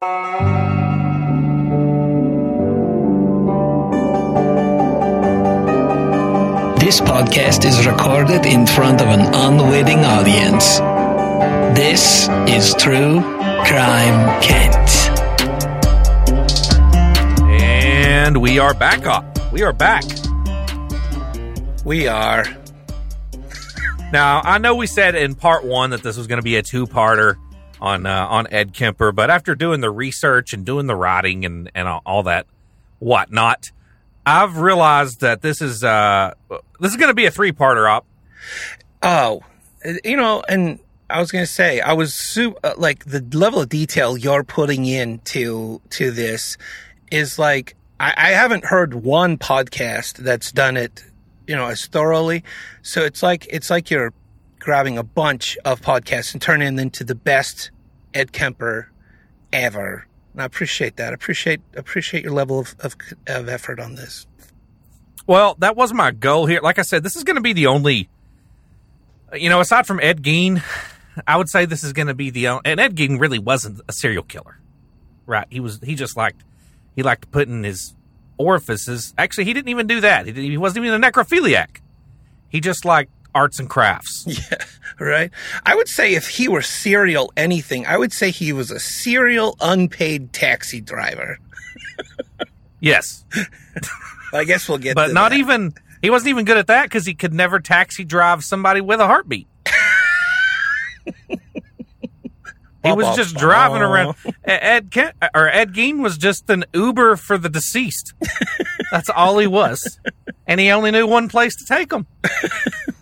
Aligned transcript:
This 0.00 0.10
podcast 7.00 7.64
is 7.64 7.84
recorded 7.84 8.46
in 8.46 8.64
front 8.64 9.00
of 9.00 9.08
an 9.08 9.34
unwitting 9.34 10.04
audience. 10.04 10.78
This 11.76 12.28
is 12.48 12.74
True 12.74 13.22
Crime 13.64 14.40
Kent. 14.40 14.88
And 17.60 18.40
we 18.40 18.60
are 18.60 18.74
back 18.74 19.04
up. 19.04 19.52
We 19.52 19.62
are 19.62 19.72
back. 19.72 20.04
We 21.84 22.06
are. 22.06 22.44
Now, 24.12 24.42
I 24.44 24.58
know 24.58 24.76
we 24.76 24.86
said 24.86 25.16
in 25.16 25.34
part 25.34 25.64
one 25.64 25.90
that 25.90 26.04
this 26.04 26.16
was 26.16 26.28
going 26.28 26.38
to 26.38 26.44
be 26.44 26.54
a 26.54 26.62
two-parter 26.62 27.36
on 27.80 28.06
uh, 28.06 28.26
on 28.28 28.46
Ed 28.50 28.74
Kemper, 28.74 29.12
but 29.12 29.30
after 29.30 29.54
doing 29.54 29.80
the 29.80 29.90
research 29.90 30.52
and 30.52 30.64
doing 30.64 30.86
the 30.86 30.96
writing 30.96 31.44
and 31.44 31.70
and 31.74 31.88
all, 31.88 32.22
that 32.24 32.46
whatnot, 32.98 33.70
I've 34.26 34.58
realized 34.58 35.20
that 35.20 35.42
this 35.42 35.62
is 35.62 35.84
uh 35.84 36.34
this 36.80 36.90
is 36.92 36.96
going 36.96 37.08
to 37.08 37.14
be 37.14 37.26
a 37.26 37.30
three-parter 37.30 37.88
op. 37.90 38.06
Oh, 39.02 39.42
you 40.04 40.16
know, 40.16 40.42
and 40.48 40.78
I 41.10 41.20
was 41.20 41.30
going 41.30 41.44
to 41.44 41.50
say, 41.50 41.80
I 41.80 41.92
was 41.94 42.12
su- 42.12 42.56
uh, 42.62 42.74
like 42.76 43.04
the 43.04 43.24
level 43.36 43.60
of 43.60 43.68
detail 43.68 44.16
you're 44.18 44.44
putting 44.44 44.84
into 44.84 45.80
to 45.90 46.10
this 46.10 46.58
is 47.10 47.38
like 47.38 47.74
I, 48.00 48.12
I 48.16 48.28
haven't 48.30 48.64
heard 48.64 48.94
one 48.94 49.38
podcast 49.38 50.18
that's 50.18 50.52
done 50.52 50.76
it, 50.76 51.04
you 51.46 51.56
know, 51.56 51.66
as 51.66 51.86
thoroughly. 51.86 52.44
So 52.82 53.04
it's 53.04 53.22
like 53.22 53.46
it's 53.50 53.70
like 53.70 53.90
you're 53.90 54.12
grabbing 54.68 54.98
a 54.98 55.02
bunch 55.02 55.56
of 55.64 55.80
podcasts 55.80 56.34
and 56.34 56.42
turning 56.42 56.76
them 56.76 56.78
into 56.78 57.02
the 57.02 57.14
best 57.14 57.70
Ed 58.12 58.32
Kemper 58.32 58.92
ever. 59.50 60.06
And 60.34 60.42
I 60.42 60.44
appreciate 60.44 60.96
that. 60.98 61.12
I 61.12 61.14
appreciate 61.14 61.62
appreciate 61.74 62.22
your 62.22 62.34
level 62.34 62.58
of, 62.58 62.76
of 62.80 62.94
of 63.26 63.48
effort 63.48 63.80
on 63.80 63.94
this. 63.94 64.26
Well, 65.26 65.56
that 65.60 65.74
was 65.74 65.94
my 65.94 66.10
goal 66.10 66.44
here. 66.44 66.60
Like 66.62 66.78
I 66.78 66.82
said, 66.82 67.02
this 67.02 67.16
is 67.16 67.24
going 67.24 67.36
to 67.36 67.40
be 67.40 67.54
the 67.54 67.68
only, 67.68 68.10
you 69.32 69.48
know, 69.48 69.60
aside 69.60 69.86
from 69.86 70.00
Ed 70.00 70.22
Gein, 70.22 70.62
I 71.26 71.38
would 71.38 71.48
say 71.48 71.64
this 71.64 71.82
is 71.82 71.94
going 71.94 72.08
to 72.08 72.14
be 72.14 72.28
the 72.28 72.48
only, 72.48 72.60
and 72.66 72.78
Ed 72.78 72.94
Gein 72.94 73.18
really 73.18 73.38
wasn't 73.38 73.80
a 73.88 73.92
serial 73.94 74.22
killer, 74.22 74.60
right? 75.24 75.46
He 75.48 75.60
was, 75.60 75.80
he 75.82 75.94
just 75.94 76.14
liked, 76.14 76.44
he 76.94 77.02
liked 77.02 77.30
putting 77.30 77.62
his 77.62 77.94
orifices. 78.36 79.14
Actually, 79.16 79.46
he 79.46 79.54
didn't 79.54 79.70
even 79.70 79.86
do 79.86 80.02
that. 80.02 80.26
He, 80.26 80.32
he 80.32 80.58
wasn't 80.58 80.84
even 80.84 81.02
a 81.02 81.10
necrophiliac. 81.10 81.80
He 82.50 82.60
just 82.60 82.84
liked 82.84 83.10
arts 83.38 83.58
and 83.60 83.70
crafts. 83.70 84.26
Yeah, 84.50 84.64
right. 85.06 85.30
I 85.64 85.76
would 85.76 85.88
say 85.88 86.14
if 86.14 86.26
he 86.28 86.48
were 86.48 86.62
serial 86.62 87.32
anything, 87.36 87.86
I 87.86 87.96
would 87.96 88.12
say 88.12 88.30
he 88.32 88.52
was 88.52 88.70
a 88.72 88.80
serial 88.80 89.56
unpaid 89.60 90.32
taxi 90.32 90.80
driver. 90.80 91.38
Yes, 92.80 93.24
I 94.32 94.42
guess 94.44 94.68
we'll 94.68 94.78
get 94.78 94.96
but 94.96 95.12
not 95.12 95.30
that. 95.30 95.38
even, 95.38 95.74
he 96.02 96.10
wasn't 96.10 96.30
even 96.30 96.44
good 96.44 96.56
at 96.56 96.66
that 96.66 96.84
because 96.84 97.06
he 97.06 97.14
could 97.14 97.32
never 97.32 97.60
taxi 97.60 98.04
drive 98.04 98.42
somebody 98.42 98.80
with 98.80 98.98
a 99.00 99.06
heartbeat. 99.06 99.46
He 102.84 102.92
was 102.92 103.16
just 103.16 103.34
driving 103.36 103.82
around. 103.82 104.14
Ed 104.44 104.90
Kent, 104.92 105.16
or 105.34 105.48
Ed 105.48 105.74
Gein 105.74 106.00
was 106.00 106.16
just 106.16 106.48
an 106.48 106.64
Uber 106.72 107.16
for 107.16 107.36
the 107.36 107.48
deceased. 107.48 108.14
That's 108.92 109.10
all 109.10 109.36
he 109.38 109.48
was, 109.48 109.98
and 110.46 110.60
he 110.60 110.70
only 110.70 110.92
knew 110.92 111.06
one 111.06 111.28
place 111.28 111.56
to 111.56 111.64
take 111.66 111.92
him. 111.92 112.06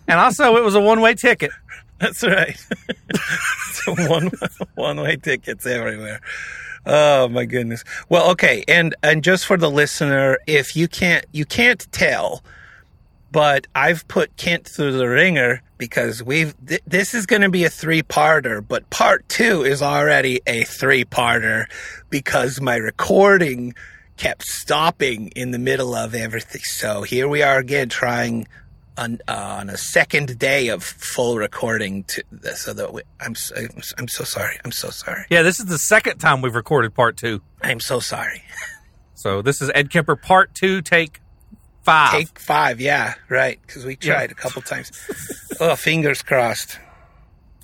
And 0.07 0.19
also, 0.19 0.55
it 0.55 0.63
was 0.63 0.75
a 0.75 0.79
one-way 0.79 1.15
ticket. 1.15 1.51
That's 1.99 2.23
right. 2.23 2.57
so 3.71 3.95
one 4.07 4.31
one 4.75 5.01
way 5.01 5.15
tickets 5.15 5.65
everywhere. 5.65 6.21
Oh 6.85 7.27
my 7.27 7.45
goodness. 7.45 7.83
Well, 8.07 8.31
okay, 8.31 8.63
and 8.67 8.95
and 9.03 9.23
just 9.23 9.45
for 9.45 9.57
the 9.57 9.69
listener, 9.69 10.37
if 10.47 10.75
you 10.75 10.87
can't 10.87 11.25
you 11.31 11.45
can't 11.45 11.85
tell, 11.91 12.43
but 13.31 13.67
I've 13.75 14.07
put 14.07 14.37
Kent 14.37 14.67
through 14.67 14.93
the 14.93 15.07
ringer 15.07 15.61
because 15.77 16.23
we've 16.23 16.55
th- 16.65 16.81
this 16.85 17.13
is 17.13 17.25
going 17.25 17.41
to 17.41 17.49
be 17.49 17.65
a 17.65 17.69
three-parter, 17.69 18.65
but 18.65 18.89
part 18.89 19.27
2 19.29 19.63
is 19.63 19.83
already 19.83 20.41
a 20.47 20.63
three-parter 20.63 21.65
because 22.09 22.59
my 22.59 22.77
recording 22.77 23.75
kept 24.15 24.43
stopping 24.43 25.27
in 25.35 25.51
the 25.51 25.59
middle 25.59 25.93
of 25.93 26.15
everything. 26.15 26.61
So 26.63 27.03
here 27.03 27.27
we 27.27 27.43
are 27.43 27.59
again 27.59 27.89
trying 27.89 28.47
on 28.97 29.19
uh, 29.27 29.57
on 29.59 29.69
a 29.69 29.77
second 29.77 30.37
day 30.39 30.69
of 30.69 30.83
full 30.83 31.37
recording 31.37 32.03
to 32.05 32.23
so 32.55 32.73
that 32.73 32.93
we, 32.93 33.01
I'm 33.19 33.35
so, 33.35 33.55
I'm 33.97 34.07
so 34.07 34.23
sorry. 34.23 34.57
I'm 34.65 34.71
so 34.71 34.89
sorry. 34.89 35.25
Yeah, 35.29 35.43
this 35.43 35.59
is 35.59 35.65
the 35.67 35.77
second 35.77 36.17
time 36.17 36.41
we've 36.41 36.55
recorded 36.55 36.93
part 36.93 37.17
two. 37.17 37.41
I'm 37.61 37.79
so 37.79 37.99
sorry. 37.99 38.43
So 39.17 39.41
this 39.41 39.63
is 39.63 39.71
Ed 39.73 39.89
Kemper 39.89 40.15
part 40.15 40.53
two, 40.53 40.83
take 40.83 41.21
five. 41.81 42.11
Take 42.11 42.39
five, 42.39 42.79
yeah, 42.79 43.15
right. 43.29 43.59
Because 43.65 43.83
we 43.83 43.95
tried 43.95 44.31
a 44.31 44.35
couple 44.35 44.61
times. 44.61 44.91
oh, 45.59 45.75
fingers 45.75 46.21
crossed. 46.21 46.77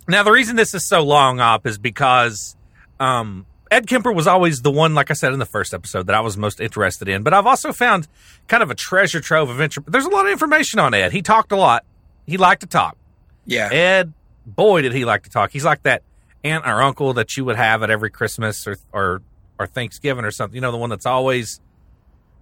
Now, 0.08 0.24
the 0.24 0.32
reason 0.32 0.56
this 0.56 0.74
is 0.74 0.84
so 0.84 1.04
long 1.04 1.40
up 1.40 1.68
is 1.68 1.78
because 1.78 2.56
um, 3.00 3.46
Ed 3.72 3.88
Kemper 3.88 4.12
was 4.12 4.28
always 4.28 4.62
the 4.62 4.72
one, 4.72 4.94
like 4.94 5.10
I 5.10 5.14
said 5.14 5.34
in 5.34 5.40
the 5.40 5.46
first 5.46 5.74
episode, 5.74 6.08
that 6.08 6.16
I 6.16 6.20
was 6.20 6.38
most 6.38 6.60
interested 6.60 7.10
in. 7.10 7.24
But 7.24 7.34
I've 7.34 7.48
also 7.48 7.74
found 7.74 8.08
kind 8.48 8.62
of 8.62 8.70
a 8.70 8.76
treasure 8.76 9.20
trove 9.20 9.50
of 9.50 9.60
interest. 9.60 9.92
There's 9.92 10.06
a 10.06 10.10
lot 10.10 10.26
of 10.26 10.32
information 10.32 10.80
on 10.80 10.94
Ed. 10.94 11.12
He 11.12 11.22
talked 11.22 11.52
a 11.52 11.56
lot. 11.56 11.84
He 12.26 12.38
liked 12.38 12.62
to 12.62 12.68
talk. 12.68 12.98
Yeah, 13.46 13.70
Ed, 13.72 14.14
boy, 14.46 14.82
did 14.84 14.94
he 14.94 15.06
like 15.06 15.24
to 15.24 15.30
talk. 15.30 15.52
He's 15.52 15.66
like 15.66 15.84
that 15.84 16.04
aunt 16.44 16.66
or 16.66 16.82
uncle 16.82 17.14
that 17.14 17.36
you 17.36 17.46
would 17.46 17.56
have 17.56 17.84
at 17.84 17.90
every 17.90 18.10
Christmas 18.10 18.68
or 18.68 18.78
or 18.92 19.22
or 19.60 19.68
Thanksgiving 19.68 20.24
or 20.26 20.32
something. 20.32 20.56
You 20.56 20.62
know, 20.62 20.72
the 20.72 20.78
one 20.78 20.90
that's 20.90 21.06
always 21.06 21.60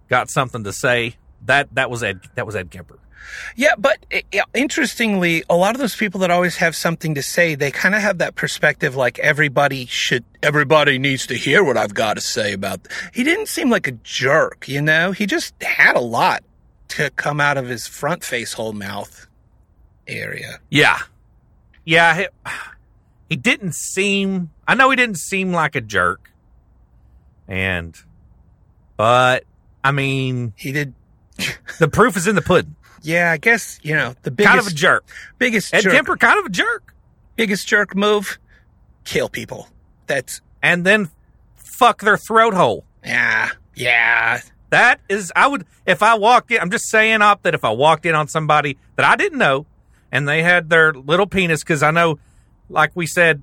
got 0.09 0.29
something 0.29 0.63
to 0.63 0.73
say. 0.73 1.15
That 1.45 1.73
that 1.73 1.89
was 1.89 2.03
Ed. 2.03 2.21
That 2.35 2.45
was 2.45 2.55
Ed 2.55 2.69
Kemper. 2.69 2.99
Yeah. 3.55 3.73
But 3.77 4.05
eh, 4.11 4.21
yeah, 4.31 4.43
interestingly, 4.53 5.43
a 5.49 5.55
lot 5.55 5.75
of 5.75 5.81
those 5.81 5.95
people 5.95 6.19
that 6.21 6.31
always 6.31 6.57
have 6.57 6.75
something 6.75 7.15
to 7.15 7.23
say, 7.23 7.55
they 7.55 7.71
kind 7.71 7.95
of 7.95 8.01
have 8.01 8.19
that 8.19 8.35
perspective, 8.35 8.95
like 8.95 9.19
everybody 9.19 9.85
should, 9.85 10.23
everybody 10.41 10.99
needs 10.99 11.27
to 11.27 11.35
hear 11.35 11.63
what 11.63 11.77
I've 11.77 11.93
got 11.93 12.15
to 12.15 12.21
say 12.21 12.53
about. 12.53 12.87
He 13.13 13.23
didn't 13.23 13.47
seem 13.47 13.69
like 13.69 13.87
a 13.87 13.91
jerk, 13.91 14.67
you 14.67 14.81
know. 14.81 15.11
He 15.11 15.25
just 15.25 15.53
had 15.61 15.95
a 15.95 16.01
lot 16.01 16.43
to 16.89 17.09
come 17.11 17.39
out 17.39 17.57
of 17.57 17.67
his 17.67 17.87
front 17.87 18.23
face 18.23 18.53
hole 18.53 18.73
mouth 18.73 19.27
area. 20.07 20.59
Yeah. 20.69 20.99
Yeah. 21.85 22.15
He, 22.15 22.27
he 23.29 23.35
didn't 23.37 23.75
seem, 23.75 24.51
I 24.67 24.75
know 24.75 24.89
he 24.89 24.95
didn't 24.95 25.17
seem 25.17 25.53
like 25.53 25.75
a 25.75 25.81
jerk. 25.81 26.31
And, 27.47 27.97
but, 28.97 29.45
I 29.83 29.91
mean, 29.91 30.53
He 30.57 30.71
did. 30.71 30.93
the 31.79 31.87
proof 31.87 32.17
is 32.17 32.27
in 32.27 32.35
the 32.35 32.41
pudding. 32.41 32.75
Yeah, 33.01 33.31
I 33.31 33.37
guess 33.37 33.79
you 33.83 33.95
know 33.95 34.15
the 34.21 34.31
biggest 34.31 34.49
kind 34.49 34.59
of 34.59 34.67
a 34.67 34.75
jerk. 34.75 35.05
biggest 35.37 35.73
Ed 35.73 35.81
jerk, 35.81 35.93
Kemper, 35.93 36.17
kind 36.17 36.39
of 36.39 36.45
a 36.45 36.49
jerk. 36.49 36.93
biggest 37.35 37.67
jerk 37.67 37.95
move, 37.95 38.37
kill 39.05 39.29
people. 39.29 39.67
That's 40.07 40.41
And 40.61 40.85
then 40.85 41.09
fuck 41.55 42.01
their 42.01 42.17
throat 42.17 42.53
hole. 42.53 42.85
yeah, 43.03 43.49
yeah. 43.75 44.41
That 44.69 45.01
is, 45.09 45.33
I 45.35 45.47
would, 45.47 45.65
if 45.85 46.01
I 46.01 46.15
walked 46.17 46.49
in, 46.51 46.59
I'm 46.61 46.71
just 46.71 46.89
saying 46.89 47.21
up 47.21 47.41
that 47.43 47.53
if 47.53 47.65
I 47.65 47.71
walked 47.71 48.05
in 48.05 48.15
on 48.15 48.29
somebody 48.29 48.77
that 48.95 49.05
I 49.05 49.17
didn't 49.17 49.37
know 49.37 49.65
and 50.13 50.29
they 50.29 50.43
had 50.43 50.69
their 50.69 50.93
little 50.93 51.27
penis, 51.27 51.61
because 51.61 51.83
I 51.83 51.91
know, 51.91 52.19
like 52.69 52.91
we 52.95 53.05
said, 53.05 53.41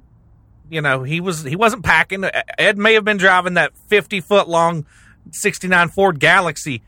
you 0.71 0.81
know, 0.81 1.03
he 1.03 1.21
was, 1.21 1.43
he 1.43 1.55
wasn't 1.55 1.85
packing. 1.85 2.25
Ed 2.57 2.79
may 2.79 2.95
have 2.95 3.05
been 3.05 3.19
driving 3.19 3.55
that 3.55 3.77
50 3.89 4.23
foot 4.23 4.49
long 4.49 4.87
69 5.33 5.89
Ford 5.91 6.19
Galaxie. 6.19 6.81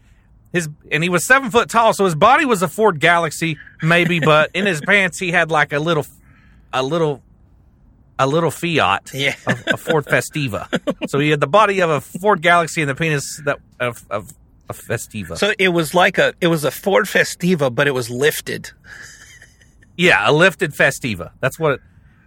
His, 0.53 0.69
and 0.91 1.03
he 1.03 1.09
was 1.09 1.25
seven 1.25 1.51
foot 1.51 1.69
tall, 1.71 1.93
so 1.95 2.05
his 2.05 2.15
body 2.17 2.45
was 2.45 2.63
a 2.63 2.69
Ford 2.69 2.99
Galaxie, 3.01 3.57
maybe, 3.83 4.19
but 4.25 4.51
in 4.55 4.67
his 4.67 4.81
pants, 4.81 5.19
he 5.19 5.31
had 5.31 5.51
like 5.51 5.73
a 5.73 5.79
little, 5.79 6.05
a 6.73 6.83
little, 6.83 7.23
a 8.19 8.27
little 8.27 8.51
Fiat 8.51 9.11
Yeah. 9.15 9.35
a, 9.47 9.57
a 9.75 9.77
Ford 9.77 10.07
Festiva. 10.07 10.67
so 11.09 11.19
he 11.19 11.31
had 11.31 11.41
the 11.41 11.47
body 11.47 11.81
of 11.81 11.89
a 11.91 12.01
Ford 12.01 12.43
Galaxie 12.43 12.83
and 12.83 12.91
the 12.91 12.95
penis 12.95 13.41
that 13.45 13.59
of 13.79 14.05
of 14.11 14.33
a 14.69 14.73
Festiva. 14.73 15.37
So 15.39 15.53
it 15.59 15.69
was 15.71 15.95
like 15.95 16.19
a 16.19 16.35
it 16.41 16.49
was 16.49 16.65
a 16.65 16.71
Ford 16.71 17.07
Festiva, 17.07 17.75
but 17.75 17.87
it 17.87 17.93
was 17.93 18.11
lifted. 18.11 18.71
yeah, 19.97 20.29
a 20.29 20.33
lifted 20.33 20.73
Festiva. 20.73 21.31
That's 21.41 21.59
what. 21.59 21.73
It, 21.73 21.81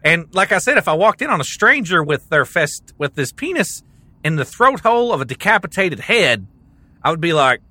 and 0.05 0.33
like 0.35 0.51
I 0.51 0.57
said, 0.57 0.77
if 0.77 0.87
I 0.87 0.93
walked 0.93 1.21
in 1.21 1.29
on 1.29 1.39
a 1.39 1.45
stranger 1.45 2.03
with 2.03 2.27
their 2.29 2.43
fest 2.45 2.93
with 2.97 3.15
this 3.15 3.31
penis 3.31 3.83
in 4.23 4.35
the 4.35 4.43
throat 4.45 4.81
hole 4.81 5.13
of 5.13 5.21
a 5.21 5.25
decapitated 5.25 5.99
head, 6.01 6.45
I 7.01 7.09
would 7.11 7.21
be 7.21 7.31
like, 7.33 7.61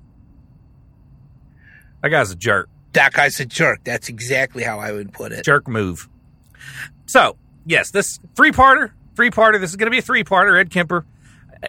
"That 2.02 2.10
guy's 2.10 2.30
a 2.30 2.36
jerk." 2.36 2.68
That 2.92 3.12
guy's 3.12 3.40
a 3.40 3.46
jerk. 3.46 3.80
That's 3.84 4.08
exactly 4.08 4.62
how 4.62 4.78
I 4.78 4.92
would 4.92 5.12
put 5.12 5.32
it. 5.32 5.44
jerk 5.44 5.66
move. 5.66 6.08
So, 7.06 7.36
yes, 7.64 7.90
this 7.90 8.18
three 8.36 8.52
parter, 8.52 8.90
three 9.16 9.30
parter. 9.30 9.58
This 9.60 9.70
is 9.70 9.76
going 9.76 9.86
to 9.86 9.90
be 9.90 9.98
a 9.98 10.02
three 10.02 10.24
parter. 10.24 10.58
Ed 10.58 10.70
Kemper. 10.70 11.06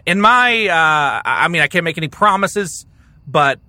In 0.06 0.20
my, 0.20 0.66
uh, 0.66 1.22
I 1.24 1.48
mean, 1.48 1.62
I 1.62 1.68
can't 1.68 1.84
make 1.84 1.96
any 1.96 2.08
promises, 2.08 2.84
but 3.26 3.60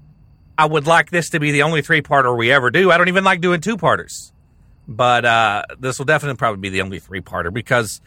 I 0.58 0.66
would 0.66 0.88
like 0.88 1.12
this 1.12 1.30
to 1.32 1.40
be 1.40 1.52
the 1.52 1.64
only 1.64 1.82
three 1.82 2.02
parter 2.02 2.36
we 2.36 2.52
ever 2.52 2.72
do. 2.72 2.92
I 2.92 2.98
don't 2.98 3.10
even 3.10 3.24
like 3.24 3.42
doing 3.42 3.62
two 3.62 3.78
parters, 3.78 4.34
but 4.88 5.24
uh, 5.24 5.64
this 5.80 5.98
will 5.98 6.06
definitely 6.06 6.38
probably 6.38 6.62
be 6.62 6.70
the 6.70 6.82
only 6.82 7.00
three 7.00 7.22
parter 7.22 7.54
because 7.54 8.02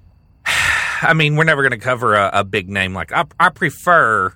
I 0.46 1.14
mean, 1.14 1.36
we're 1.36 1.44
never 1.44 1.62
going 1.62 1.78
to 1.78 1.84
cover 1.84 2.14
a, 2.14 2.30
a 2.32 2.44
big 2.44 2.68
name 2.68 2.94
like 2.94 3.12
I, 3.12 3.24
I 3.40 3.48
prefer 3.50 4.34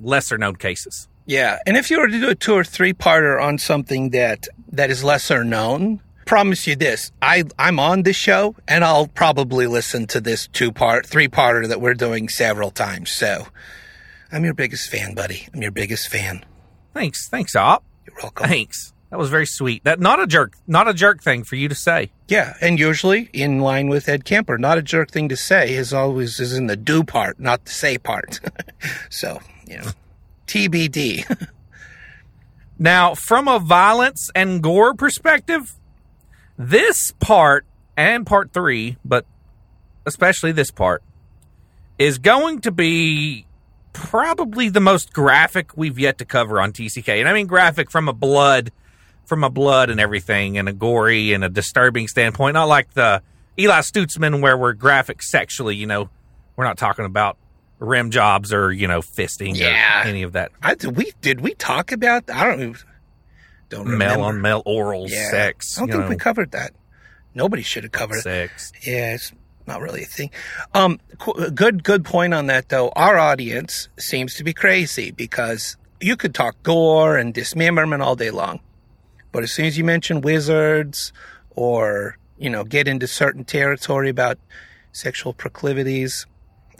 lesser 0.00 0.38
known 0.38 0.56
cases. 0.56 1.08
Yeah, 1.26 1.58
and 1.66 1.76
if 1.76 1.90
you 1.90 2.00
were 2.00 2.06
to 2.06 2.20
do 2.20 2.28
a 2.30 2.34
two 2.36 2.54
or 2.54 2.62
three 2.62 2.92
parter 2.92 3.42
on 3.42 3.58
something 3.58 4.10
that 4.10 4.46
that 4.70 4.90
is 4.90 5.02
lesser 5.02 5.42
known, 5.42 6.00
promise 6.24 6.68
you 6.68 6.76
this: 6.76 7.10
I 7.20 7.44
I'm 7.58 7.80
on 7.80 8.04
this 8.04 8.16
show, 8.16 8.54
and 8.68 8.84
I'll 8.84 9.08
probably 9.08 9.66
listen 9.66 10.06
to 10.08 10.20
this 10.20 10.46
two 10.46 10.70
part, 10.70 11.04
three 11.04 11.28
parter 11.28 11.66
that 11.66 11.80
we're 11.80 11.94
doing 11.94 12.28
several 12.28 12.70
times. 12.70 13.10
So, 13.10 13.48
I'm 14.30 14.44
your 14.44 14.54
biggest 14.54 14.88
fan, 14.88 15.14
buddy. 15.14 15.48
I'm 15.52 15.60
your 15.62 15.72
biggest 15.72 16.08
fan. 16.08 16.44
Thanks, 16.94 17.28
thanks, 17.28 17.56
Op. 17.56 17.84
You're 18.06 18.16
welcome. 18.22 18.48
Thanks. 18.48 18.92
That 19.10 19.18
was 19.18 19.28
very 19.28 19.46
sweet. 19.46 19.82
That 19.84 19.98
not 19.98 20.20
a 20.20 20.26
jerk, 20.28 20.54
not 20.66 20.88
a 20.88 20.94
jerk 20.94 21.22
thing 21.22 21.42
for 21.42 21.56
you 21.56 21.68
to 21.68 21.74
say. 21.74 22.10
Yeah, 22.28 22.54
and 22.60 22.78
usually 22.78 23.30
in 23.32 23.60
line 23.60 23.88
with 23.88 24.08
Ed 24.08 24.24
Kemper, 24.24 24.58
not 24.58 24.78
a 24.78 24.82
jerk 24.82 25.10
thing 25.10 25.28
to 25.28 25.36
say 25.36 25.74
is 25.74 25.92
always 25.92 26.38
is 26.38 26.56
in 26.56 26.68
the 26.68 26.76
do 26.76 27.02
part, 27.02 27.40
not 27.40 27.64
the 27.64 27.72
say 27.72 27.98
part. 27.98 28.40
so 29.10 29.40
you 29.66 29.78
know, 29.78 29.90
TBD. 30.46 31.48
Now, 32.78 33.14
from 33.14 33.48
a 33.48 33.58
violence 33.58 34.30
and 34.34 34.62
gore 34.62 34.94
perspective, 34.94 35.74
this 36.58 37.12
part 37.20 37.64
and 37.96 38.26
part 38.26 38.52
three, 38.52 38.98
but 39.04 39.24
especially 40.04 40.52
this 40.52 40.70
part, 40.70 41.02
is 41.98 42.18
going 42.18 42.60
to 42.60 42.70
be 42.70 43.46
probably 43.94 44.68
the 44.68 44.80
most 44.80 45.14
graphic 45.14 45.74
we've 45.76 45.98
yet 45.98 46.18
to 46.18 46.26
cover 46.26 46.60
on 46.60 46.72
TCK. 46.72 47.18
And 47.18 47.28
I 47.28 47.32
mean 47.32 47.46
graphic 47.46 47.90
from 47.90 48.08
a 48.08 48.12
blood, 48.12 48.72
from 49.24 49.42
a 49.42 49.48
blood 49.48 49.88
and 49.88 49.98
everything, 49.98 50.58
and 50.58 50.68
a 50.68 50.74
gory 50.74 51.32
and 51.32 51.42
a 51.42 51.48
disturbing 51.48 52.08
standpoint. 52.08 52.54
Not 52.54 52.68
like 52.68 52.92
the 52.92 53.22
Eli 53.58 53.78
Stutzman 53.78 54.42
where 54.42 54.56
we're 54.58 54.74
graphic 54.74 55.22
sexually. 55.22 55.76
You 55.76 55.86
know, 55.86 56.10
we're 56.56 56.64
not 56.64 56.76
talking 56.76 57.06
about 57.06 57.38
rim 57.78 58.10
jobs 58.10 58.52
or 58.52 58.72
you 58.72 58.88
know 58.88 59.00
fisting 59.00 59.54
Yeah. 59.56 60.02
or 60.02 60.06
any 60.06 60.22
of 60.22 60.32
that 60.32 60.50
I, 60.62 60.74
did 60.74 60.96
we 60.96 61.12
did 61.20 61.40
we 61.40 61.54
talk 61.54 61.92
about? 61.92 62.30
I 62.30 62.44
don't 62.56 62.76
don't 63.68 63.86
remember. 63.88 64.14
male 64.16 64.24
on 64.24 64.40
male 64.40 64.62
oral 64.64 65.06
Yeah. 65.08 65.30
sex. 65.30 65.76
I 65.76 65.80
don't 65.82 65.90
think 65.90 66.02
know, 66.04 66.08
we 66.08 66.16
covered 66.16 66.52
that. 66.52 66.72
Nobody 67.34 67.62
should 67.62 67.82
have 67.82 67.92
covered 67.92 68.18
it. 68.18 68.22
sex. 68.22 68.72
Yeah, 68.82 69.14
it's 69.14 69.32
not 69.66 69.80
really 69.82 70.02
a 70.04 70.06
thing. 70.06 70.30
Um, 70.72 71.00
qu- 71.18 71.50
good, 71.50 71.82
good 71.82 72.04
point 72.04 72.32
on 72.32 72.46
that 72.46 72.68
though. 72.70 72.90
Our 72.96 73.18
audience 73.18 73.88
seems 73.98 74.34
to 74.36 74.44
be 74.44 74.52
crazy 74.54 75.10
because 75.10 75.76
you 76.00 76.16
could 76.16 76.34
talk 76.34 76.62
gore 76.62 77.16
and 77.16 77.34
dismemberment 77.34 78.02
all 78.02 78.16
day 78.16 78.30
long, 78.30 78.60
but 79.32 79.42
as 79.42 79.52
soon 79.52 79.66
as 79.66 79.76
you 79.76 79.84
mention 79.84 80.20
wizards 80.22 81.12
or 81.50 82.16
you 82.38 82.48
know 82.48 82.64
get 82.64 82.86
into 82.88 83.06
certain 83.06 83.44
territory 83.44 84.08
about 84.08 84.38
sexual 84.92 85.32
proclivities, 85.34 86.26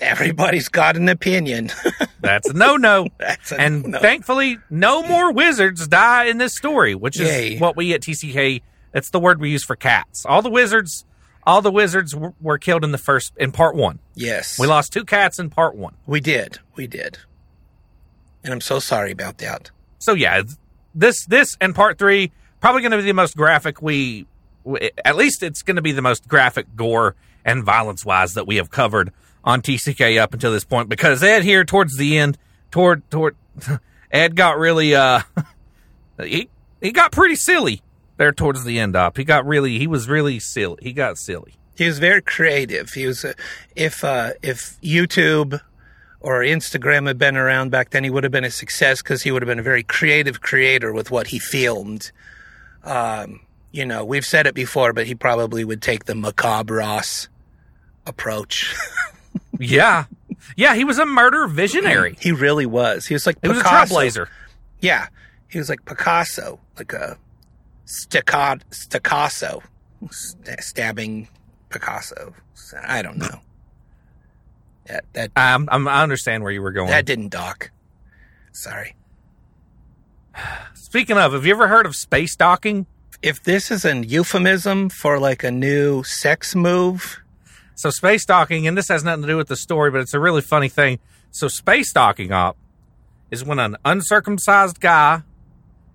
everybody's 0.00 0.68
got 0.68 0.96
an 0.96 1.08
opinion. 1.08 1.70
That's 2.20 2.48
a 2.48 2.52
no 2.52 2.76
no. 2.76 3.08
That's 3.18 3.52
a 3.52 3.60
and 3.60 3.82
no-no. 3.84 3.98
thankfully, 4.00 4.58
no 4.70 5.02
more 5.02 5.32
wizards 5.32 5.86
die 5.88 6.24
in 6.24 6.38
this 6.38 6.54
story, 6.56 6.94
which 6.94 7.20
is 7.20 7.28
Yay. 7.28 7.58
what 7.58 7.76
we 7.76 7.92
at 7.94 8.00
TCK. 8.02 8.62
That's 8.92 9.10
the 9.10 9.20
word 9.20 9.40
we 9.40 9.50
use 9.50 9.64
for 9.64 9.76
cats. 9.76 10.24
All 10.26 10.40
the 10.42 10.50
wizards, 10.50 11.04
all 11.46 11.60
the 11.62 11.70
wizards 11.70 12.14
were, 12.16 12.32
were 12.40 12.58
killed 12.58 12.82
in 12.84 12.92
the 12.92 12.98
first 12.98 13.32
in 13.36 13.52
part 13.52 13.76
one. 13.76 13.98
yes, 14.14 14.58
We 14.58 14.66
lost 14.66 14.92
two 14.92 15.04
cats 15.04 15.38
in 15.38 15.50
part 15.50 15.74
one. 15.76 15.94
we 16.06 16.20
did, 16.20 16.58
we 16.76 16.86
did, 16.86 17.18
and 18.42 18.52
I'm 18.52 18.60
so 18.60 18.78
sorry 18.78 19.10
about 19.10 19.38
that. 19.38 19.70
So 19.98 20.14
yeah, 20.14 20.42
this 20.94 21.24
this 21.26 21.56
and 21.60 21.74
part 21.74 21.98
three 21.98 22.32
probably 22.60 22.80
going 22.82 22.92
to 22.92 22.98
be 22.98 23.02
the 23.04 23.12
most 23.12 23.36
graphic 23.36 23.82
we, 23.82 24.26
we 24.64 24.90
at 25.04 25.14
least 25.16 25.42
it's 25.42 25.62
going 25.62 25.76
to 25.76 25.82
be 25.82 25.92
the 25.92 26.02
most 26.02 26.26
graphic 26.26 26.66
gore 26.74 27.14
and 27.44 27.62
violence 27.64 28.04
wise 28.04 28.34
that 28.34 28.46
we 28.46 28.56
have 28.56 28.70
covered 28.70 29.12
on 29.46 29.62
TCK 29.62 30.20
up 30.20 30.34
until 30.34 30.52
this 30.52 30.64
point 30.64 30.90
because 30.90 31.22
Ed 31.22 31.42
here 31.44 31.64
towards 31.64 31.96
the 31.96 32.18
end 32.18 32.36
toward 32.70 33.08
toward 33.10 33.36
Ed 34.10 34.36
got 34.36 34.58
really 34.58 34.94
uh 34.94 35.20
he 36.22 36.50
he 36.82 36.92
got 36.92 37.12
pretty 37.12 37.36
silly 37.36 37.82
there 38.18 38.32
towards 38.32 38.64
the 38.64 38.78
end 38.78 38.96
up. 38.96 39.16
He 39.16 39.24
got 39.24 39.46
really 39.46 39.78
he 39.78 39.86
was 39.86 40.08
really 40.08 40.38
silly. 40.40 40.78
He 40.82 40.92
got 40.92 41.16
silly. 41.16 41.54
He 41.76 41.86
was 41.86 41.98
very 41.98 42.22
creative. 42.22 42.90
He 42.90 43.06
was, 43.06 43.24
uh, 43.24 43.34
if 43.74 44.02
uh, 44.02 44.32
if 44.42 44.80
YouTube 44.80 45.60
or 46.20 46.40
Instagram 46.40 47.06
had 47.06 47.18
been 47.18 47.36
around 47.36 47.70
back 47.70 47.90
then, 47.90 48.02
he 48.02 48.10
would 48.10 48.24
have 48.24 48.32
been 48.32 48.44
a 48.44 48.50
success 48.50 49.02
because 49.02 49.22
he 49.22 49.30
would 49.30 49.42
have 49.42 49.46
been 49.46 49.58
a 49.58 49.62
very 49.62 49.82
creative 49.82 50.40
creator 50.40 50.92
with 50.92 51.10
what 51.10 51.28
he 51.28 51.38
filmed. 51.38 52.10
Um, 52.82 53.40
you 53.72 53.84
know, 53.84 54.04
we've 54.04 54.24
said 54.24 54.46
it 54.46 54.54
before, 54.54 54.94
but 54.94 55.06
he 55.06 55.14
probably 55.14 55.64
would 55.64 55.82
take 55.82 56.06
the 56.06 56.14
macabre 56.14 56.76
Ross 56.76 57.28
approach. 58.06 58.74
Yeah. 59.58 60.04
Yeah, 60.56 60.74
he 60.74 60.84
was 60.84 60.98
a 60.98 61.06
murder 61.06 61.46
visionary. 61.48 62.16
he 62.20 62.32
really 62.32 62.66
was. 62.66 63.06
He 63.06 63.14
was 63.14 63.26
like 63.26 63.38
He 63.42 63.48
was 63.48 63.58
a 63.58 63.62
Picasso. 63.62 63.94
trailblazer. 63.94 64.26
Yeah, 64.80 65.06
he 65.48 65.58
was 65.58 65.68
like 65.68 65.84
Picasso, 65.86 66.60
like 66.76 66.92
a 66.92 67.16
staccato, 67.86 68.62
staccato, 68.70 69.62
st- 70.10 70.60
stabbing 70.62 71.28
Picasso. 71.70 72.34
I 72.86 73.00
don't 73.02 73.16
know. 73.18 73.40
That 74.86 75.04
that 75.14 75.30
Um, 75.36 75.68
I'm, 75.72 75.88
I 75.88 76.02
understand 76.02 76.42
where 76.42 76.52
you 76.52 76.62
were 76.62 76.72
going. 76.72 76.90
that 76.90 77.06
didn't 77.06 77.28
dock. 77.30 77.70
Sorry. 78.52 78.94
Speaking 80.74 81.16
of, 81.16 81.32
have 81.32 81.46
you 81.46 81.54
ever 81.54 81.68
heard 81.68 81.86
of 81.86 81.96
space 81.96 82.36
docking? 82.36 82.86
If 83.22 83.42
this 83.42 83.70
is 83.70 83.84
an 83.84 84.02
euphemism 84.02 84.90
for 84.90 85.18
like 85.18 85.42
a 85.42 85.50
new 85.50 86.02
sex 86.04 86.54
move, 86.54 87.20
So 87.76 87.90
space 87.90 88.24
docking, 88.24 88.66
and 88.66 88.76
this 88.76 88.88
has 88.88 89.04
nothing 89.04 89.22
to 89.22 89.28
do 89.28 89.36
with 89.36 89.48
the 89.48 89.56
story, 89.56 89.90
but 89.92 90.00
it's 90.00 90.14
a 90.14 90.18
really 90.20 90.40
funny 90.42 90.68
thing. 90.68 90.98
So 91.30 91.46
space 91.46 91.92
docking 91.92 92.32
up 92.32 92.56
is 93.30 93.44
when 93.44 93.58
an 93.58 93.76
uncircumcised 93.84 94.80
guy 94.80 95.22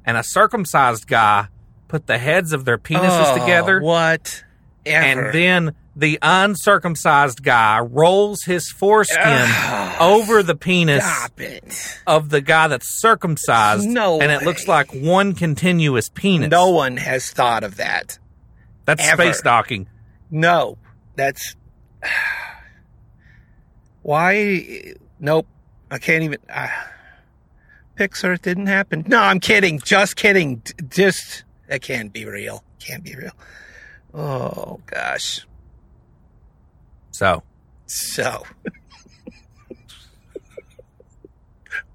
and 0.06 0.16
a 0.16 0.24
circumcised 0.24 1.07
guy 1.07 1.48
put 1.88 2.07
the 2.07 2.18
heads 2.18 2.54
of 2.54 2.63
their 2.66 2.78
penises 2.78 3.33
Oh, 3.33 3.38
together, 3.39 3.81
What? 3.81 4.44
Ever. 4.86 5.06
and 5.28 5.33
then 5.33 5.75
the 5.95 6.18
uncircumcised 6.22 7.44
guy 7.44 7.80
rolls 7.80 8.44
his 8.44 8.69
foreskin 8.72 9.19
Ugh. 9.25 9.98
over 10.01 10.42
the 10.44 10.56
penis 10.56 11.04
of 12.07 12.30
the 12.30 12.42
guy 12.42 12.68
that's 12.68 13.00
circumcised, 13.01 13.88
No 13.88 14.19
and 14.22 14.31
it 14.31 14.44
looks 14.44 14.68
like 14.68 14.92
one 14.94 15.34
continuous 15.34 16.10
penis. 16.10 16.50
No 16.50 16.69
one 16.69 16.98
has 16.98 17.30
thought 17.31 17.63
of 17.63 17.77
that. 17.77 18.19
that's 18.86 19.07
ever. 19.07 19.22
space 19.24 19.42
docking. 19.42 19.88
No, 20.30 20.77
that's 21.16 21.56
why. 24.01 24.94
Nope, 25.19 25.48
I 25.89 26.00
can't 26.00 26.24
even. 26.24 26.39
Uh, 26.50 26.67
Pixar, 27.98 28.36
it 28.36 28.41
didn't 28.41 28.67
happen. 28.67 29.03
No, 29.08 29.20
I'm 29.20 29.39
kidding. 29.39 29.79
Just 29.79 30.15
kidding. 30.15 30.62
Just 30.89 31.43
that 31.67 31.81
can't 31.81 32.12
be 32.12 32.25
real. 32.25 32.63
Can't 32.79 33.03
be 33.03 33.15
real. 33.15 33.34
Oh 34.13 34.79
gosh. 34.86 35.46
So 37.12 37.43
So. 37.86 38.43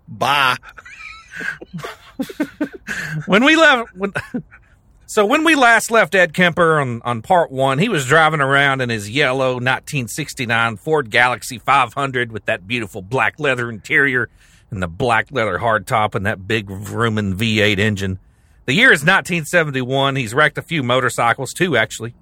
Bye. 0.08 0.56
when 3.26 3.44
we 3.44 3.56
left 3.56 3.94
when, 3.96 4.12
so 5.16 5.24
when 5.24 5.44
we 5.44 5.54
last 5.54 5.90
left 5.90 6.14
ed 6.14 6.34
kemper 6.34 6.78
on, 6.78 7.00
on 7.02 7.22
part 7.22 7.50
one 7.50 7.78
he 7.78 7.88
was 7.88 8.04
driving 8.04 8.42
around 8.42 8.82
in 8.82 8.90
his 8.90 9.08
yellow 9.08 9.54
1969 9.54 10.76
ford 10.76 11.10
galaxie 11.10 11.58
500 11.58 12.30
with 12.30 12.44
that 12.44 12.66
beautiful 12.66 13.00
black 13.00 13.40
leather 13.40 13.70
interior 13.70 14.28
and 14.70 14.82
the 14.82 14.86
black 14.86 15.28
leather 15.30 15.58
hardtop 15.58 16.14
and 16.14 16.26
that 16.26 16.46
big 16.46 16.66
vrooming 16.66 17.34
v8 17.34 17.78
engine 17.78 18.18
the 18.66 18.74
year 18.74 18.92
is 18.92 19.00
1971 19.00 20.16
he's 20.16 20.34
wrecked 20.34 20.58
a 20.58 20.62
few 20.62 20.82
motorcycles 20.82 21.54
too, 21.54 21.78
actually 21.78 22.14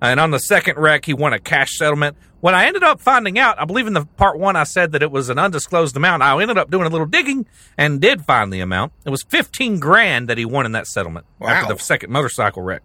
and 0.00 0.20
on 0.20 0.30
the 0.32 0.38
second 0.38 0.76
wreck, 0.76 1.06
he 1.06 1.14
won 1.14 1.32
a 1.32 1.38
cash 1.38 1.78
settlement. 1.78 2.16
When 2.44 2.54
I 2.54 2.66
ended 2.66 2.82
up 2.82 3.00
finding 3.00 3.38
out, 3.38 3.58
I 3.58 3.64
believe 3.64 3.86
in 3.86 3.94
the 3.94 4.04
part 4.04 4.38
one, 4.38 4.54
I 4.54 4.64
said 4.64 4.92
that 4.92 5.02
it 5.02 5.10
was 5.10 5.30
an 5.30 5.38
undisclosed 5.38 5.96
amount. 5.96 6.22
I 6.22 6.38
ended 6.38 6.58
up 6.58 6.70
doing 6.70 6.84
a 6.84 6.90
little 6.90 7.06
digging 7.06 7.46
and 7.78 8.02
did 8.02 8.26
find 8.26 8.52
the 8.52 8.60
amount. 8.60 8.92
It 9.06 9.08
was 9.08 9.22
15 9.22 9.80
grand 9.80 10.28
that 10.28 10.36
he 10.36 10.44
won 10.44 10.66
in 10.66 10.72
that 10.72 10.86
settlement 10.86 11.24
after 11.40 11.72
the 11.72 11.80
second 11.80 12.12
motorcycle 12.12 12.60
wreck. 12.60 12.82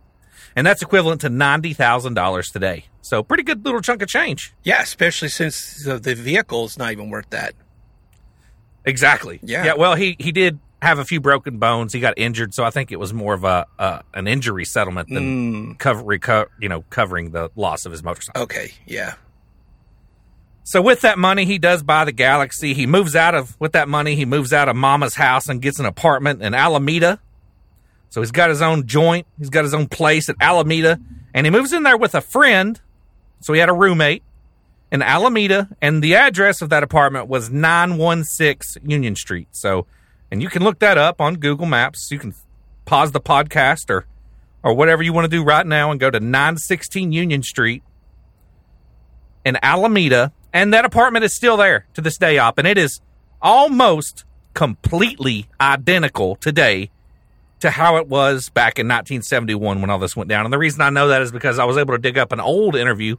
And 0.56 0.66
that's 0.66 0.82
equivalent 0.82 1.20
to 1.22 1.30
$90,000 1.30 2.54
today. 2.54 2.86
So 3.02 3.22
pretty 3.22 3.44
good 3.44 3.66
little 3.66 3.82
chunk 3.82 4.02
of 4.02 4.08
change. 4.08 4.54
Yeah, 4.64 4.82
especially 4.82 5.28
since 5.28 5.84
the, 5.84 6.00
the 6.00 6.14
is 6.14 6.78
not 6.78 6.94
even 6.94 7.10
worth 7.10 7.30
that. 7.32 7.54
Exactly. 8.86 9.42
Yeah. 9.44 9.66
Yeah. 9.66 9.74
Well, 9.74 9.96
he, 9.96 10.16
he 10.20 10.32
did 10.32 10.58
have 10.82 11.00
a 11.00 11.04
few 11.04 11.20
broken 11.20 11.58
bones. 11.58 11.92
He 11.92 12.00
got 12.00 12.14
injured. 12.16 12.54
So 12.54 12.64
I 12.64 12.70
think 12.70 12.94
it 12.94 12.98
was 12.98 13.14
more 13.14 13.34
of 13.34 13.44
a, 13.44 13.66
uh, 13.78 14.04
an 14.14 14.26
injury 14.26 14.64
settlement 14.64 15.10
than 15.10 15.76
cover, 15.76 16.02
reco- 16.02 16.48
you 16.62 16.70
know, 16.70 16.86
covering 16.90 17.32
the 17.32 17.52
loss 17.58 17.86
of 17.86 17.92
his 17.92 18.02
motorcycle. 18.04 18.44
Okay, 18.44 18.72
yeah. 18.88 19.16
So 20.64 20.82
with 20.82 21.02
that 21.02 21.18
money, 21.18 21.46
he 21.46 21.58
does 21.58 21.82
buy 21.82 22.06
the 22.06 22.12
Galaxie. 22.12 22.74
He 22.74 22.86
moves 22.86 23.16
out 23.16 23.34
of 23.34 23.60
with 23.60 23.72
that 23.72 23.90
money. 23.90 24.16
He 24.16 24.26
moves 24.26 24.54
out 24.54 24.70
of 24.70 24.76
Mama's 24.76 25.16
house 25.16 25.50
and 25.50 25.62
gets 25.62 25.80
an 25.80 25.86
apartment 25.86 26.44
in 26.44 26.54
Alameda. 26.54 27.20
So 28.10 28.22
he's 28.22 28.32
got 28.32 28.50
his 28.50 28.62
own 28.62 28.86
joint. 28.86 29.26
He's 29.38 29.50
got 29.50 29.64
his 29.64 29.74
own 29.74 29.88
place 29.88 30.30
at 30.30 30.36
Alameda, 30.40 31.00
and 31.34 31.46
he 31.46 31.52
moves 31.52 31.74
in 31.74 31.84
there 31.84 31.98
with 31.98 32.16
a 32.16 32.22
friend. 32.22 32.80
So 33.42 33.54
he 33.54 33.60
had 33.60 33.70
a 33.70 33.74
roommate, 33.74 34.24
in 34.92 35.02
Alameda, 35.02 35.70
and 35.82 36.04
the 36.04 36.16
address 36.16 36.62
of 36.62 36.70
that 36.70 36.84
apartment 36.84 37.28
was 37.28 37.50
916 37.50 38.90
Union 38.90 39.16
Street. 39.16 39.48
So, 39.52 39.86
and 40.32 40.42
you 40.42 40.50
can 40.50 40.64
look 40.64 40.80
that 40.80 40.98
up 40.98 41.22
on 41.22 41.36
Google 41.36 41.68
Maps. 41.68 42.10
You 42.12 42.20
can 42.20 42.34
pause 42.86 43.12
the 43.12 43.22
podcast 43.22 43.90
or 43.90 44.06
or 44.62 44.74
whatever 44.74 45.02
you 45.02 45.14
want 45.14 45.24
to 45.24 45.30
do 45.30 45.42
right 45.42 45.66
now 45.66 45.90
and 45.90 46.02
go 46.02 46.10
to 46.10 46.20
916 46.20 47.14
Union 47.14 47.42
Street 47.42 47.82
in 49.46 49.58
Alameda, 49.64 50.34
and 50.54 50.74
that 50.74 50.86
apartment 50.86 51.26
is 51.26 51.36
still 51.36 51.58
there 51.58 51.86
to 51.94 52.02
this 52.02 52.18
day, 52.18 52.38
op, 52.38 52.58
and 52.58 52.68
it 52.68 52.78
is 52.78 53.02
almost 53.42 54.26
completely 54.54 55.48
identical 55.62 56.36
today 56.36 56.90
to 57.60 57.70
how 57.70 57.98
it 57.98 58.08
was 58.08 58.50
back 58.50 58.80
in 58.80 58.88
1971 58.88 59.82
when 59.82 59.90
all 59.90 60.00
this 60.00 60.16
went 60.16 60.30
down. 60.30 60.46
And 60.46 60.54
the 60.54 60.58
reason 60.58 60.82
I 60.82 60.90
know 60.90 61.10
that 61.10 61.22
is 61.22 61.32
because 61.32 61.60
I 61.60 61.66
was 61.66 61.78
able 61.78 61.94
to 61.94 62.00
dig 62.00 62.18
up 62.18 62.32
an 62.32 62.40
old 62.40 62.76
interview 62.76 63.18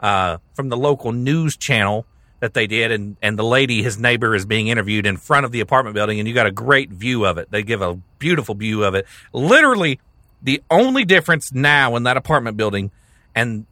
uh, 0.00 0.38
from 0.54 0.68
the 0.68 0.76
local 0.76 1.12
news 1.12 1.56
channel 1.56 2.06
that 2.40 2.54
they 2.54 2.66
did, 2.66 2.92
and 2.92 3.16
and 3.20 3.38
the 3.38 3.44
lady, 3.44 3.82
his 3.82 3.98
neighbor, 3.98 4.34
is 4.34 4.46
being 4.46 4.68
interviewed 4.68 5.06
in 5.06 5.16
front 5.16 5.44
of 5.44 5.52
the 5.52 5.60
apartment 5.60 5.94
building, 5.94 6.20
and 6.20 6.28
you 6.28 6.34
got 6.34 6.46
a 6.46 6.52
great 6.52 6.90
view 6.90 7.24
of 7.24 7.36
it. 7.38 7.50
They 7.50 7.62
give 7.62 7.82
a 7.82 7.94
beautiful 8.18 8.54
view 8.54 8.84
of 8.84 8.94
it. 8.94 9.06
Literally, 9.32 9.98
the 10.40 10.62
only 10.70 11.04
difference 11.04 11.52
now 11.52 11.96
in 11.96 12.04
that 12.04 12.16
apartment 12.16 12.56
building, 12.56 12.92
and 13.34 13.66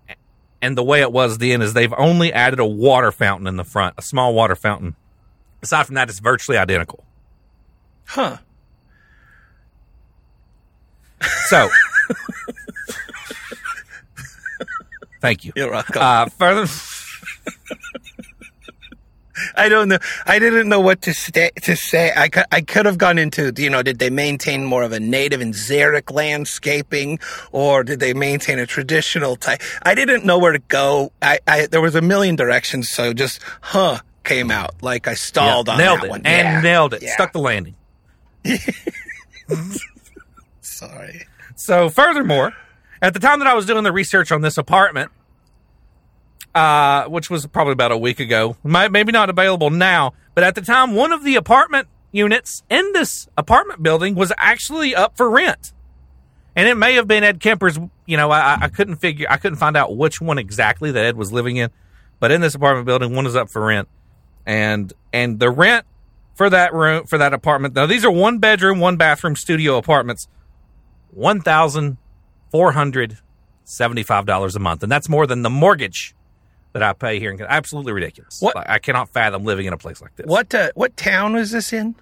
and 0.66 0.76
the 0.76 0.82
way 0.82 1.00
it 1.00 1.12
was 1.12 1.38
then 1.38 1.62
is 1.62 1.74
they've 1.74 1.94
only 1.96 2.32
added 2.32 2.58
a 2.58 2.66
water 2.66 3.12
fountain 3.12 3.46
in 3.46 3.54
the 3.54 3.62
front, 3.62 3.94
a 3.96 4.02
small 4.02 4.34
water 4.34 4.56
fountain. 4.56 4.96
Aside 5.62 5.86
from 5.86 5.94
that, 5.94 6.08
it's 6.08 6.18
virtually 6.18 6.58
identical. 6.58 7.04
Huh. 8.04 8.38
So, 11.46 11.68
thank 15.20 15.44
you. 15.44 15.52
You're 15.54 15.70
welcome. 15.70 16.02
Uh, 16.02 16.26
further, 16.30 16.66
I 19.56 19.68
don't 19.68 19.88
know. 19.88 19.98
I 20.26 20.38
didn't 20.38 20.68
know 20.68 20.80
what 20.80 21.02
to 21.02 21.12
say. 21.14 21.50
To 21.62 21.76
say, 21.76 22.12
I 22.16 22.28
could, 22.28 22.44
I 22.52 22.60
could 22.62 22.86
have 22.86 22.98
gone 22.98 23.18
into, 23.18 23.52
you 23.56 23.70
know, 23.70 23.82
did 23.82 23.98
they 23.98 24.10
maintain 24.10 24.64
more 24.64 24.82
of 24.82 24.92
a 24.92 25.00
native 25.00 25.40
and 25.40 25.54
xeric 25.54 26.10
landscaping, 26.12 27.18
or 27.52 27.84
did 27.84 28.00
they 28.00 28.14
maintain 28.14 28.58
a 28.58 28.66
traditional 28.66 29.36
type? 29.36 29.60
I 29.82 29.94
didn't 29.94 30.24
know 30.24 30.38
where 30.38 30.52
to 30.52 30.58
go. 30.58 31.12
I, 31.20 31.38
I 31.46 31.66
there 31.66 31.80
was 31.80 31.94
a 31.94 32.02
million 32.02 32.36
directions, 32.36 32.88
so 32.90 33.12
just 33.12 33.40
huh 33.60 34.00
came 34.24 34.50
out 34.50 34.82
like 34.82 35.06
I 35.06 35.14
stalled 35.14 35.68
yeah, 35.68 35.72
on 35.74 35.78
nailed 35.78 36.00
that 36.00 36.04
it 36.06 36.10
one 36.10 36.22
and 36.24 36.48
Yeah. 36.48 36.60
nailed 36.60 36.94
it, 36.94 37.02
Yeah. 37.02 37.12
stuck 37.14 37.32
the 37.32 37.38
landing. 37.38 37.74
Sorry. 40.60 41.26
So, 41.54 41.88
furthermore, 41.88 42.52
at 43.00 43.14
the 43.14 43.20
time 43.20 43.38
that 43.38 43.48
I 43.48 43.54
was 43.54 43.66
doing 43.66 43.84
the 43.84 43.92
research 43.92 44.32
on 44.32 44.40
this 44.42 44.58
apartment, 44.58 45.10
uh, 46.56 47.04
which 47.08 47.28
was 47.28 47.46
probably 47.46 47.74
about 47.74 47.92
a 47.92 47.98
week 47.98 48.18
ago, 48.18 48.56
maybe 48.64 49.12
not 49.12 49.28
available 49.28 49.68
now, 49.68 50.14
but 50.34 50.42
at 50.42 50.54
the 50.54 50.62
time, 50.62 50.94
one 50.94 51.12
of 51.12 51.22
the 51.22 51.36
apartment 51.36 51.86
units 52.12 52.62
in 52.70 52.92
this 52.94 53.28
apartment 53.36 53.82
building 53.82 54.14
was 54.14 54.32
actually 54.38 54.94
up 54.94 55.16
for 55.18 55.28
rent. 55.28 55.74
And 56.56 56.66
it 56.66 56.74
may 56.74 56.94
have 56.94 57.06
been 57.06 57.22
Ed 57.22 57.40
Kemper's, 57.40 57.78
you 58.06 58.16
know, 58.16 58.30
I, 58.30 58.56
I 58.62 58.68
couldn't 58.68 58.96
figure, 58.96 59.26
I 59.28 59.36
couldn't 59.36 59.58
find 59.58 59.76
out 59.76 59.94
which 59.94 60.18
one 60.18 60.38
exactly 60.38 60.90
that 60.92 61.04
Ed 61.04 61.16
was 61.18 61.30
living 61.30 61.58
in, 61.58 61.68
but 62.20 62.32
in 62.32 62.40
this 62.40 62.54
apartment 62.54 62.86
building, 62.86 63.14
one 63.14 63.26
is 63.26 63.36
up 63.36 63.50
for 63.50 63.64
rent. 63.64 63.88
And, 64.46 64.90
and 65.12 65.38
the 65.38 65.50
rent 65.50 65.84
for 66.34 66.48
that 66.48 66.72
room, 66.72 67.04
for 67.04 67.18
that 67.18 67.34
apartment, 67.34 67.74
now 67.74 67.84
these 67.84 68.04
are 68.04 68.10
one 68.10 68.38
bedroom, 68.38 68.80
one 68.80 68.96
bathroom 68.96 69.36
studio 69.36 69.76
apartments 69.76 70.26
one 71.10 71.40
thousand 71.40 71.98
four 72.50 72.72
hundred 72.72 73.18
seventy-five 73.64 74.26
dollars 74.26 74.56
a 74.56 74.58
month, 74.58 74.82
and 74.82 74.90
that's 74.90 75.08
more 75.08 75.26
than 75.26 75.42
the 75.42 75.50
mortgage 75.50 76.14
that 76.78 76.82
I 76.82 76.92
pay 76.92 77.18
here. 77.18 77.30
in 77.30 77.40
Absolutely 77.40 77.92
ridiculous. 77.92 78.38
What- 78.40 78.54
Like, 78.54 78.68
I 78.68 78.78
cannot 78.78 79.08
fathom 79.08 79.44
living 79.44 79.66
in 79.66 79.72
a 79.72 79.78
place 79.78 80.00
like 80.02 80.14
this. 80.16 80.26
What 80.26 80.54
uh, 80.54 80.70
what 80.74 80.96
town 80.96 81.32
was 81.34 81.50
this 81.50 81.72
in? 81.72 81.94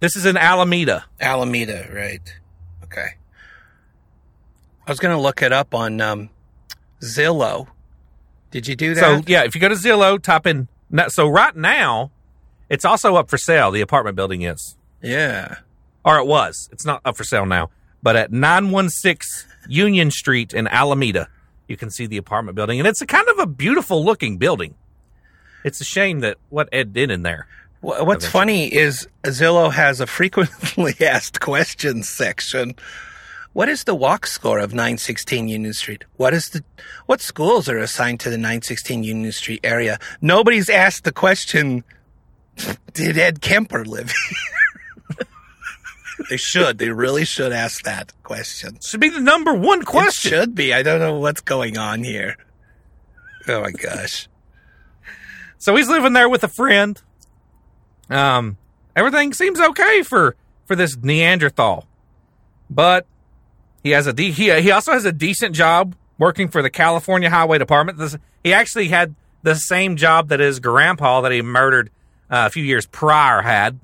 This 0.00 0.16
is 0.16 0.26
in 0.26 0.36
Alameda. 0.36 1.04
Alameda, 1.20 1.88
right? 1.92 2.22
Okay. 2.84 3.14
I 4.86 4.90
was 4.90 4.98
gonna 4.98 5.20
look 5.20 5.42
it 5.42 5.52
up 5.52 5.74
on 5.74 6.00
um, 6.00 6.30
Zillow. 7.02 7.68
Did 8.50 8.66
you 8.66 8.74
do 8.74 8.94
that? 8.94 9.00
So 9.00 9.22
yeah, 9.26 9.44
if 9.44 9.54
you 9.54 9.60
go 9.60 9.68
to 9.68 9.74
Zillow, 9.74 10.20
type 10.20 10.46
in. 10.46 10.68
So 11.08 11.28
right 11.28 11.54
now, 11.54 12.10
it's 12.68 12.84
also 12.84 13.16
up 13.16 13.28
for 13.30 13.38
sale. 13.38 13.70
The 13.70 13.82
apartment 13.82 14.16
building 14.16 14.42
is, 14.42 14.76
yeah. 15.02 15.56
or 16.04 16.18
it 16.18 16.26
was. 16.26 16.68
It's 16.72 16.84
not 16.84 17.02
up 17.04 17.16
for 17.16 17.24
sale 17.24 17.44
now, 17.44 17.70
but 18.02 18.16
at 18.16 18.32
nine 18.32 18.70
one 18.70 18.88
six 18.88 19.46
Union 19.68 20.10
Street 20.10 20.54
in 20.54 20.66
Alameda, 20.66 21.28
you 21.68 21.76
can 21.76 21.90
see 21.90 22.06
the 22.06 22.16
apartment 22.16 22.56
building, 22.56 22.80
and 22.80 22.86
it's 22.88 23.00
a 23.02 23.06
kind 23.06 23.28
of 23.28 23.38
a 23.38 23.46
beautiful 23.46 24.04
looking 24.04 24.38
building. 24.38 24.74
It's 25.64 25.80
a 25.80 25.84
shame 25.84 26.20
that 26.20 26.38
what 26.48 26.68
Ed 26.72 26.92
did 26.92 27.10
in 27.10 27.22
there. 27.22 27.46
Wha- 27.82 28.02
What's 28.04 28.24
Eventually. 28.24 28.30
funny 28.30 28.74
is 28.74 29.06
Zillow 29.24 29.72
has 29.72 30.00
a 30.00 30.06
frequently 30.06 30.94
asked 31.06 31.40
questions 31.40 32.08
section. 32.08 32.74
What 33.52 33.68
is 33.68 33.84
the 33.84 33.94
walk 33.94 34.26
score 34.26 34.58
of 34.60 34.72
916 34.72 35.48
Union 35.48 35.72
Street? 35.72 36.04
What 36.16 36.32
is 36.34 36.50
the 36.50 36.62
what 37.06 37.20
schools 37.20 37.68
are 37.68 37.78
assigned 37.78 38.20
to 38.20 38.30
the 38.30 38.36
916 38.38 39.02
Union 39.04 39.32
Street 39.32 39.60
area? 39.64 39.98
Nobody's 40.20 40.68
asked 40.70 41.04
the 41.04 41.12
question. 41.12 41.82
Did 42.92 43.16
Ed 43.18 43.40
Kemper 43.40 43.84
live 43.84 44.10
here? 44.10 44.38
they 46.30 46.36
should. 46.36 46.78
They 46.78 46.90
really 46.90 47.24
should 47.24 47.52
ask 47.52 47.82
that 47.84 48.12
question. 48.22 48.80
Should 48.80 49.00
be 49.00 49.08
the 49.08 49.20
number 49.20 49.54
one 49.54 49.84
question. 49.84 50.32
It 50.32 50.36
should 50.36 50.54
be. 50.54 50.74
I 50.74 50.82
don't 50.82 51.00
know 51.00 51.18
what's 51.18 51.40
going 51.40 51.78
on 51.78 52.02
here. 52.02 52.36
Oh 53.46 53.62
my 53.62 53.70
gosh. 53.70 54.28
So 55.58 55.74
he's 55.76 55.88
living 55.88 56.12
there 56.12 56.28
with 56.28 56.44
a 56.44 56.48
friend. 56.48 57.00
Um, 58.10 58.56
everything 58.94 59.32
seems 59.32 59.60
okay 59.60 60.02
for 60.02 60.36
for 60.66 60.76
this 60.76 60.96
Neanderthal, 60.96 61.86
but 62.70 63.06
he 63.82 63.90
has 63.90 64.06
a 64.06 64.12
de- 64.12 64.30
he 64.30 64.60
he 64.60 64.70
also 64.70 64.92
has 64.92 65.04
a 65.04 65.12
decent 65.12 65.54
job 65.54 65.94
working 66.18 66.48
for 66.48 66.62
the 66.62 66.70
California 66.70 67.30
Highway 67.30 67.58
Department. 67.58 67.98
This, 67.98 68.16
he 68.42 68.52
actually 68.52 68.88
had 68.88 69.14
the 69.42 69.54
same 69.54 69.96
job 69.96 70.28
that 70.28 70.40
his 70.40 70.60
grandpa 70.60 71.20
that 71.20 71.32
he 71.32 71.42
murdered 71.42 71.90
uh, 72.30 72.44
a 72.46 72.50
few 72.50 72.64
years 72.64 72.86
prior 72.86 73.42
had, 73.42 73.78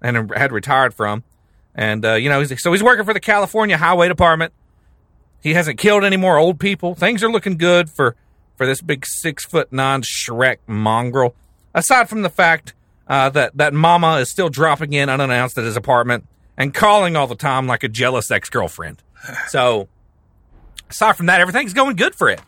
and 0.00 0.32
had 0.34 0.52
retired 0.52 0.94
from. 0.94 1.24
And 1.78 2.04
uh, 2.04 2.14
you 2.14 2.28
know, 2.28 2.40
he's, 2.40 2.60
so 2.60 2.72
he's 2.72 2.82
working 2.82 3.04
for 3.04 3.14
the 3.14 3.20
California 3.20 3.78
Highway 3.78 4.08
Department. 4.08 4.52
He 5.40 5.54
hasn't 5.54 5.78
killed 5.78 6.02
any 6.02 6.16
more 6.16 6.36
old 6.36 6.58
people. 6.58 6.96
Things 6.96 7.22
are 7.22 7.30
looking 7.30 7.56
good 7.56 7.88
for 7.88 8.16
for 8.56 8.66
this 8.66 8.82
big 8.82 9.06
six 9.06 9.46
foot 9.46 9.72
nine 9.72 10.02
Shrek 10.02 10.56
mongrel. 10.66 11.36
Aside 11.72 12.08
from 12.08 12.22
the 12.22 12.30
fact 12.30 12.74
uh, 13.06 13.30
that 13.30 13.56
that 13.56 13.72
Mama 13.72 14.16
is 14.16 14.28
still 14.28 14.48
dropping 14.48 14.92
in 14.92 15.08
unannounced 15.08 15.56
at 15.56 15.62
his 15.62 15.76
apartment 15.76 16.26
and 16.56 16.74
calling 16.74 17.14
all 17.14 17.28
the 17.28 17.36
time 17.36 17.68
like 17.68 17.84
a 17.84 17.88
jealous 17.88 18.30
ex 18.30 18.50
girlfriend. 18.50 19.02
So, 19.48 19.88
aside 20.90 21.16
from 21.16 21.26
that, 21.26 21.40
everything's 21.40 21.74
going 21.74 21.96
good 21.96 22.14
for 22.14 22.28
it. 22.28 22.40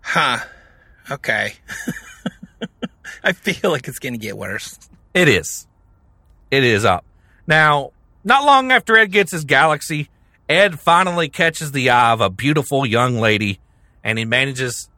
Huh. 0.00 0.38
Okay. 1.10 1.54
I 3.24 3.32
feel 3.32 3.70
like 3.70 3.88
it's 3.88 3.98
going 3.98 4.14
to 4.14 4.18
get 4.18 4.36
worse. 4.36 4.78
It 5.14 5.28
is. 5.28 5.66
It 6.50 6.64
is 6.64 6.84
up. 6.84 7.04
Now, 7.48 7.92
not 8.22 8.44
long 8.44 8.70
after 8.70 8.96
Ed 8.96 9.10
gets 9.10 9.32
his 9.32 9.44
galaxie, 9.44 10.10
Ed 10.48 10.78
finally 10.78 11.28
catches 11.28 11.72
the 11.72 11.90
eye 11.90 12.12
of 12.12 12.20
a 12.20 12.30
beautiful 12.30 12.86
young 12.86 13.16
lady 13.16 13.58
and 14.04 14.18
he 14.18 14.24
manages 14.26 14.88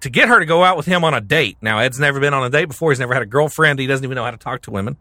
to 0.00 0.08
get 0.08 0.28
her 0.28 0.40
to 0.40 0.46
go 0.46 0.64
out 0.64 0.78
with 0.78 0.86
him 0.86 1.04
on 1.04 1.12
a 1.12 1.20
date. 1.20 1.58
Now, 1.60 1.78
Ed's 1.78 2.00
never 2.00 2.18
been 2.18 2.32
on 2.32 2.42
a 2.42 2.50
date 2.50 2.64
before. 2.64 2.90
He's 2.90 2.98
never 2.98 3.12
had 3.12 3.22
a 3.22 3.26
girlfriend. 3.26 3.78
He 3.78 3.86
doesn't 3.86 4.02
even 4.02 4.16
know 4.16 4.24
how 4.24 4.30
to 4.30 4.38
talk 4.38 4.62
to 4.62 4.70
women. 4.70 4.96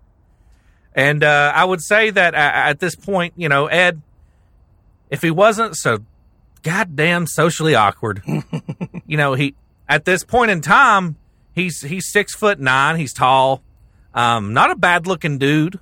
And 0.94 1.24
uh, 1.24 1.54
I 1.56 1.64
would 1.64 1.82
say 1.82 2.10
that 2.10 2.36
at 2.36 2.80
this 2.80 2.96
point, 2.96 3.34
you 3.38 3.48
know, 3.48 3.68
Ed, 3.68 4.02
if 5.10 5.22
he 5.22 5.32
wasn't 5.32 5.78
so 5.78 6.00
goddamn 6.64 7.28
socially 7.28 7.76
awkward, 7.76 8.22
you 9.08 9.16
know, 9.16 9.36
he 9.36 9.56
at 9.88 10.04
this 10.04 10.24
point 10.24 10.52
in 10.52 10.60
time, 10.60 11.16
he's 11.54 11.82
he's 11.82 12.12
six 12.12 12.36
foot 12.36 12.60
nine. 12.60 12.98
He's 12.98 13.14
tall. 13.14 13.64
Um, 14.14 14.54
not 14.54 14.72
a 14.72 14.76
bad 14.76 15.08
looking 15.08 15.38
dude. 15.38 15.80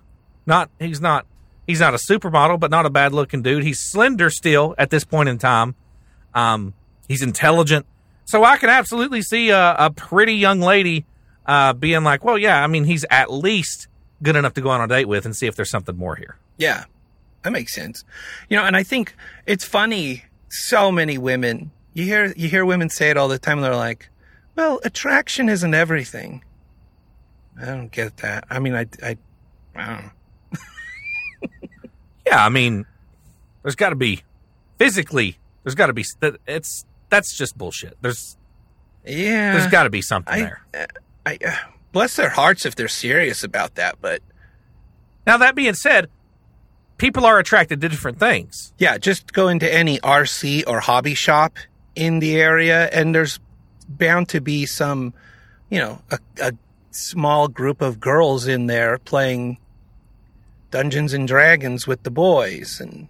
Not 0.47 0.71
he's 0.79 1.01
not 1.01 1.27
he's 1.67 1.81
not 1.81 1.93
a 1.93 1.97
supermodel, 1.97 2.59
but 2.59 2.71
not 2.71 2.85
a 2.85 2.89
bad 2.89 3.13
looking 3.13 3.43
dude. 3.43 3.63
He's 3.63 3.79
slender 3.79 4.29
still 4.31 4.73
at 4.77 4.89
this 4.89 5.03
point 5.03 5.29
in 5.29 5.37
time. 5.37 5.75
Um, 6.33 6.73
he's 7.07 7.21
intelligent, 7.21 7.85
so 8.25 8.43
I 8.43 8.57
can 8.57 8.69
absolutely 8.69 9.21
see 9.21 9.49
a, 9.49 9.75
a 9.77 9.91
pretty 9.91 10.33
young 10.33 10.61
lady 10.61 11.05
uh, 11.45 11.73
being 11.73 12.03
like, 12.03 12.23
"Well, 12.23 12.37
yeah, 12.37 12.63
I 12.63 12.67
mean, 12.67 12.85
he's 12.85 13.05
at 13.11 13.31
least 13.31 13.87
good 14.23 14.35
enough 14.35 14.53
to 14.53 14.61
go 14.61 14.69
on 14.69 14.81
a 14.81 14.87
date 14.87 15.07
with 15.07 15.25
and 15.25 15.35
see 15.35 15.47
if 15.47 15.55
there's 15.55 15.69
something 15.69 15.97
more 15.97 16.15
here." 16.15 16.37
Yeah, 16.57 16.85
that 17.43 17.51
makes 17.51 17.75
sense. 17.75 18.05
You 18.49 18.57
know, 18.57 18.63
and 18.63 18.75
I 18.75 18.83
think 18.83 19.13
it's 19.45 19.65
funny. 19.65 20.23
So 20.49 20.93
many 20.93 21.17
women, 21.17 21.71
you 21.93 22.05
hear 22.05 22.33
you 22.37 22.47
hear 22.47 22.63
women 22.63 22.89
say 22.89 23.09
it 23.09 23.17
all 23.17 23.27
the 23.27 23.37
time. 23.37 23.59
They're 23.59 23.75
like, 23.75 24.09
"Well, 24.55 24.79
attraction 24.85 25.49
isn't 25.49 25.73
everything." 25.73 26.43
I 27.59 27.65
don't 27.65 27.91
get 27.91 28.17
that. 28.17 28.45
I 28.49 28.59
mean, 28.59 28.75
I, 28.75 28.85
I, 29.01 29.17
I 29.75 29.85
don't 29.87 30.03
know. 30.03 30.11
Yeah, 32.27 32.43
I 32.45 32.49
mean, 32.49 32.85
there's 33.63 33.75
got 33.75 33.89
to 33.89 33.95
be 33.95 34.23
physically. 34.77 35.37
There's 35.63 35.75
got 35.75 35.87
to 35.87 35.93
be. 35.93 36.05
It's 36.47 36.85
that's 37.09 37.37
just 37.37 37.57
bullshit. 37.57 37.97
There's 38.01 38.37
Yeah. 39.05 39.53
There's 39.53 39.71
got 39.71 39.83
to 39.83 39.89
be 39.89 40.01
something 40.01 40.33
I, 40.33 40.39
there. 40.39 40.61
I, 41.25 41.37
uh, 41.45 41.51
bless 41.91 42.15
their 42.15 42.29
hearts 42.29 42.65
if 42.65 42.75
they're 42.75 42.87
serious 42.87 43.43
about 43.43 43.75
that, 43.75 43.97
but 44.01 44.21
Now 45.25 45.37
that 45.37 45.55
being 45.55 45.73
said, 45.73 46.09
people 46.97 47.25
are 47.25 47.39
attracted 47.39 47.81
to 47.81 47.89
different 47.89 48.19
things. 48.19 48.73
yeah, 48.77 48.97
just 48.97 49.33
go 49.33 49.47
into 49.47 49.71
any 49.71 49.99
RC 49.99 50.63
or 50.67 50.79
hobby 50.79 51.13
shop 51.15 51.57
in 51.95 52.19
the 52.19 52.39
area, 52.39 52.89
and 52.93 53.13
there's 53.15 53.39
bound 53.89 54.29
to 54.29 54.41
be 54.41 54.65
some, 54.65 55.13
you 55.69 55.79
know, 55.79 56.01
a, 56.11 56.19
a 56.41 56.51
small 56.91 57.47
group 57.47 57.81
of 57.81 57.99
girls 57.99 58.47
in 58.47 58.67
there 58.67 58.97
playing 58.99 59.57
Dungeons 60.71 61.13
and 61.13 61.27
Dragons 61.27 61.87
with 61.87 62.03
the 62.03 62.11
boys, 62.11 62.79
and 62.81 63.07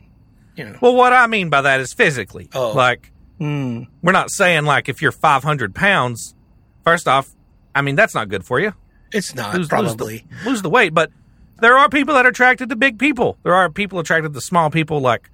you 0.55 0.65
know, 0.65 0.77
Well, 0.81 0.95
what 0.95 1.13
I 1.13 1.27
mean 1.27 1.49
by 1.49 1.61
that 1.61 1.79
is 1.79 1.93
physically. 1.93 2.49
Oh. 2.53 2.71
Like 2.73 3.11
hmm, 3.39 3.83
we're 4.01 4.11
not 4.13 4.31
saying 4.31 4.65
like 4.65 4.89
if 4.89 5.01
you're 5.01 5.11
500 5.11 5.75
pounds. 5.75 6.33
First 6.83 7.07
off, 7.07 7.35
I 7.75 7.81
mean 7.81 7.95
that's 7.95 8.15
not 8.15 8.29
good 8.29 8.45
for 8.45 8.59
you. 8.59 8.73
it's 9.11 9.33
not 9.35 9.55
lose, 9.55 9.67
probably. 9.67 10.25
lose, 10.31 10.43
the, 10.43 10.49
lose 10.49 10.61
the 10.61 10.69
weight. 10.69 10.93
But 10.93 11.11
there 11.59 11.77
are 11.77 11.89
people 11.89 12.13
that 12.15 12.25
are 12.25 12.29
attracted 12.29 12.69
to 12.69 12.75
big 12.75 12.97
people. 12.99 13.37
There 13.43 13.53
are 13.53 13.69
people 13.69 13.99
attracted 13.99 14.33
to 14.33 14.41
small 14.41 14.69
people. 14.69 14.99
Like, 15.01 15.29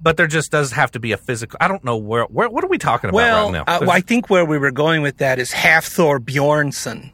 but 0.00 0.16
there 0.16 0.26
just 0.26 0.50
does 0.50 0.72
have 0.72 0.90
to 0.92 1.00
be 1.00 1.12
a 1.12 1.16
physical. 1.16 1.58
I 1.60 1.68
don't 1.68 1.84
know 1.84 1.96
where. 1.96 2.24
where 2.24 2.48
what 2.48 2.64
are 2.64 2.68
we 2.68 2.78
talking 2.78 3.10
about 3.10 3.16
Well, 3.16 3.44
right 3.46 3.52
now? 3.52 3.64
uh, 3.66 3.78
There's- 3.80 3.94
I 3.94 4.00
think 4.00 4.30
where 4.30 4.44
we 4.44 4.58
were 4.58 4.70
going 4.70 5.02
with 5.02 5.18
that 5.18 5.38
is 5.38 5.50
Hafthor 5.52 6.18
Bjornsson. 6.18 7.12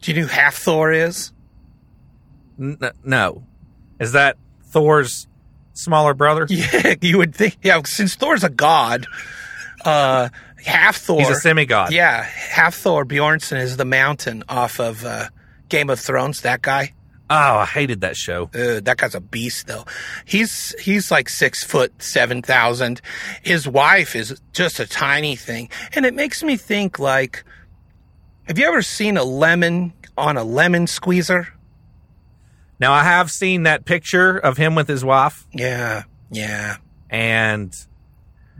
Do 0.00 0.12
you 0.12 0.20
know 0.20 0.26
who 0.26 0.32
Half 0.32 0.56
Thor 0.56 0.92
is? 0.92 1.32
N- 2.58 2.78
no, 3.04 3.44
is 4.00 4.12
that 4.12 4.36
Thor's 4.64 5.26
smaller 5.74 6.14
brother? 6.14 6.46
Yeah, 6.50 6.94
you 7.00 7.18
would 7.18 7.34
think. 7.34 7.56
Yeah, 7.62 7.80
since 7.84 8.14
Thor's 8.14 8.44
a 8.44 8.50
god, 8.50 9.06
uh, 9.84 10.28
half 10.64 10.96
Thor. 10.96 11.18
He's 11.20 11.28
a 11.30 11.48
semigod. 11.48 11.90
Yeah, 11.90 12.24
Hafthor 12.24 13.04
Bjornsson 13.04 13.60
is 13.60 13.76
the 13.76 13.84
mountain 13.84 14.42
off 14.48 14.80
of 14.80 15.04
uh, 15.04 15.28
Game 15.68 15.90
of 15.90 16.00
Thrones. 16.00 16.42
That 16.42 16.62
guy. 16.62 16.92
Oh, 17.28 17.56
I 17.58 17.64
hated 17.66 18.02
that 18.02 18.16
show. 18.16 18.44
Uh, 18.54 18.78
that 18.80 18.98
guy's 18.98 19.16
a 19.16 19.20
beast, 19.20 19.66
though. 19.66 19.84
He's 20.24 20.74
he's 20.80 21.10
like 21.10 21.28
six 21.28 21.64
foot 21.64 21.92
seven 22.00 22.40
thousand. 22.40 23.00
His 23.42 23.66
wife 23.66 24.14
is 24.14 24.40
just 24.52 24.78
a 24.78 24.86
tiny 24.86 25.34
thing, 25.34 25.68
and 25.94 26.06
it 26.06 26.14
makes 26.14 26.44
me 26.44 26.56
think 26.56 27.00
like, 27.00 27.42
have 28.44 28.58
you 28.60 28.66
ever 28.66 28.80
seen 28.80 29.16
a 29.16 29.24
lemon 29.24 29.92
on 30.16 30.36
a 30.36 30.44
lemon 30.44 30.86
squeezer? 30.86 31.48
Now 32.78 32.92
I 32.92 33.02
have 33.04 33.30
seen 33.30 33.62
that 33.64 33.84
picture 33.84 34.36
of 34.36 34.56
him 34.56 34.74
with 34.74 34.86
his 34.88 35.04
wife 35.04 35.46
Yeah, 35.52 36.04
yeah. 36.30 36.76
and 37.10 37.74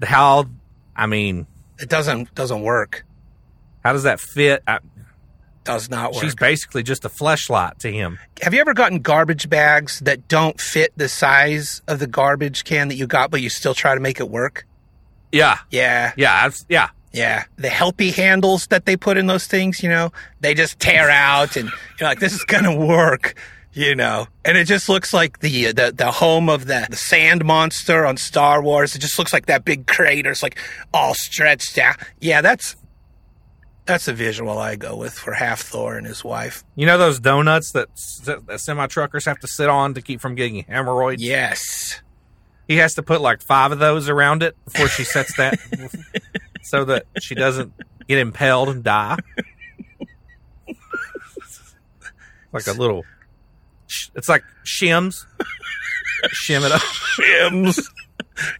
how. 0.02 0.46
I 0.94 1.06
mean, 1.06 1.46
It 1.78 1.88
doesn't 1.90 2.34
doesn't 2.34 2.62
work. 2.62 3.04
how 3.84 3.92
does 3.92 4.04
that 4.04 4.18
fit? 4.20 4.62
I, 4.66 4.78
Does 5.64 5.90
not 5.90 6.12
work. 6.14 6.22
she's 6.22 6.34
basically 6.34 6.82
just 6.82 7.04
a 7.04 7.08
fleshlight 7.10 7.78
to 7.78 7.92
him. 7.92 8.18
Have 8.40 8.54
you 8.54 8.60
ever 8.60 8.72
gotten 8.72 9.00
garbage 9.00 9.48
bags 9.50 9.98
that 10.00 10.28
don't 10.28 10.58
fit 10.60 10.92
the 10.96 11.08
size 11.08 11.82
of 11.88 11.98
the 11.98 12.06
garbage 12.06 12.64
can 12.64 12.88
that 12.88 12.94
you 12.94 13.06
got, 13.06 13.30
but 13.30 13.42
you 13.42 13.50
still 13.50 13.74
try 13.74 13.94
to 13.94 14.00
make 14.00 14.20
it 14.20 14.30
work? 14.30 14.66
Yeah, 15.32 15.58
Yeah, 15.70 16.12
yeah, 16.16 16.44
I've, 16.46 16.56
yeah. 16.68 16.88
yeah. 17.12 17.44
The 17.56 17.68
helpy 17.68 18.14
handles 18.14 18.68
that 18.68 18.86
they 18.86 18.96
put 18.96 19.18
in 19.18 19.26
those 19.26 19.46
things, 19.46 19.82
you 19.82 19.88
know, 19.90 20.12
they 20.40 20.54
just 20.54 20.78
tear 20.78 21.10
out, 21.10 21.56
and 21.56 21.68
you're 22.00 22.08
like, 22.08 22.20
this 22.20 22.32
is 22.32 22.44
gonna 22.44 22.74
work, 22.74 23.34
you 23.76 23.94
know. 23.94 24.26
And 24.44 24.56
it 24.56 24.64
just 24.64 24.88
looks 24.88 25.12
like 25.12 25.40
the 25.40 25.68
uh, 25.68 25.72
the 25.72 25.92
the 25.94 26.10
home 26.10 26.48
of 26.48 26.66
the, 26.66 26.86
the 26.90 26.96
sand 26.96 27.44
monster 27.44 28.06
on 28.06 28.16
Star 28.16 28.62
Wars. 28.62 28.96
It 28.96 29.00
just 29.00 29.18
looks 29.18 29.32
like 29.32 29.46
that 29.46 29.64
big 29.64 29.86
crater. 29.86 30.30
It's 30.30 30.42
like 30.42 30.58
all 30.92 31.14
stretched 31.14 31.78
out. 31.78 31.96
Yeah, 32.20 32.40
that's 32.40 32.74
that's 33.84 34.08
a 34.08 34.14
visual 34.14 34.58
I 34.58 34.76
go 34.76 34.96
with 34.96 35.12
for 35.12 35.34
Hafthor 35.34 35.96
and 35.98 36.06
his 36.06 36.24
wife. 36.24 36.64
You 36.74 36.86
know 36.86 36.98
those 36.98 37.20
donuts 37.20 37.72
that, 37.72 37.88
that 38.24 38.60
semi 38.60 38.86
truckers 38.86 39.26
have 39.26 39.38
to 39.40 39.46
sit 39.46 39.68
on 39.68 39.94
to 39.94 40.02
keep 40.02 40.20
from 40.20 40.34
getting 40.34 40.64
hemorrhoids. 40.64 41.22
Yes. 41.22 42.00
He 42.66 42.78
has 42.78 42.94
to 42.94 43.02
put 43.02 43.20
like 43.20 43.42
five 43.42 43.70
of 43.72 43.78
those 43.78 44.08
around 44.08 44.42
it 44.42 44.56
before 44.64 44.88
she 44.88 45.04
sets 45.04 45.36
that, 45.36 45.56
so 46.62 46.84
that 46.86 47.06
she 47.20 47.36
doesn't 47.36 47.72
get 48.08 48.18
impaled 48.18 48.70
and 48.70 48.82
die. 48.82 49.18
like 52.52 52.66
a 52.66 52.72
little. 52.72 53.04
Sh- 53.86 54.08
It's 54.14 54.28
like 54.28 54.44
shims. 54.64 55.24
Shim 56.28 56.64
it 56.64 56.72
up. 56.72 56.80
Shims. 56.80 57.80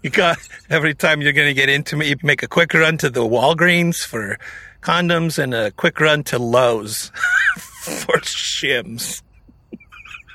You 0.02 0.10
got 0.10 0.38
every 0.70 0.94
time 0.94 1.20
you're 1.20 1.32
going 1.32 1.48
to 1.48 1.54
get 1.54 1.68
intimate, 1.68 2.06
you 2.06 2.16
make 2.22 2.42
a 2.42 2.48
quick 2.48 2.72
run 2.74 2.96
to 2.98 3.10
the 3.10 3.20
Walgreens 3.20 4.04
for 4.04 4.38
condoms 4.82 5.38
and 5.42 5.52
a 5.54 5.70
quick 5.72 6.00
run 6.00 6.22
to 6.24 6.38
Lowe's 6.38 7.10
for 7.80 8.18
shims. 8.20 9.22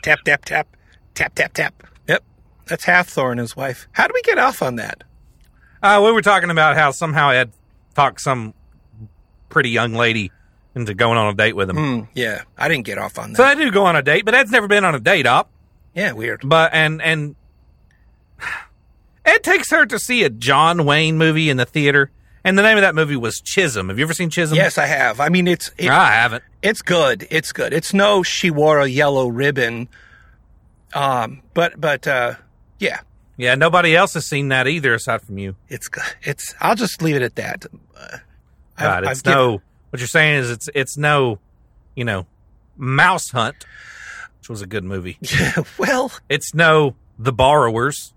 tap, 0.04 0.20
tap, 0.26 0.46
tap, 0.46 0.68
tap, 1.16 1.34
tap, 1.36 1.54
tap. 1.54 1.84
Yep. 2.08 2.24
That's 2.68 2.86
Hafthor 2.86 3.32
and 3.32 3.40
his 3.40 3.56
wife. 3.56 3.88
How 3.94 4.08
do 4.08 4.12
we 4.14 4.22
get 4.24 4.38
off 4.38 4.62
on 4.62 4.76
that? 4.76 5.04
Uh, 5.82 6.02
we 6.06 6.12
were 6.12 6.22
talking 6.22 6.52
about 6.52 6.76
how 6.76 6.92
somehow 6.92 7.30
Ed 7.32 7.52
talked 7.96 8.22
some 8.22 8.54
pretty 9.50 9.70
young 9.70 9.94
lady 9.94 10.32
into 10.76 10.94
going 10.94 11.18
on 11.18 11.28
a 11.34 11.36
date 11.36 11.56
with 11.56 11.70
him. 11.70 11.76
Hmm, 11.78 12.02
yeah, 12.14 12.44
I 12.58 12.68
didn't 12.68 12.86
get 12.86 12.98
off 12.98 13.18
on 13.20 13.32
that. 13.34 13.38
So 13.38 13.44
I 13.44 13.56
do 13.56 13.70
go 13.72 13.86
on 13.86 13.96
a 13.96 14.02
date, 14.02 14.26
but 14.26 14.34
Ed's 14.34 14.52
never 14.52 14.68
been 14.68 14.86
on 14.86 14.96
a 14.96 15.00
date 15.00 15.26
up. 15.26 15.50
yeah, 15.94 16.12
weird. 16.14 16.42
But 16.44 16.74
and 16.74 17.02
and 17.02 17.36
Ed 19.26 19.44
takes 19.44 19.70
her 19.72 19.86
to 19.86 20.00
see 20.00 20.24
a 20.24 20.30
John 20.30 20.86
Wayne 20.86 21.18
movie 21.18 21.50
in 21.50 21.58
the 21.58 21.66
theater, 21.66 22.10
and 22.44 22.58
the 22.58 22.64
name 22.64 22.78
of 22.78 22.82
that 22.82 22.96
movie 22.96 23.16
was 23.16 23.40
Chisum. 23.42 23.90
Have 23.90 24.00
you 24.00 24.06
ever 24.06 24.14
seen 24.14 24.30
Chisum? 24.32 24.56
Yes, 24.56 24.78
I 24.78 24.88
have. 24.88 25.20
I 25.20 25.30
mean, 25.30 25.48
it's 25.48 25.72
it, 25.78 25.90
I 25.90 26.12
haven't. 26.14 26.44
it's 26.64 26.82
good. 26.82 27.28
It's 27.30 27.52
good. 27.52 27.72
It's 27.74 27.94
no 27.94 28.24
she 28.24 28.50
wore 28.50 28.80
a 28.80 28.88
yellow 28.88 29.28
ribbon. 29.28 29.90
Um, 30.94 31.42
but 31.54 31.80
but 31.80 32.08
uh, 32.08 32.34
yeah, 32.80 33.02
Yeah, 33.38 33.56
nobody 33.56 33.96
else 33.96 34.14
has 34.16 34.26
seen 34.26 34.50
that 34.50 34.68
either 34.68 34.94
aside 34.96 35.22
from 35.22 35.38
you. 35.38 35.56
It's 35.70 35.88
good. 35.88 36.04
It's. 36.24 36.56
I'll 36.60 36.76
just 36.76 37.02
leave 37.02 37.16
it 37.16 37.22
at 37.22 37.36
that. 37.36 37.66
Uh, 37.96 38.18
I've- 38.78 38.88
Right? 38.88 39.04
It's 39.04 39.20
I've 39.20 39.24
given- 39.24 39.38
no. 39.40 39.62
What 39.92 40.00
you're 40.00 40.08
saying 40.08 40.36
is 40.40 40.50
it's 40.50 40.70
it's 40.74 40.98
no, 40.98 41.40
you 41.96 42.04
know, 42.06 42.26
Mouse 42.78 43.30
Hunt, 43.32 43.66
which 44.40 44.50
was 44.50 44.62
a 44.62 44.68
good 44.68 44.84
movie. 44.84 45.18
Yeah, 45.22 45.64
well, 45.78 46.12
It's 46.30 46.54
no 46.56 46.96
The 47.20 47.32
Borrowers. 47.34 48.14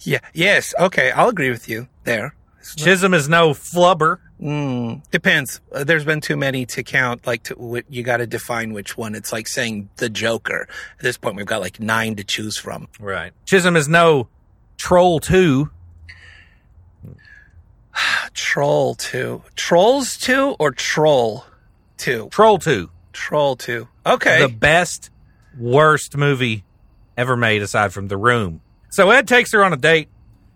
yeah, 0.00 0.18
yes, 0.32 0.74
okay, 0.78 1.10
I'll 1.12 1.28
agree 1.30 1.50
with 1.50 1.68
you 1.68 1.88
there. 2.04 2.34
Chisum 2.62 3.14
is 3.14 3.28
no 3.28 3.50
Flubber. 3.50 4.18
Mm, 4.40 5.02
depends. 5.10 5.60
Uh, 5.70 5.84
there's 5.84 6.04
been 6.04 6.20
too 6.22 6.36
many 6.36 6.64
to 6.66 6.82
count. 6.82 7.26
Like, 7.26 7.42
to, 7.44 7.82
you 7.90 8.02
got 8.02 8.16
to 8.18 8.26
define 8.26 8.72
which 8.72 8.96
one. 8.96 9.14
It's 9.14 9.32
like 9.32 9.46
saying 9.46 9.90
the 9.96 10.08
Joker. 10.08 10.66
At 10.98 11.02
this 11.02 11.16
point, 11.18 11.36
we've 11.36 11.46
got 11.46 11.60
like 11.60 11.78
nine 11.78 12.16
to 12.16 12.24
choose 12.24 12.56
from. 12.56 12.88
Right. 12.98 13.32
Chisum 13.46 13.76
is 13.76 13.86
no 13.88 14.28
Troll 14.78 15.20
Two. 15.20 15.70
Troll 18.34 18.94
two, 18.94 19.42
Trolls 19.56 20.16
two, 20.16 20.56
or 20.58 20.72
Troll 20.72 21.44
two, 21.96 22.28
Troll 22.30 22.58
Two. 22.58 22.90
Troll 23.12 23.54
two. 23.56 23.88
Okay. 24.04 24.40
the 24.40 24.48
best, 24.48 25.10
worst 25.58 26.16
movie 26.16 26.64
ever 27.16 27.36
made 27.36 27.62
aside 27.62 27.92
from 27.92 28.08
The 28.08 28.16
Room. 28.16 28.60
So 28.90 29.10
Ed 29.10 29.28
takes 29.28 29.52
her 29.52 29.64
on 29.64 29.72
a 29.72 29.76
date. 29.76 30.08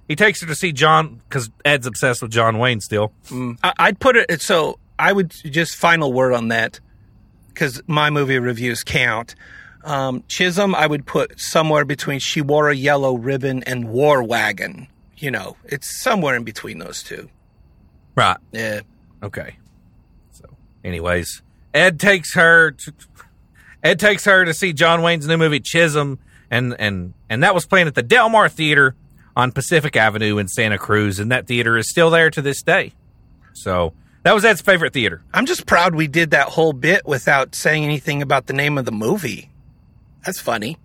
He 0.08 0.16
takes 0.16 0.40
her 0.40 0.46
to 0.48 0.54
see 0.54 0.72
John 0.72 1.20
because 1.28 1.50
Ed's 1.64 1.86
obsessed 1.86 2.20
with 2.22 2.30
John 2.32 2.58
Wayne 2.58 2.80
still. 2.80 3.12
I, 3.62 3.72
I'd 3.78 4.00
put 4.00 4.16
it 4.16 4.40
so 4.40 4.78
I 4.98 5.12
would 5.12 5.30
just 5.30 5.76
final 5.76 6.12
word 6.12 6.32
on 6.32 6.48
that 6.48 6.80
because 7.48 7.80
my 7.86 8.10
movie 8.10 8.38
reviews 8.38 8.82
count. 8.82 9.34
Um, 9.84 10.22
Chisum, 10.22 10.74
I 10.74 10.86
would 10.86 11.06
put 11.06 11.38
somewhere 11.38 11.84
between 11.84 12.18
She 12.18 12.40
Wore 12.40 12.70
a 12.70 12.74
Yellow 12.74 13.16
Ribbon 13.16 13.62
and 13.64 13.88
War 13.88 14.22
Wagon. 14.22 14.88
You 15.18 15.30
know, 15.30 15.56
it's 15.64 16.00
somewhere 16.00 16.36
in 16.36 16.44
between 16.44 16.78
those 16.78 17.02
two. 17.02 17.28
Right. 18.14 18.36
Yeah. 18.52 18.80
Okay. 19.22 19.58
So, 20.30 20.44
anyways, 20.84 21.42
Ed 21.74 21.98
takes 21.98 22.34
her. 22.34 22.72
To, 22.72 22.92
Ed 23.82 23.98
takes 23.98 24.24
her 24.24 24.44
to 24.44 24.54
see 24.54 24.72
John 24.72 25.02
Wayne's 25.02 25.26
new 25.26 25.36
movie 25.36 25.60
Chisum, 25.60 26.18
and 26.50 26.74
and 26.78 27.14
and 27.28 27.42
that 27.42 27.54
was 27.54 27.66
playing 27.66 27.88
at 27.88 27.94
the 27.94 28.02
Del 28.02 28.28
Mar 28.28 28.48
Theater 28.48 28.94
on 29.36 29.52
Pacific 29.52 29.96
Avenue 29.96 30.38
in 30.38 30.48
Santa 30.48 30.78
Cruz, 30.78 31.18
and 31.18 31.30
that 31.32 31.46
theater 31.46 31.76
is 31.76 31.90
still 31.90 32.10
there 32.10 32.30
to 32.30 32.42
this 32.42 32.62
day. 32.62 32.92
So 33.54 33.94
that 34.22 34.34
was 34.34 34.44
Ed's 34.44 34.60
favorite 34.60 34.92
theater. 34.92 35.22
I'm 35.32 35.46
just 35.46 35.66
proud 35.66 35.94
we 35.94 36.06
did 36.06 36.30
that 36.30 36.48
whole 36.48 36.72
bit 36.72 37.06
without 37.06 37.54
saying 37.54 37.84
anything 37.84 38.22
about 38.22 38.46
the 38.46 38.52
name 38.52 38.78
of 38.78 38.84
the 38.84 38.92
movie. 38.92 39.50
That's 40.24 40.40
funny. 40.40 40.78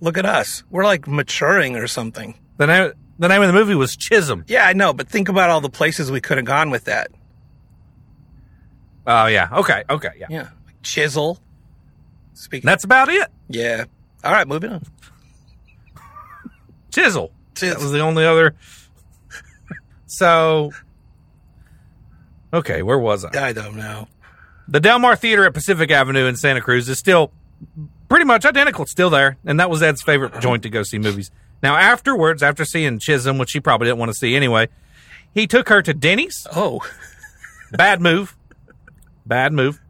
Look 0.00 0.16
at 0.16 0.24
us. 0.24 0.62
We're 0.70 0.84
like 0.84 1.06
maturing 1.06 1.76
or 1.76 1.86
something. 1.86 2.38
The 2.56 2.66
name 2.66 2.92
the 3.20 3.28
name 3.28 3.42
of 3.42 3.46
the 3.48 3.52
movie 3.54 3.74
was 3.74 3.96
Chisum. 3.96 4.44
Yeah, 4.48 4.66
I 4.66 4.72
know, 4.72 4.92
but 4.92 5.08
think 5.08 5.28
about 5.28 5.50
all 5.50 5.60
the 5.60 5.70
places 5.70 6.10
we 6.10 6.20
could 6.20 6.38
have 6.38 6.46
gone 6.46 6.70
with 6.70 6.84
that. 6.86 7.10
Oh 9.06 9.26
yeah. 9.26 9.48
Okay. 9.52 9.84
Okay. 9.88 10.10
Yeah. 10.18 10.26
Yeah. 10.28 10.48
Chisel. 10.82 11.38
Speaking. 12.34 12.66
That's 12.66 12.84
about 12.84 13.08
it. 13.08 13.28
yeah. 13.48 13.84
All 14.24 14.32
right, 14.32 14.46
moving 14.48 14.72
on. 14.72 14.82
Chisel. 16.90 17.30
Chisel. 17.54 17.74
That 17.76 17.82
was 17.82 17.92
the 17.92 18.00
only 18.00 18.24
other. 18.24 18.54
so 20.06 20.72
Okay, 22.52 22.82
where 22.82 22.98
was 22.98 23.24
I? 23.24 23.48
I 23.48 23.52
don't 23.52 23.76
know. 23.76 24.08
The 24.66 24.80
Del 24.80 24.98
Mar 24.98 25.16
Theater 25.16 25.44
at 25.44 25.54
Pacific 25.54 25.90
Avenue 25.90 26.26
in 26.26 26.36
Santa 26.36 26.60
Cruz 26.60 26.88
is 26.88 26.98
still 26.98 27.32
pretty 28.08 28.24
much 28.24 28.44
identical. 28.44 28.82
It's 28.82 28.92
still 28.92 29.10
there, 29.10 29.36
and 29.44 29.60
that 29.60 29.70
was 29.70 29.82
Ed's 29.82 30.02
favorite 30.02 30.40
joint 30.40 30.62
to 30.64 30.70
go 30.70 30.82
see 30.82 30.98
movies. 30.98 31.30
Now, 31.62 31.76
afterwards, 31.76 32.42
after 32.42 32.64
seeing 32.64 32.98
Chisum, 32.98 33.38
which 33.38 33.50
she 33.50 33.60
probably 33.60 33.86
didn't 33.86 33.98
want 33.98 34.10
to 34.10 34.16
see 34.18 34.34
anyway, 34.34 34.68
he 35.34 35.46
took 35.46 35.68
her 35.68 35.82
to 35.82 35.92
Denny's. 35.94 36.46
Oh, 36.54 36.80
Bad 37.72 38.00
move. 38.00 38.36
Bad 39.26 39.52
move. 39.52 39.80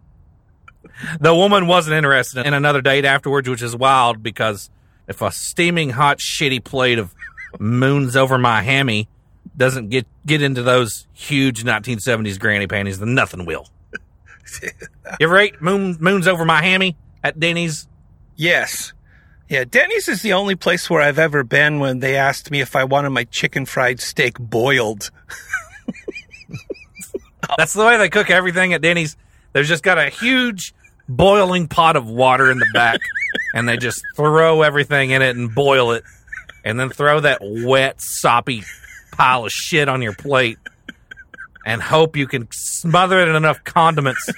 The 1.19 1.35
woman 1.35 1.67
wasn't 1.67 1.95
interested 1.95 2.47
in 2.47 2.53
another 2.53 2.83
date 2.83 3.05
afterwards, 3.05 3.49
which 3.49 3.63
is 3.63 3.75
wild 3.75 4.23
because 4.23 4.71
if 5.09 5.23
a 5.23 5.33
steaming 5.33 5.91
hot 5.91 6.19
shitty 6.19 6.63
plate 6.63 6.99
of 6.99 7.15
moons 7.59 8.17
over 8.17 8.37
my 8.39 8.63
hammy 8.63 9.09
doesn't 9.57 9.89
get 9.89 10.07
get 10.27 10.43
into 10.43 10.63
those 10.63 11.07
huge 11.13 11.65
1970s 11.65 12.39
granny 12.39 12.67
panties, 12.67 12.99
then 12.99 13.15
nothing 13.15 13.47
will. 13.47 13.67
you 14.63 14.71
ever 15.21 15.39
ate 15.39 15.61
moon, 15.63 15.97
moons 16.01 16.29
over 16.29 16.45
my 16.45 16.63
hammy 16.63 16.97
at 17.25 17.41
Denny's? 17.41 17.89
yes. 18.37 18.93
Yeah, 19.51 19.65
Denny's 19.65 20.07
is 20.07 20.23
the 20.23 20.35
only 20.35 20.55
place 20.55 20.89
where 20.89 21.03
I've 21.03 21.19
ever 21.19 21.43
been 21.43 21.81
when 21.81 21.99
they 21.99 22.17
asked 22.17 22.53
me 22.53 22.61
if 22.61 22.77
I 22.77 22.85
wanted 22.85 23.11
my 23.11 23.25
chicken 23.25 23.67
fried 23.67 24.01
steak 24.01 24.39
boiled. 24.39 25.11
That's 27.59 27.73
the 27.73 27.85
way 27.85 27.99
they 27.99 28.09
cook 28.09 28.31
everything 28.31 28.75
at 28.75 28.81
Denny's. 28.81 29.17
They've 29.53 29.67
just 29.67 29.83
got 29.83 29.99
a 29.99 30.09
huge 30.09 30.73
boiling 31.09 31.67
pot 31.67 31.97
of 31.97 32.07
water 32.07 32.49
in 32.49 32.61
the 32.61 32.69
back, 32.73 33.01
and 33.53 33.69
they 33.69 33.77
just 33.77 34.01
throw 34.15 34.63
everything 34.63 35.11
in 35.11 35.21
it 35.21 35.35
and 35.35 35.53
boil 35.53 35.91
it, 35.93 36.05
and 36.65 36.79
then 36.79 36.89
throw 36.89 37.19
that 37.19 37.41
wet, 37.43 38.01
soppy 38.01 38.63
pile 39.11 39.47
of 39.47 39.51
shit 39.51 39.89
on 39.89 40.01
your 40.01 40.15
plate, 40.15 40.59
and 41.67 41.83
hope 41.83 42.17
you 42.17 42.29
can 42.29 42.47
smother 42.53 43.19
it 43.19 43.27
in 43.27 43.35
enough 43.35 43.65
condiments 43.65 44.31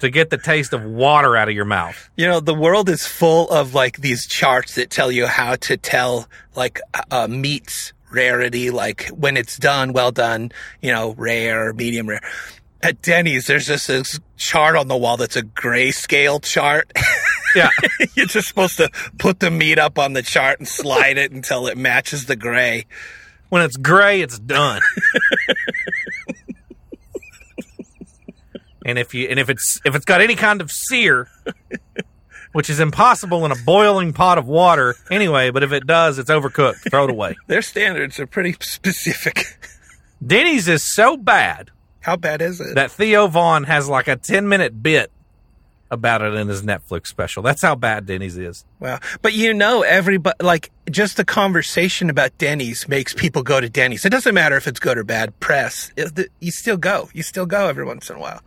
to 0.00 0.10
get 0.10 0.30
the 0.30 0.38
taste 0.38 0.72
of 0.72 0.82
water 0.84 1.36
out 1.36 1.48
of 1.48 1.54
your 1.54 1.64
mouth. 1.64 2.10
You 2.16 2.26
know, 2.26 2.40
the 2.40 2.54
world 2.54 2.88
is 2.88 3.06
full 3.06 3.48
of 3.50 3.74
like 3.74 3.98
these 3.98 4.26
charts 4.26 4.74
that 4.76 4.90
tell 4.90 5.10
you 5.10 5.26
how 5.26 5.56
to 5.56 5.76
tell 5.76 6.28
like 6.54 6.80
uh, 7.10 7.28
meats 7.28 7.92
rarity, 8.10 8.70
like 8.70 9.08
when 9.08 9.36
it's 9.36 9.56
done, 9.56 9.92
well 9.92 10.12
done, 10.12 10.52
you 10.80 10.92
know, 10.92 11.14
rare, 11.16 11.72
medium 11.72 12.08
rare. 12.08 12.20
At 12.82 13.02
Denny's, 13.02 13.46
there's 13.46 13.66
just 13.66 13.88
this 13.88 14.20
chart 14.36 14.76
on 14.76 14.88
the 14.88 14.96
wall 14.96 15.16
that's 15.16 15.36
a 15.36 15.42
grayscale 15.42 16.42
chart. 16.42 16.92
Yeah. 17.54 17.70
You're 18.14 18.26
just 18.26 18.48
supposed 18.48 18.76
to 18.76 18.90
put 19.18 19.40
the 19.40 19.50
meat 19.50 19.78
up 19.78 19.98
on 19.98 20.12
the 20.12 20.22
chart 20.22 20.58
and 20.58 20.68
slide 20.68 21.18
it 21.18 21.32
until 21.32 21.66
it 21.66 21.78
matches 21.78 22.26
the 22.26 22.36
gray. 22.36 22.86
When 23.48 23.62
it's 23.62 23.76
gray, 23.76 24.20
it's 24.20 24.38
done. 24.38 24.82
and 28.86 28.98
if 28.98 29.12
you 29.12 29.28
and 29.28 29.38
if 29.38 29.50
it's 29.50 29.78
if 29.84 29.94
it's 29.94 30.06
got 30.06 30.22
any 30.22 30.34
kind 30.36 30.62
of 30.62 30.70
sear, 30.70 31.28
which 32.52 32.70
is 32.70 32.80
impossible 32.80 33.44
in 33.44 33.52
a 33.52 33.56
boiling 33.66 34.12
pot 34.14 34.38
of 34.38 34.46
water 34.46 34.94
anyway, 35.10 35.50
but 35.50 35.62
if 35.62 35.72
it 35.72 35.86
does, 35.86 36.18
it's 36.18 36.30
overcooked. 36.30 36.90
Throw 36.90 37.04
it 37.04 37.10
away. 37.10 37.36
Their 37.48 37.62
standards 37.62 38.18
are 38.18 38.26
pretty 38.26 38.56
specific. 38.60 39.58
Denny's 40.26 40.66
is 40.66 40.82
so 40.82 41.16
bad 41.18 41.70
How 42.00 42.16
bad 42.16 42.40
is 42.40 42.60
it? 42.60 42.74
that 42.76 42.90
Theo 42.90 43.26
Von 43.26 43.64
has 43.64 43.86
like 43.88 44.08
a 44.08 44.16
10 44.16 44.48
minute 44.48 44.82
bit 44.82 45.12
about 45.90 46.20
it 46.22 46.34
in 46.34 46.48
his 46.48 46.62
Netflix 46.62 47.06
special. 47.08 47.42
That's 47.44 47.62
how 47.62 47.74
bad 47.76 48.06
Denny's 48.06 48.36
is. 48.36 48.64
Wow. 48.80 48.98
But 49.22 49.34
you 49.34 49.54
know, 49.54 49.82
everybody, 49.82 50.34
like, 50.42 50.72
just 50.90 51.16
the 51.16 51.24
conversation 51.24 52.10
about 52.10 52.36
Denny's 52.38 52.88
makes 52.88 53.14
people 53.14 53.44
go 53.44 53.60
to 53.60 53.68
Denny's. 53.68 54.04
It 54.04 54.10
doesn't 54.10 54.34
matter 54.34 54.56
if 54.56 54.66
it's 54.66 54.80
good 54.80 54.98
or 54.98 55.04
bad 55.04 55.38
press. 55.38 55.92
It- 55.96 56.30
you 56.40 56.50
still 56.50 56.76
go. 56.76 57.08
You 57.12 57.22
still 57.22 57.46
go 57.46 57.68
every 57.68 57.84
once 57.84 58.10
in 58.10 58.16
a 58.16 58.18
while. 58.18 58.40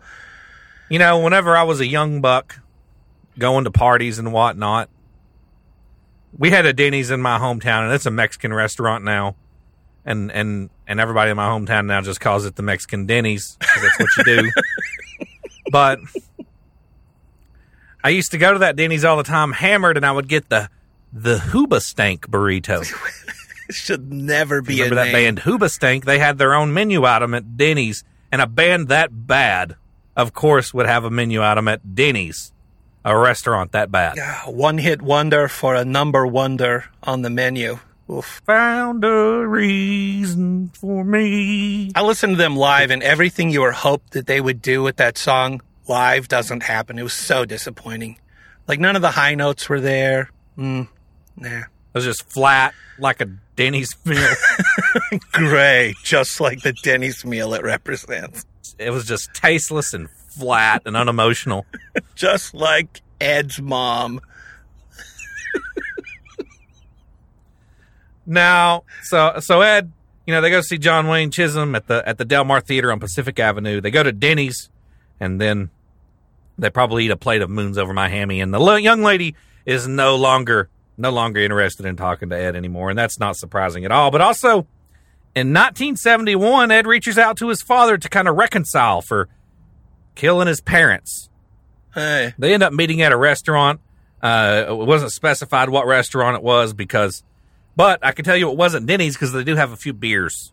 You 0.89 0.99
know, 0.99 1.19
whenever 1.19 1.55
I 1.55 1.63
was 1.63 1.79
a 1.79 1.87
young 1.87 2.21
buck 2.21 2.59
going 3.37 3.63
to 3.65 3.71
parties 3.71 4.19
and 4.19 4.33
whatnot, 4.33 4.89
we 6.37 6.49
had 6.49 6.65
a 6.65 6.73
Denny's 6.73 7.11
in 7.11 7.21
my 7.21 7.37
hometown, 7.37 7.85
and 7.85 7.93
it's 7.93 8.05
a 8.05 8.11
Mexican 8.11 8.53
restaurant 8.53 9.03
now. 9.03 9.35
And 10.05 10.31
and 10.31 10.69
and 10.87 10.99
everybody 10.99 11.29
in 11.29 11.37
my 11.37 11.47
hometown 11.47 11.85
now 11.85 12.01
just 12.01 12.19
calls 12.21 12.45
it 12.45 12.55
the 12.55 12.63
Mexican 12.63 13.05
Denny's 13.05 13.57
'cause 13.59 13.83
that's 13.83 13.99
what 13.99 14.09
you 14.17 14.23
do. 14.41 14.51
but 15.71 15.99
I 18.03 18.09
used 18.09 18.31
to 18.31 18.37
go 18.37 18.53
to 18.53 18.59
that 18.59 18.75
Denny's 18.75 19.03
all 19.03 19.17
the 19.17 19.23
time, 19.23 19.51
hammered, 19.51 19.97
and 19.97 20.05
I 20.05 20.11
would 20.11 20.27
get 20.27 20.49
the 20.49 20.69
the 21.13 21.37
Hoobastank 21.37 22.21
burrito. 22.21 22.85
It 23.69 23.75
should 23.75 24.11
never 24.11 24.63
be 24.63 24.81
Remember 24.81 24.93
a 24.93 24.95
that 24.95 25.03
name. 25.13 25.35
band 25.35 25.39
Hoobastank? 25.41 26.03
They 26.03 26.17
had 26.17 26.39
their 26.39 26.55
own 26.55 26.73
menu 26.73 27.05
item 27.05 27.35
at 27.35 27.55
Denny's, 27.55 28.03
and 28.31 28.41
a 28.41 28.47
band 28.47 28.87
that 28.87 29.27
bad, 29.27 29.75
of 30.19 30.33
course, 30.33 30.73
would 30.73 30.85
have 30.85 31.05
a 31.05 31.09
menu 31.09 31.41
item 31.41 31.67
at 31.69 31.95
Denny's, 31.95 32.51
a 33.05 33.17
restaurant 33.17 33.71
that 33.71 33.89
bad. 33.89 34.17
One 34.45 34.77
hit 34.77 35.01
wonder 35.01 35.47
for 35.47 35.75
a 35.75 35.85
number 35.85 36.27
wonder 36.27 36.85
on 37.01 37.21
the 37.21 37.29
menu. 37.29 37.79
Oof. 38.09 38.41
Found 38.45 39.05
a 39.05 39.47
reason 39.47 40.71
for 40.73 41.05
me. 41.05 41.91
I 41.95 42.01
listened 42.01 42.33
to 42.33 42.37
them 42.37 42.57
live, 42.57 42.91
and 42.91 43.01
everything 43.01 43.51
you 43.51 43.61
were 43.61 43.71
hoped 43.71 44.11
that 44.11 44.27
they 44.27 44.41
would 44.41 44.61
do 44.61 44.83
with 44.83 44.97
that 44.97 45.17
song 45.17 45.61
live 45.87 46.27
doesn't 46.27 46.63
happen. 46.63 46.99
It 46.99 47.03
was 47.03 47.13
so 47.13 47.45
disappointing. 47.45 48.19
Like 48.67 48.79
none 48.79 48.95
of 48.97 49.01
the 49.01 49.11
high 49.11 49.35
notes 49.35 49.69
were 49.69 49.79
there. 49.79 50.31
Mm, 50.57 50.89
nah. 51.37 51.59
It 51.59 51.65
was 51.93 52.03
just 52.03 52.29
flat, 52.31 52.73
like 52.99 53.21
a 53.21 53.25
Denny's 53.55 53.95
meal. 54.03 54.35
Gray, 55.31 55.95
just 56.03 56.41
like 56.41 56.61
the 56.61 56.73
Denny's 56.73 57.23
meal 57.23 57.53
it 57.53 57.63
represents. 57.63 58.45
It 58.77 58.91
was 58.91 59.05
just 59.05 59.33
tasteless 59.33 59.93
and 59.93 60.09
flat 60.09 60.83
and 60.85 60.95
unemotional. 60.95 61.65
Just 62.15 62.53
like 62.53 63.01
Ed's 63.19 63.59
mom. 63.61 64.21
Now, 68.25 68.83
so 69.01 69.37
so 69.39 69.61
Ed, 69.61 69.91
you 70.27 70.33
know, 70.33 70.41
they 70.41 70.51
go 70.51 70.61
see 70.61 70.77
John 70.77 71.07
Wayne 71.07 71.31
Chisum 71.31 71.75
at 71.75 71.87
the 71.87 72.07
at 72.07 72.19
the 72.19 72.25
Del 72.25 72.45
Mar 72.45 72.61
Theater 72.61 72.91
on 72.91 72.99
Pacific 72.99 73.39
Avenue. 73.39 73.81
They 73.81 73.89
go 73.89 74.03
to 74.03 74.11
Denny's, 74.11 74.69
and 75.19 75.41
then 75.41 75.71
they 76.59 76.69
probably 76.69 77.05
eat 77.05 77.11
a 77.11 77.17
plate 77.17 77.41
of 77.41 77.49
moons 77.49 77.77
over 77.77 77.91
my 77.91 78.07
hammy. 78.07 78.39
And 78.39 78.53
the 78.53 78.59
lo- 78.59 78.75
young 78.75 79.01
lady 79.01 79.35
is 79.65 79.87
no 79.87 80.15
longer 80.15 80.69
no 80.95 81.09
longer 81.09 81.39
interested 81.39 81.87
in 81.87 81.95
talking 81.95 82.29
to 82.29 82.37
Ed 82.37 82.55
anymore, 82.55 82.91
and 82.91 82.99
that's 82.99 83.19
not 83.19 83.35
surprising 83.35 83.83
at 83.83 83.91
all. 83.91 84.11
But 84.11 84.21
also, 84.21 84.67
in 85.39 85.53
1971, 85.53 86.71
Ed 86.71 86.87
reaches 86.87 87.17
out 87.17 87.37
to 87.37 87.49
his 87.49 87.61
father 87.61 87.97
to 87.97 88.09
kind 88.09 88.27
of 88.27 88.35
reconcile 88.35 89.01
for 89.01 89.27
killing 90.15 90.47
his 90.47 90.61
parents. 90.61 91.29
Hey, 91.93 92.33
They 92.37 92.53
end 92.53 92.63
up 92.63 92.73
meeting 92.73 93.01
at 93.01 93.11
a 93.11 93.17
restaurant. 93.17 93.79
Uh, 94.21 94.65
it 94.67 94.75
wasn't 94.75 95.11
specified 95.11 95.69
what 95.69 95.87
restaurant 95.87 96.35
it 96.35 96.43
was 96.43 96.73
because, 96.73 97.23
but 97.75 98.05
I 98.05 98.11
can 98.11 98.25
tell 98.25 98.35
you 98.35 98.49
it 98.51 98.57
wasn't 98.57 98.85
Denny's 98.85 99.15
because 99.15 99.31
they 99.31 99.43
do 99.43 99.55
have 99.55 99.71
a 99.71 99.77
few 99.77 99.93
beers 99.93 100.51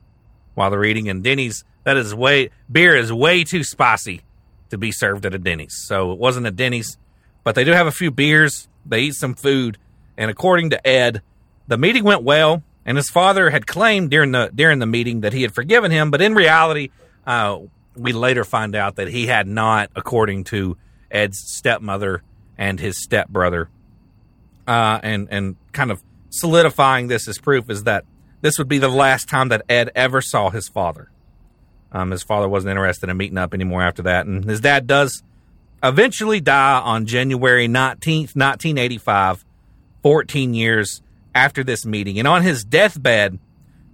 while 0.54 0.70
they're 0.70 0.84
eating. 0.84 1.08
And 1.08 1.22
Denny's, 1.22 1.64
that 1.84 1.96
is 1.96 2.14
way, 2.14 2.50
beer 2.70 2.96
is 2.96 3.12
way 3.12 3.44
too 3.44 3.64
spicy 3.64 4.22
to 4.70 4.78
be 4.78 4.92
served 4.92 5.26
at 5.26 5.34
a 5.34 5.38
Denny's. 5.38 5.74
So 5.74 6.12
it 6.12 6.18
wasn't 6.18 6.46
a 6.46 6.50
Denny's, 6.50 6.96
but 7.44 7.54
they 7.54 7.64
do 7.64 7.72
have 7.72 7.86
a 7.86 7.92
few 7.92 8.10
beers. 8.10 8.68
They 8.84 9.00
eat 9.00 9.14
some 9.14 9.34
food. 9.34 9.78
And 10.16 10.30
according 10.30 10.70
to 10.70 10.86
Ed, 10.86 11.22
the 11.66 11.76
meeting 11.76 12.04
went 12.04 12.22
well. 12.22 12.62
And 12.86 12.96
his 12.96 13.10
father 13.10 13.50
had 13.50 13.66
claimed 13.66 14.10
during 14.10 14.30
the 14.30 14.50
during 14.54 14.78
the 14.78 14.86
meeting 14.86 15.22
that 15.22 15.32
he 15.32 15.42
had 15.42 15.54
forgiven 15.54 15.90
him, 15.90 16.12
but 16.12 16.22
in 16.22 16.34
reality, 16.34 16.90
uh, 17.26 17.58
we 17.96 18.12
later 18.12 18.44
find 18.44 18.76
out 18.76 18.96
that 18.96 19.08
he 19.08 19.26
had 19.26 19.48
not, 19.48 19.90
according 19.96 20.44
to 20.44 20.76
Ed's 21.10 21.42
stepmother 21.44 22.22
and 22.56 22.78
his 22.78 23.02
stepbrother. 23.02 23.68
Uh, 24.68 25.00
and 25.02 25.26
and 25.32 25.56
kind 25.72 25.90
of 25.90 26.00
solidifying 26.30 27.08
this 27.08 27.26
as 27.26 27.38
proof 27.38 27.68
is 27.68 27.82
that 27.84 28.04
this 28.40 28.56
would 28.56 28.68
be 28.68 28.78
the 28.78 28.88
last 28.88 29.28
time 29.28 29.48
that 29.48 29.62
Ed 29.68 29.90
ever 29.96 30.20
saw 30.20 30.50
his 30.50 30.68
father. 30.68 31.10
Um, 31.90 32.12
his 32.12 32.22
father 32.22 32.48
wasn't 32.48 32.70
interested 32.70 33.10
in 33.10 33.16
meeting 33.16 33.38
up 33.38 33.52
anymore 33.52 33.82
after 33.82 34.02
that, 34.02 34.26
and 34.26 34.44
his 34.44 34.60
dad 34.60 34.86
does 34.86 35.24
eventually 35.82 36.40
die 36.40 36.80
on 36.80 37.06
January 37.06 37.66
nineteenth, 37.66 38.36
nineteen 38.36 38.78
eighty-five. 38.78 39.44
14 40.02 40.54
years 40.54 41.02
after 41.36 41.62
this 41.62 41.84
meeting. 41.84 42.18
And 42.18 42.26
on 42.26 42.42
his 42.42 42.64
deathbed, 42.64 43.38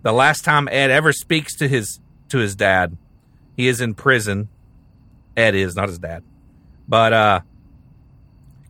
the 0.02 0.12
last 0.12 0.44
time 0.44 0.68
Ed 0.70 0.90
ever 0.90 1.12
speaks 1.12 1.56
to 1.56 1.68
his 1.68 2.00
to 2.28 2.38
his 2.38 2.54
dad, 2.54 2.96
he 3.56 3.68
is 3.68 3.80
in 3.80 3.94
prison. 3.94 4.48
Ed 5.36 5.54
is, 5.54 5.74
not 5.74 5.88
his 5.88 5.98
dad. 5.98 6.22
But 6.88 7.12
uh 7.12 7.40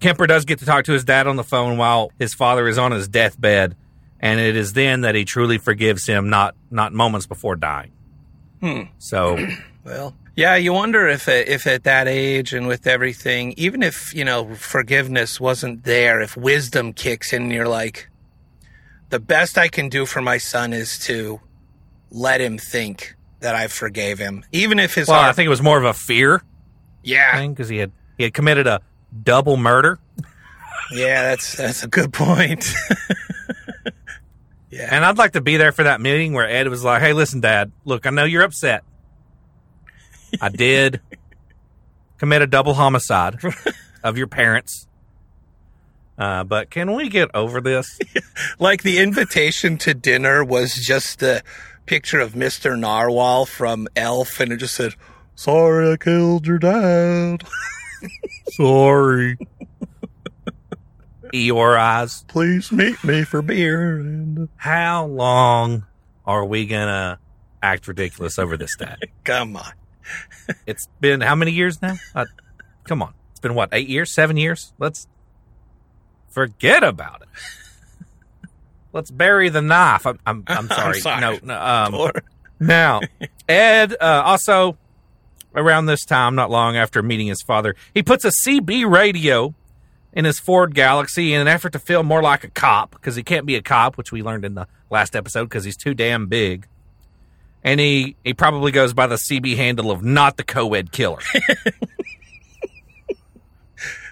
Kemper 0.00 0.26
does 0.26 0.44
get 0.44 0.58
to 0.58 0.64
talk 0.64 0.86
to 0.86 0.92
his 0.92 1.04
dad 1.04 1.28
on 1.28 1.36
the 1.36 1.44
phone 1.44 1.76
while 1.76 2.10
his 2.18 2.34
father 2.34 2.66
is 2.66 2.76
on 2.76 2.90
his 2.90 3.06
deathbed, 3.06 3.76
and 4.18 4.40
it 4.40 4.56
is 4.56 4.72
then 4.72 5.02
that 5.02 5.14
he 5.14 5.24
truly 5.24 5.58
forgives 5.58 6.06
him, 6.06 6.28
not 6.28 6.56
not 6.70 6.92
moments 6.92 7.26
before 7.26 7.54
dying. 7.54 7.92
So 8.98 9.38
well, 9.84 10.16
yeah, 10.34 10.56
you 10.56 10.72
wonder 10.72 11.08
if 11.08 11.28
if 11.28 11.66
at 11.66 11.84
that 11.84 12.08
age 12.08 12.52
and 12.52 12.66
with 12.66 12.86
everything, 12.86 13.54
even 13.56 13.82
if 13.82 14.14
you 14.14 14.24
know 14.24 14.54
forgiveness 14.54 15.40
wasn't 15.40 15.84
there, 15.84 16.20
if 16.20 16.36
wisdom 16.36 16.92
kicks 16.92 17.32
in, 17.32 17.42
and 17.42 17.52
you're 17.52 17.68
like, 17.68 18.08
the 19.12 19.20
best 19.20 19.58
I 19.58 19.68
can 19.68 19.90
do 19.90 20.06
for 20.06 20.22
my 20.22 20.38
son 20.38 20.72
is 20.72 20.98
to 21.00 21.38
let 22.10 22.40
him 22.40 22.56
think 22.56 23.14
that 23.40 23.54
I 23.54 23.68
forgave 23.68 24.18
him, 24.18 24.42
even 24.52 24.78
if 24.78 24.94
his 24.94 25.06
Well, 25.06 25.20
I 25.20 25.32
think 25.32 25.46
it 25.46 25.50
was 25.50 25.60
more 25.60 25.76
of 25.76 25.84
a 25.84 25.92
fear 25.92 26.42
yeah, 27.02 27.46
because 27.46 27.68
he 27.68 27.76
had 27.76 27.92
he 28.16 28.24
had 28.24 28.32
committed 28.32 28.66
a 28.66 28.80
double 29.22 29.58
murder. 29.58 29.98
yeah, 30.90 31.22
that's 31.24 31.56
that's 31.56 31.82
a 31.84 31.88
good 31.88 32.10
point. 32.14 32.66
yeah, 34.70 34.88
And 34.90 35.04
I'd 35.04 35.18
like 35.18 35.32
to 35.32 35.42
be 35.42 35.58
there 35.58 35.72
for 35.72 35.82
that 35.82 36.00
meeting 36.00 36.32
where 36.32 36.48
Ed 36.48 36.68
was 36.68 36.82
like, 36.82 37.02
"Hey, 37.02 37.12
listen, 37.12 37.40
Dad. 37.40 37.70
Look, 37.84 38.06
I 38.06 38.10
know 38.10 38.24
you're 38.24 38.42
upset. 38.42 38.82
I 40.40 40.48
did 40.48 41.02
commit 42.18 42.40
a 42.40 42.46
double 42.46 42.72
homicide 42.72 43.38
of 44.02 44.16
your 44.16 44.26
parents, 44.28 44.86
uh, 46.18 46.44
but 46.44 46.70
can 46.70 46.94
we 46.94 47.08
get 47.08 47.30
over 47.34 47.60
this?" 47.60 47.98
like 48.58 48.82
the 48.82 48.98
invitation 48.98 49.78
to 49.78 49.94
dinner 49.94 50.44
was 50.44 50.74
just 50.74 51.22
a 51.22 51.42
picture 51.86 52.20
of 52.20 52.36
Mister 52.36 52.76
Narwhal 52.76 53.46
from 53.46 53.88
Elf, 53.96 54.38
and 54.40 54.52
it 54.52 54.58
just 54.58 54.74
said, 54.74 54.94
"Sorry, 55.34 55.92
I 55.92 55.96
killed 55.96 56.46
your 56.46 56.58
dad. 56.58 57.44
Sorry. 58.52 59.36
Eeyore 61.32 61.78
eyes. 61.78 62.24
Please 62.28 62.70
meet 62.72 63.02
me 63.04 63.24
for 63.24 63.40
beer." 63.42 63.96
And 63.98 64.48
How 64.56 65.06
long 65.06 65.86
are 66.26 66.44
we 66.44 66.66
gonna 66.66 67.18
act 67.62 67.88
ridiculous 67.88 68.38
over 68.38 68.56
this, 68.56 68.76
Dad? 68.76 68.98
come 69.24 69.56
on, 69.56 69.72
It's 70.66 70.88
been 71.00 71.20
how 71.20 71.34
many 71.34 71.52
years 71.52 71.80
now? 71.80 71.94
Uh, 72.14 72.26
come 72.84 73.02
on, 73.02 73.14
it's 73.30 73.40
been 73.40 73.54
what 73.54 73.70
eight 73.72 73.88
years, 73.88 74.12
seven 74.12 74.36
years. 74.36 74.72
Let's 74.78 75.06
forget 76.32 76.82
about 76.82 77.22
it. 77.22 77.28
Let's 78.92 79.10
bury 79.10 79.48
the 79.48 79.62
knife. 79.62 80.06
I'm, 80.06 80.18
I'm, 80.26 80.44
I'm 80.46 80.68
sorry. 80.68 81.00
sorry. 81.00 81.20
No, 81.20 81.38
no. 81.42 81.60
Um, 81.60 82.10
now, 82.60 83.00
Ed 83.48 83.94
uh, 84.00 84.22
also 84.24 84.76
around 85.54 85.86
this 85.86 86.04
time, 86.04 86.34
not 86.34 86.50
long 86.50 86.76
after 86.76 87.02
meeting 87.02 87.26
his 87.26 87.42
father, 87.42 87.74
he 87.94 88.02
puts 88.02 88.24
a 88.24 88.30
CB 88.30 88.90
radio 88.90 89.54
in 90.12 90.24
his 90.24 90.38
Ford 90.38 90.74
Galaxie 90.74 91.32
in 91.32 91.40
an 91.40 91.48
effort 91.48 91.72
to 91.72 91.78
feel 91.78 92.02
more 92.02 92.22
like 92.22 92.44
a 92.44 92.50
cop 92.50 92.90
because 92.90 93.16
he 93.16 93.22
can't 93.22 93.46
be 93.46 93.56
a 93.56 93.62
cop, 93.62 93.96
which 93.96 94.12
we 94.12 94.22
learned 94.22 94.44
in 94.44 94.54
the 94.54 94.66
last 94.90 95.16
episode 95.16 95.44
because 95.44 95.64
he's 95.64 95.76
too 95.76 95.94
damn 95.94 96.26
big. 96.26 96.66
And 97.64 97.78
he, 97.80 98.16
he 98.24 98.34
probably 98.34 98.72
goes 98.72 98.92
by 98.92 99.06
the 99.06 99.14
CB 99.14 99.56
handle 99.56 99.90
of 99.90 100.02
not 100.02 100.36
the 100.36 100.42
co-ed 100.42 100.90
killer. 100.92 101.20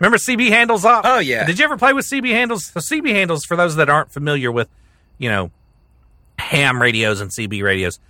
Remember 0.01 0.17
CB 0.19 0.49
handles 0.49 0.85
up? 0.85 1.03
Oh, 1.07 1.19
yeah. 1.21 1.45
Did 1.47 1.59
you 1.59 1.65
ever 1.65 1.77
play 1.77 1.93
with 1.93 2.07
CB 2.07 2.31
handles? 2.31 2.67
So 2.67 2.81
CB 2.81 3.11
handles, 3.11 3.45
for 3.45 3.57
those 3.57 3.77
that 3.77 3.89
aren't 3.89 4.11
familiar 4.11 4.51
with, 4.51 4.69
you 5.19 5.29
know, 5.29 5.51
ham 6.39 6.81
radios 6.81 7.21
and 7.21 7.31
CB 7.31 7.63
radios, 7.63 8.01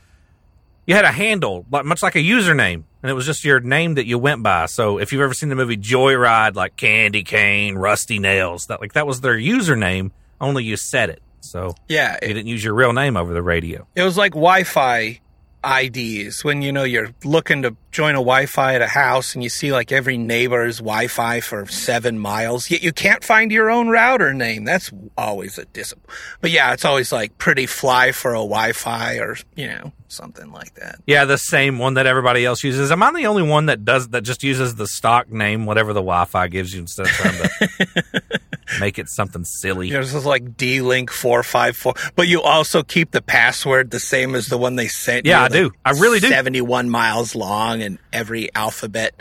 you 0.87 0.95
had 0.95 1.05
a 1.05 1.11
handle, 1.13 1.67
like- 1.71 1.85
much 1.85 2.03
like 2.03 2.15
a 2.15 2.21
username, 2.21 2.85
and 3.03 3.11
it 3.11 3.15
was 3.15 3.27
just 3.27 3.45
your 3.45 3.61
name 3.61 3.95
that 3.95 4.07
you 4.07 4.19
went 4.19 4.43
by. 4.43 4.67
So 4.67 4.99
if 4.99 5.13
you've 5.13 5.21
ever 5.23 5.35
seen 5.35 5.49
the 5.49 5.55
movie 5.57 5.77
Joyride, 5.77 6.55
like 6.55 6.77
Candy 6.77 7.23
Cane, 7.25 7.75
Rusty 7.77 8.19
Nails, 8.19 8.67
that 8.67 8.81
like 8.81 8.93
that 8.95 9.07
was 9.07 9.21
their 9.21 9.37
username. 9.37 10.11
Only 10.41 10.65
you 10.65 10.77
said 10.77 11.11
it, 11.11 11.21
so 11.41 11.75
yeah, 11.89 12.17
you 12.23 12.29
didn't 12.29 12.47
use 12.47 12.65
your 12.65 12.75
real 12.75 12.93
name 12.93 13.17
over 13.17 13.35
the 13.35 13.43
radio. 13.43 13.87
it 13.95 14.03
was 14.03 14.17
like 14.17 14.33
Wi-Fi 14.33 15.21
IDs 15.65 16.43
when 16.45 16.63
you 16.63 16.73
know 16.73 16.85
you're 16.85 17.11
looking 17.25 17.63
to 17.63 17.77
join 17.91 18.15
a 18.15 18.19
Wi-Fi 18.19 18.75
at 18.75 18.83
a 18.83 18.87
house 18.87 19.35
and 19.35 19.43
you 19.43 19.49
see 19.49 19.73
like 19.73 19.93
every 19.93 20.17
neighbor's 20.17 20.79
Wi-Fi 20.79 21.41
for 21.41 21.67
seven 21.67 22.19
miles, 22.19 22.71
yet 22.71 22.83
you 22.83 22.93
can't 22.93 23.23
find 23.23 23.53
your 23.53 23.71
own 23.71 23.89
router 23.89 24.33
name. 24.33 24.65
That's 24.65 24.91
always 25.17 25.59
a 25.59 25.65
dis. 25.67 25.95
But 26.41 26.51
yeah, 26.51 26.73
it's 26.73 26.85
always 26.85 27.13
like 27.13 27.37
pretty 27.39 27.67
fly 27.67 28.13
for 28.13 28.33
a 28.33 28.39
Wi-Fi 28.39 29.17
or 29.17 29.37
you 29.55 29.69
know 29.69 29.93
something 30.13 30.53
like 30.53 30.75
that. 30.75 31.01
Yeah, 31.07 31.25
the 31.25 31.39
same 31.39 31.79
one 31.79 31.95
that 31.95 32.07
everybody 32.07 32.45
else 32.45 32.63
uses. 32.65 32.91
Am 32.91 33.03
I 33.03 33.13
the 33.13 33.27
only 33.27 33.43
one 33.43 33.67
that 33.67 33.85
does 33.85 34.09
that? 34.09 34.23
Just 34.23 34.43
uses 34.43 34.75
the 34.75 34.87
stock 34.87 35.31
name, 35.31 35.67
whatever 35.67 35.93
the 35.93 36.01
Wi-Fi 36.01 36.49
gives 36.49 36.75
you, 36.75 36.81
instead 36.81 37.07
of 37.07 37.13
trying 37.13 37.35
to 37.35 38.23
make 38.81 38.99
it 38.99 39.09
something 39.09 39.45
silly. 39.45 39.89
You 39.89 39.95
know, 39.95 40.01
this 40.01 40.15
is 40.15 40.27
like 40.27 40.57
D-Link 40.57 41.11
four 41.11 41.43
five 41.43 41.77
four, 41.77 41.95
but 42.17 42.29
you 42.29 42.43
also 42.43 42.83
keep 42.83 43.11
the 43.11 43.23
password 43.23 43.91
the 43.91 44.01
same 44.01 44.35
as 44.35 44.47
the 44.47 44.59
one 44.59 44.77
they 44.77 44.89
sent. 44.89 45.27
Yeah, 45.27 45.41
you, 45.41 45.45
I 45.45 45.49
do. 45.49 45.71
I 45.85 45.91
really 45.93 46.21
do. 46.21 46.29
Seventy-one 46.29 46.91
miles 46.91 47.35
long 47.35 47.83
and 47.83 47.99
every 48.13 48.55
alphabet 48.55 49.15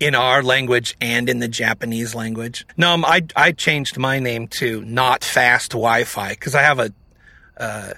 in 0.00 0.14
our 0.14 0.42
language 0.42 0.96
and 1.00 1.28
in 1.28 1.38
the 1.38 1.48
Japanese 1.48 2.14
language. 2.14 2.66
No, 2.76 2.92
um, 2.92 3.04
I 3.04 3.22
I 3.36 3.52
changed 3.52 3.98
my 3.98 4.18
name 4.18 4.48
to 4.48 4.84
Not 4.84 5.24
Fast 5.24 5.72
Wi-Fi 5.72 6.30
because 6.30 6.54
I 6.54 6.62
have 6.62 6.78
a, 6.78 6.92
uh 7.56 7.92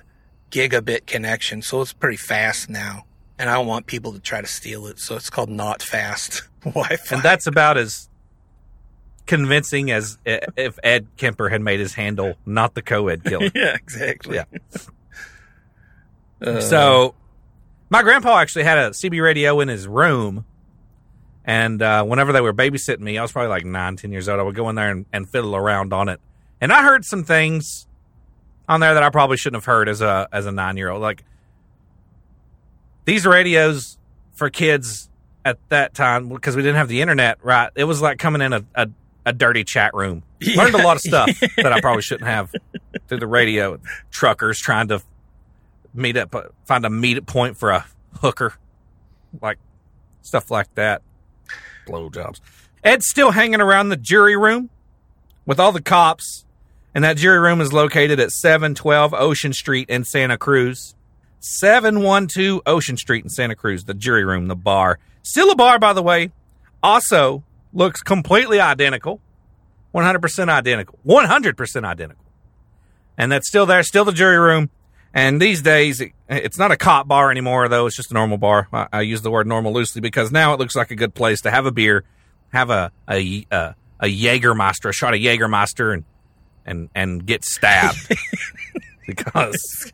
gigabit 0.57 1.07
connection, 1.07 1.61
so 1.63 1.81
it's 1.83 1.93
pretty 1.93 2.17
fast 2.17 2.71
now, 2.71 3.05
and 3.39 3.51
I 3.51 3.55
don't 3.55 3.67
want 3.67 3.87
people 3.87 4.13
to 4.13 4.21
try 4.21 4.41
to 4.41 4.47
steal 4.47 4.87
it, 4.87 4.99
so 4.99 5.17
it's 5.17 5.29
called 5.31 5.51
Not 5.51 5.83
Fast 5.83 6.43
Wi-Fi. 6.65 7.17
and 7.17 7.23
that's 7.23 7.47
about 7.47 7.77
as 7.77 8.09
convincing 9.27 9.91
as 9.91 10.19
if 10.25 10.79
Ed 10.85 11.09
Kemper 11.17 11.49
had 11.49 11.61
made 11.61 11.81
his 11.81 11.95
handle 11.95 12.35
not 12.47 12.75
the 12.75 12.83
co-ed 12.83 13.25
killer. 13.29 13.51
yeah, 13.55 13.75
exactly. 13.75 14.37
Yeah. 14.37 14.45
Uh, 16.41 16.61
So, 16.61 17.15
my 17.91 18.03
grandpa 18.03 18.39
actually 18.39 18.65
had 18.65 18.79
a 18.79 18.91
CB 18.91 19.23
radio 19.23 19.61
in 19.61 19.69
his 19.69 19.87
room, 19.87 20.45
and 21.45 21.81
uh, 21.83 22.05
whenever 22.05 22.33
they 22.33 22.41
were 22.41 22.53
babysitting 22.53 23.01
me, 23.01 23.19
I 23.19 23.23
was 23.23 23.33
probably 23.33 23.49
like 23.51 23.65
nine, 23.65 23.97
ten 23.97 24.11
years 24.13 24.29
old. 24.29 24.41
I 24.41 24.43
would 24.43 24.55
go 24.55 24.69
in 24.69 24.75
there 24.77 24.91
and, 24.91 25.07
and 25.13 25.29
fiddle 25.29 25.55
around 25.57 25.93
on 25.93 26.09
it, 26.09 26.21
and 26.61 26.73
I 26.73 26.83
heard 26.83 27.05
some 27.05 27.25
things 27.25 27.87
on 28.69 28.81
there 28.81 28.95
that 28.95 29.03
I 29.03 29.11
probably 29.11 29.37
shouldn't 29.37 29.63
have 29.63 29.67
heard 29.67 29.89
as 29.89 30.01
a 30.01 30.29
as 30.33 30.47
a 30.47 30.53
nine 30.53 30.77
year 30.77 30.91
old. 30.91 31.03
Like 31.03 31.25
these 33.05 33.27
radios 33.27 33.99
for 34.33 34.51
kids 34.51 35.09
at 35.45 35.59
that 35.69 35.95
time 35.95 36.29
because 36.29 36.57
we 36.57 36.63
didn't 36.63 36.77
have 36.77 36.89
the 36.89 37.01
internet. 37.01 37.39
Right, 37.43 37.71
it 37.75 37.85
was 37.85 38.01
like 38.03 38.19
coming 38.19 38.43
in 38.43 38.53
a 38.53 38.65
a, 38.75 38.89
a 39.25 39.33
dirty 39.33 39.65
chat 39.65 39.95
room. 39.95 40.23
Learned 40.55 40.75
a 40.75 40.83
lot 40.83 40.97
of 40.97 41.03
stuff 41.03 41.31
that 41.57 41.73
I 41.73 41.81
probably 41.81 42.03
shouldn't 42.03 42.29
have 42.29 42.53
through 43.09 43.21
the 43.21 43.27
radio. 43.27 43.79
Truckers 44.11 44.59
trying 44.59 44.89
to 44.89 45.03
meet 45.95 46.17
up, 46.17 46.35
find 46.65 46.85
a 46.85 46.91
meet 46.91 47.25
point 47.27 47.57
for 47.57 47.71
a 47.71 47.87
hooker, 48.21 48.55
like 49.41 49.59
stuff 50.23 50.51
like 50.51 50.75
that. 50.75 51.03
Blowjobs. 51.87 52.41
Ed's 52.83 53.09
still 53.09 53.31
hanging 53.33 53.61
around 53.61 53.89
the 53.89 53.97
jury 53.97 54.37
room 54.37 54.71
with 55.45 55.59
all 55.59 55.73
the 55.73 55.83
cops, 55.83 56.45
and 56.97 57.05
that 57.05 57.19
jury 57.19 57.39
room 57.39 57.61
is 57.61 57.75
located 57.75 58.21
at 58.21 58.31
712 58.31 59.13
Ocean 59.13 59.53
Street 59.53 59.91
in 59.91 60.03
Santa 60.03 60.39
Cruz. 60.39 60.95
712 61.41 62.63
Ocean 62.65 62.97
Street 62.97 63.23
in 63.23 63.29
Santa 63.29 63.55
Cruz, 63.55 63.85
the 63.85 63.93
jury 63.93 64.25
room, 64.25 64.47
the 64.47 64.57
bar. 64.57 64.99
Still 65.23 65.51
a 65.51 65.57
bar, 65.57 65.79
by 65.79 65.93
the 65.93 66.03
way. 66.03 66.33
Also 66.83 67.45
looks 67.75 68.01
completely 68.01 68.61
identical. 68.61 69.21
100% 69.95 70.49
identical. 70.49 70.99
100% 71.05 71.85
identical. 71.85 72.25
And 73.19 73.31
that's 73.31 73.47
still 73.47 73.67
there, 73.67 73.83
still 73.83 74.07
the 74.07 74.13
jury 74.13 74.39
room. 74.39 74.71
And 75.13 75.39
these 75.39 75.61
days, 75.61 76.01
it, 76.01 76.13
it's 76.31 76.59
not 76.59 76.71
a 76.71 76.79
cop 76.79 77.07
bar 77.07 77.31
anymore, 77.31 77.69
though. 77.69 77.85
It's 77.85 77.97
just 77.97 78.11
a 78.11 78.15
normal 78.15 78.39
bar. 78.39 78.69
I, 78.73 78.89
I 78.91 79.01
use 79.03 79.21
the 79.21 79.31
word 79.31 79.47
normal 79.47 79.75
loosely 79.75 80.01
because 80.01 80.33
now 80.33 80.55
it 80.55 80.59
looks 80.59 80.75
like 80.75 80.91
a 80.91 80.97
good 80.97 81.13
place 81.15 81.43
to 81.43 81.51
have 81.51 81.67
a 81.67 81.71
beer, 81.71 82.05
have 82.55 82.71
a 82.71 82.91
a 83.07 83.47
a, 83.53 83.75
a 84.01 84.07
Jägermeister, 84.07 84.89
a 84.89 84.93
shot 84.95 85.13
of 85.13 85.21
Jägermeister, 85.21 85.93
and 85.93 86.05
and 86.67 86.91
and 86.95 87.25
get 87.25 87.45
stabbed 87.45 88.13
because 89.07 89.93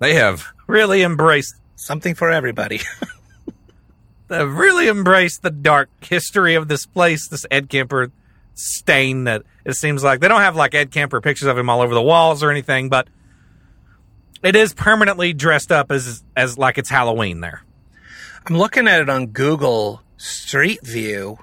they 0.00 0.14
have 0.14 0.46
really 0.66 1.02
embraced 1.02 1.54
something 1.76 2.14
for 2.14 2.30
everybody. 2.30 2.80
they've 4.28 4.52
really 4.52 4.88
embraced 4.88 5.42
the 5.42 5.50
dark 5.50 5.90
history 6.00 6.54
of 6.54 6.68
this 6.68 6.86
place. 6.86 7.28
This 7.28 7.46
Ed 7.50 7.68
Kemper 7.68 8.10
stain 8.54 9.24
that 9.24 9.42
it 9.64 9.74
seems 9.74 10.02
like 10.02 10.20
they 10.20 10.28
don't 10.28 10.40
have 10.40 10.56
like 10.56 10.74
Ed 10.74 10.90
Kemper 10.90 11.20
pictures 11.20 11.48
of 11.48 11.58
him 11.58 11.68
all 11.68 11.80
over 11.80 11.94
the 11.94 12.02
walls 12.02 12.42
or 12.42 12.50
anything, 12.50 12.88
but 12.88 13.08
it 14.42 14.56
is 14.56 14.74
permanently 14.74 15.32
dressed 15.32 15.70
up 15.70 15.90
as 15.90 16.24
as 16.36 16.58
like 16.58 16.78
it's 16.78 16.90
Halloween 16.90 17.40
there. 17.40 17.62
I'm 18.46 18.56
looking 18.56 18.88
at 18.88 19.00
it 19.00 19.08
on 19.08 19.28
Google 19.28 20.02
Street 20.16 20.84
View, 20.86 21.38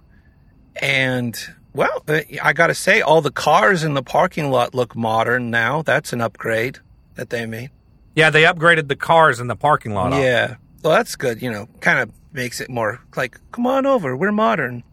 and 0.75 1.35
well, 1.73 2.03
uh, 2.07 2.21
I 2.41 2.53
got 2.53 2.67
to 2.67 2.75
say, 2.75 3.01
all 3.01 3.21
the 3.21 3.31
cars 3.31 3.83
in 3.83 3.93
the 3.93 4.03
parking 4.03 4.49
lot 4.49 4.73
look 4.73 4.95
modern 4.95 5.49
now. 5.49 5.81
That's 5.81 6.13
an 6.13 6.21
upgrade 6.21 6.79
that 7.15 7.29
they 7.29 7.45
made. 7.45 7.71
Yeah, 8.15 8.29
they 8.29 8.43
upgraded 8.43 8.87
the 8.87 8.95
cars 8.95 9.39
in 9.39 9.47
the 9.47 9.55
parking 9.55 9.93
lot. 9.93 10.13
Yeah, 10.13 10.55
well, 10.83 10.93
that's 10.93 11.15
good. 11.15 11.41
You 11.41 11.51
know, 11.51 11.67
kind 11.79 11.99
of 11.99 12.11
makes 12.33 12.59
it 12.59 12.69
more 12.69 13.01
like, 13.15 13.39
come 13.51 13.65
on 13.67 13.85
over. 13.85 14.15
We're 14.17 14.31
modern. 14.31 14.83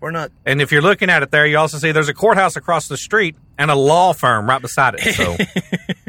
We're 0.00 0.10
not. 0.10 0.32
And 0.44 0.60
if 0.60 0.72
you're 0.72 0.82
looking 0.82 1.08
at 1.08 1.22
it 1.22 1.30
there, 1.30 1.46
you 1.46 1.56
also 1.56 1.78
see 1.78 1.92
there's 1.92 2.08
a 2.08 2.14
courthouse 2.14 2.56
across 2.56 2.88
the 2.88 2.96
street 2.96 3.36
and 3.56 3.70
a 3.70 3.74
law 3.74 4.12
firm 4.12 4.48
right 4.48 4.60
beside 4.60 4.96
it. 4.98 5.14
So 5.14 5.36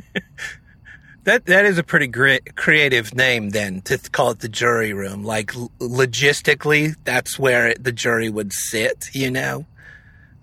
That 1.25 1.47
that 1.47 1.65
is 1.65 1.79
a 1.79 1.83
pretty 1.83 2.05
great 2.05 2.55
creative 2.55 3.15
name 3.15 3.49
then 3.49 3.81
to 3.81 3.97
call 3.97 4.29
it 4.29 4.39
the 4.39 4.47
jury 4.49 4.93
room. 4.93 5.23
Like 5.23 5.55
l- 5.55 5.71
logistically, 5.79 6.95
that's 7.03 7.39
where 7.39 7.69
it, 7.69 7.83
the 7.83 7.91
jury 7.91 8.29
would 8.29 8.53
sit. 8.53 9.09
You 9.11 9.31
know. 9.31 9.65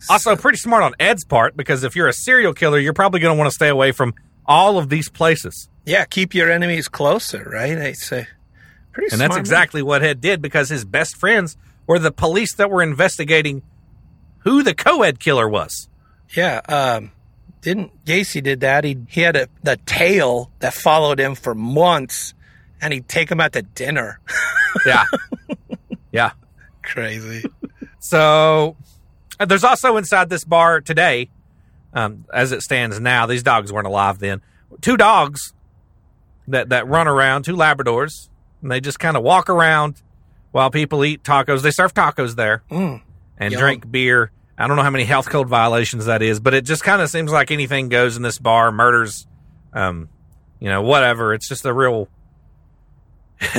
Also 0.09 0.37
pretty 0.37 0.59
smart 0.59 0.83
on 0.83 0.95
Ed's 0.99 1.25
part 1.25 1.57
because 1.57 1.85
if 1.85 1.97
you're 1.97 2.09
a 2.09 2.12
serial 2.12 2.55
killer, 2.55 2.79
you're 2.79 2.93
probably 2.93 3.21
going 3.21 3.35
to 3.35 3.38
want 3.38 3.51
to 3.51 3.55
stay 3.55 3.69
away 3.69 3.93
from 3.93 4.15
all 4.47 4.79
of 4.79 4.88
these 4.88 5.09
places. 5.09 5.69
Yeah, 5.85 6.05
keep 6.05 6.35
your 6.35 6.51
enemies 6.51 6.88
closer, 6.88 7.49
right? 7.53 7.77
I 7.79 7.93
say. 7.93 8.27
Pretty 8.93 9.12
and 9.12 9.21
that's 9.21 9.37
exactly 9.37 9.83
what 9.83 10.03
Ed 10.03 10.21
did 10.21 10.43
because 10.43 10.69
his 10.69 10.85
best 10.85 11.17
friends 11.17 11.57
were 11.87 11.99
the 11.99 12.12
police 12.12 12.55
that 12.57 12.71
were 12.71 12.83
investigating 12.83 13.62
who 14.41 14.62
the 14.62 14.75
co-ed 14.75 15.19
killer 15.19 15.49
was. 15.49 15.88
Yeah, 16.37 16.61
um, 16.69 17.11
didn't 17.62 18.05
Gacy 18.05 18.43
did 18.43 18.61
that? 18.61 18.85
He 18.85 18.99
he 19.09 19.23
had 19.23 19.37
a 19.37 19.49
the 19.62 19.79
tail 19.87 20.51
that 20.59 20.75
followed 20.75 21.19
him 21.19 21.35
for 21.35 21.55
months, 21.55 22.35
and 22.81 22.93
he'd 22.93 23.09
take 23.09 23.31
him 23.31 23.41
out 23.41 23.53
to 23.53 23.62
dinner. 23.62 24.21
Yeah. 24.87 25.05
yeah. 26.12 26.31
Crazy. 26.83 27.45
So 27.99 28.75
there's 29.45 29.65
also 29.65 29.97
inside 29.97 30.29
this 30.29 30.45
bar 30.45 30.81
today, 30.81 31.29
um, 31.95 32.25
as 32.33 32.53
it 32.53 32.63
stands 32.63 32.99
now, 33.01 33.27
these 33.27 33.43
dogs 33.43 33.73
weren't 33.73 33.87
alive 33.87 34.19
then. 34.19 34.41
Two 34.81 34.97
dogs 34.97 35.53
that, 36.49 36.71
that 36.71 36.87
run 36.89 37.07
around, 37.09 37.45
two 37.45 37.57
Labradors, 37.57 38.29
and 38.63 38.71
they 38.71 38.81
just 38.81 38.99
kind 38.99 39.17
of 39.17 39.23
walk 39.23 39.49
around 39.51 40.03
while 40.53 40.71
people 40.71 41.05
eat 41.05 41.23
tacos. 41.23 41.63
They 41.63 41.71
serve 41.71 41.95
tacos 41.95 42.35
there 42.37 42.63
Mm. 42.71 43.03
and 43.39 43.53
Yum. 43.53 43.61
drink 43.61 43.91
beer. 43.91 44.31
I 44.59 44.67
don't 44.67 44.77
know 44.77 44.83
how 44.83 44.91
many 44.91 45.05
health 45.05 45.29
code 45.29 45.49
violations 45.49 46.07
that 46.07 46.23
is, 46.23 46.39
but 46.41 46.55
it 46.55 46.65
just 46.65 46.85
kind 46.85 47.01
of 47.03 47.11
seems 47.11 47.33
like 47.33 47.51
anything 47.51 47.89
goes 47.89 48.17
in 48.17 48.23
this 48.23 48.39
bar, 48.39 48.71
murders, 48.71 49.27
um, 49.73 50.09
you 50.61 50.69
know, 50.69 50.83
whatever. 50.83 51.35
It's 51.35 51.49
just 51.49 51.65
a 51.65 51.73
real, 51.73 52.09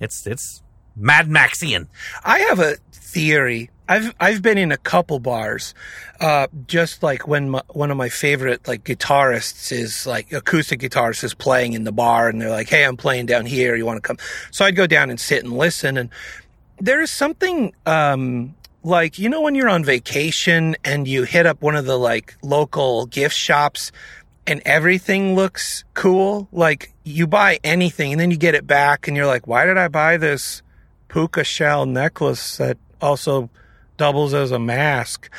it's, 0.00 0.26
it's 0.26 0.62
Mad 0.96 1.28
Maxian. 1.28 1.88
I 2.24 2.40
have 2.40 2.58
a 2.58 2.76
theory. 2.92 3.70
I've 3.88 4.14
I've 4.18 4.42
been 4.42 4.58
in 4.58 4.72
a 4.72 4.76
couple 4.76 5.18
bars, 5.20 5.74
uh, 6.20 6.48
just 6.66 7.02
like 7.02 7.28
when 7.28 7.50
my, 7.50 7.62
one 7.68 7.90
of 7.90 7.96
my 7.96 8.08
favorite 8.08 8.66
like 8.66 8.84
guitarists 8.84 9.70
is 9.70 10.06
like 10.06 10.32
acoustic 10.32 10.80
guitarist 10.80 11.22
is 11.22 11.34
playing 11.34 11.74
in 11.74 11.84
the 11.84 11.92
bar, 11.92 12.28
and 12.28 12.40
they're 12.40 12.50
like, 12.50 12.68
"Hey, 12.68 12.84
I'm 12.84 12.96
playing 12.96 13.26
down 13.26 13.46
here. 13.46 13.76
You 13.76 13.86
want 13.86 13.98
to 13.98 14.06
come?" 14.06 14.18
So 14.50 14.64
I'd 14.64 14.76
go 14.76 14.86
down 14.86 15.10
and 15.10 15.20
sit 15.20 15.44
and 15.44 15.56
listen, 15.56 15.96
and 15.96 16.10
there 16.78 17.00
is 17.00 17.10
something 17.10 17.72
um, 17.86 18.54
like 18.82 19.18
you 19.18 19.28
know 19.28 19.42
when 19.42 19.54
you're 19.54 19.68
on 19.68 19.84
vacation 19.84 20.76
and 20.84 21.06
you 21.06 21.22
hit 21.24 21.46
up 21.46 21.62
one 21.62 21.76
of 21.76 21.86
the 21.86 21.98
like 21.98 22.36
local 22.42 23.06
gift 23.06 23.36
shops 23.36 23.92
and 24.46 24.62
everything 24.64 25.34
looks 25.34 25.84
cool 25.94 26.48
like 26.52 26.92
you 27.02 27.26
buy 27.26 27.58
anything 27.64 28.12
and 28.12 28.20
then 28.20 28.30
you 28.30 28.36
get 28.36 28.54
it 28.54 28.66
back 28.66 29.08
and 29.08 29.16
you're 29.16 29.26
like 29.26 29.46
why 29.46 29.64
did 29.64 29.76
i 29.76 29.88
buy 29.88 30.16
this 30.16 30.62
puka 31.08 31.42
shell 31.42 31.84
necklace 31.84 32.58
that 32.58 32.78
also 33.00 33.50
doubles 33.96 34.34
as 34.34 34.50
a 34.50 34.58
mask 34.58 35.30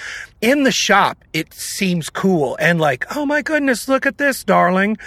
in 0.42 0.64
the 0.64 0.72
shop 0.72 1.24
it 1.34 1.54
seems 1.54 2.10
cool 2.10 2.58
and 2.60 2.80
like 2.80 3.06
oh 3.16 3.26
my 3.26 3.42
goodness 3.42 3.88
look 3.88 4.06
at 4.06 4.18
this 4.18 4.44
darling 4.44 4.98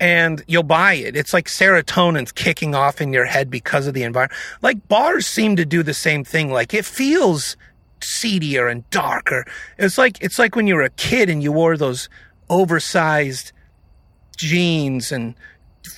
and 0.00 0.42
you'll 0.46 0.62
buy 0.62 0.94
it. 0.94 1.16
It's 1.16 1.32
like 1.32 1.46
serotonin's 1.46 2.32
kicking 2.32 2.74
off 2.74 3.00
in 3.00 3.12
your 3.12 3.24
head 3.24 3.50
because 3.50 3.86
of 3.86 3.94
the 3.94 4.02
environment. 4.02 4.38
Like 4.60 4.88
bars 4.88 5.26
seem 5.26 5.56
to 5.56 5.64
do 5.64 5.82
the 5.82 5.94
same 5.94 6.24
thing. 6.24 6.50
Like 6.50 6.74
it 6.74 6.84
feels 6.84 7.56
seedier 8.00 8.68
and 8.68 8.88
darker. 8.90 9.46
It's 9.78 9.98
like 9.98 10.22
it's 10.22 10.38
like 10.38 10.56
when 10.56 10.66
you 10.66 10.74
were 10.74 10.82
a 10.82 10.90
kid 10.90 11.30
and 11.30 11.42
you 11.42 11.52
wore 11.52 11.76
those 11.76 12.08
oversized 12.50 13.52
jeans 14.36 15.12
and 15.12 15.34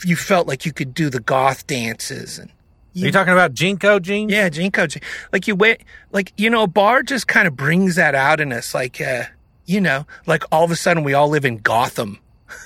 you 0.04 0.16
felt 0.16 0.46
like 0.46 0.66
you 0.66 0.72
could 0.72 0.94
do 0.94 1.10
the 1.10 1.20
goth 1.20 1.66
dances 1.66 2.38
and 2.38 2.50
Are 2.96 3.06
you 3.06 3.12
talking 3.12 3.32
about 3.32 3.52
JNCO 3.54 4.00
jeans? 4.02 4.32
yeah, 4.32 4.48
JNCO. 4.48 4.88
je- 4.88 5.00
Like 5.32 5.46
you 5.46 5.54
wait, 5.54 5.82
like 6.12 6.32
you 6.36 6.48
know, 6.50 6.62
a 6.62 6.66
bar 6.66 7.02
just 7.02 7.28
kind 7.28 7.46
of 7.46 7.54
brings 7.56 7.96
that 7.96 8.14
out 8.14 8.40
in 8.40 8.52
us. 8.52 8.74
Like, 8.74 9.00
uh, 9.00 9.24
you 9.66 9.80
know, 9.80 10.06
like 10.26 10.44
all 10.50 10.64
of 10.64 10.70
a 10.70 10.76
sudden 10.76 11.04
we 11.04 11.12
all 11.14 11.28
live 11.28 11.44
in 11.44 11.58
Gotham. 11.58 12.18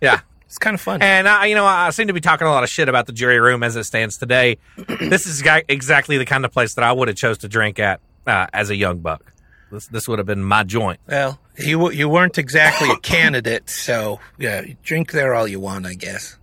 Yeah. 0.00 0.20
It's 0.44 0.58
kind 0.58 0.74
of 0.74 0.80
fun. 0.80 1.00
And 1.02 1.26
I, 1.26 1.46
you 1.46 1.54
know, 1.54 1.64
I 1.64 1.90
seem 1.90 2.06
to 2.06 2.12
be 2.12 2.20
talking 2.20 2.46
a 2.46 2.50
lot 2.50 2.62
of 2.62 2.68
shit 2.70 2.88
about 2.88 3.06
the 3.06 3.12
jury 3.12 3.40
room 3.40 3.62
as 3.62 3.76
it 3.76 3.84
stands 3.84 4.16
today. 4.18 4.58
this 5.00 5.26
is 5.26 5.42
exactly 5.68 6.18
the 6.18 6.24
kind 6.26 6.44
of 6.44 6.52
place 6.52 6.74
that 6.74 6.84
I 6.84 6.92
would 6.92 7.08
have 7.08 7.16
chose 7.16 7.38
to 7.38 7.48
drink 7.48 7.78
at 7.78 8.00
uh, 8.26 8.46
as 8.52 8.70
a 8.70 8.76
young 8.76 8.98
buck. 9.00 9.32
This 9.72 9.86
this 9.88 10.06
would 10.06 10.18
have 10.18 10.26
been 10.26 10.42
my 10.44 10.62
joint. 10.64 11.00
well, 11.08 11.40
you 11.58 11.90
you 11.90 12.08
weren't 12.08 12.38
exactly 12.38 12.88
a 12.90 12.96
candidate, 12.98 13.68
so 13.68 14.20
yeah, 14.38 14.64
drink 14.82 15.12
there 15.12 15.34
all 15.34 15.48
you 15.48 15.58
want, 15.60 15.86
I 15.86 15.94
guess. 15.94 16.38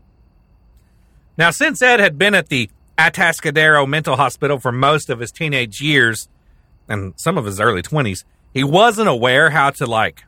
Now, 1.37 1.51
since 1.51 1.81
Ed 1.81 1.99
had 1.99 2.17
been 2.17 2.35
at 2.35 2.49
the 2.49 2.69
Atascadero 2.97 3.87
Mental 3.87 4.15
Hospital 4.15 4.59
for 4.59 4.71
most 4.71 5.09
of 5.09 5.19
his 5.19 5.31
teenage 5.31 5.81
years 5.81 6.27
and 6.87 7.13
some 7.17 7.37
of 7.37 7.45
his 7.45 7.59
early 7.59 7.81
20s, 7.81 8.23
he 8.53 8.63
wasn't 8.63 9.07
aware 9.07 9.49
how 9.49 9.71
to 9.71 9.85
like 9.85 10.23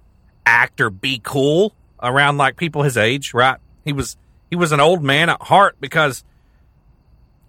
act 0.46 0.82
or 0.82 0.90
be 0.90 1.20
cool 1.24 1.74
around 2.02 2.38
like 2.38 2.58
people 2.58 2.84
his 2.84 2.98
age, 2.98 3.34
right? 3.34 3.60
He 3.84 3.94
was 3.94 4.18
he 4.50 4.56
was 4.56 4.72
an 4.72 4.80
old 4.80 5.04
man 5.04 5.30
at 5.30 5.42
heart 5.42 5.76
because 5.80 6.24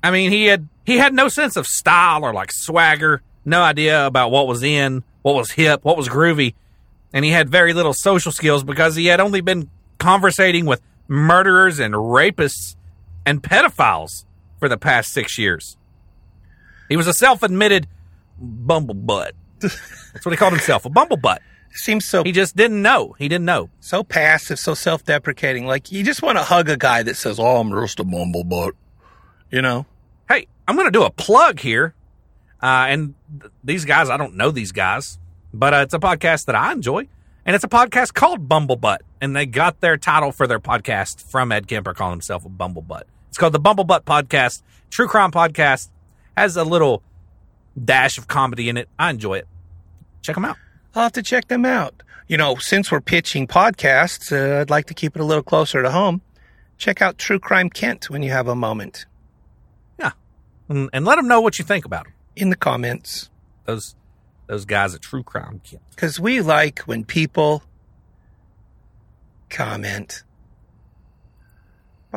I 0.02 0.10
mean, 0.10 0.30
he 0.30 0.46
had 0.46 0.68
he 0.84 0.98
had 0.98 1.14
no 1.14 1.28
sense 1.28 1.56
of 1.56 1.66
style 1.66 2.24
or 2.24 2.34
like 2.34 2.52
swagger, 2.52 3.22
no 3.44 3.62
idea 3.62 4.06
about 4.06 4.30
what 4.30 4.46
was 4.46 4.62
in, 4.62 5.02
what 5.22 5.34
was 5.34 5.50
hip, 5.52 5.84
what 5.84 5.96
was 5.96 6.08
groovy, 6.08 6.54
and 7.12 7.24
he 7.24 7.30
had 7.30 7.48
very 7.48 7.72
little 7.72 7.94
social 7.94 8.32
skills 8.32 8.62
because 8.62 8.96
he 8.96 9.06
had 9.06 9.20
only 9.20 9.40
been 9.40 9.70
conversating 9.98 10.66
with 10.66 10.82
murderers 11.08 11.78
and 11.78 11.94
rapists 11.94 12.76
and 13.24 13.42
pedophiles 13.42 14.25
for 14.58 14.68
the 14.68 14.76
past 14.76 15.12
six 15.12 15.38
years. 15.38 15.76
He 16.88 16.96
was 16.96 17.06
a 17.06 17.12
self-admitted 17.14 17.86
bumblebutt. 18.42 19.32
That's 19.60 20.24
what 20.24 20.30
he 20.32 20.36
called 20.36 20.52
himself, 20.52 20.84
a 20.84 20.90
bumblebutt. 20.90 21.38
Seems 21.72 22.06
so 22.06 22.24
He 22.24 22.32
just 22.32 22.56
didn't 22.56 22.80
know. 22.80 23.14
He 23.18 23.28
didn't 23.28 23.44
know. 23.44 23.68
so 23.80 24.02
passive, 24.02 24.58
so 24.58 24.72
self-deprecating. 24.74 25.66
Like 25.66 25.92
you 25.92 26.02
just 26.02 26.22
want 26.22 26.38
to 26.38 26.44
hug 26.44 26.70
a 26.70 26.76
guy 26.76 27.02
that 27.02 27.16
says, 27.16 27.38
"Oh, 27.38 27.58
I'm 27.58 27.70
just 27.70 28.00
a 28.00 28.04
bumblebutt," 28.04 28.72
you 29.50 29.60
know. 29.60 29.84
Hey, 30.28 30.46
I'm 30.66 30.74
going 30.76 30.86
to 30.86 30.90
do 30.90 31.04
a 31.04 31.10
plug 31.10 31.60
here. 31.60 31.94
Uh, 32.62 32.86
and 32.88 33.14
th- 33.40 33.52
these 33.62 33.84
guys, 33.84 34.08
I 34.08 34.16
don't 34.16 34.36
know 34.36 34.50
these 34.50 34.72
guys, 34.72 35.18
but 35.52 35.74
uh, 35.74 35.76
it's 35.78 35.92
a 35.92 35.98
podcast 35.98 36.46
that 36.46 36.54
I 36.54 36.72
enjoy. 36.72 37.08
And 37.44 37.54
it's 37.54 37.62
a 37.64 37.68
podcast 37.68 38.14
called 38.14 38.48
Bumblebutt. 38.48 38.98
And 39.20 39.36
they 39.36 39.46
got 39.46 39.80
their 39.80 39.96
title 39.96 40.32
for 40.32 40.46
their 40.46 40.58
podcast 40.58 41.30
from 41.30 41.52
Ed 41.52 41.68
Kemper 41.68 41.94
calling 41.94 42.12
himself 42.14 42.44
a 42.44 42.48
Bumblebutt. 42.48 43.02
It's 43.36 43.38
called 43.38 43.52
the 43.52 43.60
Bumblebutt 43.60 44.04
Podcast. 44.04 44.62
True 44.88 45.06
crime 45.06 45.30
podcast. 45.30 45.90
Has 46.38 46.56
a 46.56 46.64
little 46.64 47.02
dash 47.84 48.16
of 48.16 48.28
comedy 48.28 48.70
in 48.70 48.78
it. 48.78 48.88
I 48.98 49.10
enjoy 49.10 49.34
it. 49.34 49.46
Check 50.22 50.36
them 50.36 50.46
out. 50.46 50.56
I'll 50.94 51.02
have 51.02 51.12
to 51.12 51.22
check 51.22 51.48
them 51.48 51.66
out. 51.66 52.02
You 52.28 52.38
know, 52.38 52.54
since 52.54 52.90
we're 52.90 53.02
pitching 53.02 53.46
podcasts, 53.46 54.32
uh, 54.32 54.62
I'd 54.62 54.70
like 54.70 54.86
to 54.86 54.94
keep 54.94 55.14
it 55.16 55.20
a 55.20 55.24
little 55.26 55.42
closer 55.42 55.82
to 55.82 55.90
home. 55.90 56.22
Check 56.78 57.02
out 57.02 57.18
True 57.18 57.38
Crime 57.38 57.68
Kent 57.68 58.08
when 58.08 58.22
you 58.22 58.30
have 58.30 58.48
a 58.48 58.54
moment 58.56 59.04
Yeah. 59.98 60.12
And, 60.70 60.88
and 60.94 61.04
let 61.04 61.16
them 61.16 61.28
know 61.28 61.42
what 61.42 61.58
you 61.58 61.64
think 61.66 61.84
about 61.84 62.04
them. 62.04 62.14
in 62.36 62.48
the 62.48 62.56
comments. 62.56 63.28
Those, 63.66 63.94
those 64.46 64.64
guys 64.64 64.94
at 64.94 65.02
True 65.02 65.22
Crime 65.22 65.60
Kent. 65.62 65.82
Because 65.90 66.18
we 66.18 66.40
like 66.40 66.78
when 66.86 67.04
people 67.04 67.64
comment. 69.50 70.22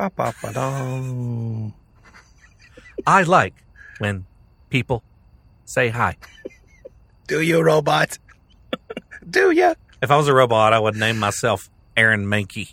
Ba-ba-ba-dum. 0.00 1.74
I 3.06 3.22
like 3.22 3.52
when 3.98 4.24
people 4.70 5.02
say 5.66 5.90
hi. 5.90 6.16
Do 7.26 7.42
you, 7.42 7.60
robot? 7.60 8.18
Do 9.28 9.50
you? 9.50 9.74
If 10.00 10.10
I 10.10 10.16
was 10.16 10.26
a 10.26 10.32
robot, 10.32 10.72
I 10.72 10.78
would 10.78 10.96
name 10.96 11.18
myself 11.18 11.68
Aaron 11.98 12.24
Mahnke. 12.24 12.72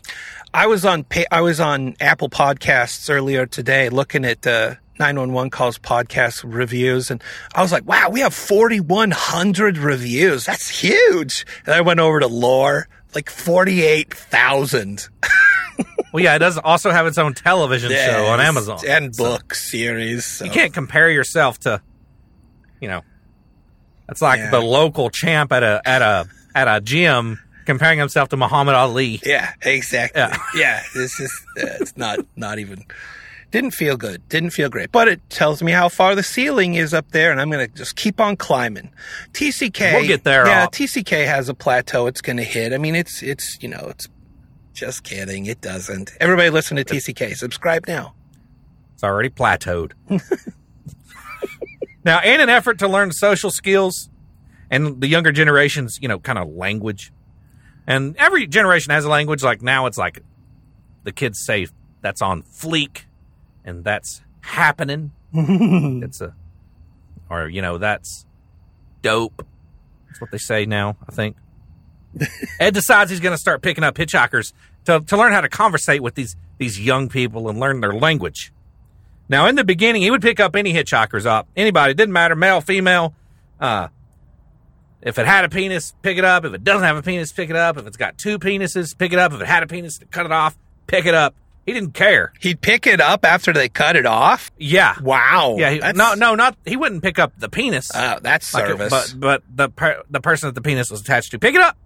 I 0.53 0.67
was 0.67 0.85
on 0.85 1.05
I 1.29 1.41
was 1.41 1.59
on 1.59 1.97
Apple 1.99 2.29
Podcasts 2.29 3.13
earlier 3.13 3.45
today 3.45 3.89
looking 3.89 4.23
at 4.23 4.47
uh, 4.47 4.75
911 4.97 5.49
calls 5.49 5.77
podcast 5.77 6.45
reviews 6.45 7.11
and 7.11 7.21
I 7.53 7.61
was 7.61 7.73
like, 7.73 7.85
wow, 7.85 8.09
we 8.09 8.21
have 8.21 8.33
4100 8.33 9.77
reviews. 9.77 10.45
That's 10.45 10.69
huge. 10.69 11.45
And 11.65 11.75
I 11.75 11.81
went 11.81 11.99
over 11.99 12.21
to 12.21 12.27
Lore, 12.27 12.87
like 13.13 13.29
48,000. 13.29 15.09
Well, 16.13 16.23
yeah, 16.23 16.35
it 16.35 16.39
does 16.39 16.57
also 16.57 16.91
have 16.91 17.05
its 17.05 17.17
own 17.17 17.33
television 17.33 17.91
show 17.91 18.25
on 18.27 18.39
Amazon. 18.39 18.79
and 18.87 19.13
So 19.15 19.23
book 19.23 19.53
series. 19.53 20.25
so- 20.25 20.45
you 20.45 20.51
can't 20.51 20.73
compare 20.73 21.09
yourself 21.09 21.59
to, 21.61 21.81
you 22.79 22.87
know, 22.87 23.01
that's 24.07 24.21
like 24.21 24.39
Yeah. 24.39 24.51
the 24.51 24.61
local 24.61 25.09
champ 25.09 25.51
at 25.51 25.63
a 25.63 25.81
at 25.85 26.01
a 26.01 26.27
at 26.55 26.67
a 26.67 26.79
gym 26.81 27.39
comparing 27.65 27.99
himself 27.99 28.29
to 28.29 28.37
Muhammad 28.37 28.73
Ali. 28.75 29.19
Yeah, 29.25 29.51
exactly. 29.61 30.21
Yeah. 30.21 30.37
Yeah, 30.55 30.81
this 30.95 31.19
is 31.19 31.31
uh, 31.61 31.65
it's 31.81 31.97
not 31.97 32.19
not 32.37 32.57
even 32.59 32.85
didn't 33.51 33.71
feel 33.71 33.95
good. 33.97 34.27
Didn't 34.29 34.49
feel 34.51 34.69
great. 34.69 34.91
But 34.91 35.07
it 35.07 35.21
tells 35.29 35.61
me 35.63 35.71
how 35.71 35.87
far 35.89 36.15
the 36.15 36.23
ceiling 36.23 36.75
is 36.75 36.93
up 36.93 37.11
there 37.11 37.31
and 37.31 37.39
I'm 37.41 37.49
going 37.49 37.65
to 37.65 37.73
just 37.77 37.95
keep 37.95 38.19
on 38.19 38.35
climbing. 38.35 38.91
TCK 39.33 39.93
We'll 39.93 40.07
get 40.07 40.23
there, 40.25 40.45
Yeah, 40.47 40.65
Op. 40.65 40.73
TCK 40.73 41.25
has 41.25 41.47
a 41.49 41.53
plateau 41.53 42.07
it's 42.07 42.21
going 42.21 42.37
to 42.37 42.43
hit. 42.43 42.73
I 42.73 42.77
mean, 42.77 42.95
it's 42.95 43.21
it's, 43.23 43.57
you 43.61 43.69
know, 43.69 43.87
it's 43.89 44.07
just 44.77 45.03
kidding. 45.03 45.47
It 45.47 45.59
doesn't. 45.59 46.11
Everybody 46.19 46.51
listen 46.51 46.77
to 46.77 46.85
TCK. 46.85 47.35
Subscribe 47.35 47.87
now. 47.87 48.13
It's 48.93 49.03
already 49.03 49.29
plateaued. 49.29 49.93
now, 52.05 52.21
in 52.21 52.39
an 52.39 52.49
effort 52.49 52.77
to 52.79 52.87
learn 52.87 53.11
social 53.11 53.49
skills 53.49 54.09
and 54.69 55.01
the 55.01 55.07
younger 55.07 55.31
generation's, 55.31 55.97
you 55.99 56.07
know, 56.07 56.19
kind 56.19 56.37
of 56.37 56.49
language, 56.49 57.11
and 57.87 58.15
every 58.17 58.45
generation 58.45 58.91
has 58.91 59.03
a 59.03 59.09
language. 59.09 59.43
Like 59.43 59.63
now, 59.63 59.87
it's 59.87 59.97
like 59.97 60.21
the 61.03 61.11
kids 61.11 61.43
say 61.43 61.67
that's 62.01 62.21
on 62.21 62.43
fleek, 62.43 63.05
and 63.65 63.83
that's 63.83 64.21
happening. 64.41 65.11
it's 65.33 66.21
a, 66.21 66.35
or 67.31 67.49
you 67.49 67.63
know, 67.63 67.79
that's 67.79 68.27
dope. 69.01 69.43
That's 70.07 70.21
what 70.21 70.29
they 70.29 70.37
say 70.37 70.67
now. 70.67 70.97
I 71.09 71.11
think. 71.11 71.35
Ed 72.59 72.73
decides 72.73 73.11
he's 73.11 73.19
going 73.19 73.33
to 73.33 73.39
start 73.39 73.61
picking 73.61 73.83
up 73.83 73.95
hitchhikers 73.95 74.53
to 74.85 75.01
to 75.01 75.17
learn 75.17 75.31
how 75.33 75.41
to 75.41 75.49
conversate 75.49 76.01
with 76.01 76.15
these 76.15 76.35
these 76.57 76.79
young 76.79 77.09
people 77.09 77.49
and 77.49 77.59
learn 77.59 77.81
their 77.81 77.93
language. 77.93 78.51
Now, 79.29 79.47
in 79.47 79.55
the 79.55 79.63
beginning, 79.65 80.01
he 80.03 80.09
would 80.11 80.21
pick 80.21 80.39
up 80.39 80.55
any 80.55 80.73
hitchhikers 80.73 81.25
up, 81.25 81.47
anybody, 81.55 81.93
didn't 81.93 82.13
matter, 82.13 82.35
male, 82.35 82.61
female. 82.61 83.13
Uh, 83.59 83.89
if 85.01 85.19
it 85.19 85.25
had 85.27 85.45
a 85.45 85.49
penis, 85.49 85.93
pick 86.01 86.17
it 86.17 86.25
up. 86.25 86.45
If 86.45 86.53
it 86.53 86.63
doesn't 86.63 86.83
have 86.83 86.97
a 86.97 87.01
penis, 87.01 87.31
pick 87.31 87.49
it 87.49 87.55
up. 87.55 87.77
If 87.77 87.85
it's 87.87 87.97
got 87.97 88.17
two 88.17 88.39
penises, 88.39 88.97
pick 88.97 89.13
it 89.13 89.19
up. 89.19 89.33
If 89.33 89.41
it 89.41 89.47
had 89.47 89.63
a 89.63 89.67
penis, 89.67 89.99
cut 90.11 90.25
it 90.25 90.31
off, 90.31 90.57
pick 90.87 91.05
it 91.05 91.13
up. 91.13 91.35
He 91.65 91.73
didn't 91.73 91.93
care. 91.93 92.31
He'd 92.39 92.61
pick 92.61 92.87
it 92.87 93.01
up 93.01 93.25
after 93.25 93.51
they 93.51 93.67
cut 93.67 93.97
it 93.97 94.05
off. 94.05 94.51
Yeah. 94.57 94.95
Wow. 95.01 95.57
Yeah. 95.59 95.71
He, 95.71 95.79
no, 95.91 96.13
no, 96.13 96.33
not. 96.33 96.55
He 96.65 96.77
wouldn't 96.77 97.03
pick 97.03 97.19
up 97.19 97.33
the 97.37 97.49
penis. 97.49 97.91
Oh, 97.93 98.19
that's 98.21 98.53
like 98.53 98.63
it- 98.69 98.77
service. 98.77 99.13
but 99.13 99.19
but 99.19 99.43
the 99.53 99.69
per, 99.69 100.01
the 100.09 100.21
person 100.21 100.47
that 100.47 100.55
the 100.55 100.61
penis 100.61 100.89
was 100.89 101.01
attached 101.01 101.31
to, 101.31 101.39
pick 101.39 101.55
it 101.55 101.61
up, 101.61 101.77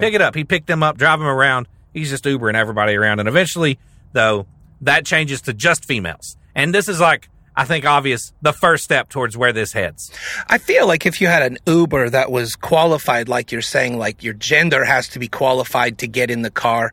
Pick 0.00 0.14
it 0.14 0.20
up. 0.22 0.34
He 0.34 0.44
picked 0.44 0.66
them 0.66 0.82
up, 0.82 0.98
drive 0.98 1.18
them 1.18 1.28
around. 1.28 1.68
He's 1.92 2.10
just 2.10 2.24
Ubering 2.24 2.54
everybody 2.54 2.94
around, 2.94 3.18
and 3.18 3.28
eventually, 3.28 3.78
though, 4.12 4.46
that 4.82 5.04
changes 5.04 5.40
to 5.42 5.52
just 5.54 5.84
females. 5.84 6.36
And 6.54 6.74
this 6.74 6.88
is 6.88 7.00
like, 7.00 7.28
I 7.56 7.64
think, 7.64 7.84
obvious 7.84 8.32
the 8.40 8.52
first 8.52 8.84
step 8.84 9.08
towards 9.08 9.36
where 9.36 9.52
this 9.52 9.72
heads. 9.72 10.12
I 10.48 10.58
feel 10.58 10.86
like 10.86 11.06
if 11.06 11.20
you 11.20 11.26
had 11.26 11.42
an 11.42 11.58
Uber 11.66 12.10
that 12.10 12.30
was 12.30 12.54
qualified, 12.54 13.28
like 13.28 13.50
you're 13.50 13.62
saying, 13.62 13.98
like 13.98 14.22
your 14.22 14.34
gender 14.34 14.84
has 14.84 15.08
to 15.08 15.18
be 15.18 15.26
qualified 15.28 15.98
to 15.98 16.06
get 16.06 16.30
in 16.30 16.42
the 16.42 16.50
car, 16.50 16.92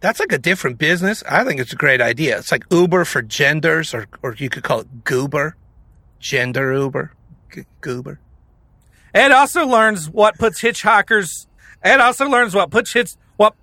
that's 0.00 0.18
like 0.18 0.32
a 0.32 0.38
different 0.38 0.78
business. 0.78 1.22
I 1.28 1.44
think 1.44 1.60
it's 1.60 1.72
a 1.72 1.76
great 1.76 2.00
idea. 2.00 2.38
It's 2.38 2.50
like 2.50 2.64
Uber 2.70 3.04
for 3.04 3.22
genders, 3.22 3.94
or 3.94 4.06
or 4.22 4.34
you 4.34 4.48
could 4.48 4.64
call 4.64 4.80
it 4.80 5.04
Goober, 5.04 5.54
gender 6.18 6.72
Uber, 6.72 7.12
G- 7.52 7.64
Goober. 7.82 8.18
Ed 9.14 9.30
also 9.32 9.66
learns 9.66 10.08
what 10.08 10.38
puts 10.38 10.62
hitchhikers. 10.62 11.46
Ed 11.82 12.00
also 12.00 12.28
learns 12.28 12.54
what 12.54 12.70
puts 12.70 12.92
hits 12.92 13.16
what. 13.36 13.54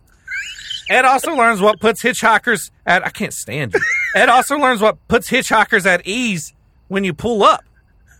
Ed 0.89 1.05
also 1.05 1.35
learns 1.35 1.61
what 1.61 1.79
puts 1.79 2.01
hitchhikers 2.01 2.71
at. 2.85 3.05
I 3.05 3.09
can't 3.09 3.33
stand 3.33 3.73
you. 3.73 3.81
Ed 4.15 4.29
also 4.29 4.57
learns 4.57 4.81
what 4.81 4.97
puts 5.07 5.29
hitchhikers 5.29 5.85
at 5.85 6.05
ease 6.07 6.53
when 6.87 7.03
you 7.03 7.13
pull 7.13 7.43
up. 7.43 7.63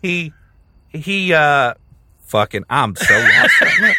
He 0.02 0.34
he 0.89 1.34
uh 1.34 1.74
fucking. 2.28 2.66
I'm 2.70 2.95
so 2.95 3.14
lost. 3.18 3.54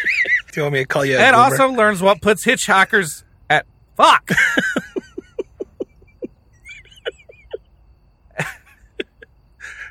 Do 0.51 0.61
you 0.61 0.61
want 0.63 0.73
me 0.73 0.79
to 0.79 0.85
call 0.85 1.05
you? 1.05 1.17
Ed 1.17 1.33
also 1.33 1.69
learns 1.69 2.01
what 2.01 2.21
puts 2.21 2.45
hitchhikers 2.45 3.23
at 3.49 3.65
fuck. 3.95 4.29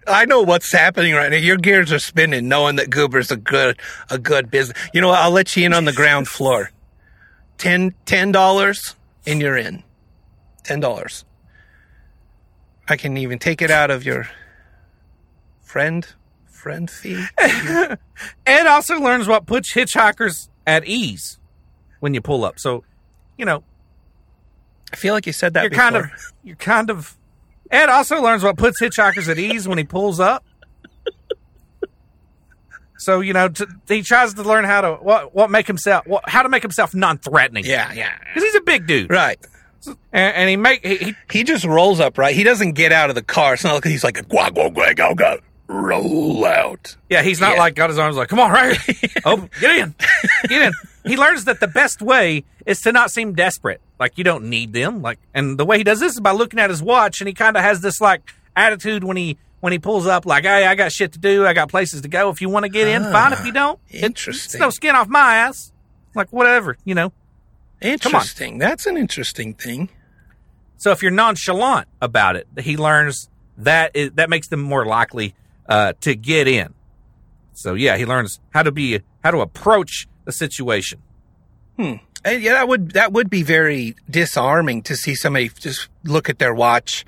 I 0.08 0.24
know 0.24 0.42
what's 0.42 0.72
happening 0.72 1.14
right 1.14 1.30
now. 1.30 1.36
Your 1.36 1.56
gears 1.56 1.92
are 1.92 1.98
spinning, 1.98 2.48
knowing 2.48 2.76
that 2.76 2.90
Goober's 2.90 3.30
a 3.30 3.36
good 3.36 3.78
a 4.10 4.18
good 4.18 4.50
business. 4.50 4.76
You 4.92 5.00
know 5.00 5.08
what? 5.08 5.18
I'll 5.18 5.30
let 5.30 5.56
you 5.56 5.66
in 5.66 5.72
on 5.72 5.84
the 5.84 5.92
ground 5.92 6.28
floor. 6.28 6.70
Ten 7.58 7.94
ten 8.06 8.32
dollars, 8.32 8.96
and 9.26 9.40
you're 9.40 9.56
in. 9.56 9.82
Ten 10.64 10.80
dollars. 10.80 11.24
I 12.88 12.96
can 12.96 13.16
even 13.16 13.38
take 13.38 13.60
it 13.60 13.70
out 13.70 13.90
of 13.90 14.04
your 14.04 14.28
friend 15.60 16.06
friend 16.46 16.90
fee. 16.90 17.24
Ed 18.46 18.66
also 18.66 18.98
learns 18.98 19.28
what 19.28 19.46
puts 19.46 19.72
hitchhikers 19.74 20.48
at 20.66 20.86
ease 20.86 21.38
when 22.00 22.14
you 22.14 22.20
pull 22.20 22.44
up. 22.44 22.58
So, 22.58 22.84
you 23.36 23.44
know, 23.44 23.62
I 24.92 24.96
feel 24.96 25.14
like 25.14 25.26
you 25.26 25.32
said 25.32 25.54
that 25.54 25.62
you're 25.62 25.70
before. 25.70 25.82
kind 25.82 25.96
of 25.96 26.10
you're 26.42 26.56
kind 26.56 26.90
of 26.90 27.17
Ed 27.70 27.88
also 27.88 28.20
learns 28.22 28.42
what 28.42 28.56
puts 28.56 28.80
hitchhikers 28.80 29.28
at 29.28 29.38
ease 29.38 29.68
when 29.68 29.78
he 29.78 29.84
pulls 29.84 30.20
up. 30.20 30.44
So 33.00 33.20
you 33.20 33.32
know, 33.32 33.48
he 33.86 34.02
tries 34.02 34.34
to 34.34 34.42
learn 34.42 34.64
how 34.64 34.80
to 34.80 34.92
what 34.94 35.34
what 35.34 35.50
make 35.50 35.66
himself 35.68 36.04
what, 36.06 36.28
how 36.28 36.42
to 36.42 36.48
make 36.48 36.62
himself 36.62 36.94
non-threatening. 36.94 37.64
yeah, 37.64 37.92
yeah. 37.92 38.18
because 38.26 38.42
he's 38.42 38.54
a 38.56 38.60
big 38.62 38.86
dude, 38.88 39.10
Right. 39.10 39.38
and, 40.12 40.34
and 40.34 40.50
he 40.50 40.56
make 40.56 40.84
he, 40.84 40.96
he 40.96 41.14
He 41.30 41.44
just 41.44 41.64
rolls 41.64 42.00
up, 42.00 42.18
right? 42.18 42.34
He 42.34 42.42
doesn't 42.42 42.72
get 42.72 42.90
out 42.90 43.08
of 43.08 43.14
the 43.14 43.22
car. 43.22 43.54
It's 43.54 43.62
not 43.62 43.74
like 43.74 43.84
he's 43.84 44.02
like 44.02 44.18
a 44.18 44.24
guag 44.24 44.50
guag 44.54 44.74
guag 44.74 44.96
go 44.96 45.14
go 45.14 45.38
roll 45.68 46.44
out. 46.44 46.96
Yeah, 47.08 47.22
he's 47.22 47.40
not 47.40 47.52
Yeah. 47.54 47.58
like 47.60 47.76
got 47.76 47.88
his 47.90 47.98
arms 48.00 48.16
like, 48.16 48.28
come 48.28 48.40
on, 48.40 48.50
right. 48.50 48.76
Oh, 49.24 49.48
get 49.60 49.76
in. 49.78 49.94
Get 50.48 50.62
in. 50.62 50.72
He 51.08 51.16
learns 51.16 51.44
that 51.46 51.60
the 51.60 51.68
best 51.68 52.00
way 52.02 52.44
is 52.66 52.80
to 52.82 52.92
not 52.92 53.10
seem 53.10 53.34
desperate. 53.34 53.80
Like 53.98 54.16
you 54.18 54.24
don't 54.24 54.44
need 54.44 54.72
them. 54.72 55.02
Like 55.02 55.18
and 55.34 55.58
the 55.58 55.64
way 55.64 55.78
he 55.78 55.84
does 55.84 56.00
this 56.00 56.12
is 56.14 56.20
by 56.20 56.32
looking 56.32 56.60
at 56.60 56.70
his 56.70 56.82
watch 56.82 57.20
and 57.20 57.28
he 57.28 57.34
kinda 57.34 57.60
has 57.60 57.80
this 57.80 58.00
like 58.00 58.22
attitude 58.56 59.04
when 59.04 59.16
he 59.16 59.38
when 59.60 59.72
he 59.72 59.78
pulls 59.78 60.06
up 60.06 60.24
like, 60.26 60.44
Hey, 60.44 60.66
I 60.66 60.74
got 60.74 60.92
shit 60.92 61.12
to 61.12 61.18
do, 61.18 61.46
I 61.46 61.52
got 61.52 61.68
places 61.68 62.02
to 62.02 62.08
go. 62.08 62.30
If 62.30 62.40
you 62.40 62.48
want 62.48 62.64
to 62.64 62.68
get 62.68 62.86
in, 62.86 63.02
fine. 63.04 63.32
If 63.32 63.44
you 63.44 63.52
don't, 63.52 63.78
it- 63.90 64.04
interesting. 64.04 64.60
no 64.60 64.70
skin 64.70 64.94
off 64.94 65.08
my 65.08 65.36
ass. 65.36 65.72
Like 66.14 66.32
whatever, 66.32 66.76
you 66.84 66.94
know. 66.94 67.12
Interesting. 67.80 68.58
That's 68.58 68.86
an 68.86 68.96
interesting 68.96 69.54
thing. 69.54 69.88
So 70.76 70.90
if 70.92 71.02
you're 71.02 71.10
nonchalant 71.12 71.88
about 72.00 72.36
it, 72.36 72.46
he 72.60 72.76
learns 72.76 73.28
that 73.58 73.92
is, 73.94 74.12
that 74.12 74.30
makes 74.30 74.48
them 74.48 74.60
more 74.60 74.84
likely 74.86 75.34
uh, 75.68 75.92
to 76.00 76.14
get 76.14 76.46
in. 76.48 76.74
So 77.52 77.74
yeah, 77.74 77.96
he 77.96 78.06
learns 78.06 78.38
how 78.50 78.62
to 78.62 78.70
be 78.72 79.00
how 79.22 79.32
to 79.32 79.40
approach 79.40 80.06
the 80.28 80.32
situation. 80.32 81.00
Hmm. 81.78 81.94
And 82.22 82.42
yeah, 82.42 82.52
that 82.52 82.68
would 82.68 82.90
that 82.92 83.12
would 83.12 83.30
be 83.30 83.42
very 83.42 83.96
disarming 84.10 84.82
to 84.82 84.94
see 84.94 85.14
somebody 85.14 85.48
just 85.48 85.88
look 86.04 86.28
at 86.28 86.38
their 86.38 86.52
watch. 86.52 87.06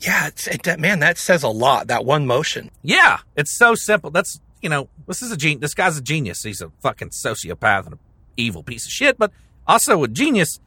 Yeah, 0.00 0.28
it's, 0.28 0.46
it, 0.46 0.80
man, 0.80 1.00
that 1.00 1.18
says 1.18 1.42
a 1.42 1.48
lot. 1.48 1.88
That 1.88 2.04
one 2.06 2.26
motion. 2.26 2.70
Yeah, 2.82 3.18
it's 3.36 3.56
so 3.56 3.74
simple. 3.74 4.10
That's 4.10 4.40
you 4.62 4.70
know, 4.70 4.88
this 5.06 5.20
is 5.20 5.32
a 5.32 5.36
gen- 5.36 5.60
This 5.60 5.74
guy's 5.74 5.98
a 5.98 6.02
genius. 6.02 6.42
He's 6.42 6.62
a 6.62 6.70
fucking 6.80 7.10
sociopath 7.10 7.84
and 7.84 7.92
an 7.94 7.98
evil 8.38 8.62
piece 8.62 8.86
of 8.86 8.90
shit, 8.90 9.18
but 9.18 9.30
also 9.66 10.02
a 10.02 10.08
genius. 10.08 10.60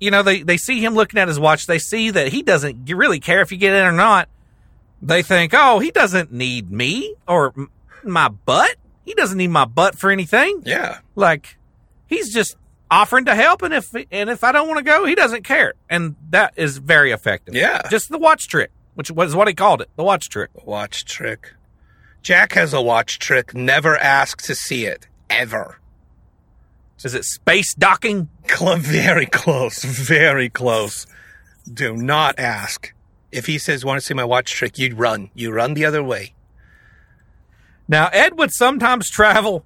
You 0.00 0.10
know, 0.10 0.24
they 0.24 0.42
they 0.42 0.56
see 0.56 0.84
him 0.84 0.94
looking 0.94 1.20
at 1.20 1.28
his 1.28 1.38
watch. 1.38 1.66
They 1.66 1.78
see 1.78 2.10
that 2.10 2.28
he 2.28 2.42
doesn't 2.42 2.90
really 2.90 3.20
care 3.20 3.42
if 3.42 3.52
you 3.52 3.58
get 3.58 3.74
in 3.74 3.86
or 3.86 3.92
not. 3.92 4.28
They 5.00 5.22
think, 5.22 5.52
oh, 5.54 5.78
he 5.78 5.92
doesn't 5.92 6.32
need 6.32 6.72
me 6.72 7.14
or 7.28 7.52
m- 7.56 7.70
my 8.02 8.28
butt. 8.28 8.74
He 9.04 9.14
doesn't 9.14 9.38
need 9.38 9.48
my 9.48 9.64
butt 9.64 9.98
for 9.98 10.10
anything. 10.10 10.62
Yeah, 10.64 10.98
Like 11.16 11.56
he's 12.06 12.32
just 12.32 12.56
offering 12.90 13.24
to 13.26 13.34
help, 13.34 13.62
and 13.62 13.72
if 13.74 13.94
and 14.10 14.30
if 14.30 14.44
I 14.44 14.52
don't 14.52 14.68
want 14.68 14.78
to 14.78 14.84
go, 14.84 15.04
he 15.06 15.14
doesn't 15.14 15.44
care, 15.44 15.74
and 15.88 16.16
that 16.30 16.52
is 16.56 16.78
very 16.78 17.10
effective. 17.12 17.54
Yeah. 17.54 17.82
just 17.90 18.08
the 18.10 18.18
watch 18.18 18.48
trick, 18.48 18.70
which 18.94 19.10
was 19.10 19.34
what 19.34 19.48
he 19.48 19.54
called 19.54 19.80
it, 19.80 19.88
the 19.96 20.04
watch 20.04 20.28
trick. 20.28 20.50
watch 20.64 21.04
trick. 21.04 21.54
Jack 22.22 22.52
has 22.52 22.74
a 22.74 22.82
watch 22.82 23.18
trick. 23.18 23.54
Never 23.54 23.96
ask 23.96 24.42
to 24.42 24.54
see 24.54 24.84
it 24.84 25.06
ever. 25.30 25.78
Is 27.02 27.14
it 27.14 27.24
space 27.24 27.72
docking? 27.74 28.28
Very 28.78 29.24
close. 29.24 29.82
Very 29.82 30.50
close. 30.50 31.06
Do 31.72 31.96
not 31.96 32.38
ask. 32.38 32.92
If 33.32 33.46
he 33.46 33.56
says, 33.58 33.84
"Want 33.86 33.98
to 34.00 34.04
see 34.04 34.12
my 34.12 34.24
watch 34.24 34.52
trick?" 34.52 34.76
You 34.76 34.94
run. 34.94 35.30
You 35.34 35.50
run 35.52 35.72
the 35.74 35.86
other 35.86 36.02
way. 36.02 36.34
Now, 37.90 38.08
Ed 38.12 38.38
would 38.38 38.52
sometimes 38.52 39.10
travel 39.10 39.64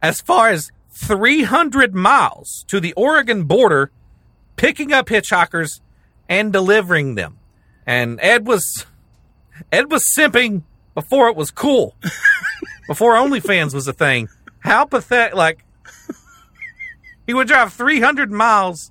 as 0.00 0.22
far 0.22 0.48
as 0.48 0.72
300 0.92 1.94
miles 1.94 2.64
to 2.68 2.80
the 2.80 2.94
Oregon 2.94 3.44
border, 3.44 3.90
picking 4.56 4.94
up 4.94 5.08
hitchhikers 5.08 5.82
and 6.26 6.54
delivering 6.54 7.16
them. 7.16 7.36
And 7.86 8.18
Ed 8.22 8.46
was 8.46 8.86
Ed 9.70 9.92
was 9.92 10.10
simping 10.16 10.62
before 10.94 11.28
it 11.28 11.36
was 11.36 11.50
cool, 11.50 11.94
before 12.88 13.12
OnlyFans 13.12 13.74
was 13.74 13.86
a 13.86 13.92
thing. 13.92 14.30
How 14.60 14.86
pathetic! 14.86 15.34
Like 15.34 15.62
he 17.26 17.34
would 17.34 17.46
drive 17.46 17.74
300 17.74 18.32
miles 18.32 18.90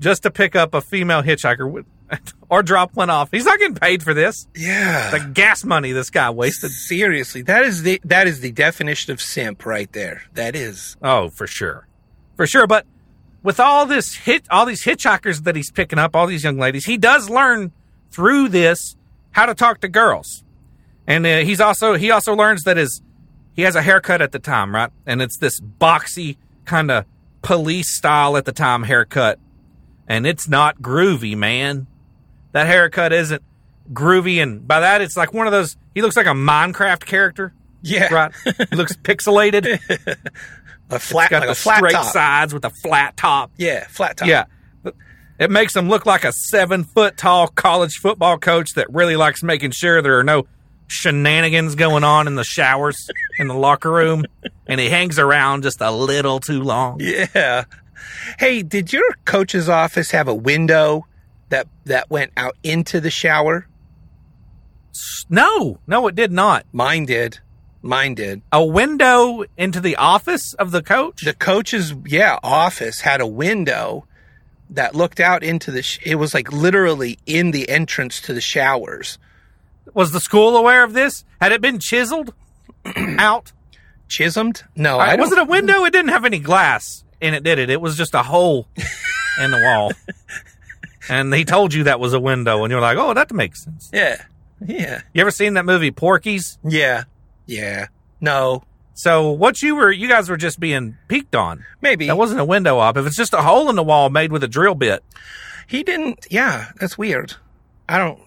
just 0.00 0.24
to 0.24 0.30
pick 0.32 0.56
up 0.56 0.74
a 0.74 0.80
female 0.80 1.22
hitchhiker 1.22 1.84
or 2.48 2.62
drop 2.62 2.94
one 2.94 3.10
off. 3.10 3.30
He's 3.30 3.44
not 3.44 3.58
getting 3.58 3.74
paid 3.74 4.02
for 4.02 4.14
this. 4.14 4.46
Yeah. 4.54 5.10
The 5.10 5.20
gas 5.20 5.64
money 5.64 5.92
this 5.92 6.10
guy 6.10 6.30
wasted. 6.30 6.70
Seriously, 6.70 7.42
that 7.42 7.64
is 7.64 7.82
the 7.82 8.00
that 8.04 8.26
is 8.26 8.40
the 8.40 8.52
definition 8.52 9.12
of 9.12 9.20
simp 9.20 9.64
right 9.64 9.92
there. 9.92 10.22
That 10.34 10.54
is. 10.54 10.96
Oh, 11.02 11.28
for 11.28 11.46
sure, 11.46 11.86
for 12.36 12.46
sure. 12.46 12.66
But 12.66 12.86
with 13.42 13.58
all 13.58 13.86
this 13.86 14.14
hit, 14.14 14.46
all 14.50 14.66
these 14.66 14.84
hitchhikers 14.84 15.44
that 15.44 15.56
he's 15.56 15.70
picking 15.70 15.98
up, 15.98 16.14
all 16.14 16.26
these 16.26 16.44
young 16.44 16.58
ladies, 16.58 16.84
he 16.84 16.96
does 16.96 17.28
learn 17.28 17.72
through 18.10 18.48
this 18.48 18.96
how 19.32 19.46
to 19.46 19.54
talk 19.54 19.80
to 19.80 19.88
girls, 19.88 20.44
and 21.06 21.26
uh, 21.26 21.38
he's 21.38 21.60
also 21.60 21.94
he 21.94 22.10
also 22.10 22.34
learns 22.34 22.62
that 22.64 22.76
his 22.76 23.02
he 23.54 23.62
has 23.62 23.74
a 23.74 23.82
haircut 23.82 24.22
at 24.22 24.32
the 24.32 24.38
time, 24.38 24.74
right? 24.74 24.90
And 25.06 25.20
it's 25.20 25.38
this 25.38 25.60
boxy 25.60 26.36
kind 26.64 26.90
of 26.90 27.04
police 27.42 27.96
style 27.96 28.36
at 28.36 28.44
the 28.44 28.52
time 28.52 28.84
haircut, 28.84 29.38
and 30.06 30.26
it's 30.26 30.48
not 30.48 30.80
groovy, 30.80 31.36
man. 31.36 31.86
That 32.52 32.66
haircut 32.66 33.12
isn't 33.12 33.42
groovy, 33.92 34.42
and 34.42 34.66
by 34.66 34.80
that 34.80 35.00
it's 35.02 35.16
like 35.16 35.32
one 35.32 35.46
of 35.46 35.52
those. 35.52 35.76
He 35.94 36.02
looks 36.02 36.16
like 36.16 36.26
a 36.26 36.30
Minecraft 36.30 37.04
character, 37.04 37.52
Yeah. 37.82 38.12
right? 38.12 38.32
he 38.70 38.76
looks 38.76 38.96
pixelated. 38.96 39.78
A 40.90 40.98
flat, 40.98 41.30
got 41.30 41.38
like 41.40 41.46
the 41.48 41.52
a 41.52 41.54
flat 41.54 41.76
straight 41.78 41.92
top. 41.94 42.12
sides 42.12 42.52
with 42.52 42.66
a 42.66 42.70
flat 42.70 43.16
top. 43.16 43.50
Yeah, 43.56 43.86
flat 43.88 44.18
top. 44.18 44.28
Yeah. 44.28 44.44
It 45.38 45.50
makes 45.50 45.74
him 45.74 45.88
look 45.88 46.04
like 46.04 46.22
a 46.24 46.32
seven 46.32 46.84
foot 46.84 47.16
tall 47.16 47.48
college 47.48 47.94
football 47.96 48.36
coach 48.36 48.74
that 48.74 48.92
really 48.92 49.16
likes 49.16 49.42
making 49.42 49.70
sure 49.70 50.02
there 50.02 50.18
are 50.18 50.22
no 50.22 50.46
shenanigans 50.88 51.74
going 51.76 52.04
on 52.04 52.26
in 52.26 52.34
the 52.34 52.44
showers 52.44 53.08
in 53.38 53.48
the 53.48 53.54
locker 53.54 53.90
room, 53.90 54.24
and 54.66 54.78
he 54.78 54.90
hangs 54.90 55.18
around 55.18 55.62
just 55.62 55.80
a 55.80 55.90
little 55.90 56.38
too 56.40 56.62
long. 56.62 57.00
Yeah. 57.00 57.64
Hey, 58.38 58.62
did 58.62 58.92
your 58.92 59.10
coach's 59.24 59.70
office 59.70 60.10
have 60.10 60.28
a 60.28 60.34
window 60.34 61.06
that 61.52 61.68
that 61.84 62.10
went 62.10 62.32
out 62.36 62.56
into 62.62 63.00
the 63.00 63.10
shower? 63.10 63.66
No, 65.30 65.78
no, 65.86 66.06
it 66.08 66.14
did 66.14 66.32
not. 66.32 66.66
Mine 66.72 67.06
did. 67.06 67.38
Mine 67.82 68.14
did. 68.14 68.42
A 68.52 68.64
window 68.64 69.44
into 69.56 69.80
the 69.80 69.96
office 69.96 70.54
of 70.54 70.70
the 70.70 70.82
coach. 70.82 71.22
The 71.24 71.34
coach's 71.34 71.94
yeah 72.06 72.38
office 72.42 73.00
had 73.00 73.20
a 73.20 73.26
window 73.26 74.06
that 74.70 74.94
looked 74.94 75.20
out 75.20 75.42
into 75.42 75.70
the. 75.70 75.82
Sh- 75.82 76.00
it 76.04 76.16
was 76.16 76.34
like 76.34 76.52
literally 76.52 77.18
in 77.26 77.50
the 77.52 77.68
entrance 77.68 78.20
to 78.22 78.32
the 78.32 78.40
showers. 78.40 79.18
Was 79.94 80.12
the 80.12 80.20
school 80.20 80.56
aware 80.56 80.84
of 80.84 80.92
this? 80.94 81.24
Had 81.40 81.52
it 81.52 81.60
been 81.60 81.78
chiseled 81.78 82.34
out? 83.18 83.52
Chisholmed? 84.08 84.62
No, 84.76 84.98
I 84.98 85.12
I 85.12 85.16
was 85.16 85.32
it 85.32 85.38
a 85.38 85.44
window? 85.44 85.84
It 85.84 85.92
didn't 85.92 86.10
have 86.10 86.24
any 86.24 86.38
glass 86.38 87.04
in 87.20 87.34
it, 87.34 87.42
did 87.42 87.58
it? 87.58 87.70
It 87.70 87.80
was 87.80 87.96
just 87.96 88.14
a 88.14 88.22
hole 88.22 88.68
in 89.42 89.50
the 89.50 89.60
wall. 89.62 89.92
And 91.08 91.34
he 91.34 91.44
told 91.44 91.74
you 91.74 91.84
that 91.84 91.98
was 92.00 92.12
a 92.12 92.20
window, 92.20 92.62
and 92.64 92.70
you're 92.70 92.80
like, 92.80 92.96
"Oh, 92.98 93.12
that 93.14 93.32
makes 93.32 93.64
sense." 93.64 93.90
yeah, 93.92 94.22
yeah, 94.64 95.02
You 95.12 95.20
ever 95.22 95.30
seen 95.30 95.54
that 95.54 95.64
movie 95.64 95.90
Porky's? 95.90 96.58
yeah, 96.64 97.04
yeah. 97.46 97.86
No, 98.20 98.62
So 98.94 99.30
what 99.32 99.62
you 99.62 99.74
were, 99.74 99.90
you 99.90 100.06
guys 100.06 100.28
were 100.28 100.36
just 100.36 100.60
being 100.60 100.96
peeked 101.08 101.34
on. 101.34 101.64
maybe 101.80 102.06
That 102.06 102.16
wasn't 102.16 102.38
a 102.40 102.44
window 102.44 102.78
op. 102.78 102.96
If 102.96 103.06
it's 103.06 103.16
just 103.16 103.32
a 103.34 103.42
hole 103.42 103.68
in 103.70 103.74
the 103.76 103.82
wall 103.82 104.10
made 104.10 104.30
with 104.30 104.44
a 104.44 104.48
drill 104.48 104.74
bit, 104.76 105.02
he 105.66 105.82
didn't. 105.82 106.26
Yeah, 106.30 106.66
that's 106.78 106.96
weird. 106.96 107.34
I 107.88 107.98
don't. 107.98 108.20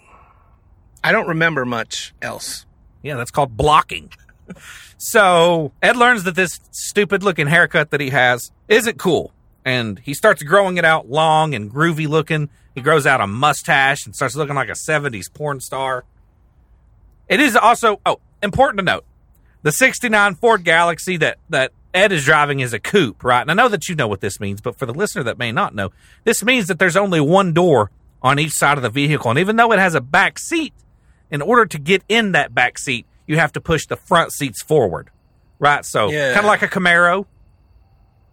I 1.03 1.11
don't 1.11 1.28
remember 1.28 1.63
much 1.65 2.13
else. 2.21 2.65
yeah, 3.03 3.15
that's 3.15 3.32
called 3.32 3.55
blocking. 3.55 4.11
so 4.97 5.71
Ed 5.82 5.95
learns 5.95 6.23
that 6.23 6.36
this 6.36 6.59
stupid 6.71 7.23
looking 7.23 7.47
haircut 7.47 7.91
that 7.91 8.01
he 8.01 8.09
has 8.09 8.51
isn't 8.67 8.97
cool. 8.97 9.32
And 9.66 9.97
he 9.99 10.13
starts 10.13 10.43
growing 10.43 10.78
it 10.78 10.86
out 10.86 11.09
long 11.09 11.55
and 11.55 11.72
groovy 11.74 12.07
looking. 12.07 12.49
He 12.76 12.82
grows 12.82 13.07
out 13.07 13.20
a 13.20 13.26
mustache 13.28 14.05
and 14.05 14.16
starts 14.16 14.36
looking 14.36 14.55
like 14.55 14.70
a 14.70 14.74
70s 14.74 15.34
porn 15.34 15.59
star. 15.59 16.05
It 17.28 17.39
is 17.39 17.55
also, 17.55 17.99
oh, 18.05 18.20
important 18.43 18.78
to 18.80 18.86
note 18.86 19.05
the 19.63 19.72
69 19.72 20.36
Ford 20.36 20.63
Galaxie 20.63 21.18
that, 21.18 21.39
that 21.49 21.72
Ed 21.95 22.11
is 22.11 22.24
driving 22.26 22.59
is 22.59 22.74
a 22.74 22.80
coupe, 22.80 23.24
right? 23.24 23.41
And 23.41 23.49
I 23.49 23.55
know 23.55 23.68
that 23.70 23.89
you 23.89 23.95
know 23.95 24.07
what 24.07 24.22
this 24.22 24.39
means, 24.39 24.61
but 24.61 24.78
for 24.78 24.86
the 24.86 24.93
listener 24.93 25.24
that 25.24 25.39
may 25.39 25.51
not 25.51 25.74
know, 25.74 25.91
this 26.24 26.43
means 26.43 26.68
that 26.68 26.78
there's 26.78 26.95
only 26.95 27.20
one 27.20 27.51
door 27.51 27.89
on 28.22 28.38
each 28.38 28.51
side 28.51 28.78
of 28.78 28.84
the 28.84 28.89
vehicle. 28.91 29.32
And 29.32 29.39
even 29.39 29.55
though 29.55 29.72
it 29.72 29.80
has 29.80 29.95
a 29.95 30.01
back 30.01 30.38
seat, 30.38 30.74
in 31.32 31.41
order 31.41 31.66
to 31.66 31.80
get 31.80 32.03
in 32.07 32.34
that 32.34 32.53
back 32.53 32.78
seat, 32.78 33.07
you 33.26 33.38
have 33.38 33.51
to 33.53 33.61
push 33.61 33.88
the 33.88 33.95
front 33.95 34.32
seats 34.32 34.61
forward, 34.61 35.09
right? 35.57 35.84
So 35.84 36.11
Yeah. 36.11 36.34
kind 36.36 36.45
of 36.45 36.49
like 36.49 36.61
a 36.61 36.68
Camaro 36.68 37.26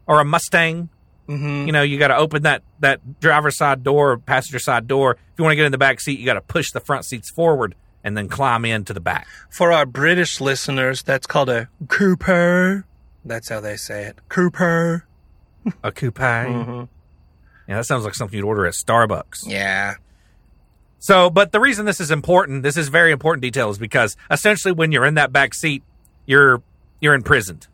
or 0.07 0.20
a 0.20 0.24
Mustang. 0.26 0.91
Mm-hmm. 1.33 1.66
You 1.66 1.72
know, 1.72 1.83
you 1.83 1.99
got 1.99 2.09
to 2.09 2.16
open 2.16 2.43
that 2.43 2.62
that 2.80 3.20
driver's 3.20 3.57
side 3.57 3.83
door, 3.83 4.18
passenger 4.18 4.59
side 4.59 4.87
door. 4.87 5.12
If 5.12 5.39
you 5.39 5.45
want 5.45 5.53
to 5.53 5.57
get 5.57 5.66
in 5.66 5.72
the 5.72 5.78
back 5.78 6.01
seat, 6.01 6.18
you 6.18 6.26
got 6.26 6.35
to 6.35 6.41
push 6.41 6.70
the 6.72 6.80
front 6.80 7.05
seats 7.05 7.30
forward 7.30 7.74
and 8.05 8.16
then 8.16 8.28
climb 8.28 8.64
into 8.64 8.93
the 8.93 9.01
back. 9.01 9.26
For 9.51 9.72
our 9.72 9.87
British 9.87 10.41
listeners, 10.41 11.03
that's 11.03 11.26
called 11.26 11.49
a 11.49 11.68
Cooper. 11.89 12.85
That's 13.24 13.49
how 13.49 13.61
they 13.61 13.76
say 13.76 14.05
it. 14.05 14.18
Cooper. 14.28 15.07
A 15.83 15.93
coupe. 15.93 16.18
Yeah, 16.18 16.87
that 17.68 17.87
sounds 17.87 18.05
like 18.05 18.14
something 18.14 18.37
you'd 18.37 18.45
order 18.45 18.66
at 18.66 18.74
Starbucks. 18.74 19.45
Yeah. 19.47 19.95
So, 20.99 21.30
but 21.30 21.53
the 21.53 21.61
reason 21.61 21.87
this 21.87 22.01
is 22.01 22.11
important, 22.11 22.62
this 22.62 22.76
is 22.76 22.89
very 22.89 23.12
important 23.12 23.43
detail, 23.43 23.70
is 23.70 23.78
because 23.78 24.16
essentially 24.30 24.72
when 24.72 24.93
you're 24.93 25.07
in 25.07 25.14
that 25.14 25.33
back 25.33 25.55
seat, 25.55 25.83
you're 26.26 26.62
you're 27.01 27.14
imprisoned. 27.14 27.66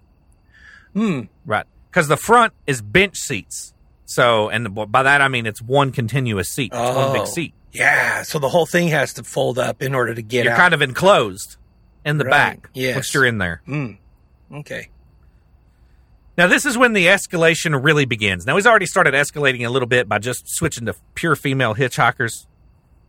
Hmm. 0.92 1.22
Right. 1.44 1.66
Because 1.90 2.08
the 2.08 2.16
front 2.16 2.52
is 2.66 2.82
bench 2.82 3.16
seats. 3.16 3.72
So, 4.04 4.48
and 4.48 4.74
by 4.90 5.02
that 5.02 5.20
I 5.20 5.28
mean 5.28 5.46
it's 5.46 5.60
one 5.62 5.90
continuous 5.92 6.48
seat. 6.50 6.72
It's 6.74 6.96
one 6.96 7.12
big 7.12 7.22
Oh. 7.22 7.24
seat. 7.26 7.54
Yeah. 7.72 8.22
So 8.22 8.38
the 8.38 8.48
whole 8.48 8.66
thing 8.66 8.88
has 8.88 9.12
to 9.14 9.24
fold 9.24 9.58
up 9.58 9.82
in 9.82 9.94
order 9.94 10.14
to 10.14 10.22
get 10.22 10.44
You're 10.44 10.54
out. 10.54 10.58
kind 10.58 10.74
of 10.74 10.80
enclosed 10.82 11.56
in 12.04 12.18
the 12.18 12.24
Right. 12.24 12.30
back 12.62 12.70
Yes. 12.74 12.94
once 12.94 13.12
you're 13.14 13.26
in 13.26 13.38
there. 13.38 13.60
Mm. 13.68 13.98
Okay. 14.52 14.88
Now, 16.36 16.46
this 16.46 16.64
is 16.64 16.78
when 16.78 16.92
the 16.92 17.06
escalation 17.06 17.82
really 17.82 18.04
begins. 18.04 18.46
Now, 18.46 18.54
he's 18.56 18.66
already 18.66 18.86
started 18.86 19.12
escalating 19.12 19.66
a 19.66 19.70
little 19.70 19.88
bit 19.88 20.08
by 20.08 20.18
just 20.20 20.48
switching 20.48 20.86
to 20.86 20.94
pure 21.14 21.34
female 21.34 21.74
hitchhikers, 21.74 22.46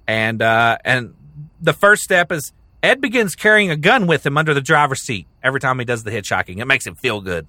and 0.08 0.42
uh, 0.42 0.80
and 0.84 1.14
the 1.62 1.74
first 1.74 2.02
step 2.02 2.32
is 2.32 2.52
Ed 2.82 3.00
begins 3.02 3.36
carrying 3.36 3.70
a 3.70 3.76
gun 3.78 4.08
with 4.08 4.26
him 4.26 4.36
under 4.38 4.54
the 4.56 4.62
driver's 4.62 5.02
seat 5.04 5.28
every 5.44 5.60
time 5.60 5.78
he 5.78 5.86
does 5.86 6.04
the 6.04 6.12
hitchhiking. 6.12 6.58
It 6.60 6.66
makes 6.66 6.88
him 6.88 6.96
feel 6.96 7.22
good. 7.22 7.46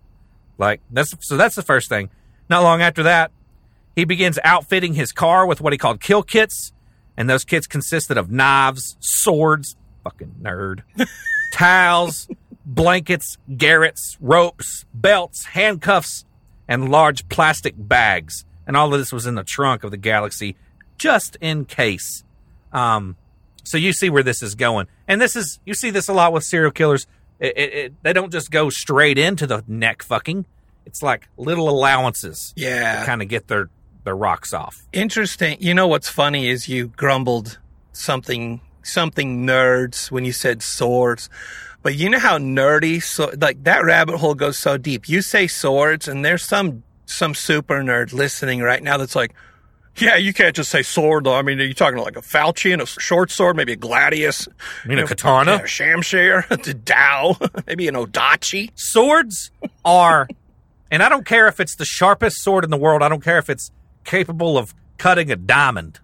Like 0.60 0.82
that's 0.90 1.14
so 1.26 1.38
that's 1.38 1.56
the 1.56 1.62
first 1.62 1.88
thing. 1.88 2.10
Not 2.50 2.62
long 2.62 2.82
after 2.82 3.02
that, 3.04 3.32
he 3.96 4.04
begins 4.04 4.38
outfitting 4.44 4.92
his 4.92 5.10
car 5.10 5.46
with 5.46 5.60
what 5.60 5.72
he 5.72 5.78
called 5.78 6.00
kill 6.00 6.22
kits, 6.22 6.72
and 7.16 7.28
those 7.28 7.44
kits 7.44 7.66
consisted 7.66 8.18
of 8.18 8.30
knives, 8.30 8.96
swords, 9.00 9.74
fucking 10.04 10.36
nerd, 10.42 10.82
towels, 11.54 12.28
blankets, 12.66 13.38
garrets, 13.56 14.18
ropes, 14.20 14.84
belts, 14.92 15.46
handcuffs, 15.46 16.26
and 16.68 16.90
large 16.90 17.26
plastic 17.30 17.74
bags. 17.76 18.44
And 18.66 18.76
all 18.76 18.92
of 18.92 19.00
this 19.00 19.12
was 19.12 19.26
in 19.26 19.36
the 19.36 19.44
trunk 19.44 19.82
of 19.82 19.90
the 19.90 19.96
Galaxie, 19.96 20.56
just 20.98 21.36
in 21.40 21.64
case. 21.64 22.22
Um, 22.70 23.16
so 23.64 23.78
you 23.78 23.94
see 23.94 24.10
where 24.10 24.22
this 24.22 24.42
is 24.42 24.54
going, 24.54 24.88
and 25.08 25.22
this 25.22 25.36
is 25.36 25.58
you 25.64 25.72
see 25.72 25.88
this 25.88 26.08
a 26.08 26.12
lot 26.12 26.34
with 26.34 26.44
serial 26.44 26.70
killers. 26.70 27.06
It, 27.40 27.56
it, 27.56 27.74
it, 27.74 28.02
they 28.02 28.12
don't 28.12 28.30
just 28.30 28.50
go 28.50 28.70
straight 28.70 29.18
into 29.18 29.46
the 29.46 29.64
neck 29.66 30.02
fucking. 30.02 30.44
It's 30.86 31.02
like 31.02 31.28
little 31.36 31.68
allowances 31.68 32.52
Yeah. 32.56 33.00
to 33.00 33.06
kind 33.06 33.22
of 33.22 33.28
get 33.28 33.48
their 33.48 33.68
their 34.04 34.16
rocks 34.16 34.52
off. 34.54 34.86
Interesting. 34.92 35.56
You 35.60 35.74
know 35.74 35.86
what's 35.88 36.08
funny 36.08 36.48
is 36.48 36.68
you 36.68 36.88
grumbled 36.88 37.58
something 37.92 38.60
something 38.82 39.46
nerds 39.46 40.10
when 40.10 40.24
you 40.24 40.32
said 40.32 40.62
swords. 40.62 41.28
But 41.82 41.94
you 41.96 42.08
know 42.10 42.18
how 42.18 42.38
nerdy 42.38 43.02
so 43.02 43.32
like 43.40 43.64
that 43.64 43.84
rabbit 43.84 44.18
hole 44.18 44.34
goes 44.34 44.58
so 44.58 44.76
deep. 44.78 45.08
You 45.08 45.22
say 45.22 45.46
swords 45.46 46.08
and 46.08 46.24
there's 46.24 46.44
some 46.44 46.82
some 47.06 47.34
super 47.34 47.82
nerd 47.82 48.12
listening 48.12 48.60
right 48.60 48.82
now 48.82 48.96
that's 48.96 49.16
like, 49.16 49.34
yeah, 49.96 50.16
you 50.16 50.32
can't 50.32 50.54
just 50.54 50.70
say 50.70 50.82
sword 50.82 51.24
though. 51.24 51.34
I 51.34 51.42
mean, 51.42 51.60
are 51.60 51.64
you 51.64 51.74
talking 51.74 51.98
like 51.98 52.16
a 52.16 52.22
falchion, 52.22 52.80
a 52.80 52.86
short 52.86 53.30
sword, 53.30 53.56
maybe 53.56 53.72
a 53.72 53.76
gladius? 53.76 54.48
You 54.84 54.90
mean 54.90 54.98
a 54.98 55.06
katana? 55.06 55.52
Yeah, 55.52 55.58
a 55.58 55.64
shamshir, 55.64 56.50
a 56.50 56.56
dao, 56.56 57.66
maybe 57.66 57.88
an 57.88 57.94
odachi. 57.94 58.70
Swords 58.74 59.50
are, 59.84 60.28
and 60.90 61.02
I 61.02 61.08
don't 61.08 61.26
care 61.26 61.48
if 61.48 61.60
it's 61.60 61.76
the 61.76 61.84
sharpest 61.84 62.38
sword 62.38 62.64
in 62.64 62.70
the 62.70 62.76
world. 62.76 63.02
I 63.02 63.08
don't 63.08 63.22
care 63.22 63.38
if 63.38 63.50
it's 63.50 63.70
capable 64.04 64.56
of 64.56 64.74
cutting 64.98 65.30
a 65.30 65.36
diamond. 65.36 66.00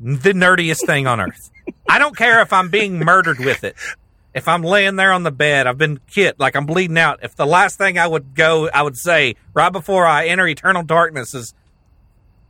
The 0.00 0.32
nerdiest 0.32 0.84
thing 0.86 1.06
on 1.06 1.20
earth. 1.20 1.50
I 1.88 1.98
don't 1.98 2.16
care 2.16 2.42
if 2.42 2.52
I'm 2.52 2.68
being 2.68 2.98
murdered 2.98 3.38
with 3.38 3.64
it. 3.64 3.76
If 4.34 4.48
I'm 4.48 4.62
laying 4.62 4.96
there 4.96 5.12
on 5.12 5.22
the 5.22 5.30
bed, 5.30 5.66
I've 5.66 5.78
been 5.78 5.98
hit, 6.06 6.38
like 6.38 6.54
I'm 6.54 6.66
bleeding 6.66 6.98
out. 6.98 7.20
If 7.22 7.36
the 7.36 7.46
last 7.46 7.78
thing 7.78 7.98
I 7.98 8.06
would 8.06 8.34
go, 8.34 8.68
I 8.68 8.82
would 8.82 8.98
say 8.98 9.36
right 9.54 9.70
before 9.70 10.04
I 10.04 10.26
enter 10.26 10.46
eternal 10.46 10.82
darkness 10.82 11.32
is, 11.34 11.54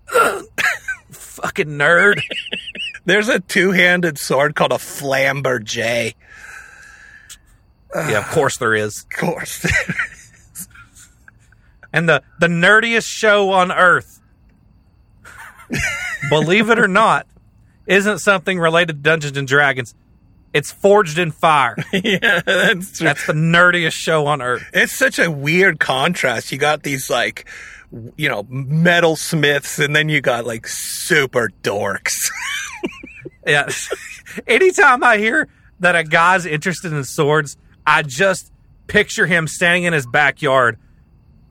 fucking 1.10 1.68
nerd. 1.68 2.20
There's 3.04 3.28
a 3.28 3.40
two-handed 3.40 4.18
sword 4.18 4.54
called 4.54 4.72
a 4.72 4.76
flamberjay. 4.76 6.14
yeah, 7.94 8.18
of 8.18 8.26
course 8.28 8.58
there 8.58 8.74
is. 8.74 9.04
Of 9.04 9.10
course. 9.10 9.62
there 9.62 9.96
is. 10.12 10.68
and 11.92 12.08
the 12.08 12.22
the 12.40 12.48
nerdiest 12.48 13.06
show 13.06 13.50
on 13.50 13.70
earth 13.72 14.20
believe 16.28 16.70
it 16.70 16.78
or 16.78 16.88
not 16.88 17.26
isn't 17.86 18.18
something 18.18 18.58
related 18.58 18.88
to 18.88 19.02
dungeons 19.02 19.36
and 19.36 19.48
dragons 19.48 19.94
it's 20.52 20.70
forged 20.72 21.18
in 21.18 21.30
fire 21.32 21.76
yeah, 21.92 22.40
that's 22.44 22.98
true. 22.98 23.04
that's 23.06 23.26
the 23.26 23.32
nerdiest 23.32 23.92
show 23.92 24.26
on 24.26 24.40
earth 24.42 24.64
It's 24.72 24.92
such 24.92 25.18
a 25.18 25.30
weird 25.30 25.78
contrast. 25.80 26.50
You 26.52 26.58
got 26.58 26.82
these 26.82 27.10
like, 27.10 27.48
you 28.16 28.28
know, 28.28 28.44
metal 28.48 29.16
smiths, 29.16 29.78
and 29.78 29.94
then 29.94 30.08
you 30.08 30.20
got 30.20 30.44
like 30.46 30.66
super 30.66 31.50
dorks. 31.62 32.14
yeah 33.46 33.68
anytime 34.46 35.02
i 35.04 35.16
hear 35.18 35.48
that 35.80 35.94
a 35.94 36.02
guy's 36.04 36.44
interested 36.46 36.92
in 36.92 37.04
swords 37.04 37.56
i 37.86 38.02
just 38.02 38.50
picture 38.88 39.26
him 39.26 39.46
standing 39.46 39.84
in 39.84 39.92
his 39.92 40.06
backyard 40.06 40.78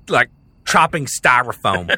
like 0.09 0.29
chopping 0.65 1.05
styrofoam 1.05 1.95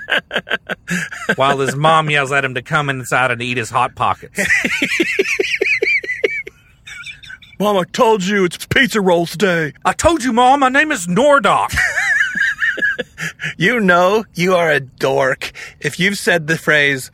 while 1.36 1.58
his 1.60 1.76
mom 1.76 2.10
yells 2.10 2.32
at 2.32 2.46
him 2.46 2.54
to 2.54 2.62
come 2.62 2.90
inside 2.90 3.32
and 3.32 3.42
eat 3.42 3.58
his 3.58 3.70
hot 3.70 3.96
pockets 3.96 4.40
Mom, 7.60 7.76
I 7.76 7.86
told 7.86 8.24
you 8.24 8.46
it's 8.46 8.68
pizza 8.68 9.02
rolls 9.02 9.36
day. 9.36 9.74
i 9.84 9.92
told 9.92 10.24
you 10.24 10.32
mom 10.32 10.60
my 10.60 10.70
name 10.70 10.92
is 10.92 11.08
nordok 11.08 11.76
You 13.58 13.80
know 13.80 14.26
you 14.34 14.56
are 14.56 14.72
a 14.72 14.80
dork 14.80 15.52
if 15.80 16.00
you've 16.00 16.18
said 16.18 16.48
the 16.48 16.58
phrase, 16.58 17.12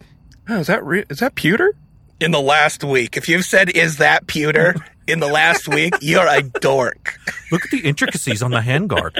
oh, 0.50 0.60
is 0.60 0.68
that 0.68 0.84
re- 0.86 1.06
is 1.10 1.20
that 1.20 1.36
pewter? 1.36 1.76
In 2.20 2.32
the 2.32 2.42
last 2.42 2.84
week, 2.84 3.18
if 3.18 3.28
you've 3.28 3.44
said, 3.44 3.70
is 3.70 3.98
that 3.98 4.28
pewter 4.28 4.76
in 5.08 5.20
the 5.20 5.28
last 5.28 5.68
week, 5.68 5.94
you're 6.02 6.28
a 6.28 6.42
dork. 6.42 7.18
Look 7.52 7.66
at 7.66 7.72
the 7.72 7.80
intricacies 7.80 8.42
on 8.42 8.52
the 8.52 8.60
handguard. 8.60 9.20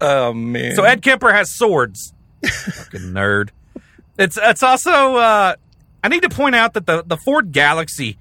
Oh, 0.00 0.32
man. 0.32 0.76
So 0.76 0.84
Ed 0.84 1.02
Kemper 1.02 1.32
has 1.32 1.50
swords. 1.50 2.12
Fucking 2.44 3.12
nerd. 3.12 3.50
It's 4.18 4.38
it's 4.40 4.62
also 4.62 5.16
uh 5.16 5.56
I 6.04 6.08
need 6.08 6.22
to 6.22 6.28
point 6.28 6.54
out 6.54 6.74
that 6.74 6.86
the 6.86 7.02
the 7.04 7.16
Ford 7.16 7.52
Galaxie 7.52 8.18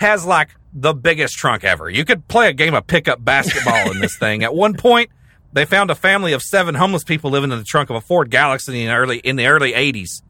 has 0.00 0.24
like 0.24 0.48
the 0.72 0.94
biggest 0.94 1.34
trunk 1.34 1.62
ever. 1.62 1.88
You 1.90 2.04
could 2.04 2.26
play 2.26 2.48
a 2.48 2.52
game 2.52 2.74
of 2.74 2.86
pickup 2.86 3.22
basketball 3.22 3.90
in 3.90 4.00
this 4.00 4.16
thing. 4.18 4.42
At 4.42 4.54
one 4.54 4.74
point, 4.74 5.10
they 5.52 5.66
found 5.66 5.90
a 5.90 5.94
family 5.94 6.32
of 6.32 6.42
seven 6.42 6.74
homeless 6.74 7.04
people 7.04 7.30
living 7.30 7.52
in 7.52 7.58
the 7.58 7.64
trunk 7.64 7.90
of 7.90 7.96
a 7.96 8.00
Ford 8.00 8.30
Galaxie 8.30 8.80
in 8.80 8.88
the 8.88 8.94
early 8.94 9.18
in 9.18 9.36
the 9.36 9.46
early 9.46 9.72
80s. 9.72 10.22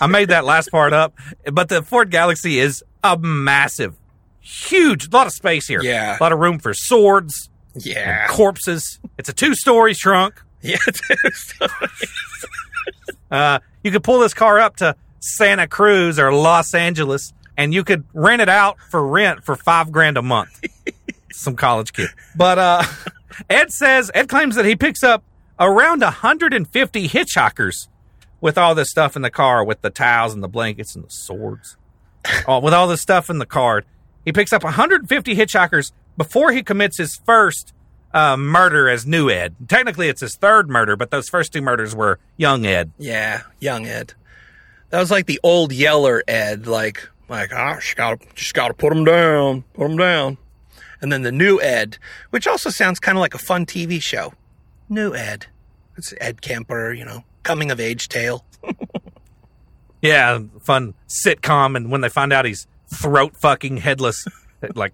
I 0.00 0.06
made 0.06 0.28
that 0.28 0.44
last 0.44 0.70
part 0.70 0.92
up, 0.92 1.14
but 1.52 1.68
the 1.68 1.82
Ford 1.82 2.10
Galaxie 2.10 2.58
is 2.58 2.84
a 3.04 3.18
massive, 3.18 3.96
huge, 4.40 5.12
lot 5.12 5.26
of 5.26 5.32
space 5.32 5.66
here. 5.66 5.82
Yeah. 5.82 6.16
a 6.18 6.22
lot 6.22 6.32
of 6.32 6.38
room 6.38 6.58
for 6.58 6.74
swords, 6.74 7.48
yeah. 7.74 8.26
corpses. 8.28 8.98
It's 9.18 9.28
a 9.28 9.32
two-story 9.32 9.94
trunk. 9.94 10.42
Yeah. 10.60 10.78
Uh, 13.30 13.60
you 13.82 13.90
could 13.90 14.04
pull 14.04 14.18
this 14.18 14.34
car 14.34 14.60
up 14.60 14.76
to 14.76 14.94
Santa 15.18 15.66
Cruz 15.66 16.18
or 16.18 16.34
Los 16.34 16.74
Angeles, 16.74 17.32
and 17.56 17.74
you 17.74 17.84
could 17.84 18.04
rent 18.12 18.42
it 18.42 18.48
out 18.48 18.78
for 18.90 19.06
rent 19.06 19.44
for 19.44 19.56
five 19.56 19.92
grand 19.92 20.16
a 20.16 20.22
month. 20.22 20.62
Some 21.32 21.56
college 21.56 21.92
kid. 21.92 22.08
But 22.36 22.58
uh, 22.58 22.82
Ed 23.50 23.72
says 23.72 24.10
Ed 24.14 24.28
claims 24.28 24.56
that 24.56 24.64
he 24.64 24.76
picks 24.76 25.02
up 25.02 25.24
around 25.58 26.00
150 26.00 27.08
hitchhikers 27.08 27.88
with 28.40 28.58
all 28.58 28.74
this 28.74 28.90
stuff 28.90 29.16
in 29.16 29.22
the 29.22 29.30
car, 29.30 29.64
with 29.64 29.80
the 29.82 29.90
towels 29.90 30.34
and 30.34 30.42
the 30.42 30.48
blankets 30.48 30.94
and 30.96 31.04
the 31.04 31.10
swords, 31.10 31.76
with 32.48 32.74
all 32.74 32.88
this 32.88 33.00
stuff 33.00 33.30
in 33.30 33.38
the 33.38 33.46
car. 33.46 33.84
He 34.24 34.32
picks 34.32 34.52
up 34.52 34.64
150 34.64 35.34
hitchhikers 35.34 35.92
before 36.16 36.52
he 36.52 36.62
commits 36.62 36.98
his 36.98 37.16
first 37.24 37.72
uh, 38.12 38.36
murder 38.36 38.88
as 38.88 39.06
new 39.06 39.30
Ed. 39.30 39.54
Technically, 39.68 40.08
it's 40.08 40.20
his 40.20 40.36
third 40.36 40.68
murder, 40.68 40.96
but 40.96 41.10
those 41.10 41.28
first 41.28 41.52
two 41.52 41.62
murders 41.62 41.94
were 41.94 42.18
young 42.36 42.66
Ed. 42.66 42.90
Yeah, 42.98 43.42
young 43.58 43.86
Ed. 43.86 44.14
That 44.90 45.00
was 45.00 45.10
like 45.10 45.26
the 45.26 45.40
old 45.42 45.72
Yeller 45.72 46.22
Ed, 46.28 46.66
like 46.66 47.08
like 47.32 47.52
ah, 47.52 47.76
just 47.80 47.96
gotta 47.96 48.18
just 48.34 48.54
gotta 48.54 48.74
put 48.74 48.90
them 48.90 49.04
down, 49.04 49.64
put 49.74 49.88
them 49.88 49.96
down. 49.96 50.38
And 51.00 51.12
then 51.12 51.22
the 51.22 51.32
new 51.32 51.60
Ed, 51.60 51.98
which 52.30 52.46
also 52.46 52.70
sounds 52.70 53.00
kind 53.00 53.18
of 53.18 53.20
like 53.20 53.34
a 53.34 53.38
fun 53.38 53.66
TV 53.66 54.00
show. 54.00 54.34
New 54.88 55.14
Ed, 55.14 55.46
it's 55.96 56.14
Ed 56.20 56.42
Kemper, 56.42 56.92
you 56.92 57.04
know, 57.04 57.24
coming 57.42 57.72
of 57.72 57.80
age 57.80 58.08
tale. 58.08 58.44
Yeah, 60.02 60.40
fun 60.60 60.94
sitcom. 61.08 61.76
And 61.76 61.90
when 61.90 62.00
they 62.00 62.08
find 62.08 62.32
out 62.32 62.44
he's 62.44 62.66
throat 62.92 63.36
fucking 63.36 63.78
headless, 63.78 64.26
like 64.74 64.92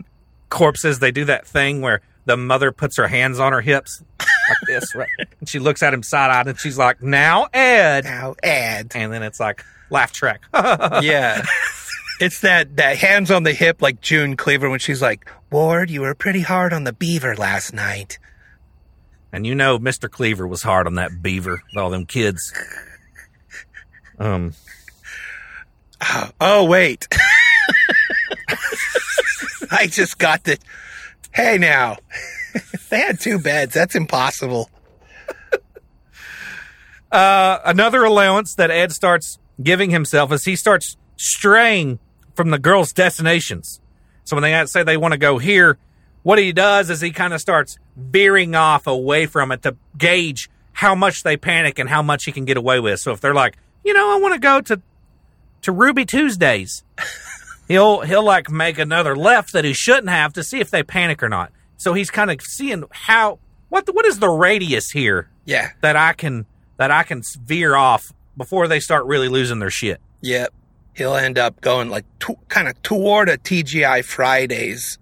corpses, 0.51 0.99
they 0.99 1.11
do 1.11 1.25
that 1.25 1.47
thing 1.47 1.81
where 1.81 2.03
the 2.27 2.37
mother 2.37 2.71
puts 2.71 2.99
her 2.99 3.09
hands 3.09 3.41
on 3.41 3.53
her 3.53 3.63
hips 3.63 4.03
like 4.21 4.59
this, 4.67 4.95
right? 4.95 5.09
And 5.41 5.49
she 5.49 5.59
looks 5.59 5.83
at 5.83 5.95
him 5.95 6.03
side 6.03 6.31
eyed 6.31 6.47
and 6.47 6.61
she's 6.61 6.77
like, 6.77 7.03
now 7.03 7.49
Ed. 7.55 8.05
Now 8.05 8.37
Ed, 8.43 8.93
And 8.95 9.11
then 9.11 9.23
it's 9.23 9.41
like, 9.41 9.65
laugh 9.89 10.13
track. 10.13 10.43
yeah. 11.03 11.43
It's 12.21 12.41
that, 12.41 12.77
that 12.77 12.97
hands 12.99 13.31
on 13.31 13.45
the 13.45 13.53
hip 13.53 13.81
like 13.81 14.01
June 14.01 14.37
Cleaver 14.37 14.69
when 14.69 14.81
she's 14.81 15.01
like, 15.01 15.31
Ward, 15.51 15.89
you 15.91 16.01
were 16.01 16.15
pretty 16.15 16.41
hard 16.41 16.73
on 16.73 16.85
the 16.85 16.93
beaver 16.93 17.37
last 17.37 17.73
night. 17.73 18.19
and 19.33 19.47
you 19.47 19.55
know, 19.55 19.79
Mr. 19.79 20.11
Cleaver 20.11 20.47
was 20.47 20.63
hard 20.63 20.87
on 20.87 20.95
that 20.97 21.23
beaver 21.23 21.63
with 21.73 21.77
all 21.83 21.91
them 21.91 22.07
kids. 22.07 22.53
Um, 24.19 24.55
Oh, 26.41 26.65
wait. 26.65 27.07
I 29.71 29.87
just 29.89 30.19
got 30.19 30.45
the. 30.45 30.59
Hey, 31.33 31.59
now. 31.59 31.97
they 32.89 33.01
had 33.01 33.19
two 33.21 33.39
beds. 33.39 33.75
That's 33.75 33.95
impossible. 33.95 34.71
uh, 37.11 37.59
another 37.65 38.05
allowance 38.05 38.55
that 38.55 38.71
Ed 38.71 38.93
starts 38.93 39.39
giving 39.63 39.91
himself 39.91 40.33
is 40.33 40.45
he 40.45 40.57
starts 40.57 40.97
straying 41.17 41.99
from 42.39 42.51
the 42.51 42.59
girls' 42.61 42.93
destinations. 42.93 43.81
So 44.23 44.37
when 44.37 44.45
they 44.45 44.65
say 44.67 44.85
they 44.85 44.97
want 44.97 45.11
to 45.11 45.19
go 45.19 45.39
here, 45.39 45.77
what 46.23 46.39
he 46.39 46.53
does 46.53 46.89
is 46.89 47.01
he 47.01 47.11
kind 47.11 47.35
of 47.35 47.41
starts 47.41 47.79
veering 47.97 48.55
off 48.55 48.87
away 48.87 49.27
from 49.27 49.51
it 49.51 49.63
to 49.65 49.75
gauge 49.99 50.49
how 50.73 50.95
much 50.95 51.25
they 51.25 51.37
panic 51.37 51.81
and 51.81 51.89
how 51.89 52.01
much 52.01 52.27
he 52.27 52.31
can 52.31 52.45
get 52.45 52.57
away 52.57 52.79
with. 52.79 53.01
So 53.01 53.11
if 53.11 53.21
they're 53.21 53.35
like, 53.35 53.57
you 53.85 53.93
know, 53.93 54.15
I 54.15 54.21
want 54.21 54.35
to 54.35 54.41
go 54.41 54.61
to 54.61 54.81
to 55.63 55.73
Ruby 55.73 56.05
Tuesdays, 56.07 56.85
he'll 57.69 58.03
he'll 58.03 58.23
like 58.25 58.49
make 58.51 58.79
another 58.79 59.17
left 59.17 59.53
that 59.55 59.65
he 59.65 59.73
shouldn't 59.73 60.11
have 60.11 60.33
to 60.35 60.45
see 60.45 60.61
if 60.61 60.71
they 60.71 60.85
panic 60.85 61.21
or 61.25 61.29
not. 61.29 61.51
So 61.77 61.93
he's 61.93 62.09
kind 62.11 62.31
of 62.31 62.41
seeing 62.41 62.85
how 62.93 63.41
what 63.69 63.87
the, 63.87 63.93
what 63.93 64.07
is 64.07 64.21
the 64.21 64.29
radius 64.31 64.91
here 64.93 65.29
Yeah. 65.45 65.71
that 65.81 65.97
I 65.97 66.13
can 66.13 66.47
that 66.77 66.93
I 66.93 67.03
can 67.03 67.23
veer 67.45 67.75
off 67.75 68.13
before 68.37 68.69
they 68.69 68.79
start 68.79 69.07
really 69.07 69.29
losing 69.29 69.59
their 69.59 69.71
shit. 69.71 70.01
Yep. 70.21 70.53
He'll 70.99 71.15
end 71.15 71.39
up 71.39 71.61
going 71.61 71.91
like 71.91 72.05
to, 72.21 72.37
kind 72.49 72.67
of 72.67 72.83
toward 72.83 73.29
a 73.29 73.39
TGI 73.39 74.05
Fridays. 74.05 74.99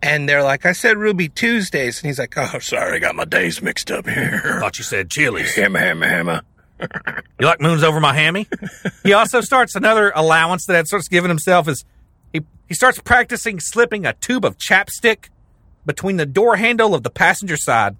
And 0.00 0.28
they're 0.28 0.44
like, 0.44 0.64
I 0.64 0.70
said 0.70 0.96
Ruby 0.96 1.28
Tuesdays. 1.28 2.00
And 2.00 2.06
he's 2.06 2.20
like, 2.20 2.38
oh, 2.38 2.60
sorry, 2.60 2.94
I 2.94 2.98
got 3.00 3.16
my 3.16 3.24
days 3.24 3.60
mixed 3.60 3.90
up 3.90 4.06
here. 4.08 4.40
Thought 4.60 4.78
you 4.78 4.84
said 4.84 5.10
Chili's. 5.10 5.56
Hammer, 5.56 5.80
hammer, 5.80 6.06
hammer. 6.06 6.42
You 7.40 7.46
like 7.46 7.60
moons 7.60 7.82
over 7.82 8.00
my 8.00 8.14
hammy? 8.14 8.46
he 9.02 9.12
also 9.12 9.40
starts 9.40 9.74
another 9.74 10.12
allowance 10.14 10.66
that 10.66 10.86
starts 10.86 11.08
giving 11.08 11.28
himself 11.28 11.68
is 11.68 11.84
he 12.32 12.42
he 12.68 12.74
starts 12.74 12.98
practicing 12.98 13.60
slipping 13.60 14.06
a 14.06 14.12
tube 14.14 14.44
of 14.44 14.56
chapstick 14.56 15.28
between 15.84 16.16
the 16.16 16.26
door 16.26 16.56
handle 16.56 16.94
of 16.94 17.02
the 17.02 17.10
passenger 17.10 17.56
side 17.56 17.96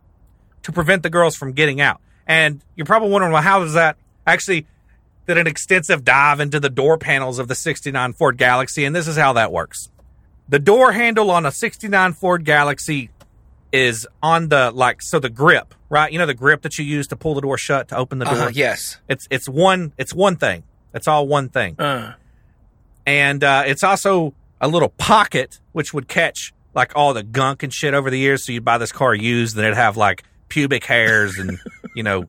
to 0.62 0.72
prevent 0.72 1.02
the 1.02 1.10
girls 1.10 1.36
from 1.36 1.52
getting 1.52 1.80
out. 1.80 2.00
And 2.26 2.62
you're 2.76 2.86
probably 2.86 3.10
wondering, 3.10 3.32
well, 3.32 3.42
how 3.42 3.60
does 3.60 3.74
that 3.74 3.96
actually 4.26 4.66
did 5.26 5.38
an 5.38 5.46
extensive 5.46 6.04
dive 6.04 6.40
into 6.40 6.60
the 6.60 6.70
door 6.70 6.98
panels 6.98 7.38
of 7.38 7.48
the 7.48 7.54
69 7.54 8.12
Ford 8.12 8.38
Galaxie, 8.38 8.84
and 8.84 8.94
this 8.94 9.08
is 9.08 9.16
how 9.16 9.32
that 9.34 9.52
works. 9.52 9.90
The 10.48 10.58
door 10.58 10.92
handle 10.92 11.30
on 11.30 11.44
a 11.44 11.50
69 11.50 12.12
Ford 12.12 12.44
Galaxie 12.44 13.10
is 13.72 14.06
on 14.22 14.48
the 14.48 14.70
like 14.70 15.02
so 15.02 15.18
the 15.18 15.28
grip, 15.28 15.74
right? 15.90 16.10
You 16.12 16.18
know 16.20 16.26
the 16.26 16.34
grip 16.34 16.62
that 16.62 16.78
you 16.78 16.84
use 16.84 17.08
to 17.08 17.16
pull 17.16 17.34
the 17.34 17.40
door 17.40 17.58
shut 17.58 17.88
to 17.88 17.96
open 17.96 18.18
the 18.20 18.24
door. 18.24 18.34
Uh, 18.34 18.50
yes. 18.50 18.98
It's 19.08 19.26
it's 19.30 19.48
one 19.48 19.92
it's 19.98 20.14
one 20.14 20.36
thing. 20.36 20.62
It's 20.94 21.08
all 21.08 21.26
one 21.26 21.48
thing. 21.48 21.74
Uh, 21.78 22.14
And 23.06 23.42
uh, 23.44 23.64
it's 23.66 23.82
also 23.82 24.34
a 24.60 24.68
little 24.68 24.88
pocket 24.90 25.60
which 25.72 25.92
would 25.92 26.08
catch 26.08 26.54
like 26.74 26.92
all 26.94 27.12
the 27.12 27.22
gunk 27.24 27.62
and 27.64 27.72
shit 27.74 27.92
over 27.92 28.08
the 28.10 28.18
years. 28.18 28.44
So 28.46 28.52
you'd 28.52 28.64
buy 28.64 28.78
this 28.78 28.92
car 28.92 29.14
used, 29.14 29.56
and 29.56 29.64
it'd 29.64 29.76
have 29.76 29.96
like 29.96 30.22
pubic 30.48 30.84
hairs 30.84 31.36
and 31.38 31.58
you 31.96 32.04
know 32.04 32.26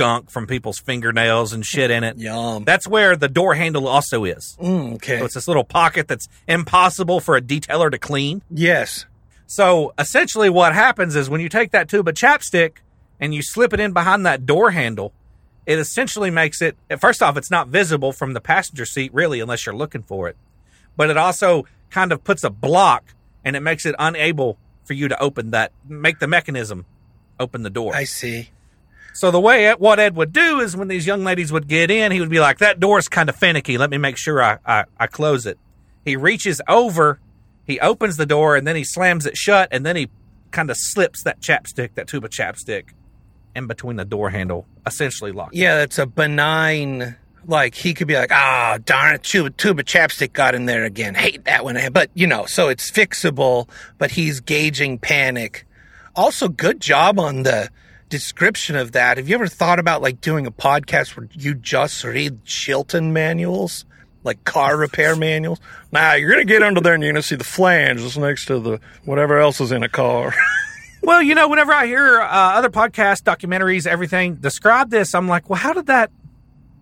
gunk 0.00 0.30
from 0.30 0.46
people's 0.46 0.78
fingernails 0.78 1.52
and 1.52 1.64
shit 1.64 1.90
in 1.90 2.02
it. 2.04 2.16
yum. 2.16 2.64
That's 2.64 2.88
where 2.88 3.16
the 3.16 3.28
door 3.28 3.54
handle 3.54 3.86
also 3.86 4.24
is. 4.24 4.56
Mm, 4.60 4.94
okay. 4.94 5.18
So 5.18 5.24
it's 5.26 5.34
this 5.34 5.46
little 5.48 5.64
pocket 5.64 6.08
that's 6.08 6.26
impossible 6.48 7.20
for 7.20 7.36
a 7.36 7.40
detailer 7.40 7.90
to 7.90 7.98
clean. 7.98 8.42
yes. 8.50 9.04
So 9.46 9.92
essentially, 9.98 10.48
what 10.48 10.74
happens 10.74 11.16
is 11.16 11.28
when 11.28 11.40
you 11.40 11.48
take 11.48 11.72
that 11.72 11.88
tube 11.88 12.06
of 12.06 12.14
chapstick 12.14 12.76
and 13.18 13.34
you 13.34 13.42
slip 13.42 13.72
it 13.72 13.80
in 13.80 13.92
behind 13.92 14.24
that 14.24 14.46
door 14.46 14.70
handle, 14.70 15.12
it 15.66 15.78
essentially 15.80 16.30
makes 16.30 16.62
it. 16.62 16.76
First 17.00 17.20
off, 17.20 17.36
it's 17.36 17.50
not 17.50 17.66
visible 17.66 18.12
from 18.12 18.32
the 18.32 18.40
passenger 18.40 18.86
seat, 18.86 19.12
really, 19.12 19.40
unless 19.40 19.66
you're 19.66 19.74
looking 19.74 20.02
for 20.04 20.28
it. 20.28 20.36
But 20.96 21.10
it 21.10 21.16
also 21.16 21.66
kind 21.90 22.12
of 22.12 22.22
puts 22.22 22.44
a 22.44 22.50
block 22.50 23.02
and 23.44 23.56
it 23.56 23.60
makes 23.60 23.84
it 23.86 23.96
unable 23.98 24.56
for 24.84 24.94
you 24.94 25.08
to 25.08 25.20
open 25.20 25.50
that, 25.50 25.72
make 25.88 26.20
the 26.20 26.28
mechanism 26.28 26.86
open 27.40 27.62
the 27.64 27.70
door. 27.70 27.92
I 27.94 28.04
see. 28.04 28.50
So 29.12 29.30
the 29.30 29.40
way 29.40 29.70
what 29.72 29.98
Ed 29.98 30.16
would 30.16 30.32
do 30.32 30.60
is 30.60 30.76
when 30.76 30.88
these 30.88 31.06
young 31.06 31.24
ladies 31.24 31.52
would 31.52 31.68
get 31.68 31.90
in, 31.90 32.12
he 32.12 32.20
would 32.20 32.30
be 32.30 32.40
like, 32.40 32.58
"That 32.58 32.80
door's 32.80 33.08
kind 33.08 33.28
of 33.28 33.36
finicky. 33.36 33.76
Let 33.76 33.90
me 33.90 33.98
make 33.98 34.16
sure 34.16 34.42
I, 34.42 34.58
I 34.64 34.84
I 34.98 35.06
close 35.06 35.46
it." 35.46 35.58
He 36.04 36.16
reaches 36.16 36.60
over, 36.68 37.20
he 37.66 37.78
opens 37.80 38.16
the 38.16 38.26
door, 38.26 38.56
and 38.56 38.66
then 38.66 38.76
he 38.76 38.84
slams 38.84 39.26
it 39.26 39.36
shut, 39.36 39.68
and 39.70 39.84
then 39.84 39.96
he 39.96 40.08
kind 40.50 40.70
of 40.70 40.76
slips 40.76 41.22
that 41.24 41.40
chapstick, 41.40 41.94
that 41.94 42.06
tube 42.06 42.24
of 42.24 42.30
chapstick, 42.30 42.86
in 43.54 43.66
between 43.66 43.96
the 43.96 44.04
door 44.04 44.30
handle, 44.30 44.66
essentially 44.86 45.32
locked. 45.32 45.54
Yeah, 45.54 45.76
that's 45.76 45.98
a 45.98 46.06
benign. 46.06 47.16
Like 47.46 47.74
he 47.74 47.94
could 47.94 48.06
be 48.06 48.14
like, 48.14 48.32
ah, 48.32 48.78
darn 48.84 49.14
it, 49.14 49.22
tube, 49.22 49.56
tube 49.56 49.78
of 49.78 49.86
chapstick 49.86 50.32
got 50.32 50.54
in 50.54 50.66
there 50.66 50.84
again. 50.84 51.14
Hate 51.14 51.44
that 51.44 51.64
one. 51.64 51.78
But 51.92 52.10
you 52.14 52.26
know, 52.26 52.46
so 52.46 52.68
it's 52.68 52.90
fixable. 52.90 53.68
But 53.98 54.10
he's 54.10 54.40
gauging 54.40 54.98
panic. 54.98 55.66
Also, 56.14 56.48
good 56.48 56.80
job 56.80 57.18
on 57.18 57.44
the 57.44 57.70
description 58.10 58.76
of 58.76 58.92
that. 58.92 59.16
Have 59.16 59.28
you 59.28 59.34
ever 59.34 59.46
thought 59.46 59.78
about 59.78 60.02
like 60.02 60.20
doing 60.20 60.46
a 60.46 60.50
podcast 60.50 61.16
where 61.16 61.28
you 61.32 61.54
just 61.54 62.04
read 62.04 62.44
Chilton 62.44 63.12
manuals, 63.14 63.86
like 64.24 64.44
car 64.44 64.76
repair 64.76 65.16
manuals? 65.16 65.60
Now 65.90 66.14
you're 66.14 66.30
gonna 66.30 66.44
get 66.44 66.62
under 66.62 66.80
there 66.82 66.92
and 66.92 67.02
you're 67.02 67.12
gonna 67.12 67.22
see 67.22 67.36
the 67.36 67.44
flange 67.44 68.02
that's 68.02 68.18
next 68.18 68.46
to 68.46 68.58
the 68.58 68.80
whatever 69.04 69.38
else 69.38 69.60
is 69.60 69.72
in 69.72 69.82
a 69.82 69.88
car. 69.88 70.34
Well, 70.34 70.46
Well, 71.02 71.22
you 71.22 71.34
know, 71.34 71.48
whenever 71.48 71.72
I 71.72 71.86
hear 71.86 72.20
uh, 72.20 72.26
other 72.26 72.68
podcasts, 72.68 73.22
documentaries, 73.22 73.86
everything 73.86 74.34
describe 74.34 74.90
this, 74.90 75.14
I'm 75.14 75.28
like, 75.28 75.48
well, 75.48 75.58
how 75.58 75.72
did 75.72 75.86
that? 75.86 76.10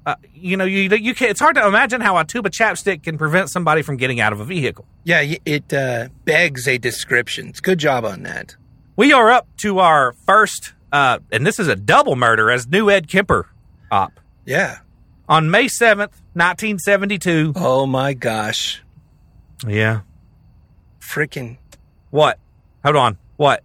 Uh, 0.05 0.17
you 0.35 0.57
know, 0.57 0.65
you 0.65 0.91
you 0.97 1.15
can. 1.15 1.29
It's 1.29 1.39
hard 1.39 1.55
to 1.55 1.65
imagine 1.65 2.01
how 2.01 2.17
a 2.19 2.25
tube 2.25 2.45
of 2.45 2.51
chapstick 2.51 3.05
can 3.05 3.17
prevent 3.17 3.49
somebody 3.49 3.83
from 3.83 3.97
getting 3.97 4.19
out 4.19 4.33
of 4.33 4.41
a 4.41 4.45
vehicle. 4.45 4.87
Yeah, 5.05 5.35
it 5.45 5.73
uh, 5.73 6.09
begs 6.25 6.67
a 6.67 6.79
description. 6.79 7.49
It's 7.49 7.61
Good 7.61 7.79
job 7.79 8.05
on 8.05 8.25
that. 8.25 8.57
We 8.97 9.13
are 9.13 9.31
up 9.31 9.47
to 9.59 9.79
our 9.79 10.15
first, 10.27 10.73
uh, 10.93 11.19
and 11.33 11.47
this 11.47 11.59
is 11.59 11.69
a 11.69 11.77
double 11.77 12.17
murder 12.17 12.51
as 12.51 12.67
new 12.67 12.91
Ed 12.91 13.09
Kemper 13.09 13.47
op 13.91 14.19
Yeah. 14.45 14.79
on 15.29 15.51
May 15.51 15.69
seventh, 15.69 16.21
nineteen 16.35 16.79
seventy 16.79 17.19
two. 17.19 17.53
Oh 17.57 17.87
my 17.87 18.15
gosh. 18.15 18.83
Yeah. 19.67 20.01
Freaking. 21.01 21.59
What? 22.11 22.39
Hold 22.85 22.97
on. 22.97 23.19
What? 23.37 23.63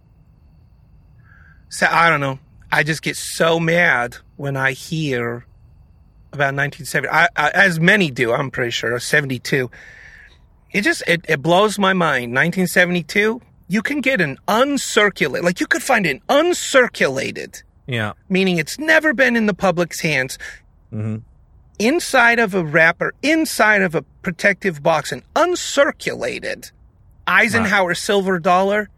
So 1.68 1.86
I 1.90 2.08
don't 2.10 2.20
know. 2.20 2.38
I 2.70 2.82
just 2.82 3.02
get 3.02 3.16
so 3.16 3.60
mad 3.60 4.16
when 4.36 4.56
I 4.56 4.72
hear 4.72 5.46
about 6.32 6.54
1970. 6.54 7.08
I, 7.08 7.28
I, 7.36 7.50
as 7.50 7.78
many 7.78 8.10
do, 8.10 8.32
I'm 8.32 8.50
pretty 8.50 8.70
sure. 8.72 8.98
72. 8.98 9.70
It 10.72 10.82
just 10.82 11.02
it, 11.06 11.24
it 11.28 11.40
blows 11.42 11.78
my 11.78 11.92
mind. 11.92 12.34
1972. 12.34 13.40
You 13.68 13.82
can 13.82 14.00
get 14.00 14.20
an 14.20 14.36
uncirculated, 14.48 15.42
like 15.42 15.60
you 15.60 15.66
could 15.66 15.82
find 15.82 16.06
an 16.06 16.20
uncirculated, 16.28 17.62
Yeah. 17.86 18.12
meaning 18.28 18.58
it's 18.58 18.78
never 18.78 19.12
been 19.14 19.36
in 19.36 19.46
the 19.46 19.54
public's 19.54 20.00
hands, 20.00 20.38
hmm 20.90 21.16
inside 21.80 22.38
of 22.38 22.54
a 22.54 22.62
wrapper, 22.64 23.12
inside 23.20 23.82
of 23.82 23.96
a 23.96 24.02
protective 24.22 24.80
box, 24.80 25.10
an 25.10 25.22
uncirculated 25.34 26.70
Eisenhower 27.26 27.94
silver 27.94 28.38
dollar. 28.38 28.88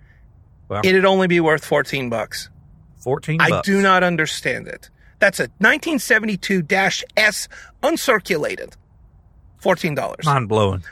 Well, 0.69 0.83
It'd 0.85 1.07
only 1.07 1.27
be 1.27 1.41
worth 1.41 1.64
14 1.64 2.11
bucks. 2.11 2.51
fourteen. 2.99 3.41
I 3.41 3.62
do 3.62 3.81
not 3.81 4.03
understand 4.05 4.67
it. 4.69 4.91
That's 5.21 5.41
a 5.41 5.49
1972-S 5.62 7.49
uncirculated. 7.83 8.75
$14. 9.62 10.25
Mind 10.25 10.49
blowing. 10.49 10.85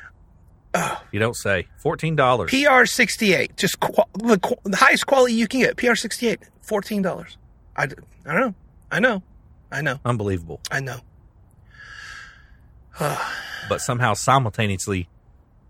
You 1.12 1.20
don't 1.20 1.36
say. 1.36 1.68
Fourteen 1.78 2.16
dollars. 2.16 2.50
PR68, 2.50 3.56
just 3.56 3.78
qu- 3.78 4.02
the, 4.14 4.38
qu- 4.38 4.56
the 4.64 4.76
highest 4.76 5.06
quality 5.06 5.34
you 5.34 5.46
can 5.46 5.60
get. 5.60 5.76
PR68, 5.76 6.38
$14. 6.66 7.36
I, 7.76 7.86
d- 7.86 7.94
I 8.26 8.32
don't 8.34 8.40
know. 8.40 8.54
I 8.90 9.00
know. 9.00 9.22
I 9.70 9.82
know. 9.82 10.00
Unbelievable. 10.04 10.60
I 10.70 10.80
know. 10.80 10.98
But 13.66 13.80
somehow 13.80 14.12
simultaneously 14.12 15.08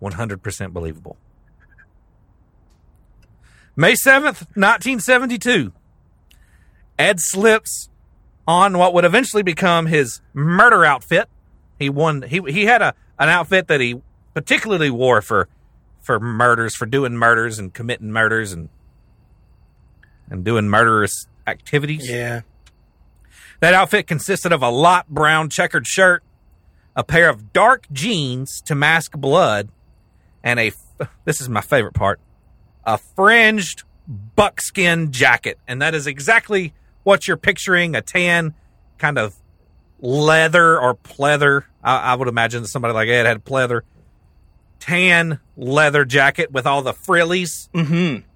100% 0.03 0.73
believable. 0.73 1.17
May 3.77 3.93
7th, 3.93 4.47
1972. 4.57 5.73
Ed 6.99 7.21
slips 7.21 7.89
on 8.49 8.79
what 8.79 8.95
would 8.95 9.05
eventually 9.05 9.43
become 9.45 9.87
his 9.87 10.21
murder 10.33 10.85
outfit. 10.85 11.29
He 11.79 11.89
won 11.89 12.23
he 12.23 12.41
he 12.49 12.65
had 12.65 12.83
a 12.83 12.95
an 13.19 13.29
outfit 13.29 13.69
that 13.69 13.81
he 13.81 14.01
particularly 14.35 14.91
war 14.91 15.23
for 15.23 15.49
for 16.01 16.21
murders, 16.21 16.77
for 16.77 16.85
doing 16.85 17.17
murders 17.17 17.59
and 17.59 17.73
committing 17.73 18.13
murders 18.13 18.53
and 18.53 18.69
and 20.29 20.45
doing 20.45 20.69
murderous 20.69 21.27
activities. 21.47 22.09
Yeah. 22.11 22.43
That 23.61 23.73
outfit 23.75 24.07
consisted 24.07 24.53
of 24.53 24.63
a 24.63 24.69
lot 24.69 25.09
brown 25.09 25.49
checkered 25.49 25.87
shirt, 25.87 26.23
a 26.95 27.05
pair 27.05 27.31
of 27.31 27.53
dark 27.53 27.87
jeans 27.93 28.61
to 28.63 28.75
mask 28.75 29.13
blood, 29.13 29.71
and 30.43 30.61
a 30.61 30.73
this 31.25 31.41
is 31.41 31.49
my 31.49 31.61
favorite 31.61 31.95
part 31.95 32.21
a 32.87 32.99
fringed 32.99 33.83
buckskin 34.07 35.13
jacket. 35.13 35.59
And 35.67 35.81
that 35.83 35.95
is 35.95 36.07
exactly 36.07 36.75
what 37.03 37.27
you're 37.27 37.37
picturing 37.37 37.95
a 37.95 38.03
tan 38.03 38.55
kind 38.99 39.19
of 39.19 39.35
leather 40.01 40.79
or 40.79 40.95
pleather. 40.95 41.65
I, 41.83 42.13
I 42.13 42.15
would 42.15 42.29
imagine 42.29 42.67
somebody 42.67 42.95
like 42.95 43.09
Ed 43.09 43.27
had 43.27 43.45
pleather. 43.45 43.83
Tan 44.85 45.41
leather 45.57 46.05
jacket 46.05 46.53
with 46.53 46.67
all 46.67 46.83
the 46.83 46.93
frillies, 46.93 47.71
Mm-hmm. 47.73 48.27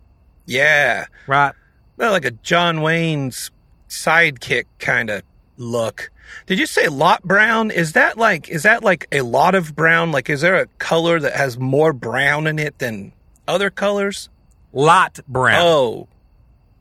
Yeah. 0.46 1.04
right? 1.26 1.52
Well, 1.98 2.12
like 2.12 2.24
a 2.24 2.30
John 2.30 2.80
Wayne's 2.80 3.50
sidekick 3.90 4.64
kind 4.78 5.10
of 5.10 5.22
look. 5.58 6.10
Did 6.46 6.58
you 6.58 6.64
say 6.64 6.88
lot 6.88 7.22
brown? 7.22 7.70
Is 7.70 7.92
that 7.92 8.16
like 8.16 8.48
is 8.48 8.62
that 8.62 8.82
like 8.82 9.06
a 9.12 9.20
lot 9.20 9.54
of 9.54 9.76
brown? 9.76 10.10
Like 10.10 10.30
is 10.30 10.40
there 10.40 10.54
a 10.56 10.66
color 10.78 11.20
that 11.20 11.34
has 11.36 11.58
more 11.58 11.92
brown 11.92 12.46
in 12.46 12.58
it 12.58 12.78
than 12.78 13.12
other 13.46 13.68
colors? 13.68 14.30
Lot 14.72 15.20
brown. 15.28 15.60
Oh. 15.62 16.08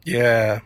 Yeah. 0.06 0.60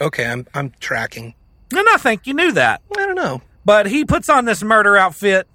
Okay, 0.00 0.26
I'm 0.26 0.44
I'm 0.54 0.72
tracking. 0.80 1.34
And 1.72 1.86
I 1.90 1.98
think 1.98 2.26
you 2.26 2.34
knew 2.34 2.50
that. 2.52 2.82
I 2.96 3.06
don't 3.06 3.14
know. 3.14 3.42
But 3.64 3.86
he 3.86 4.04
puts 4.04 4.28
on 4.28 4.44
this 4.44 4.62
murder 4.64 4.96
outfit. 4.96 5.46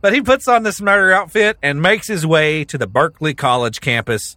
But 0.00 0.14
he 0.14 0.20
puts 0.20 0.46
on 0.46 0.62
this 0.62 0.80
murder 0.80 1.12
outfit 1.12 1.58
and 1.62 1.80
makes 1.82 2.06
his 2.06 2.26
way 2.26 2.64
to 2.64 2.78
the 2.78 2.86
Berkeley 2.86 3.34
College 3.34 3.80
campus 3.80 4.36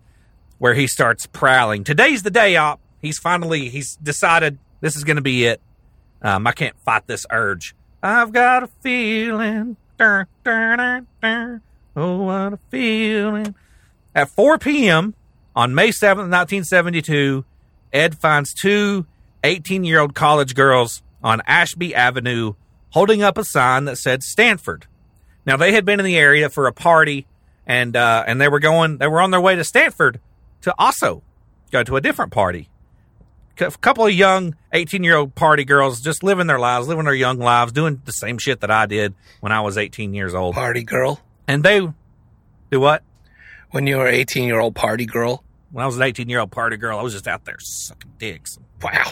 where 0.57 0.73
he 0.73 0.87
starts 0.87 1.25
prowling. 1.25 1.83
Today's 1.83 2.23
the 2.23 2.31
day 2.31 2.55
op. 2.55 2.79
He's 3.01 3.17
finally 3.17 3.69
he's 3.69 3.95
decided 3.97 4.57
this 4.81 4.95
is 4.95 5.03
going 5.03 5.15
to 5.15 5.21
be 5.21 5.45
it. 5.45 5.61
Um, 6.21 6.47
I 6.47 6.51
can't 6.51 6.77
fight 6.79 7.07
this 7.07 7.25
urge. 7.31 7.75
I've 8.03 8.31
got 8.31 8.63
a 8.63 8.67
feeling. 8.81 9.77
Dun, 9.97 10.27
dun, 10.43 11.07
dun. 11.21 11.61
Oh, 11.95 12.23
what 12.23 12.53
a 12.53 12.59
feeling. 12.69 13.55
At 14.15 14.29
4 14.29 14.57
p.m. 14.57 15.13
on 15.55 15.75
May 15.75 15.89
7th, 15.89 16.29
1972, 16.29 17.45
Ed 17.91 18.17
finds 18.17 18.53
two 18.53 19.05
18 19.43 19.83
year 19.83 19.99
old 19.99 20.15
college 20.15 20.55
girls 20.55 21.01
on 21.23 21.41
Ashby 21.45 21.93
Avenue 21.95 22.53
holding 22.91 23.21
up 23.21 23.37
a 23.37 23.43
sign 23.43 23.85
that 23.85 23.97
said 23.97 24.23
Stanford. 24.23 24.87
Now, 25.45 25.57
they 25.57 25.71
had 25.73 25.85
been 25.85 25.99
in 25.99 26.05
the 26.05 26.17
area 26.17 26.49
for 26.49 26.67
a 26.67 26.73
party 26.73 27.25
and, 27.65 27.95
uh, 27.95 28.23
and 28.27 28.39
they 28.39 28.47
were 28.47 28.59
going, 28.59 28.97
they 28.97 29.07
were 29.07 29.21
on 29.21 29.31
their 29.31 29.41
way 29.41 29.55
to 29.55 29.63
Stanford 29.63 30.19
to 30.61 30.73
also 30.77 31.23
go 31.71 31.83
to 31.83 31.95
a 31.95 32.01
different 32.01 32.31
party. 32.31 32.69
A 33.61 33.71
couple 33.71 34.05
of 34.05 34.13
young 34.13 34.55
18 34.71 35.03
year 35.03 35.17
old 35.17 35.35
party 35.35 35.65
girls 35.65 35.99
just 35.99 36.23
living 36.23 36.47
their 36.47 36.59
lives, 36.59 36.87
living 36.87 37.03
their 37.05 37.13
young 37.13 37.39
lives, 37.39 37.73
doing 37.73 38.01
the 38.05 38.13
same 38.13 38.37
shit 38.37 38.61
that 38.61 38.71
I 38.71 38.85
did 38.85 39.13
when 39.41 39.51
I 39.51 39.59
was 39.61 39.77
18 39.77 40.13
years 40.13 40.33
old. 40.33 40.55
Party 40.55 40.83
girl. 40.83 41.19
And 41.47 41.61
they 41.63 41.79
do 42.71 42.79
what? 42.79 43.03
When 43.71 43.85
you 43.85 43.97
were 43.97 44.07
18 44.07 44.45
year 44.45 44.59
old 44.59 44.75
party 44.75 45.05
girl. 45.05 45.43
When 45.71 45.83
I 45.83 45.85
was 45.85 45.97
an 45.97 46.03
18 46.03 46.29
year 46.29 46.39
old 46.39 46.51
party 46.51 46.77
girl, 46.77 46.97
I 46.97 47.01
was 47.01 47.13
just 47.13 47.27
out 47.27 47.43
there 47.45 47.57
sucking 47.59 48.13
dicks, 48.17 48.57
Wow. 48.81 49.11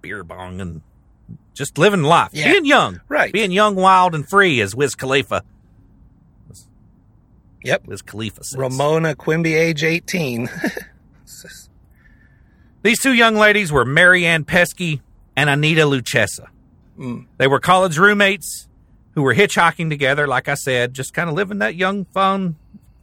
beer 0.00 0.24
bong, 0.24 0.60
and 0.60 0.80
just 1.60 1.76
living 1.76 2.02
life, 2.02 2.30
Yeah. 2.32 2.52
being 2.52 2.64
young, 2.64 3.00
Right. 3.10 3.30
being 3.34 3.52
young, 3.52 3.74
wild, 3.76 4.14
and 4.14 4.26
free, 4.26 4.62
as 4.62 4.74
Wiz 4.74 4.94
Khalifa, 4.94 5.42
Yep. 7.62 7.86
Wiz 7.86 8.00
Khalifa 8.00 8.42
says. 8.42 8.58
Ramona 8.58 9.14
Quimby, 9.14 9.52
age 9.54 9.84
18. 9.84 10.48
These 12.82 13.02
two 13.02 13.12
young 13.12 13.36
ladies 13.36 13.70
were 13.70 13.84
Mary 13.84 14.24
Ann 14.24 14.44
Pesky 14.44 15.02
and 15.36 15.50
Anita 15.50 15.82
Luchessa. 15.82 16.46
Mm. 16.98 17.26
They 17.36 17.46
were 17.46 17.60
college 17.60 17.98
roommates 17.98 18.68
who 19.14 19.22
were 19.22 19.34
hitchhiking 19.34 19.90
together, 19.90 20.26
like 20.26 20.48
I 20.48 20.54
said, 20.54 20.94
just 20.94 21.12
kind 21.12 21.28
of 21.28 21.36
living 21.36 21.58
that 21.58 21.74
young, 21.74 22.06
fun, 22.06 22.56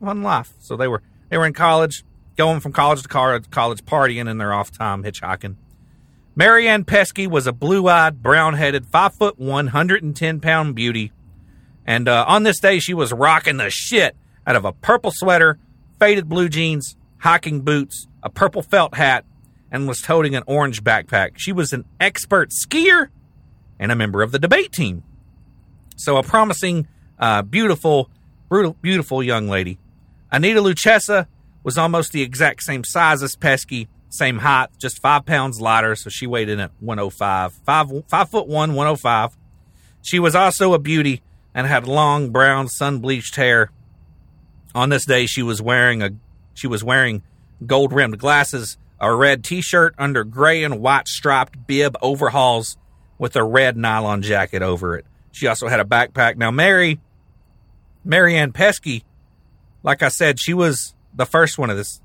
fun 0.03 0.23
life. 0.23 0.53
So 0.59 0.75
they 0.75 0.87
were 0.87 1.03
they 1.29 1.37
were 1.37 1.45
in 1.45 1.53
college, 1.53 2.03
going 2.35 2.59
from 2.59 2.71
college 2.71 3.03
to 3.03 3.07
car- 3.07 3.39
college, 3.51 3.85
partying 3.85 4.27
in 4.27 4.39
their 4.39 4.51
off 4.53 4.71
time 4.71 5.03
hitchhiking. 5.03 5.57
Mary 6.37 6.67
Ann 6.67 6.83
Pesky 6.83 7.25
was 7.25 7.47
a 7.47 7.51
blue-eyed, 7.51 8.21
brown-headed, 8.21 8.85
five 8.85 9.15
foot 9.15 9.39
one, 9.39 9.65
hundred 9.65 10.03
and 10.03 10.15
ten 10.15 10.39
pound 10.39 10.75
beauty, 10.75 11.11
and 11.83 12.07
uh, 12.07 12.25
on 12.27 12.43
this 12.43 12.59
day 12.59 12.77
she 12.77 12.93
was 12.93 13.11
rocking 13.11 13.57
the 13.57 13.71
shit 13.71 14.15
out 14.45 14.55
of 14.55 14.63
a 14.63 14.71
purple 14.71 15.09
sweater, 15.11 15.57
faded 15.97 16.29
blue 16.29 16.47
jeans, 16.47 16.95
hiking 17.17 17.61
boots, 17.61 18.05
a 18.21 18.29
purple 18.29 18.61
felt 18.61 18.93
hat, 18.93 19.25
and 19.71 19.87
was 19.87 19.99
toting 19.99 20.35
an 20.35 20.43
orange 20.45 20.83
backpack. 20.83 21.31
She 21.37 21.51
was 21.51 21.73
an 21.73 21.85
expert 21.99 22.51
skier 22.51 23.07
and 23.79 23.91
a 23.91 23.95
member 23.95 24.21
of 24.21 24.31
the 24.31 24.37
debate 24.37 24.71
team. 24.71 25.01
So 25.95 26.17
a 26.17 26.23
promising, 26.23 26.87
uh, 27.17 27.41
beautiful, 27.41 28.11
brutal, 28.47 28.77
beautiful 28.79 29.23
young 29.23 29.49
lady. 29.49 29.79
Anita 30.31 30.61
Luchessa 30.61 31.25
was 31.63 31.79
almost 31.79 32.11
the 32.11 32.21
exact 32.21 32.61
same 32.61 32.83
size 32.83 33.23
as 33.23 33.35
Pesky, 33.35 33.87
same 34.09 34.39
height, 34.39 34.69
just 34.77 35.01
five 35.01 35.25
pounds 35.25 35.59
lighter, 35.59 35.95
so 35.95 36.09
she 36.09 36.27
weighed 36.27 36.49
in 36.49 36.59
at 36.59 36.71
105. 36.79 37.53
Five, 37.53 37.91
five 38.07 38.29
foot 38.29 38.47
one, 38.47 38.73
105. 38.73 39.37
She 40.01 40.19
was 40.19 40.35
also 40.35 40.73
a 40.73 40.79
beauty 40.79 41.21
and 41.53 41.67
had 41.67 41.87
long 41.87 42.29
brown 42.29 42.67
sun 42.67 42.99
bleached 42.99 43.35
hair. 43.35 43.71
On 44.73 44.89
this 44.89 45.05
day, 45.05 45.25
she 45.25 45.43
was 45.43 45.61
wearing 45.61 46.01
a 46.01 46.11
she 46.53 46.67
was 46.67 46.83
wearing 46.83 47.23
gold 47.65 47.93
rimmed 47.93 48.19
glasses, 48.19 48.77
a 48.99 49.13
red 49.13 49.43
t 49.43 49.61
shirt 49.61 49.93
under 49.97 50.23
gray 50.23 50.63
and 50.63 50.79
white 50.79 51.07
striped 51.07 51.67
bib 51.67 51.95
overhauls 52.01 52.77
with 53.17 53.35
a 53.35 53.43
red 53.43 53.75
nylon 53.75 54.21
jacket 54.21 54.61
over 54.61 54.95
it. 54.95 55.05
She 55.31 55.47
also 55.47 55.67
had 55.67 55.79
a 55.79 55.83
backpack. 55.83 56.35
Now, 56.35 56.51
Mary, 56.51 56.99
Ann 58.09 58.51
Pesky, 58.51 59.03
like 59.83 60.01
I 60.01 60.09
said, 60.09 60.39
she 60.39 60.53
was 60.53 60.95
the 61.13 61.25
first 61.25 61.57
one 61.57 61.69
of 61.69 61.77
this 61.77 62.01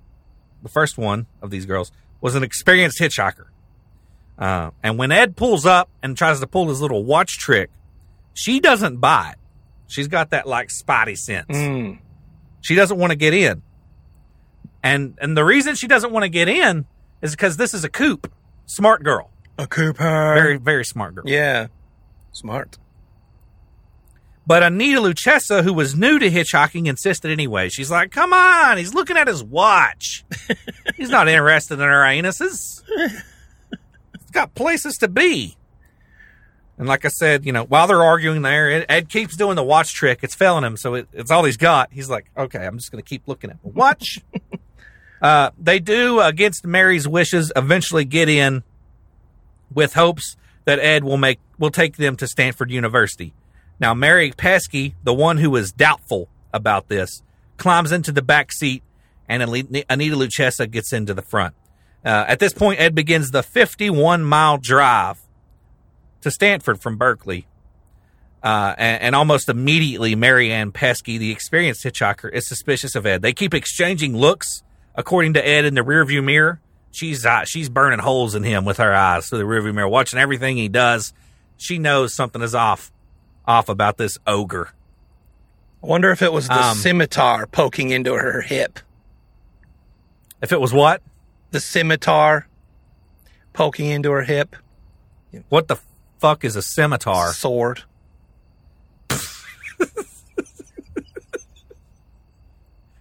the 0.62 0.68
first 0.68 0.98
one 0.98 1.26
of 1.40 1.50
these 1.50 1.66
girls, 1.66 1.92
was 2.20 2.34
an 2.34 2.42
experienced 2.42 3.00
hitchhiker. 3.00 3.46
Uh, 4.38 4.70
and 4.82 4.98
when 4.98 5.12
Ed 5.12 5.36
pulls 5.36 5.66
up 5.66 5.88
and 6.02 6.16
tries 6.16 6.40
to 6.40 6.46
pull 6.46 6.68
his 6.68 6.80
little 6.80 7.04
watch 7.04 7.38
trick, 7.38 7.70
she 8.34 8.60
doesn't 8.60 8.96
buy 8.98 9.30
it. 9.32 9.38
She's 9.86 10.08
got 10.08 10.30
that 10.30 10.46
like 10.46 10.70
spotty 10.70 11.16
sense. 11.16 11.48
Mm. 11.50 11.98
She 12.62 12.74
doesn't 12.74 12.98
want 12.98 13.10
to 13.10 13.16
get 13.16 13.34
in. 13.34 13.62
And 14.82 15.18
and 15.20 15.36
the 15.36 15.44
reason 15.44 15.74
she 15.74 15.86
doesn't 15.86 16.12
want 16.12 16.24
to 16.24 16.28
get 16.28 16.48
in 16.48 16.86
is 17.20 17.32
because 17.32 17.56
this 17.56 17.74
is 17.74 17.84
a 17.84 17.88
coupe. 17.88 18.32
Smart 18.66 19.02
girl. 19.02 19.30
A 19.58 19.66
Cooper. 19.66 20.34
Very, 20.34 20.56
very 20.56 20.84
smart 20.84 21.14
girl. 21.14 21.24
Yeah. 21.26 21.66
Smart. 22.32 22.78
But 24.47 24.62
Anita 24.62 25.01
Luchessa, 25.01 25.62
who 25.62 25.72
was 25.72 25.95
new 25.95 26.18
to 26.18 26.28
hitchhiking, 26.28 26.86
insisted 26.86 27.30
anyway. 27.30 27.68
She's 27.68 27.90
like, 27.90 28.11
come 28.11 28.32
on, 28.32 28.76
he's 28.76 28.93
looking 28.93 29.16
at 29.16 29.28
his 29.28 29.43
watch. 29.43 30.24
he's 30.97 31.11
not 31.11 31.28
interested 31.28 31.74
in 31.74 31.82
our 31.82 32.03
anuses. 32.03 32.82
He's 32.88 34.30
got 34.32 34.55
places 34.55 34.97
to 34.99 35.09
be. 35.09 35.57
And 36.78 36.88
like 36.88 37.05
I 37.05 37.09
said, 37.09 37.47
you 37.47 37.53
know, 37.53 37.64
while 37.64 37.86
they're 37.86 38.03
arguing 38.03 38.43
there, 38.43 38.70
Ed, 38.70 38.86
Ed 38.88 39.09
keeps 39.09 39.36
doing 39.36 39.55
the 39.55 39.62
watch 39.62 39.95
trick. 39.95 40.20
It's 40.22 40.34
failing 40.34 40.64
him, 40.64 40.76
so 40.76 40.95
it, 40.95 41.09
it's 41.12 41.30
all 41.30 41.45
he's 41.45 41.57
got. 41.57 41.93
He's 41.93 42.11
like, 42.11 42.28
okay, 42.36 42.66
I'm 42.66 42.78
just 42.78 42.90
going 42.90 43.03
to 43.03 43.09
keep 43.09 43.28
looking 43.28 43.51
at 43.51 43.59
my 43.64 43.70
watch. 43.70 44.20
uh, 45.22 45.51
they 45.57 45.78
do, 45.78 46.18
against 46.20 46.66
Mary's 46.66 47.07
wishes, 47.07 47.53
eventually 47.55 48.05
get 48.05 48.28
in 48.28 48.64
with 49.72 49.95
hopes 49.95 50.36
that 50.64 50.80
Ed 50.80 51.05
will 51.05 51.16
make 51.16 51.38
will 51.59 51.70
take 51.70 51.97
them 51.97 52.16
to 52.16 52.26
Stanford 52.26 52.70
University. 52.70 53.32
Now, 53.82 53.94
Mary 53.94 54.30
Pesky, 54.30 54.94
the 55.02 55.12
one 55.12 55.38
who 55.38 55.56
is 55.56 55.72
doubtful 55.72 56.28
about 56.54 56.86
this, 56.86 57.20
climbs 57.56 57.90
into 57.90 58.12
the 58.12 58.22
back 58.22 58.52
seat, 58.52 58.84
and 59.28 59.42
Anita 59.42 60.14
Luchessa 60.14 60.70
gets 60.70 60.92
into 60.92 61.14
the 61.14 61.20
front. 61.20 61.56
Uh, 62.04 62.24
at 62.28 62.38
this 62.38 62.52
point, 62.52 62.78
Ed 62.78 62.94
begins 62.94 63.32
the 63.32 63.42
51 63.42 64.22
mile 64.22 64.58
drive 64.58 65.18
to 66.20 66.30
Stanford 66.30 66.80
from 66.80 66.96
Berkeley. 66.96 67.48
Uh, 68.40 68.76
and, 68.78 69.02
and 69.02 69.16
almost 69.16 69.48
immediately, 69.48 70.14
Mary 70.14 70.52
Ann 70.52 70.70
Pesky, 70.70 71.18
the 71.18 71.32
experienced 71.32 71.82
hitchhiker, 71.82 72.32
is 72.32 72.46
suspicious 72.46 72.94
of 72.94 73.04
Ed. 73.04 73.20
They 73.22 73.32
keep 73.32 73.52
exchanging 73.52 74.16
looks, 74.16 74.62
according 74.94 75.34
to 75.34 75.44
Ed, 75.44 75.64
in 75.64 75.74
the 75.74 75.82
rearview 75.82 76.22
mirror. 76.22 76.60
She's 76.92 77.26
uh, 77.26 77.44
she's 77.46 77.68
burning 77.68 77.98
holes 77.98 78.36
in 78.36 78.44
him 78.44 78.64
with 78.64 78.76
her 78.76 78.94
eyes 78.94 79.26
through 79.28 79.38
the 79.38 79.44
rearview 79.44 79.74
mirror, 79.74 79.88
watching 79.88 80.20
everything 80.20 80.56
he 80.56 80.68
does. 80.68 81.12
She 81.56 81.78
knows 81.78 82.14
something 82.14 82.42
is 82.42 82.54
off 82.54 82.91
off 83.47 83.68
about 83.68 83.97
this 83.97 84.18
ogre. 84.26 84.70
I 85.82 85.86
wonder 85.86 86.11
if 86.11 86.22
it 86.22 86.32
was 86.32 86.47
the 86.49 86.62
Um, 86.62 86.76
scimitar 86.76 87.47
poking 87.47 87.90
into 87.90 88.14
her 88.14 88.40
hip. 88.43 88.78
If 90.40 90.53
it 90.53 90.61
was 90.61 90.72
what? 90.72 91.03
The 91.51 91.61
scimitar 91.61 92.47
poking 93.53 93.90
into 93.90 94.11
her 94.12 94.22
hip. 94.22 94.57
What 95.49 95.68
the 95.68 95.76
fuck 96.18 96.45
is 96.45 96.57
a 96.57 96.62
scimitar? 96.62 97.32
Sword. 97.32 97.82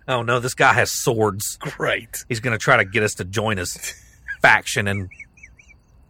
Oh 0.08 0.24
no, 0.24 0.40
this 0.40 0.54
guy 0.56 0.74
has 0.74 0.92
swords. 0.92 1.58
Great. 1.58 2.26
He's 2.28 2.40
gonna 2.40 2.58
try 2.58 2.78
to 2.78 2.86
get 2.86 3.04
us 3.04 3.14
to 3.16 3.24
join 3.24 3.58
his 3.58 3.78
faction 4.42 4.88
in 4.88 5.10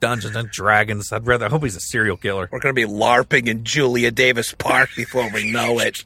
Dungeons 0.02 0.36
and 0.36 0.52
Dragons. 0.52 1.14
I'd 1.14 1.26
rather 1.26 1.46
I 1.46 1.50
hope 1.50 1.64
he's 1.64 1.78
a 1.78 1.80
serial 1.80 2.18
killer. 2.18 2.50
We're 2.52 2.60
going 2.60 2.76
to 2.76 2.88
be 2.88 2.92
LARPing 2.92 3.48
in 3.48 3.64
Julia 3.64 4.12
Davis 4.12 4.54
Park 4.54 4.90
before 4.98 5.30
we 5.32 5.50
know 5.52 5.80
it. 5.80 6.04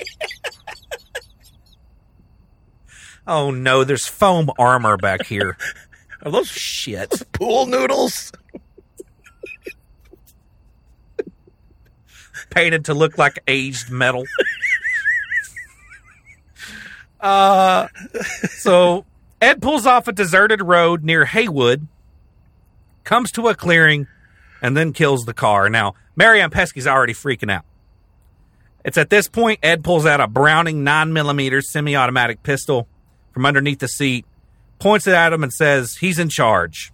Oh 3.30 3.50
no, 3.50 3.84
there's 3.84 4.06
foam 4.06 4.48
armor 4.58 4.96
back 4.96 5.26
here. 5.26 5.58
Are 6.22 6.30
those 6.32 6.48
Shit. 6.48 7.30
pool 7.32 7.66
noodles? 7.66 8.32
Painted 12.48 12.86
to 12.86 12.94
look 12.94 13.18
like 13.18 13.38
aged 13.46 13.90
metal. 13.90 14.24
uh 17.20 17.88
so 18.48 19.04
Ed 19.42 19.60
pulls 19.60 19.84
off 19.84 20.08
a 20.08 20.12
deserted 20.12 20.62
road 20.62 21.04
near 21.04 21.26
Hayward, 21.26 21.86
comes 23.08 23.32
to 23.32 23.48
a 23.48 23.54
clearing, 23.54 24.06
and 24.60 24.76
then 24.76 24.92
kills 24.92 25.24
the 25.24 25.32
car. 25.32 25.70
Now, 25.70 25.94
Mary 26.14 26.42
Ann 26.42 26.50
Pesky's 26.50 26.86
already 26.86 27.14
freaking 27.14 27.50
out. 27.50 27.64
It's 28.84 28.98
at 28.98 29.08
this 29.08 29.28
point 29.28 29.60
Ed 29.62 29.82
pulls 29.82 30.04
out 30.04 30.20
a 30.20 30.28
Browning 30.28 30.84
9mm 30.84 31.62
semi 31.62 31.96
automatic 31.96 32.42
pistol 32.42 32.86
from 33.32 33.46
underneath 33.46 33.78
the 33.78 33.88
seat, 33.88 34.26
points 34.78 35.06
it 35.06 35.14
at 35.14 35.32
him, 35.32 35.42
and 35.42 35.50
says 35.50 35.96
he's 35.96 36.18
in 36.18 36.28
charge. 36.28 36.92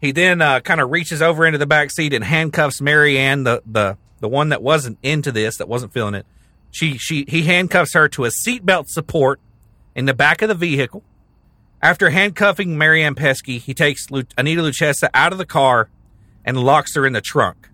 He 0.00 0.10
then 0.10 0.42
uh, 0.42 0.58
kind 0.58 0.80
of 0.80 0.90
reaches 0.90 1.22
over 1.22 1.46
into 1.46 1.58
the 1.58 1.66
back 1.66 1.92
seat 1.92 2.12
and 2.12 2.24
handcuffs 2.24 2.80
Mary 2.80 3.16
Ann, 3.16 3.44
the, 3.44 3.62
the, 3.64 3.96
the 4.18 4.28
one 4.28 4.48
that 4.48 4.62
wasn't 4.62 4.98
into 5.00 5.30
this, 5.30 5.58
that 5.58 5.68
wasn't 5.68 5.92
feeling 5.92 6.14
it. 6.14 6.26
She, 6.72 6.98
she, 6.98 7.24
he 7.28 7.42
handcuffs 7.42 7.94
her 7.94 8.08
to 8.08 8.24
a 8.24 8.30
seatbelt 8.30 8.88
support 8.88 9.38
in 9.94 10.06
the 10.06 10.14
back 10.14 10.42
of 10.42 10.48
the 10.48 10.56
vehicle. 10.56 11.04
After 11.82 12.10
handcuffing 12.10 12.78
Mary 12.78 13.02
Ann 13.02 13.16
Pesky, 13.16 13.58
he 13.58 13.74
takes 13.74 14.10
Lu- 14.10 14.22
Anita 14.38 14.62
Luchessa 14.62 15.08
out 15.12 15.32
of 15.32 15.38
the 15.38 15.46
car 15.46 15.88
and 16.44 16.56
locks 16.56 16.94
her 16.94 17.04
in 17.04 17.12
the 17.12 17.20
trunk. 17.20 17.68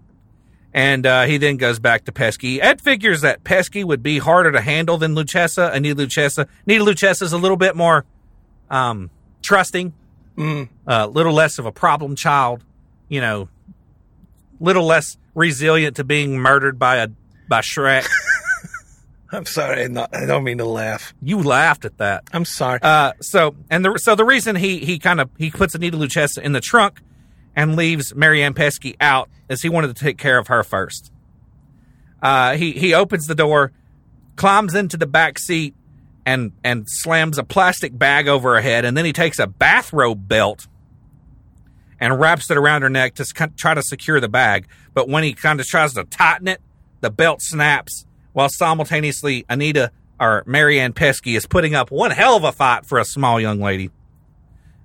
And 0.73 1.05
uh, 1.07 1.25
he 1.25 1.37
then 1.37 1.57
goes 1.57 1.79
back 1.79 2.05
to 2.07 2.13
Pesky. 2.13 2.61
Ed 2.61 2.81
figures 2.81 3.21
that 3.21 3.45
Pesky 3.45 3.85
would 3.85 4.03
be 4.03 4.19
harder 4.19 4.53
to 4.53 4.61
handle 4.61 4.97
than 4.97 5.15
Luchessa. 5.15 5.73
Anita 5.75 6.03
Luchessa, 6.03 6.49
Anita 6.67 6.85
Luchessa 6.85 7.23
is 7.23 7.33
a 7.33 7.39
little 7.39 7.57
bit 7.57 7.77
more 7.77 8.05
um, 8.71 9.11
trusting, 9.43 9.93
a 10.39 10.69
uh, 10.87 11.07
little 11.07 11.33
less 11.33 11.59
of 11.59 11.67
a 11.67 11.73
problem 11.73 12.17
child, 12.17 12.65
you 13.09 13.21
know, 13.21 13.49
little 14.61 14.85
less 14.85 15.17
resilient 15.35 15.97
to 15.97 16.05
being 16.05 16.39
murdered 16.39 16.79
by 16.79 16.97
a 16.97 17.09
by 17.49 17.61
Shrek. 17.61 18.07
I'm 19.31 19.45
sorry. 19.45 19.85
I 19.85 20.27
don't 20.27 20.45
mean 20.45 20.59
to 20.59 20.65
laugh. 20.65 21.15
you 21.23 21.43
laughed 21.43 21.85
at 21.85 21.99
that. 21.99 22.25
I'm 22.33 22.45
sorry. 22.45 22.79
Uh, 22.83 23.13
so 23.21 23.55
and 23.71 23.85
the 23.85 23.99
so 23.99 24.15
the 24.15 24.25
reason 24.25 24.57
he 24.57 24.79
he 24.79 24.99
kind 24.99 25.21
of 25.21 25.29
he 25.37 25.51
puts 25.51 25.75
Anita 25.75 25.97
Luchessa 25.97 26.39
in 26.39 26.53
the 26.53 26.61
trunk 26.61 27.01
and 27.55 27.77
leaves 27.77 28.15
Mary 28.15 28.43
Ann 28.43 28.55
Pesky 28.55 28.97
out 29.01 29.29
is 29.49 29.61
he 29.63 29.69
wanted 29.69 29.95
to 29.95 30.03
take 30.03 30.17
care 30.17 30.39
of 30.39 30.47
her 30.47 30.63
first. 30.63 31.13
Uh, 32.23 32.57
he 32.57 32.73
he 32.73 32.95
opens 32.95 33.27
the 33.27 33.35
door, 33.35 33.73
climbs 34.37 34.75
into 34.75 34.97
the 34.97 35.07
back 35.07 35.39
seat, 35.39 35.75
and 36.25 36.53
and 36.65 36.85
slams 36.89 37.37
a 37.37 37.45
plastic 37.45 37.97
bag 37.97 38.29
over 38.29 38.55
her 38.55 38.61
head, 38.61 38.85
and 38.85 38.97
then 38.97 39.05
he 39.05 39.13
takes 39.13 39.39
a 39.39 39.47
bathrobe 39.47 40.27
belt 40.27 40.67
and 42.01 42.19
wraps 42.19 42.51
it 42.51 42.57
around 42.57 42.83
her 42.83 42.89
neck 42.89 43.15
to 43.17 43.25
try 43.57 43.75
to 43.75 43.83
secure 43.83 44.21
the 44.21 44.29
bag. 44.29 44.67
But 44.95 45.09
when 45.09 45.23
he 45.23 45.35
kind 45.35 45.61
of 45.61 45.67
tries 45.67 45.95
to 45.95 46.05
tighten 46.05 46.49
it, 46.49 46.61
the 47.01 47.11
belt 47.11 47.43
snaps, 47.43 48.07
while 48.39 48.49
simultaneously 48.49 49.45
Anita 49.49 49.91
or 50.21 50.45
Mary 50.47 50.79
Ann 50.79 50.93
Pesky 50.93 51.35
is 51.35 51.45
putting 51.45 51.75
up 51.75 51.91
one 51.91 52.13
hell 52.13 52.37
of 52.37 52.45
a 52.45 52.53
fight 52.53 52.87
for 52.87 53.01
a 53.01 53.05
small 53.05 53.41
young 53.41 53.59
lady. 53.59 53.91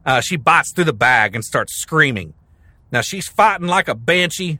Uh, 0.04 0.22
she 0.22 0.38
bites 0.38 0.74
through 0.74 0.86
the 0.86 0.92
bag 0.92 1.36
and 1.36 1.46
starts 1.46 1.76
screaming. 1.76 2.34
Now 2.92 3.02
she's 3.02 3.28
fighting 3.28 3.68
like 3.68 3.88
a 3.88 3.94
banshee 3.94 4.58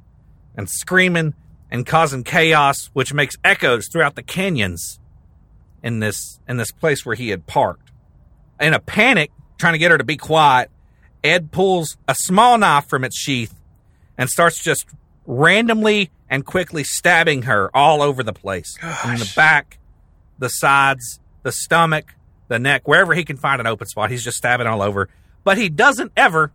and 0.56 0.70
screaming 0.70 1.34
and 1.72 1.88
causing 1.88 2.24
chaos, 2.24 2.92
which 2.94 3.16
makes 3.16 3.36
echoes 3.44 3.88
throughout 3.92 4.14
the 4.14 4.22
canyons 4.22 5.00
in 5.82 6.00
this 6.00 6.40
in 6.48 6.58
this 6.58 6.72
place 6.72 7.04
where 7.04 7.16
he 7.16 7.30
had 7.30 7.48
parked. 7.48 7.92
In 8.60 8.76
a 8.76 8.80
panic, 8.80 9.32
trying 9.58 9.74
to 9.74 9.80
get 9.80 9.90
her 9.90 9.98
to 9.98 10.04
be 10.04 10.18
quiet, 10.18 10.70
Ed 11.24 11.52
pulls 11.52 11.98
a 12.08 12.14
small 12.14 12.60
knife 12.60 12.88
from 12.90 13.04
its 13.04 13.18
sheath 13.18 13.60
and 14.20 14.30
starts 14.30 14.64
just 14.64 14.86
randomly 15.26 16.12
and 16.30 16.46
quickly 16.46 16.84
stabbing 16.84 17.44
her 17.44 17.70
all 17.76 18.02
over 18.02 18.24
the 18.24 18.34
place. 18.34 18.78
In 19.06 19.16
the 19.16 19.32
back, 19.36 19.80
the 20.40 20.50
sides, 20.50 21.20
the 21.44 21.52
stomach, 21.52 22.16
the 22.48 22.60
neck, 22.60 22.88
wherever 22.88 23.14
he 23.14 23.24
can 23.24 23.38
find 23.38 23.60
an 23.60 23.68
open 23.68 23.88
spot, 23.88 24.12
he's 24.12 24.24
just 24.24 24.38
stabbing 24.38 24.68
all 24.68 24.82
over. 24.82 25.10
But 25.44 25.58
he 25.58 25.70
doesn't 25.70 26.12
ever 26.16 26.52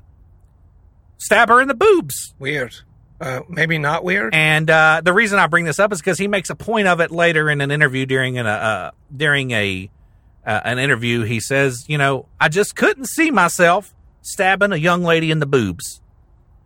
stab 1.19 1.49
her 1.49 1.61
in 1.61 1.69
the 1.69 1.75
boobs. 1.75 2.35
weird. 2.39 2.75
Uh, 3.21 3.41
maybe 3.49 3.79
not 3.79 4.05
weird. 4.05 4.33
And 4.33 4.71
uh, 4.71 5.01
the 5.05 5.12
reason 5.12 5.41
I 5.41 5.49
bring 5.49 5.64
this 5.64 5.81
up 5.81 5.93
is 5.93 5.99
because 5.99 6.19
he 6.19 6.29
makes 6.29 6.51
a 6.51 6.55
point 6.55 6.87
of 6.87 7.01
it 7.01 7.11
later 7.11 7.51
in 7.51 7.61
an 7.61 7.73
interview 7.73 8.07
during 8.07 8.39
an, 8.39 8.47
uh, 8.47 8.51
uh, 8.51 8.91
during 9.14 9.51
a 9.51 9.91
uh, 10.47 10.61
an 10.64 10.79
interview. 10.79 11.25
He 11.25 11.41
says, 11.41 11.85
you 11.89 11.99
know, 11.99 12.27
I 12.41 12.49
just 12.49 12.77
couldn't 12.77 13.07
see 13.07 13.31
myself 13.31 13.93
stabbing 14.23 14.73
a 14.73 14.77
young 14.77 15.03
lady 15.03 15.31
in 15.31 15.41
the 15.41 15.47
boobs. 15.47 16.01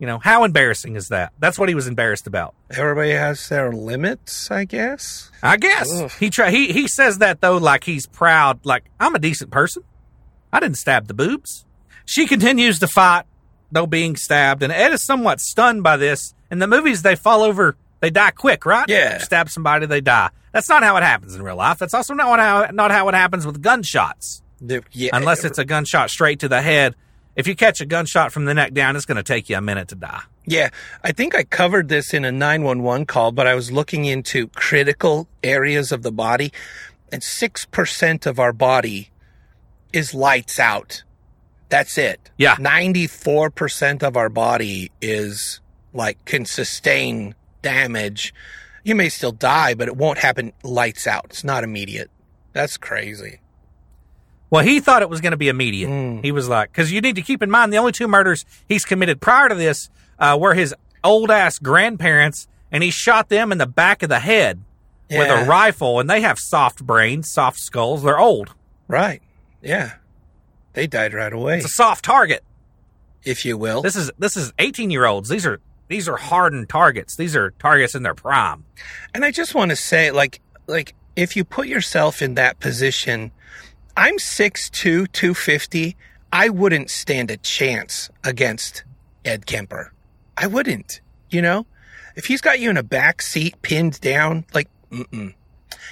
You 0.03 0.07
know, 0.07 0.19
how 0.19 0.43
embarrassing 0.43 0.97
is 0.97 1.11
that? 1.11 1.33
That's 1.39 1.61
what 1.61 1.69
he 1.69 1.77
was 1.77 1.87
embarrassed 1.87 2.27
about. 2.27 2.57
Everybody 2.73 3.13
has 3.13 3.49
their 3.49 3.71
limits, 3.71 4.51
I 4.51 4.65
guess. 4.65 5.31
I 5.45 5.57
guess 5.57 5.89
Ugh. 5.93 6.11
he 6.19 6.29
try 6.29 6.51
he 6.51 6.73
he 6.73 6.89
says 6.89 7.19
that 7.19 7.41
though 7.41 7.57
like 7.57 7.85
he's 7.85 8.07
proud, 8.07 8.67
like 8.67 8.83
I'm 8.99 9.15
a 9.15 9.21
decent 9.21 9.53
person. 9.53 9.85
I 10.53 10.59
didn't 10.59 10.79
stab 10.79 11.07
the 11.07 11.15
boobs. 11.15 11.65
She 12.05 12.27
continues 12.27 12.81
to 12.81 12.89
fight, 12.89 13.27
though 13.71 13.87
being 13.87 14.17
stabbed, 14.17 14.65
and 14.65 14.73
Ed 14.73 14.93
is 14.93 15.07
somewhat 15.07 15.39
stunned 15.39 15.85
by 15.85 15.97
this. 15.97 16.35
In 16.51 16.59
the 16.59 16.67
movies, 16.67 17.03
they 17.03 17.15
fall 17.15 17.45
over, 17.45 17.77
they 18.01 18.11
die 18.11 18.33
quick, 18.33 18.67
right? 18.67 18.89
Yeah. 18.89 19.19
stab 19.19 19.51
somebody, 19.51 19.87
they 19.87 20.01
die. 20.01 20.31
That's 20.51 20.69
not 20.69 20.83
how 20.83 20.97
it 20.97 21.05
happens 21.05 21.37
in 21.37 21.43
real 21.43 21.55
life. 21.55 21.79
That's 21.79 21.95
also 21.95 22.15
not 22.15 22.29
what 22.29 22.41
how, 22.41 22.67
not 22.73 22.91
how 22.91 23.09
it 23.09 23.15
happens 23.15 23.47
with 23.47 23.63
gunshots. 23.63 24.43
Yeah, 24.91 25.11
unless 25.13 25.45
it's 25.45 25.59
a 25.59 25.65
gunshot 25.65 26.11
straight 26.11 26.41
to 26.41 26.49
the 26.49 26.61
head. 26.61 26.97
If 27.35 27.47
you 27.47 27.57
catch 27.57 27.81
a 27.81 27.87
gunshot 27.87 28.33
from 28.33 28.45
the 28.45 28.55
neck 28.55 28.75
down, 28.75 28.95
it's 28.95 29.07
going 29.07 29.17
to 29.17 29.23
take 29.23 29.49
you 29.49 29.57
a 29.57 29.61
minute 29.61 29.89
to 29.89 29.95
die. 29.95 30.23
Yeah, 30.45 30.71
I 31.03 31.13
think 31.13 31.35
I 31.35 31.45
covered 31.45 31.89
this 31.89 32.13
in 32.13 32.25
a 32.25 32.33
911 32.33 33.07
call, 33.07 33.33
but 33.33 33.47
I 33.47 33.55
was 33.55 33.73
looking 33.73 34.05
into 34.05 34.49
critical 34.49 35.29
areas 35.43 35.93
of 35.93 36.03
the 36.03 36.13
body, 36.13 36.53
and 37.11 37.23
6% 37.23 38.27
of 38.27 38.39
our 38.39 38.53
body 38.53 39.11
is 39.93 40.15
lights 40.15 40.59
out. 40.59 41.05
That's 41.69 41.97
it. 41.97 42.31
Yeah. 42.37 42.57
94% 42.57 44.03
of 44.03 44.17
our 44.17 44.29
body 44.29 44.91
is 45.01 45.61
like 45.95 46.23
can 46.25 46.45
sustain 46.45 47.35
damage. 47.63 48.35
You 48.85 48.95
may 48.95 49.09
still 49.09 49.33
die, 49.33 49.75
but 49.75 49.89
it 49.89 49.97
won't 49.97 50.19
happen 50.19 50.53
lights 50.63 51.07
out. 51.07 51.27
It's 51.31 51.45
not 51.45 51.65
immediate. 51.65 52.11
That's 52.53 52.77
crazy. 52.77 53.41
Well, 54.53 54.63
he 54.63 54.81
thought 54.81 55.01
it 55.01 55.09
was 55.09 55.23
going 55.23 55.31
to 55.31 55.39
be 55.39 55.49
immediate. 55.49 56.23
He 56.23 56.31
was 56.31 56.47
like, 56.47 56.71
because 56.71 56.93
you 56.93 57.01
need 57.01 57.17
to 57.17 57.23
keep 57.23 57.43
in 57.43 57.51
mind 57.51 57.73
the 57.73 57.79
only 57.79 57.91
two 57.93 58.07
murders 58.07 58.45
he's 58.69 58.85
committed 58.85 59.19
prior 59.19 59.49
to 59.49 59.55
this 59.55 59.89
uh, 60.19 60.37
were 60.39 60.53
his 60.53 60.75
old 61.03 61.31
ass 61.31 61.59
grandparents, 61.59 62.47
and 62.71 62.83
he 62.83 62.91
shot 62.91 63.31
them 63.31 63.51
in 63.51 63.57
the 63.57 63.67
back 63.67 64.03
of 64.03 64.11
the 64.11 64.19
head 64.21 64.63
with 65.11 65.31
a 65.31 65.47
rifle, 65.47 66.01
and 66.01 66.09
they 66.11 66.21
have 66.21 66.39
soft 66.39 66.85
brains, 66.85 67.33
soft 67.33 67.59
skulls. 67.61 68.03
They're 68.03 68.19
old. 68.21 68.55
Right. 68.89 69.23
Yeah. 69.63 69.95
They 70.75 70.87
died 70.87 71.15
right 71.15 71.33
away, 71.33 71.57
It's 71.57 71.67
a 71.67 71.69
soft 71.69 72.05
target. 72.05 72.45
if 73.25 73.45
you 73.47 73.57
will. 73.57 73.81
This 73.81 73.97
is 73.97 74.11
this 74.19 74.37
is 74.37 74.53
18 74.59 74.91
year 74.91 75.07
olds. 75.07 75.31
These 75.31 75.47
are 75.47 75.61
these 75.89 76.09
are 76.09 76.17
hardened 76.19 76.69
targets. 76.69 77.17
These 77.17 77.35
are 77.37 77.53
targets 77.53 77.95
in 77.95 78.03
their 78.03 78.15
prime. 78.15 78.65
And 79.15 79.25
I 79.25 79.31
just 79.31 79.55
want 79.55 79.71
to 79.71 79.77
say, 79.77 80.11
like, 80.11 80.41
like 80.67 80.95
if 81.17 81.37
you 81.37 81.45
put 81.45 81.69
yourself 81.69 82.21
in 82.23 82.35
that 82.35 82.61
position, 82.61 83.31
I'm 83.97 84.17
6'2", 84.17 84.73
250. 85.13 85.97
I 86.33 86.49
wouldn't 86.49 86.91
stand 86.91 87.31
a 87.31 87.37
chance 87.37 88.11
against 88.25 88.85
Ed 89.25 89.47
Kemper. 89.47 89.93
I 90.37 90.47
wouldn't. 90.47 91.01
You 91.31 91.43
know, 91.43 91.67
if 92.17 92.27
he's 92.27 92.41
got 92.41 92.61
you 92.61 92.71
in 92.71 92.77
a 92.77 92.83
back 92.83 93.23
seat 93.23 93.61
pinned 93.63 94.01
down, 94.01 94.45
like, 94.55 94.69
mm-mm. 94.91 95.35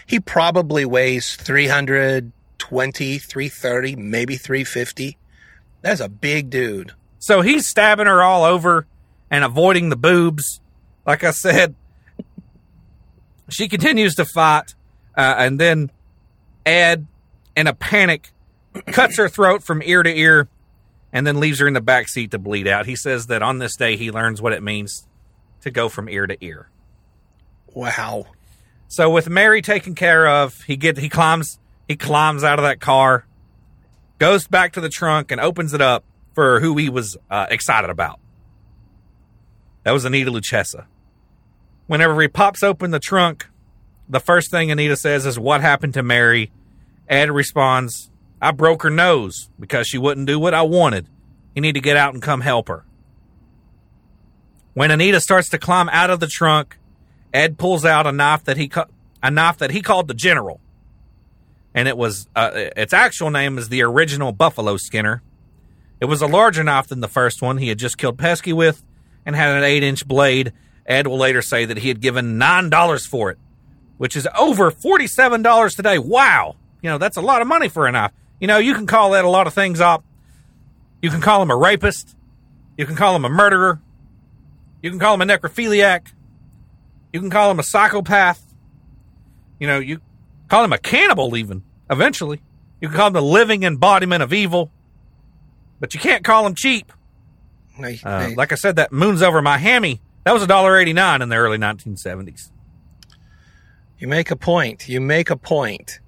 he 0.07 0.21
probably 0.21 0.85
weighs 0.85 1.37
320, 1.37 3.19
330, 3.19 3.97
maybe 3.97 4.37
350. 4.37 5.17
That's 5.83 6.01
a 6.01 6.09
big 6.09 6.51
dude. 6.51 6.93
So 7.19 7.43
he's 7.43 7.69
stabbing 7.69 8.07
her 8.07 8.23
all 8.23 8.45
over 8.45 8.87
and 9.31 9.45
avoiding 9.45 9.89
the 9.91 9.97
boobs. 9.97 10.61
Like 11.07 11.25
I 11.25 11.31
said, 11.31 11.75
she 13.49 13.69
continues 13.69 14.15
to 14.15 14.25
fight, 14.25 14.75
uh, 15.17 15.35
and 15.39 15.59
then 15.59 15.91
Ed, 16.65 17.07
in 17.57 17.67
a 17.67 17.75
panic, 17.75 18.33
cuts 18.87 19.17
her 19.17 19.29
throat 19.29 19.63
from 19.63 19.83
ear 19.83 20.03
to 20.03 20.17
ear, 20.17 20.49
and 21.13 21.27
then 21.27 21.41
leaves 21.41 21.59
her 21.59 21.67
in 21.67 21.75
the 21.75 21.81
back 21.81 22.09
seat 22.09 22.31
to 22.31 22.39
bleed 22.39 22.69
out. 22.69 22.87
He 22.87 22.97
says 22.97 23.27
that 23.27 23.43
on 23.43 23.59
this 23.59 23.77
day 23.77 23.97
he 23.97 24.11
learns 24.11 24.41
what 24.41 24.53
it 24.53 24.63
means 24.63 25.07
to 25.63 25.71
go 25.71 25.89
from 25.89 26.09
ear 26.09 26.27
to 26.27 26.37
ear. 26.45 26.71
Wow. 27.75 28.27
So 28.89 29.11
with 29.11 29.29
Mary 29.29 29.63
taken 29.63 29.95
care 29.95 30.27
of, 30.27 30.63
he 30.63 30.77
get 30.77 30.99
he 30.99 31.09
climbs 31.09 31.59
he 31.89 31.97
climbs 31.97 32.45
out 32.45 32.59
of 32.59 32.65
that 32.65 32.81
car, 32.81 33.27
goes 34.19 34.47
back 34.47 34.73
to 34.75 34.81
the 34.81 34.89
trunk 34.89 35.31
and 35.31 35.41
opens 35.41 35.75
it 35.75 35.81
up 35.81 36.05
for 36.35 36.61
who 36.61 36.77
he 36.77 36.89
was 36.89 37.17
uh, 37.31 37.47
excited 37.51 37.91
about. 37.91 38.21
That 39.85 39.93
was 39.93 40.05
Anita 40.05 40.31
Luchessa. 40.31 40.87
Whenever 41.87 42.21
he 42.21 42.29
pops 42.29 42.63
open 42.63 42.91
the 42.91 43.01
trunk, 43.01 43.49
the 44.09 44.21
first 44.21 44.51
thing 44.51 44.71
Anita 44.71 44.97
says 44.97 45.27
is, 45.27 45.39
"What 45.39 45.61
happened 45.61 45.95
to 45.95 46.03
Mary?" 46.03 46.51
Ed 47.11 47.31
responds, 47.31 48.09
"I 48.41 48.53
broke 48.53 48.85
her 48.85 48.91
nose 48.91 49.51
because 49.59 49.87
she 49.87 49.99
wouldn't 49.99 50.29
do 50.29 50.39
what 50.39 50.55
I 50.55 50.63
wanted. 50.63 51.09
You 51.55 51.61
need 51.61 51.75
to 51.75 51.81
get 51.81 51.99
out 51.99 52.15
and 52.15 52.23
come 52.23 52.41
help 52.41 52.69
her." 52.69 52.87
When 54.73 54.93
Anita 54.93 55.21
starts 55.21 55.49
to 55.51 55.59
climb 55.59 55.89
out 55.89 56.11
of 56.11 56.21
the 56.21 56.29
trunk, 56.29 56.79
Ed 57.35 57.59
pulls 57.59 57.85
out 57.85 58.07
a 58.07 58.13
knife 58.13 58.45
that 58.45 58.57
he 58.57 58.71
a 59.23 59.31
knife 59.31 59.59
that 59.59 59.73
he 59.73 59.83
called 59.83 60.07
the 60.09 60.15
General, 60.15 60.61
and 61.75 61.89
it 61.89 61.97
was 61.97 62.29
uh, 62.37 62.51
its 62.55 62.93
actual 62.93 63.31
name 63.31 63.59
is 63.59 63.69
the 63.69 63.83
original 63.83 64.33
Buffalo 64.33 64.77
Skinner. 64.77 65.23
It 66.01 66.07
was 66.07 66.23
a 66.23 66.27
larger 66.27 66.65
knife 66.65 66.87
than 66.87 67.01
the 67.01 67.09
first 67.09 67.43
one 67.43 67.59
he 67.59 67.69
had 67.69 67.79
just 67.79 67.99
killed 67.99 68.17
Pesce 68.19 68.55
with, 68.55 68.83
and 69.27 69.37
had 69.37 69.55
an 69.57 69.65
eight-inch 69.65 70.07
blade. 70.07 70.53
Ed 70.87 71.07
will 71.07 71.19
later 71.19 71.43
say 71.43 71.65
that 71.67 71.79
he 71.79 71.89
had 71.89 72.01
given 72.01 72.39
nine 72.39 72.71
dollars 72.71 73.05
for 73.05 73.31
it, 73.31 73.39
which 73.99 74.17
is 74.17 74.29
over 74.39 74.71
forty-seven 74.71 75.43
dollars 75.43 75.75
today. 75.75 75.99
Wow, 75.99 76.57
you 76.83 76.91
know 76.91 76.99
that's 76.99 77.17
a 77.17 77.21
lot 77.21 77.43
of 77.43 77.49
money 77.49 77.69
for 77.69 77.87
a 77.87 77.93
knife. 77.93 78.13
You 78.41 78.47
know 78.47 78.59
you 78.59 78.75
can 78.75 78.87
call 78.87 79.11
that 79.11 79.25
a 79.25 79.29
lot 79.29 79.47
of 79.47 79.55
things 79.55 79.81
up. 79.81 80.05
You 81.03 81.11
can 81.11 81.21
call 81.21 81.43
him 81.43 81.51
a 81.51 81.57
rapist. 81.57 82.17
You 82.77 82.87
can 82.87 82.97
call 82.97 83.15
him 83.17 83.25
a 83.25 83.29
murderer. 83.31 83.81
You 84.83 84.91
can 84.91 84.99
call 84.99 85.15
him 85.15 85.23
a 85.23 85.27
necrophiliac. 85.27 86.13
You 87.13 87.21
can 87.21 87.31
call 87.31 87.51
him 87.51 87.59
a 87.59 87.63
psychopath. 87.63 88.43
You 89.59 89.67
know, 89.67 89.79
you 89.79 90.01
call 90.49 90.65
him 90.65 90.73
a 90.73 90.79
cannibal, 90.79 91.37
even 91.37 91.63
eventually. 91.91 92.41
You 92.81 92.89
can 92.89 92.97
call 92.97 93.07
him 93.09 93.13
the 93.13 93.23
living 93.23 93.63
embodiment 93.63 94.23
of 94.23 94.33
evil, 94.33 94.71
but 95.81 95.93
you 95.93 96.01
can't 96.01 96.25
call 96.25 96.47
him 96.47 96.55
cheap. 96.55 96.93
Uh, 98.05 98.31
like 98.37 98.53
I 98.53 98.55
said, 98.55 98.77
that 98.77 98.93
moon's 98.93 99.23
over 99.23 99.43
my 99.43 99.59
hammy. 99.59 100.01
That 100.25 100.33
was 100.33 100.43
a 100.43 100.47
dollar 100.47 100.79
eighty 100.79 100.93
nine 100.93 101.21
in 101.23 101.29
the 101.29 101.37
early 101.37 101.59
nineteen 101.59 101.97
seventies. 101.97 102.51
you 103.99 104.09
make 104.09 104.31
a 104.31 104.37
point. 104.37 104.89
You 104.89 105.01
make 105.01 105.29
a 105.31 105.37
point. 105.37 106.01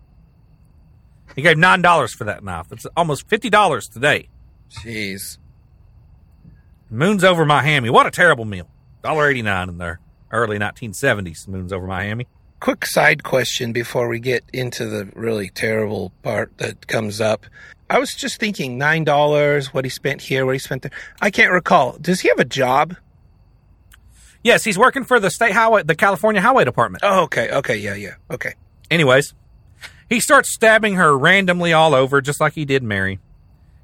He 1.34 1.42
gave 1.42 1.58
nine 1.58 1.82
dollars 1.82 2.14
for 2.14 2.24
that 2.24 2.44
knife. 2.44 2.66
It's 2.70 2.86
almost 2.96 3.28
fifty 3.28 3.50
dollars 3.50 3.88
today. 3.88 4.28
Jeez. 4.70 5.38
Moon's 6.90 7.24
over 7.24 7.44
Miami. 7.44 7.90
What 7.90 8.06
a 8.06 8.10
terrible 8.10 8.44
meal. 8.44 8.68
Dollar 9.02 9.28
eighty 9.28 9.42
nine 9.42 9.68
in 9.68 9.78
the 9.78 9.98
early 10.30 10.58
nineteen 10.58 10.92
seventies. 10.92 11.46
Moon's 11.48 11.72
over 11.72 11.86
Miami. 11.86 12.26
Quick 12.60 12.86
side 12.86 13.24
question 13.24 13.72
before 13.72 14.08
we 14.08 14.20
get 14.20 14.44
into 14.52 14.86
the 14.86 15.10
really 15.14 15.48
terrible 15.48 16.12
part 16.22 16.56
that 16.58 16.86
comes 16.86 17.20
up. 17.20 17.46
I 17.90 17.98
was 17.98 18.14
just 18.14 18.38
thinking 18.38 18.78
nine 18.78 19.04
dollars, 19.04 19.74
what 19.74 19.84
he 19.84 19.88
spent 19.90 20.22
here, 20.22 20.46
what 20.46 20.54
he 20.54 20.58
spent 20.58 20.82
there. 20.82 20.92
I 21.20 21.30
can't 21.30 21.52
recall. 21.52 21.98
Does 22.00 22.20
he 22.20 22.28
have 22.28 22.38
a 22.38 22.44
job? 22.44 22.96
Yes, 24.44 24.64
he's 24.64 24.78
working 24.78 25.04
for 25.04 25.20
the 25.20 25.30
state 25.30 25.52
highway, 25.52 25.82
the 25.82 25.94
California 25.94 26.40
Highway 26.40 26.64
Department. 26.64 27.04
Oh, 27.04 27.24
okay, 27.24 27.50
okay, 27.50 27.76
yeah, 27.76 27.94
yeah, 27.94 28.14
okay. 28.30 28.54
Anyways, 28.90 29.34
he 30.12 30.20
starts 30.20 30.52
stabbing 30.52 30.96
her 30.96 31.16
randomly 31.16 31.72
all 31.72 31.94
over, 31.94 32.20
just 32.20 32.38
like 32.38 32.52
he 32.52 32.66
did 32.66 32.82
Mary. 32.82 33.18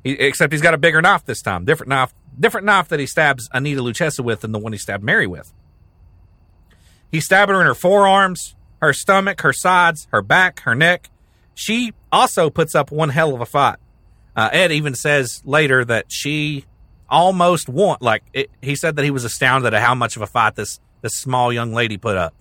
He, 0.04 0.12
except 0.12 0.52
he's 0.52 0.60
got 0.60 0.74
a 0.74 0.78
bigger 0.78 1.00
knife 1.00 1.24
this 1.24 1.40
time. 1.40 1.64
Different 1.64 1.88
knife, 1.88 2.12
different 2.38 2.66
knife 2.66 2.88
that 2.88 3.00
he 3.00 3.06
stabs 3.06 3.48
Anita 3.50 3.80
Luchessa 3.80 4.22
with 4.22 4.40
than 4.40 4.52
the 4.52 4.58
one 4.58 4.72
he 4.72 4.78
stabbed 4.78 5.02
Mary 5.02 5.26
with. 5.26 5.54
He 7.10 7.20
stabbed 7.20 7.50
her 7.50 7.58
in 7.60 7.66
her 7.66 7.74
forearms, 7.74 8.54
her 8.82 8.92
stomach, 8.92 9.40
her 9.40 9.54
sides, 9.54 10.06
her 10.12 10.20
back, 10.20 10.60
her 10.60 10.74
neck. 10.74 11.08
She 11.54 11.94
also 12.12 12.50
puts 12.50 12.74
up 12.74 12.92
one 12.92 13.08
hell 13.08 13.34
of 13.34 13.40
a 13.40 13.46
fight. 13.46 13.78
Uh, 14.36 14.50
Ed 14.52 14.70
even 14.70 14.94
says 14.94 15.40
later 15.46 15.82
that 15.86 16.12
she 16.12 16.66
almost 17.08 17.70
won. 17.70 17.96
Like 18.02 18.22
it, 18.34 18.50
he 18.60 18.76
said 18.76 18.96
that 18.96 19.04
he 19.06 19.10
was 19.10 19.24
astounded 19.24 19.72
at 19.72 19.82
how 19.82 19.94
much 19.94 20.14
of 20.14 20.20
a 20.20 20.26
fight 20.26 20.56
this 20.56 20.78
this 21.00 21.14
small 21.14 21.54
young 21.54 21.72
lady 21.72 21.96
put 21.96 22.18
up. 22.18 22.34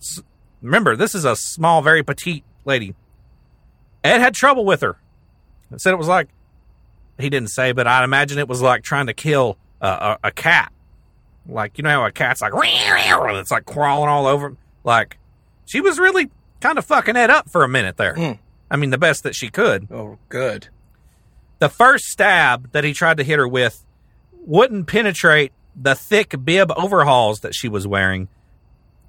S- 0.00 0.22
remember, 0.62 0.96
this 0.96 1.14
is 1.14 1.26
a 1.26 1.36
small, 1.36 1.82
very 1.82 2.02
petite 2.02 2.42
lady. 2.64 2.94
Ed 4.04 4.18
had 4.20 4.34
trouble 4.34 4.64
with 4.64 4.80
her. 4.82 4.98
Said 5.76 5.92
it 5.92 5.96
was 5.96 6.08
like 6.08 6.28
he 7.18 7.30
didn't 7.30 7.48
say, 7.50 7.72
but 7.72 7.86
I'd 7.86 8.04
imagine 8.04 8.38
it 8.38 8.48
was 8.48 8.62
like 8.62 8.82
trying 8.82 9.06
to 9.06 9.14
kill 9.14 9.58
uh, 9.80 10.16
a, 10.22 10.28
a 10.28 10.30
cat. 10.30 10.72
Like 11.48 11.78
you 11.78 11.82
know 11.82 11.90
how 11.90 12.06
a 12.06 12.12
cat's 12.12 12.40
like 12.40 12.52
it's 12.54 13.50
like 13.50 13.66
crawling 13.66 14.08
all 14.08 14.26
over. 14.26 14.48
him? 14.48 14.58
Like 14.84 15.18
she 15.64 15.80
was 15.80 15.98
really 15.98 16.30
kind 16.60 16.78
of 16.78 16.84
fucking 16.84 17.16
Ed 17.16 17.30
up 17.30 17.50
for 17.50 17.64
a 17.64 17.68
minute 17.68 17.96
there. 17.96 18.14
Mm. 18.14 18.38
I 18.70 18.76
mean, 18.76 18.90
the 18.90 18.98
best 18.98 19.22
that 19.22 19.34
she 19.34 19.48
could. 19.48 19.88
Oh, 19.90 20.18
good. 20.28 20.68
The 21.58 21.68
first 21.68 22.06
stab 22.06 22.72
that 22.72 22.84
he 22.84 22.92
tried 22.92 23.16
to 23.18 23.24
hit 23.24 23.38
her 23.38 23.48
with 23.48 23.84
wouldn't 24.44 24.86
penetrate 24.86 25.52
the 25.74 25.94
thick 25.94 26.34
bib 26.44 26.72
overhauls 26.76 27.40
that 27.40 27.54
she 27.54 27.68
was 27.68 27.86
wearing. 27.86 28.28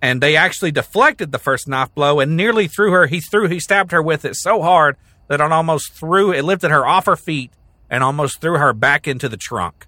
And 0.01 0.21
they 0.21 0.35
actually 0.35 0.71
deflected 0.71 1.31
the 1.31 1.39
first 1.39 1.67
knife 1.67 1.93
blow 1.95 2.19
and 2.19 2.37
nearly 2.37 2.67
threw 2.67 2.91
her. 2.91 3.07
He 3.07 3.19
threw, 3.19 3.47
he 3.47 3.59
stabbed 3.59 3.91
her 3.91 4.01
with 4.01 4.25
it 4.25 4.35
so 4.35 4.61
hard 4.61 4.95
that 5.27 5.41
it 5.41 5.51
almost 5.51 5.93
threw, 5.93 6.31
it 6.31 6.43
lifted 6.43 6.71
her 6.71 6.85
off 6.85 7.07
her 7.07 7.15
feet 7.15 7.51
and 7.89 8.03
almost 8.03 8.39
threw 8.39 8.57
her 8.57 8.73
back 8.73 9.07
into 9.07 9.27
the 9.27 9.37
trunk. 9.37 9.87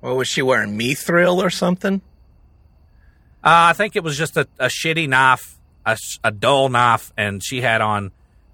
What 0.00 0.16
was 0.16 0.28
she 0.28 0.42
wearing? 0.42 0.78
Mithril 0.78 1.42
or 1.42 1.50
something? 1.50 2.02
Uh, 3.42 3.70
I 3.70 3.72
think 3.74 3.94
it 3.94 4.02
was 4.02 4.18
just 4.18 4.36
a, 4.36 4.48
a 4.58 4.66
shitty 4.66 5.08
knife, 5.08 5.58
a 5.86 6.30
dull 6.30 6.68
knife, 6.68 7.12
and 7.16 7.42
she 7.44 7.60
had 7.60 7.80
on 7.80 8.10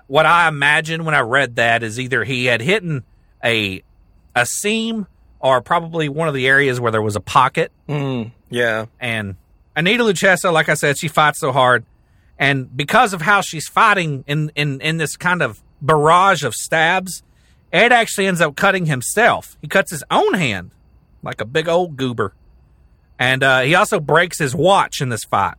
what 0.08 0.26
I 0.26 0.48
imagine 0.48 1.04
when 1.04 1.14
I 1.14 1.20
read 1.20 1.56
that 1.56 1.84
is 1.84 2.00
either 2.00 2.24
he 2.24 2.46
had 2.46 2.60
hit 2.60 2.82
a 3.44 3.82
a 4.34 4.46
seam 4.46 5.06
or 5.38 5.60
probably 5.60 6.08
one 6.08 6.26
of 6.28 6.34
the 6.34 6.48
areas 6.48 6.80
where 6.80 6.90
there 6.90 7.02
was 7.02 7.14
a 7.14 7.20
pocket. 7.20 7.70
Mm, 7.88 8.32
yeah. 8.48 8.86
And 8.98 9.36
Anita 9.80 10.04
Luchessa, 10.04 10.52
like 10.52 10.68
I 10.68 10.74
said, 10.74 10.98
she 10.98 11.08
fights 11.08 11.40
so 11.40 11.52
hard, 11.52 11.86
and 12.38 12.76
because 12.76 13.14
of 13.14 13.22
how 13.22 13.40
she's 13.40 13.66
fighting 13.66 14.24
in 14.26 14.52
in 14.54 14.80
in 14.82 14.98
this 14.98 15.16
kind 15.16 15.40
of 15.40 15.62
barrage 15.80 16.44
of 16.44 16.54
stabs, 16.54 17.22
Ed 17.72 17.90
actually 17.90 18.26
ends 18.26 18.42
up 18.42 18.56
cutting 18.56 18.84
himself. 18.84 19.56
He 19.62 19.68
cuts 19.68 19.90
his 19.90 20.04
own 20.10 20.34
hand 20.34 20.72
like 21.22 21.40
a 21.40 21.46
big 21.46 21.66
old 21.66 21.96
goober. 21.96 22.34
And 23.18 23.42
uh, 23.42 23.60
he 23.60 23.74
also 23.74 24.00
breaks 24.00 24.38
his 24.38 24.54
watch 24.54 25.00
in 25.00 25.08
this 25.08 25.24
fight. 25.24 25.56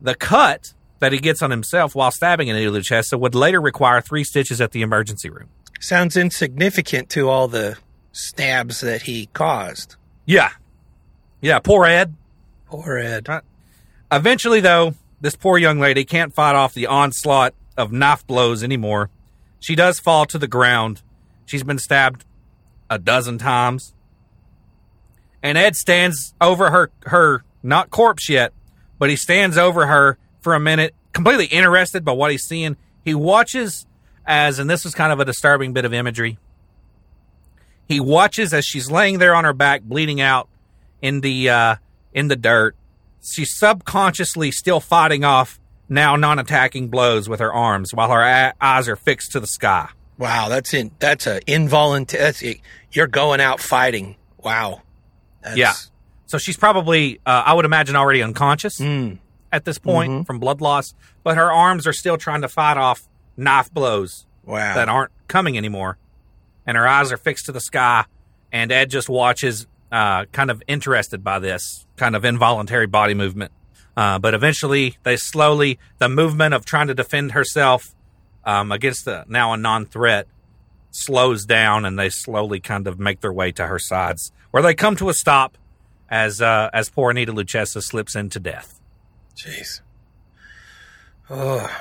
The 0.00 0.14
cut 0.14 0.72
that 1.00 1.12
he 1.12 1.18
gets 1.18 1.42
on 1.42 1.50
himself 1.50 1.94
while 1.94 2.10
stabbing 2.10 2.48
Anita 2.48 2.70
Luchessa 2.70 3.18
would 3.18 3.34
later 3.34 3.60
require 3.60 4.00
three 4.00 4.24
stitches 4.24 4.60
at 4.62 4.72
the 4.72 4.80
emergency 4.80 5.28
room. 5.28 5.48
Sounds 5.78 6.16
insignificant 6.16 7.10
to 7.10 7.28
all 7.28 7.48
the 7.48 7.76
stabs 8.12 8.80
that 8.80 9.02
he 9.02 9.26
caused. 9.26 9.96
Yeah. 10.24 10.52
Yeah, 11.42 11.58
poor 11.58 11.84
Ed. 11.84 12.14
Poor 12.66 12.98
Ed. 12.98 13.28
Eventually, 14.10 14.60
though, 14.60 14.94
this 15.20 15.36
poor 15.36 15.58
young 15.58 15.78
lady 15.78 16.04
can't 16.04 16.34
fight 16.34 16.54
off 16.54 16.74
the 16.74 16.86
onslaught 16.86 17.54
of 17.76 17.92
knife 17.92 18.26
blows 18.26 18.62
anymore. 18.62 19.10
She 19.60 19.74
does 19.74 19.98
fall 19.98 20.26
to 20.26 20.38
the 20.38 20.48
ground. 20.48 21.02
She's 21.46 21.62
been 21.62 21.78
stabbed 21.78 22.24
a 22.90 22.98
dozen 22.98 23.38
times. 23.38 23.94
And 25.42 25.56
Ed 25.56 25.76
stands 25.76 26.34
over 26.40 26.70
her, 26.70 26.90
her 27.06 27.44
not 27.62 27.90
corpse 27.90 28.28
yet, 28.28 28.52
but 28.98 29.10
he 29.10 29.16
stands 29.16 29.56
over 29.56 29.86
her 29.86 30.18
for 30.40 30.54
a 30.54 30.60
minute, 30.60 30.94
completely 31.12 31.46
interested 31.46 32.04
by 32.04 32.12
what 32.12 32.30
he's 32.30 32.44
seeing. 32.44 32.76
He 33.04 33.14
watches 33.14 33.86
as, 34.26 34.58
and 34.58 34.68
this 34.68 34.84
was 34.84 34.94
kind 34.94 35.12
of 35.12 35.20
a 35.20 35.24
disturbing 35.24 35.72
bit 35.72 35.84
of 35.84 35.92
imagery. 35.92 36.38
He 37.88 38.00
watches 38.00 38.52
as 38.52 38.64
she's 38.64 38.90
laying 38.90 39.18
there 39.18 39.34
on 39.34 39.44
her 39.44 39.52
back, 39.52 39.82
bleeding 39.82 40.20
out 40.20 40.48
in 41.00 41.20
the 41.20 41.50
uh, 41.50 41.76
in 42.16 42.26
the 42.26 42.34
dirt. 42.34 42.74
She's 43.22 43.56
subconsciously 43.56 44.50
still 44.50 44.80
fighting 44.80 45.22
off 45.22 45.60
now 45.88 46.16
non-attacking 46.16 46.88
blows 46.88 47.28
with 47.28 47.38
her 47.38 47.52
arms, 47.52 47.94
while 47.94 48.10
her 48.10 48.52
eyes 48.60 48.88
are 48.88 48.96
fixed 48.96 49.30
to 49.32 49.40
the 49.40 49.46
sky. 49.46 49.88
Wow, 50.18 50.48
that's 50.48 50.74
in 50.74 50.90
that's 50.98 51.26
a 51.26 51.40
involuntary. 51.46 52.24
That's 52.24 52.42
you're 52.90 53.06
going 53.06 53.40
out 53.40 53.60
fighting. 53.60 54.16
Wow. 54.42 54.82
That's, 55.42 55.56
Yeah. 55.56 55.74
So 56.24 56.38
she's 56.38 56.56
probably, 56.56 57.20
uh, 57.24 57.42
I 57.46 57.54
would 57.54 57.64
imagine, 57.64 57.94
already 57.94 58.22
unconscious 58.22 58.80
Mm, 58.80 59.18
at 59.52 59.64
this 59.64 59.78
point 59.78 60.26
from 60.26 60.40
blood 60.40 60.60
loss, 60.60 60.94
but 61.22 61.36
her 61.36 61.52
arms 61.52 61.86
are 61.86 61.92
still 61.92 62.16
trying 62.16 62.40
to 62.40 62.48
fight 62.48 62.76
off 62.76 63.06
knife 63.36 63.72
blows 63.72 64.26
wow. 64.44 64.74
that 64.74 64.88
aren't 64.88 65.12
coming 65.28 65.56
anymore. 65.56 65.98
And 66.66 66.76
her 66.76 66.88
eyes 66.88 67.12
are 67.12 67.16
fixed 67.16 67.46
to 67.46 67.52
the 67.52 67.60
sky. 67.60 68.06
And 68.50 68.72
Ed 68.72 68.90
just 68.90 69.08
watches, 69.08 69.66
uh, 69.96 70.26
kind 70.26 70.50
of 70.50 70.62
interested 70.66 71.24
by 71.24 71.38
this 71.38 71.86
kind 71.96 72.14
of 72.14 72.22
involuntary 72.22 72.86
body 72.86 73.14
movement. 73.14 73.50
Uh, 73.96 74.18
but 74.18 74.34
eventually, 74.34 74.98
they 75.04 75.16
slowly, 75.16 75.78
the 75.96 76.08
movement 76.08 76.52
of 76.52 76.66
trying 76.66 76.88
to 76.88 76.94
defend 76.94 77.32
herself 77.32 77.94
um, 78.44 78.70
against 78.72 79.06
the 79.06 79.24
now 79.26 79.54
a 79.54 79.56
non 79.56 79.86
threat 79.86 80.26
slows 80.90 81.46
down 81.46 81.86
and 81.86 81.98
they 81.98 82.10
slowly 82.10 82.60
kind 82.60 82.86
of 82.86 83.00
make 83.00 83.22
their 83.22 83.32
way 83.32 83.50
to 83.52 83.66
her 83.66 83.78
sides, 83.78 84.32
where 84.50 84.62
they 84.62 84.74
come 84.74 84.96
to 84.96 85.08
a 85.08 85.14
stop 85.14 85.56
as 86.10 86.42
uh, 86.42 86.68
as 86.74 86.90
poor 86.90 87.10
Anita 87.10 87.32
Luchessa 87.32 87.82
slips 87.82 88.14
into 88.14 88.38
death. 88.38 88.78
Jeez. 89.34 89.80
Oh, 91.30 91.74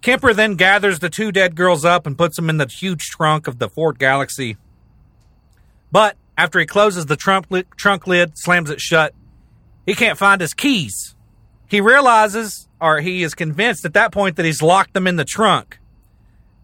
Kemper 0.00 0.32
then 0.32 0.54
gathers 0.54 1.00
the 1.00 1.10
two 1.10 1.32
dead 1.32 1.56
girls 1.56 1.84
up 1.84 2.06
and 2.06 2.16
puts 2.16 2.36
them 2.36 2.48
in 2.50 2.58
the 2.58 2.68
huge 2.68 3.08
trunk 3.08 3.48
of 3.48 3.58
the 3.58 3.68
Ford 3.68 3.98
Galaxie. 3.98 4.56
But 5.90 6.16
after 6.38 6.60
he 6.60 6.66
closes 6.66 7.06
the 7.06 7.16
trunk 7.16 7.46
lid, 7.50 7.66
trunk 7.76 8.06
lid, 8.06 8.38
slams 8.38 8.70
it 8.70 8.80
shut, 8.80 9.12
he 9.84 9.94
can't 9.94 10.16
find 10.16 10.40
his 10.40 10.54
keys. 10.54 11.16
He 11.68 11.80
realizes, 11.80 12.68
or 12.80 13.00
he 13.00 13.22
is 13.24 13.34
convinced 13.34 13.84
at 13.84 13.92
that 13.94 14.12
point, 14.12 14.36
that 14.36 14.46
he's 14.46 14.62
locked 14.62 14.94
them 14.94 15.06
in 15.06 15.16
the 15.16 15.24
trunk. 15.24 15.80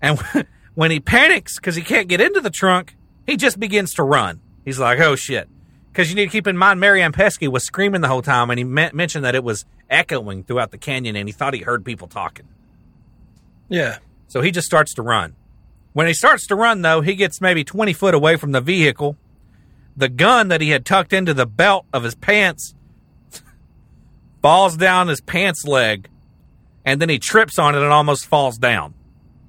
And 0.00 0.18
when 0.74 0.90
he 0.92 1.00
panics 1.00 1.56
because 1.56 1.74
he 1.74 1.82
can't 1.82 2.08
get 2.08 2.20
into 2.20 2.40
the 2.40 2.50
trunk, 2.50 2.96
he 3.26 3.36
just 3.36 3.58
begins 3.58 3.94
to 3.94 4.04
run. 4.04 4.40
He's 4.64 4.78
like, 4.78 5.00
oh 5.00 5.16
shit. 5.16 5.48
Because 5.92 6.08
you 6.08 6.16
need 6.16 6.26
to 6.26 6.30
keep 6.30 6.46
in 6.46 6.56
mind, 6.56 6.80
Mary 6.80 7.02
Ann 7.02 7.12
Pesce 7.12 7.48
was 7.48 7.64
screaming 7.64 8.00
the 8.00 8.08
whole 8.08 8.22
time, 8.22 8.50
and 8.50 8.58
he 8.58 8.64
me- 8.64 8.90
mentioned 8.92 9.24
that 9.24 9.34
it 9.34 9.44
was 9.44 9.64
echoing 9.90 10.42
throughout 10.44 10.70
the 10.70 10.78
canyon, 10.78 11.14
and 11.16 11.28
he 11.28 11.32
thought 11.32 11.54
he 11.54 11.60
heard 11.60 11.84
people 11.84 12.08
talking. 12.08 12.46
yeah. 13.68 13.98
So 14.26 14.40
he 14.40 14.50
just 14.50 14.66
starts 14.66 14.94
to 14.94 15.02
run. 15.02 15.36
When 15.92 16.08
he 16.08 16.14
starts 16.14 16.48
to 16.48 16.56
run, 16.56 16.82
though, 16.82 17.02
he 17.02 17.14
gets 17.14 17.40
maybe 17.40 17.62
20 17.62 17.92
foot 17.92 18.14
away 18.14 18.34
from 18.34 18.50
the 18.50 18.60
vehicle. 18.60 19.16
The 19.96 20.08
gun 20.08 20.48
that 20.48 20.60
he 20.60 20.70
had 20.70 20.84
tucked 20.84 21.12
into 21.12 21.34
the 21.34 21.46
belt 21.46 21.86
of 21.92 22.02
his 22.02 22.14
pants 22.14 22.74
falls 24.42 24.76
down 24.76 25.08
his 25.08 25.20
pants 25.20 25.64
leg, 25.64 26.08
and 26.84 27.00
then 27.00 27.08
he 27.08 27.18
trips 27.18 27.58
on 27.58 27.74
it 27.74 27.82
and 27.82 27.92
almost 27.92 28.26
falls 28.26 28.58
down. 28.58 28.94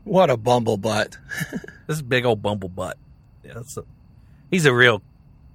What 0.03 0.29
a 0.29 0.37
bumblebutt. 0.37 1.17
This 1.87 2.01
big 2.01 2.25
old 2.25 2.41
bumble 2.41 2.69
butt. 2.69 2.97
Yeah, 3.43 3.53
that's 3.53 3.77
a, 3.77 3.83
he's 4.49 4.65
a 4.65 4.73
real 4.73 5.03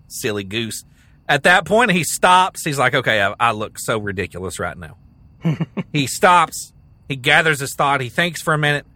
silly 0.06 0.44
goose. 0.44 0.84
At 1.28 1.42
that 1.42 1.64
point, 1.64 1.90
he 1.90 2.04
stops. 2.04 2.64
He's 2.64 2.78
like, 2.78 2.94
okay, 2.94 3.20
I, 3.20 3.34
I 3.40 3.50
look 3.50 3.80
so 3.80 3.98
ridiculous 3.98 4.60
right 4.60 4.78
now. 4.78 4.96
he 5.92 6.06
stops. 6.06 6.72
He 7.08 7.16
gathers 7.16 7.58
his 7.58 7.74
thought. 7.74 8.00
He 8.00 8.08
thinks 8.08 8.40
for 8.42 8.54
a 8.54 8.58
minute. 8.58 8.86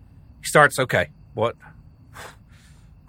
He 0.43 0.47
starts, 0.47 0.79
okay, 0.79 1.09
what? 1.35 1.57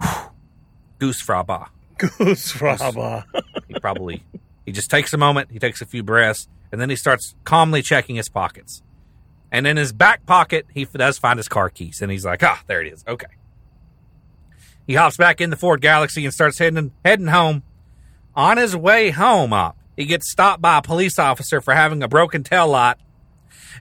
Goose 0.98 1.24
fraba. 1.24 1.68
Goose 1.98 2.52
Fraba. 2.52 3.24
He 3.68 3.74
probably, 3.74 4.22
he 4.64 4.72
just 4.72 4.90
takes 4.90 5.12
a 5.12 5.18
moment. 5.18 5.50
He 5.50 5.58
takes 5.58 5.80
a 5.80 5.86
few 5.86 6.02
breaths, 6.02 6.48
and 6.72 6.80
then 6.80 6.90
he 6.90 6.96
starts 6.96 7.34
calmly 7.44 7.82
checking 7.82 8.16
his 8.16 8.28
pockets. 8.28 8.82
And 9.52 9.66
in 9.66 9.76
his 9.76 9.92
back 9.92 10.26
pocket, 10.26 10.66
he 10.74 10.84
does 10.84 11.18
find 11.18 11.38
his 11.38 11.48
car 11.48 11.70
keys, 11.70 12.02
and 12.02 12.10
he's 12.10 12.24
like, 12.24 12.42
ah, 12.42 12.62
there 12.66 12.82
it 12.82 12.92
is. 12.92 13.04
Okay. 13.06 13.26
He 14.86 14.94
hops 14.94 15.16
back 15.16 15.40
in 15.40 15.50
the 15.50 15.56
Ford 15.56 15.80
Galaxie 15.80 16.24
and 16.24 16.32
starts 16.32 16.58
heading 16.58 16.92
heading 17.04 17.26
home. 17.26 17.62
On 18.34 18.56
his 18.56 18.76
way 18.76 19.10
home, 19.10 19.52
up, 19.52 19.76
he 19.96 20.04
gets 20.04 20.30
stopped 20.30 20.60
by 20.60 20.78
a 20.78 20.82
police 20.82 21.18
officer 21.18 21.60
for 21.60 21.74
having 21.74 22.02
a 22.02 22.08
broken 22.08 22.42
tail 22.42 22.68
light. 22.68 22.96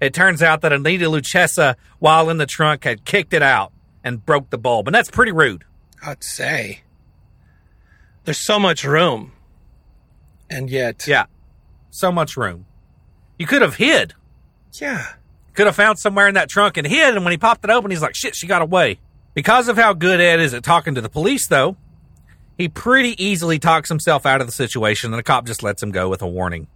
It 0.02 0.14
turns 0.14 0.42
out 0.42 0.62
that 0.62 0.74
Anita 0.74 1.06
Luchessa, 1.06 1.76
while 2.00 2.30
in 2.30 2.38
the 2.38 2.46
trunk, 2.46 2.86
had 2.86 3.06
kicked 3.06 3.34
it 3.34 3.44
out 3.44 3.72
and 4.04 4.26
broke 4.26 4.50
the 4.50 4.58
bulb, 4.58 4.88
and 4.88 4.96
that's 4.96 5.12
pretty 5.12 5.32
rude. 5.32 5.64
I'd 6.02 6.24
say. 6.24 6.82
There's 8.26 8.44
so 8.44 8.60
much 8.60 8.84
room. 8.84 9.32
And 10.50 10.70
yet. 10.70 11.08
Yeah, 11.08 11.26
so 11.90 12.12
much 12.12 12.36
room. 12.36 12.66
You 13.40 13.48
could 13.48 13.62
have 13.62 13.76
hid. 13.76 14.14
Yeah. 14.74 15.14
Could 15.54 15.68
have 15.68 15.76
found 15.76 16.00
somewhere 16.00 16.28
in 16.28 16.36
that 16.36 16.50
trunk 16.50 16.78
and 16.78 16.86
hid. 16.86 17.16
And 17.16 17.24
when 17.24 17.32
he 17.32 17.38
popped 17.38 17.64
it 17.64 17.70
open, 17.72 17.92
he's 17.92 18.02
like, 18.02 18.16
shit, 18.16 18.36
she 18.36 18.48
got 18.48 18.62
away. 18.62 19.00
Because 19.34 19.68
of 19.68 19.78
how 19.78 19.94
good 19.94 20.20
Ed 20.20 20.40
is 20.40 20.54
at 20.54 20.64
talking 20.64 20.96
to 20.96 21.02
the 21.02 21.10
police, 21.10 21.48
though, 21.48 21.78
he 22.58 22.68
pretty 22.68 23.22
easily 23.24 23.60
talks 23.60 23.90
himself 23.90 24.26
out 24.26 24.42
of 24.42 24.48
the 24.48 24.54
situation, 24.54 25.12
and 25.12 25.20
the 25.20 25.24
cop 25.24 25.46
just 25.46 25.64
lets 25.64 25.84
him 25.84 25.92
go 25.92 26.10
with 26.10 26.22
a 26.22 26.28
warning. 26.28 26.68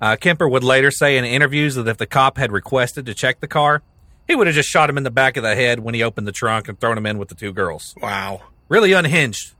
Uh, 0.00 0.16
Kemper 0.16 0.48
would 0.48 0.64
later 0.64 0.90
say 0.90 1.16
in 1.16 1.24
interviews 1.24 1.76
that 1.76 1.88
if 1.88 1.96
the 1.96 2.06
cop 2.06 2.36
had 2.36 2.52
requested 2.52 3.06
to 3.06 3.14
check 3.14 3.40
the 3.40 3.48
car, 3.48 3.82
he 4.26 4.34
would 4.34 4.46
have 4.46 4.56
just 4.56 4.68
shot 4.68 4.90
him 4.90 4.98
in 4.98 5.04
the 5.04 5.10
back 5.10 5.36
of 5.36 5.42
the 5.42 5.54
head 5.54 5.80
when 5.80 5.94
he 5.94 6.02
opened 6.02 6.26
the 6.26 6.32
trunk 6.32 6.68
and 6.68 6.78
thrown 6.78 6.98
him 6.98 7.06
in 7.06 7.18
with 7.18 7.28
the 7.28 7.34
two 7.34 7.52
girls. 7.52 7.94
Wow. 8.00 8.42
Really 8.68 8.92
unhinged 8.92 9.54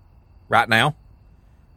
right 0.48 0.68
now. 0.68 0.96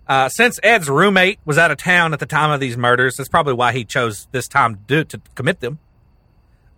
Uh, 0.07 0.29
since 0.29 0.59
Ed's 0.63 0.89
roommate 0.89 1.39
was 1.43 1.57
out 1.57 1.69
of 1.69 1.77
town 1.77 2.13
at 2.13 2.19
the 2.19 2.25
time 2.25 2.51
of 2.51 2.59
these 2.59 2.77
murders, 2.77 3.15
that's 3.17 3.27
probably 3.27 3.53
why 3.53 3.73
he 3.73 3.83
chose 3.83 4.27
this 4.31 4.47
time 4.47 4.75
to, 4.75 4.81
do, 4.87 5.03
to 5.03 5.21
commit 5.35 5.59
them. 5.59 5.79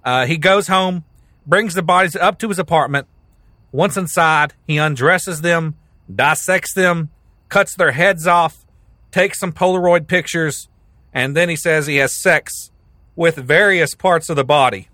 Uh, 0.04 0.26
he 0.26 0.38
goes 0.38 0.68
home, 0.68 1.04
brings 1.46 1.76
the 1.76 1.84
bodies 1.84 2.16
up 2.16 2.40
to 2.40 2.50
his 2.50 2.58
apartment. 2.58 3.08
Once 3.72 3.98
inside, 3.98 4.54
he 4.66 4.78
undresses 4.78 5.42
them, 5.42 5.76
dissects 6.14 6.74
them, 6.74 7.10
cuts 7.50 7.76
their 7.76 7.92
heads 7.92 8.26
off, 8.26 8.66
takes 9.12 9.40
some 9.40 9.52
Polaroid 9.52 10.08
pictures, 10.08 10.68
and 11.14 11.38
then 11.38 11.50
he 11.50 11.56
says 11.56 11.86
he 11.86 11.98
has 11.98 12.20
sex 12.20 12.72
with 13.16 13.36
various 13.36 13.94
parts 13.94 14.30
of 14.30 14.36
the 14.36 14.44
body. 14.44 14.90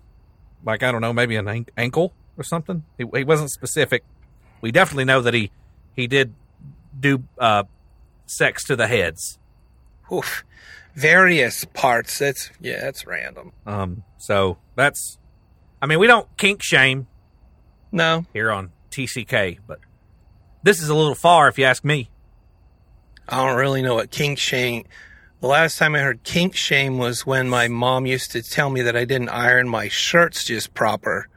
Like, 0.62 0.82
I 0.82 0.92
don't 0.92 1.00
know, 1.00 1.12
maybe 1.12 1.36
an 1.36 1.48
an- 1.48 1.66
ankle 1.76 2.12
or 2.36 2.44
something. 2.44 2.84
He, 2.98 3.04
he 3.14 3.24
wasn't 3.24 3.50
specific. 3.50 4.04
We 4.60 4.72
definitely 4.72 5.04
know 5.04 5.22
that 5.22 5.32
he, 5.32 5.50
he 5.94 6.06
did 6.06 6.34
do 6.98 7.22
uh, 7.38 7.64
sex 8.26 8.64
to 8.64 8.76
the 8.76 8.86
heads. 8.88 9.38
Oof. 10.12 10.44
Various 10.94 11.64
parts. 11.64 12.18
That's 12.18 12.50
yeah, 12.60 12.80
that's 12.80 13.06
random. 13.06 13.52
Um, 13.66 14.02
so 14.18 14.58
that's, 14.76 15.18
I 15.82 15.86
mean, 15.86 15.98
we 15.98 16.06
don't 16.06 16.26
kink 16.36 16.62
shame 16.62 17.06
No. 17.92 18.24
here 18.32 18.50
on 18.50 18.72
TCK, 18.90 19.58
but 19.66 19.78
this 20.62 20.80
is 20.82 20.88
a 20.88 20.94
little 20.94 21.14
far 21.14 21.48
if 21.48 21.58
you 21.58 21.64
ask 21.64 21.84
me. 21.84 22.10
I 23.28 23.44
don't 23.46 23.56
really 23.58 23.82
know 23.82 23.94
what 23.96 24.10
kink 24.10 24.38
shame. 24.38 24.84
The 25.40 25.48
last 25.48 25.76
time 25.78 25.94
I 25.94 25.98
heard 26.00 26.22
kink 26.22 26.56
shame 26.56 26.96
was 26.96 27.26
when 27.26 27.48
my 27.48 27.68
mom 27.68 28.06
used 28.06 28.32
to 28.32 28.42
tell 28.42 28.70
me 28.70 28.80
that 28.82 28.96
I 28.96 29.04
didn't 29.04 29.28
iron 29.28 29.68
my 29.68 29.88
shirts 29.88 30.44
just 30.44 30.72
proper. 30.72 31.28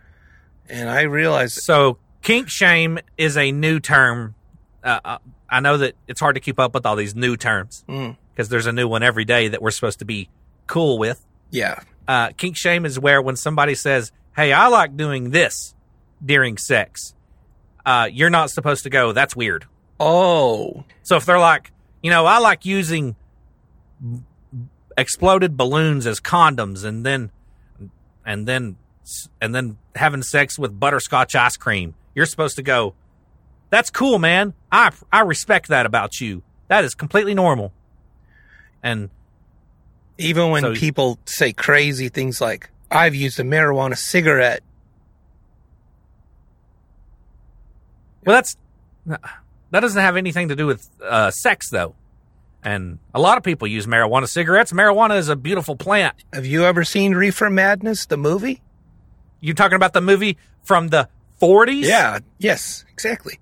And 0.69 0.89
I 0.89 1.01
realized 1.01 1.55
So 1.61 1.97
kink 2.21 2.47
shame 2.49 2.99
is 3.17 3.35
a 3.35 3.51
new 3.51 3.79
term. 3.81 4.35
Uh, 4.83 4.99
uh, 5.03 5.17
I 5.51 5.59
know 5.59 5.77
that 5.77 5.95
it's 6.07 6.19
hard 6.19 6.35
to 6.35 6.41
keep 6.41 6.59
up 6.59 6.73
with 6.73 6.85
all 6.85 6.95
these 6.95 7.15
new 7.15 7.35
terms 7.37 7.83
Mm. 7.87 8.17
because 8.33 8.49
there's 8.49 8.65
a 8.67 8.71
new 8.71 8.87
one 8.87 9.03
every 9.03 9.25
day 9.25 9.47
that 9.49 9.61
we're 9.61 9.71
supposed 9.71 9.99
to 9.99 10.05
be 10.05 10.29
cool 10.67 10.97
with. 10.97 11.25
yeah. 11.51 11.79
Uh, 12.07 12.29
kink 12.37 12.57
shame 12.57 12.85
is 12.87 12.97
where 12.99 13.21
when 13.21 13.35
somebody 13.35 13.75
says, 13.75 14.11
"Hey, 14.35 14.51
I 14.51 14.65
like 14.67 14.97
doing 14.97 15.29
this 15.29 15.75
during 16.25 16.57
sex," 16.57 17.13
uh, 17.85 18.09
you're 18.11 18.31
not 18.31 18.49
supposed 18.49 18.81
to 18.83 18.89
go. 18.89 19.11
That's 19.11 19.35
weird. 19.35 19.65
Oh, 19.99 20.85
So 21.03 21.17
if 21.17 21.25
they're 21.25 21.37
like, 21.39 21.71
you 22.01 22.09
know, 22.09 22.25
I 22.25 22.39
like 22.39 22.65
using 22.65 23.15
exploded 24.97 25.55
balloons 25.57 26.05
as 26.07 26.19
condoms, 26.19 26.83
and 26.83 27.05
then 27.05 27.31
and 28.25 28.47
then 28.47 28.77
and 29.41 29.53
then 29.55 29.77
having 29.95 30.21
sex 30.23 30.57
with 30.59 30.79
butterscotch 30.79 31.35
ice 31.35 31.57
cream, 31.57 31.95
you're 32.15 32.25
supposed 32.25 32.55
to 32.57 32.63
go. 32.63 32.95
That's 33.69 33.89
cool, 33.89 34.19
man. 34.19 34.53
I 34.71 34.91
I 35.11 35.21
respect 35.21 35.67
that 35.69 35.85
about 35.85 36.19
you. 36.19 36.41
That 36.67 36.83
is 36.83 36.95
completely 36.95 37.33
normal. 37.33 37.71
And 38.81 39.09
even 40.17 40.49
when 40.51 40.61
So- 40.63 40.73
people 40.75 41.19
say 41.25 41.53
crazy 41.53 42.09
things 42.09 42.39
like, 42.41 42.69
I've 42.91 43.15
used 43.15 43.39
a 43.39 43.43
marijuana 43.43 43.97
cigarette. 43.97 44.61
well, 48.25 48.35
that's 48.35 48.57
that 49.05 49.79
doesn't 49.79 50.01
have 50.01 50.17
anything 50.17 50.49
to 50.49 50.55
do 50.55 50.65
with 50.67 50.89
uh, 51.03 51.31
sex, 51.31 51.69
though. 51.69 51.95
And 52.63 52.99
a 53.13 53.19
lot 53.19 53.37
of 53.37 53.43
people 53.43 53.67
use 53.67 53.85
marijuana 53.87 54.27
cigarettes. 54.27 54.71
Marijuana 54.73 55.17
is 55.17 55.29
a 55.29 55.35
beautiful 55.35 55.75
plant. 55.75 56.15
Have 56.33 56.45
you 56.45 56.65
ever 56.65 56.83
seen 56.83 57.13
Reefer 57.15 57.49
Madness, 57.49 58.05
the 58.05 58.17
movie? 58.17 58.61
You 59.39 59.53
talking 59.53 59.77
about 59.77 59.93
the 59.93 60.01
movie 60.01 60.37
from 60.63 60.89
the 60.89 61.07
40s? 61.41 61.83
Yeah, 61.83 62.19
yes, 62.37 62.85
exactly. 62.91 63.39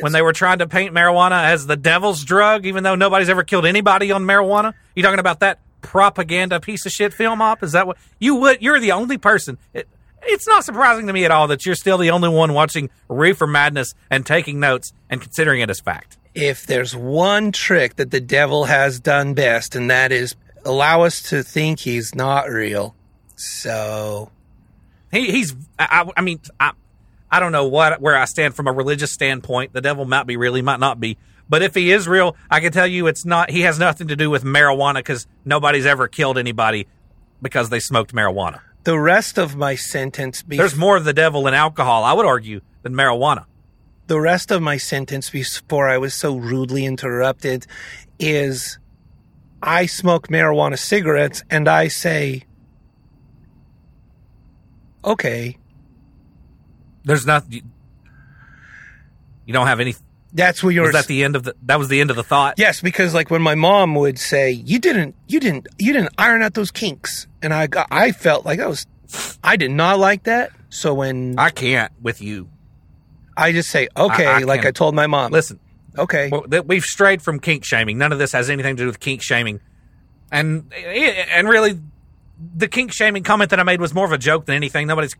when 0.00 0.12
they 0.12 0.22
were 0.22 0.32
trying 0.32 0.58
to 0.58 0.66
paint 0.66 0.94
marijuana 0.94 1.44
as 1.44 1.66
the 1.66 1.76
devil's 1.76 2.24
drug, 2.24 2.66
even 2.66 2.82
though 2.84 2.94
nobody's 2.96 3.28
ever 3.28 3.44
killed 3.44 3.64
anybody 3.66 4.12
on 4.12 4.24
marijuana. 4.24 4.74
You 4.94 5.02
talking 5.02 5.18
about 5.20 5.40
that 5.40 5.58
propaganda 5.82 6.60
piece 6.60 6.84
of 6.86 6.92
shit 6.92 7.14
film 7.14 7.40
op? 7.40 7.62
Is 7.62 7.72
that 7.72 7.86
what 7.86 7.96
you 8.18 8.34
would? 8.36 8.60
You're 8.62 8.80
the 8.80 8.92
only 8.92 9.18
person. 9.18 9.56
It, 9.72 9.88
it's 10.22 10.46
not 10.48 10.64
surprising 10.64 11.06
to 11.06 11.12
me 11.12 11.24
at 11.24 11.30
all 11.30 11.46
that 11.48 11.64
you're 11.64 11.76
still 11.76 11.98
the 11.98 12.10
only 12.10 12.28
one 12.28 12.52
watching 12.52 12.90
Reefer 13.08 13.46
Madness 13.46 13.94
and 14.10 14.26
taking 14.26 14.58
notes 14.58 14.92
and 15.08 15.20
considering 15.20 15.60
it 15.60 15.70
as 15.70 15.78
fact. 15.80 16.18
If 16.34 16.66
there's 16.66 16.94
one 16.96 17.52
trick 17.52 17.96
that 17.96 18.10
the 18.10 18.20
devil 18.20 18.64
has 18.64 18.98
done 19.00 19.34
best, 19.34 19.76
and 19.76 19.90
that 19.90 20.10
is 20.12 20.34
allow 20.64 21.02
us 21.02 21.22
to 21.30 21.42
think 21.44 21.78
he's 21.78 22.14
not 22.14 22.48
real. 22.50 22.94
So, 23.36 24.30
He, 25.12 25.30
he's. 25.30 25.54
I, 25.78 26.02
I- 26.06 26.12
I 26.16 26.20
mean, 26.22 26.40
I, 26.58 26.72
I 27.30 27.40
don't 27.40 27.52
know 27.52 27.66
what 27.66 28.00
where 28.00 28.16
I 28.16 28.24
stand 28.24 28.54
from 28.54 28.66
a 28.68 28.72
religious 28.72 29.10
standpoint. 29.12 29.72
The 29.72 29.80
devil 29.80 30.04
might 30.04 30.26
be 30.26 30.36
real, 30.36 30.54
he 30.54 30.62
might 30.62 30.80
not 30.80 31.00
be. 31.00 31.16
But 31.48 31.62
if 31.62 31.74
he 31.74 31.92
is 31.92 32.08
real, 32.08 32.36
I 32.50 32.60
can 32.60 32.72
tell 32.72 32.86
you 32.86 33.06
it's 33.06 33.24
not. 33.24 33.50
He 33.50 33.60
has 33.62 33.78
nothing 33.78 34.08
to 34.08 34.16
do 34.16 34.30
with 34.30 34.42
marijuana 34.44 34.96
because 34.96 35.26
nobody's 35.44 35.86
ever 35.86 36.08
killed 36.08 36.38
anybody 36.38 36.86
because 37.42 37.68
they 37.70 37.80
smoked 37.80 38.12
marijuana. 38.14 38.60
the 38.84 38.98
rest 38.98 39.38
of 39.38 39.56
my 39.56 39.74
sentence 39.76 40.42
be- 40.42 40.56
There's 40.56 40.76
more 40.76 40.96
of 40.96 41.04
the 41.04 41.12
devil 41.12 41.46
in 41.46 41.54
alcohol, 41.54 42.02
I 42.04 42.12
would 42.14 42.26
argue, 42.26 42.60
than 42.82 42.94
marijuana. 42.94 43.44
the 44.08 44.20
rest 44.20 44.50
of 44.52 44.62
my 44.62 44.76
sentence 44.76 45.30
before 45.30 45.88
I 45.88 45.98
was 45.98 46.14
so 46.14 46.36
rudely 46.36 46.84
interrupted 46.84 47.66
is 48.18 48.78
I 49.62 49.86
smoke 49.86 50.28
marijuana 50.28 50.78
cigarettes 50.78 51.42
and 51.50 51.68
I 51.68 51.88
say, 51.88 52.44
okay, 55.04 55.56
There's 57.06 57.24
nothing. 57.24 57.52
You, 57.52 57.62
you 59.46 59.52
don't 59.52 59.66
have 59.66 59.80
any. 59.80 59.94
that's 60.32 60.62
what 60.62 60.74
yours. 60.74 60.88
Was 60.92 61.04
that 61.04 61.06
the 61.06 61.22
end 61.24 61.36
of 61.36 61.44
the? 61.44 61.54
That 61.62 61.78
was 61.78 61.88
the 61.88 62.00
end 62.00 62.10
of 62.10 62.16
the 62.16 62.22
thought. 62.24 62.54
yes, 62.58 62.80
because 62.80 63.14
like 63.14 63.30
when 63.30 63.42
my 63.42 63.54
mom 63.54 63.94
would 63.94 64.18
say, 64.18 64.50
you 64.50 64.78
didn't, 64.78 65.14
you 65.28 65.40
didn't, 65.40 65.68
you 65.78 65.92
didn't 65.92 66.12
iron 66.18 66.42
out 66.42 66.54
those 66.54 66.70
kinks. 66.70 67.26
And 67.42 67.54
I 67.54 67.68
got, 67.68 67.86
I 67.90 68.12
felt 68.12 68.44
like 68.44 68.58
I 68.60 68.66
was, 68.66 68.86
I 69.42 69.56
did 69.56 69.70
not 69.70 69.98
like 69.98 70.24
that. 70.24 70.50
So 70.68 70.92
when 70.94 71.38
I, 71.38 71.46
I 71.46 71.50
can't 71.50 71.92
with 72.02 72.20
you. 72.20 72.48
I 73.36 73.52
just 73.52 73.70
say, 73.70 73.88
okay, 73.96 74.26
I 74.26 74.38
like 74.40 74.62
can- 74.62 74.68
I 74.68 74.70
told 74.72 74.94
my 74.94 75.06
mom, 75.06 75.30
Listen, 75.30 75.60
okay, 75.96 76.28
well, 76.30 76.44
that 76.48 76.66
we've 76.66 76.84
strayed 76.84 77.22
from 77.22 77.38
kink 77.38 77.64
shaming. 77.64 77.98
None 77.98 78.10
of 78.12 78.18
this 78.18 78.32
has 78.32 78.50
anything 78.50 78.76
to 78.76 78.82
do 78.82 78.86
with 78.86 78.98
kink 78.98 79.22
shaming, 79.22 79.60
and 80.32 80.72
and 80.74 81.46
really, 81.48 81.78
the 82.56 82.66
kink 82.66 82.92
shaming 82.92 83.22
comment 83.22 83.50
that 83.50 83.60
I 83.60 83.62
made 83.62 83.80
was 83.80 83.92
more 83.94 84.06
of 84.06 84.12
a 84.12 84.18
joke 84.18 84.46
than 84.46 84.56
anything. 84.56 84.86
Nobody's. 84.86 85.14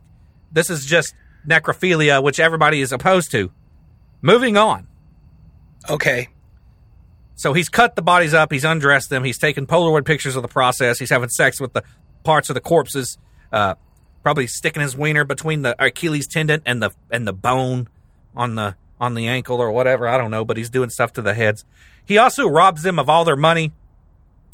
This 0.51 0.69
is 0.71 0.83
just 0.85 1.13
necrophilia, 1.47 2.21
which 2.21 2.39
everybody 2.39 2.81
is 2.81 2.91
opposed 2.91 3.31
to. 3.31 3.51
Moving 4.21 4.57
on. 4.57 4.87
okay, 5.89 6.27
So 7.35 7.53
he's 7.53 7.69
cut 7.69 7.95
the 7.95 8.01
bodies 8.01 8.33
up, 8.33 8.51
he's 8.51 8.63
undressed 8.65 9.09
them, 9.09 9.23
he's 9.23 9.37
taken 9.37 9.67
Polaroid 9.67 10.05
pictures 10.05 10.35
of 10.35 10.41
the 10.41 10.47
process, 10.47 10.99
he's 10.99 11.11
having 11.11 11.29
sex 11.29 11.61
with 11.61 11.73
the 11.73 11.83
parts 12.23 12.49
of 12.49 12.55
the 12.55 12.61
corpses, 12.61 13.17
uh, 13.51 13.75
probably 14.23 14.47
sticking 14.47 14.81
his 14.81 14.97
wiener 14.97 15.23
between 15.23 15.61
the 15.61 15.75
Achilles 15.83 16.27
tendon 16.27 16.61
and 16.65 16.81
the 16.81 16.91
and 17.11 17.27
the 17.27 17.33
bone 17.33 17.87
on 18.35 18.55
the 18.55 18.75
on 18.99 19.13
the 19.13 19.27
ankle 19.27 19.61
or 19.61 19.71
whatever. 19.71 20.07
I 20.07 20.17
don't 20.17 20.31
know, 20.31 20.43
but 20.43 20.57
he's 20.57 20.69
doing 20.69 20.89
stuff 20.89 21.13
to 21.13 21.21
the 21.21 21.33
heads. 21.33 21.63
He 22.03 22.17
also 22.17 22.47
robs 22.47 22.81
them 22.83 22.99
of 22.99 23.07
all 23.07 23.23
their 23.23 23.37
money. 23.37 23.71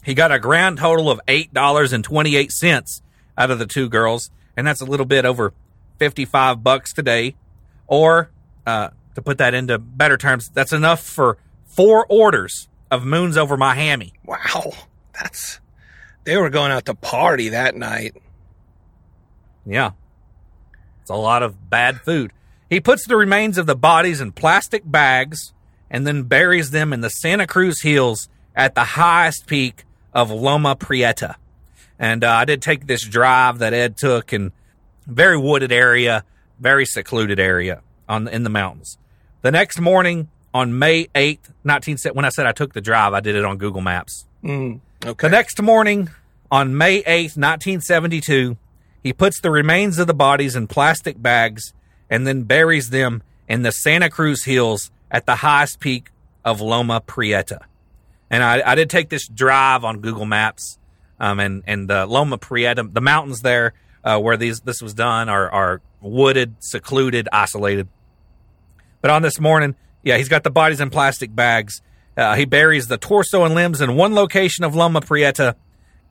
He 0.03 0.13
got 0.13 0.31
a 0.31 0.39
grand 0.39 0.77
total 0.79 1.09
of 1.09 1.21
eight 1.27 1.53
dollars 1.53 1.93
and 1.93 2.03
twenty 2.03 2.35
eight 2.35 2.51
cents 2.51 3.01
out 3.37 3.49
of 3.49 3.57
the 3.57 3.65
two 3.65 3.89
girls, 3.89 4.29
and 4.57 4.67
that's 4.67 4.81
a 4.81 4.85
little 4.85 5.05
bit 5.05 5.25
over 5.25 5.53
fifty 6.03 6.25
five 6.25 6.61
bucks 6.61 6.91
today. 6.91 7.33
Or 7.87 8.29
uh, 8.65 8.89
to 9.15 9.21
put 9.21 9.37
that 9.37 9.53
into 9.53 9.77
better 9.79 10.17
terms, 10.17 10.49
that's 10.49 10.73
enough 10.73 11.01
for 11.01 11.37
four 11.65 12.05
orders 12.09 12.67
of 12.91 13.05
moons 13.05 13.37
over 13.37 13.55
my 13.55 13.73
hammy. 13.73 14.11
wow, 14.25 14.73
that's, 15.13 15.61
they 16.25 16.35
were 16.35 16.49
going 16.49 16.71
out 16.73 16.85
to 16.87 16.93
party 16.93 17.49
that 17.49 17.73
night. 17.75 18.17
Yeah. 19.65 19.91
It's 21.01 21.09
a 21.09 21.15
lot 21.15 21.41
of 21.41 21.69
bad 21.69 22.01
food. 22.01 22.33
He 22.69 22.81
puts 22.81 23.07
the 23.07 23.15
remains 23.15 23.57
of 23.57 23.65
the 23.65 23.75
bodies 23.75 24.19
in 24.19 24.33
plastic 24.33 24.83
bags 24.85 25.53
and 25.89 26.05
then 26.05 26.23
buries 26.23 26.71
them 26.71 26.91
in 26.91 26.99
the 26.99 27.09
Santa 27.09 27.47
Cruz 27.47 27.81
Hills 27.81 28.27
at 28.55 28.75
the 28.75 28.83
highest 28.83 29.47
peak 29.47 29.85
of 30.13 30.29
Loma 30.29 30.75
Prieta. 30.75 31.35
And 31.97 32.23
uh, 32.23 32.31
I 32.31 32.45
did 32.45 32.61
take 32.61 32.87
this 32.87 33.05
drive 33.07 33.59
that 33.59 33.73
Ed 33.73 33.95
took 33.95 34.33
and 34.33 34.51
very 35.07 35.37
wooded 35.37 35.71
area, 35.71 36.23
very 36.59 36.85
secluded 36.85 37.39
area 37.39 37.81
on 38.07 38.27
in 38.27 38.43
the 38.43 38.49
mountains. 38.49 38.97
The 39.41 39.51
next 39.51 39.79
morning 39.79 40.29
on 40.53 40.77
May 40.77 41.05
8th, 41.07 41.51
19 41.63 41.97
when 42.13 42.25
I 42.25 42.29
said 42.29 42.45
I 42.45 42.51
took 42.51 42.73
the 42.73 42.81
drive, 42.81 43.13
I 43.13 43.19
did 43.19 43.35
it 43.35 43.45
on 43.45 43.57
Google 43.57 43.81
Maps. 43.81 44.25
Mm, 44.43 44.79
okay. 45.05 45.27
The 45.27 45.31
next 45.31 45.61
morning, 45.61 46.09
on 46.51 46.77
May 46.77 47.01
8th, 47.01 47.35
1972, 47.37 48.57
he 49.01 49.13
puts 49.13 49.41
the 49.41 49.49
remains 49.49 49.97
of 49.97 50.07
the 50.07 50.13
bodies 50.13 50.55
in 50.55 50.67
plastic 50.67 51.21
bags 51.21 51.73
and 52.09 52.27
then 52.27 52.43
buries 52.43 52.89
them 52.91 53.23
in 53.47 53.63
the 53.63 53.71
Santa 53.71 54.09
Cruz 54.09 54.43
Hills 54.43 54.91
at 55.09 55.25
the 55.25 55.37
highest 55.37 55.79
peak 55.79 56.09
of 56.45 56.61
Loma 56.61 57.01
Prieta. 57.01 57.61
And 58.29 58.43
I, 58.43 58.61
I 58.71 58.75
did 58.75 58.89
take 58.89 59.09
this 59.09 59.27
drive 59.27 59.83
on 59.83 59.99
Google 59.99 60.25
Maps, 60.25 60.77
um, 61.19 61.39
and 61.39 61.63
and 61.67 61.89
the 61.89 62.05
Loma 62.05 62.37
Prieta, 62.37 62.83
the 62.83 63.01
mountains 63.01 63.41
there 63.41 63.73
uh, 64.03 64.19
where 64.19 64.37
these 64.37 64.61
this 64.61 64.81
was 64.81 64.93
done 64.93 65.29
are 65.29 65.49
are 65.49 65.81
wooded, 66.01 66.55
secluded, 66.59 67.29
isolated. 67.31 67.87
But 69.01 69.11
on 69.11 69.21
this 69.21 69.39
morning, 69.39 69.75
yeah, 70.03 70.17
he's 70.17 70.29
got 70.29 70.43
the 70.43 70.51
bodies 70.51 70.79
in 70.79 70.89
plastic 70.89 71.33
bags. 71.35 71.81
Uh, 72.15 72.35
he 72.35 72.45
buries 72.45 72.87
the 72.87 72.97
torso 72.97 73.43
and 73.43 73.55
limbs 73.55 73.81
in 73.81 73.95
one 73.95 74.13
location 74.13 74.63
of 74.63 74.75
Loma 74.75 75.01
Prieta 75.01 75.55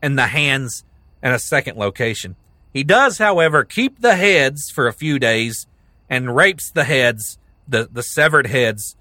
and 0.01 0.19
the 0.19 0.27
hands 0.27 0.85
in 1.23 1.33
a 1.33 1.39
second 1.39 1.79
location. 1.79 2.37
He 2.73 2.85
does, 2.85 3.19
however, 3.19 3.65
keep 3.65 4.01
the 4.01 4.17
heads 4.17 4.71
for 4.75 4.87
a 4.87 4.93
few 4.93 5.19
days 5.19 5.67
and 6.09 6.35
rapes 6.35 6.71
the 6.71 6.85
heads, 6.85 7.39
the, 7.69 7.89
the 7.91 8.03
severed 8.03 8.47
heads, 8.47 8.97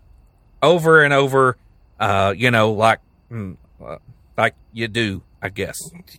over 0.62 1.04
and 1.04 1.14
over, 1.14 1.58
uh, 2.00 2.34
you 2.38 2.52
know, 2.52 2.72
like, 2.72 3.00
mm, 3.32 3.58
uh, 3.84 3.98
like 4.38 4.56
you 4.74 4.88
do, 4.88 5.24
I 5.42 5.50
guess. 5.50 5.78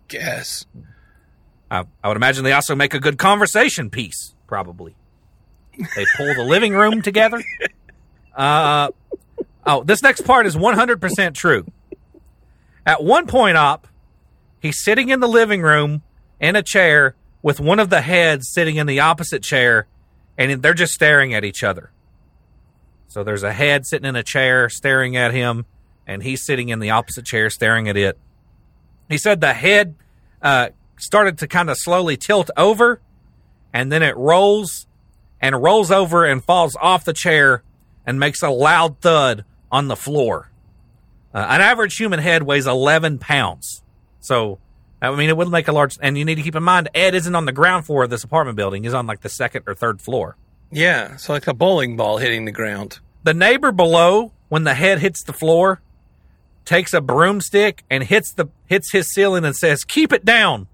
Guess. 0.09 0.67
I, 1.73 2.09
would 2.09 2.19
imagine 2.19 2.45
they 2.45 2.53
also 2.53 2.75
make 2.75 2.93
a 2.93 3.01
good 3.01 3.17
conversation 3.17 3.89
piece, 3.89 4.35
probably. 4.47 4.95
They 5.79 6.05
pull 6.19 6.35
the 6.35 6.45
living 6.45 6.75
room 6.75 7.01
together. 7.01 7.43
Uh, 8.35 8.91
oh, 9.67 9.83
this 9.83 10.03
next 10.03 10.23
part 10.23 10.47
is 10.47 10.55
100% 10.55 11.35
true. 11.35 11.67
At 12.85 13.03
one 13.03 13.27
point 13.27 13.57
up, 13.57 13.89
he's 14.61 14.85
sitting 14.85 15.09
in 15.09 15.21
the 15.21 15.29
living 15.29 15.63
room 15.63 16.03
in 16.41 16.57
a 16.57 16.63
chair 16.63 17.15
with 17.41 17.59
one 17.59 17.79
of 17.79 17.89
the 17.89 18.03
heads 18.03 18.51
sitting 18.53 18.77
in 18.77 18.87
the 18.87 19.01
opposite 19.01 19.43
chair, 19.43 19.87
and 20.37 20.63
they're 20.63 20.75
just 20.75 20.93
staring 20.93 21.33
at 21.33 21.43
each 21.43 21.65
other. 21.65 21.91
So 23.09 23.25
there's 23.25 23.43
a 23.43 23.53
head 23.53 23.87
sitting 23.87 24.09
in 24.09 24.17
a 24.17 24.23
chair 24.23 24.69
staring 24.69 25.17
at 25.17 25.33
him, 25.33 25.65
and 26.07 26.23
he's 26.23 26.45
sitting 26.45 26.69
in 26.69 26.81
the 26.81 26.91
opposite 26.91 27.25
chair 27.25 27.49
staring 27.49 27.89
at 27.89 27.97
it. 27.97 28.19
He 29.09 29.17
said 29.17 29.41
the 29.41 29.55
head 29.55 29.95
uh, 30.43 30.71
started 30.99 31.39
to 31.39 31.49
kind 31.49 31.71
of 31.71 31.77
slowly 31.79 32.17
tilt 32.17 32.51
over, 32.57 33.01
and 33.73 33.91
then 33.91 34.03
it 34.03 34.17
rolls 34.17 34.87
and 35.41 35.61
rolls 35.61 35.91
over 35.91 36.25
and 36.25 36.43
falls 36.45 36.77
off 36.81 37.05
the 37.05 37.13
chair 37.13 37.63
and 38.07 38.19
makes 38.19 38.43
a 38.43 38.51
loud 38.51 39.01
thud 39.01 39.45
on 39.71 39.89
the 39.89 39.97
floor. 39.97 40.51
Uh, 41.35 41.47
an 41.49 41.61
average 41.61 41.97
human 41.97 42.21
head 42.21 42.43
weighs 42.43 42.67
11 42.67 43.19
pounds. 43.19 43.83
So, 44.21 44.59
I 45.01 45.15
mean, 45.15 45.29
it 45.29 45.37
would 45.37 45.49
make 45.49 45.67
a 45.67 45.73
large. 45.73 45.97
And 46.01 46.17
you 46.17 46.25
need 46.25 46.37
to 46.37 46.43
keep 46.43 46.55
in 46.55 46.63
mind, 46.63 46.91
Ed 46.95 47.15
isn't 47.15 47.35
on 47.35 47.47
the 47.47 47.53
ground 47.53 47.87
floor 47.87 48.05
of 48.05 48.11
this 48.11 48.23
apartment 48.23 48.57
building. 48.57 48.85
He's 48.85 48.95
on 48.95 49.07
like 49.07 49.23
the 49.23 49.29
second 49.29 49.65
or 49.67 49.75
third 49.75 50.01
floor. 50.01 50.37
Yeah, 50.71 51.17
so 51.17 51.33
like 51.33 51.47
a 51.47 51.55
bowling 51.55 51.97
ball 51.97 52.19
hitting 52.19 52.45
the 52.45 52.53
ground. 52.53 53.01
The 53.25 53.35
neighbor 53.35 53.73
below, 53.73 54.33
when 54.49 54.65
the 54.65 54.75
head 54.75 55.01
hits 55.01 55.23
the 55.23 55.33
floor, 55.33 55.81
takes 56.65 56.93
a 56.93 57.01
broomstick 57.01 57.85
and 57.91 58.03
hits 58.03 58.33
the 58.33 58.49
hits 58.67 58.93
his 58.93 59.09
ceiling 59.09 59.45
and 59.45 59.55
says, 59.55 59.85
"Keep 59.85 60.13
it 60.13 60.25
down." 60.25 60.69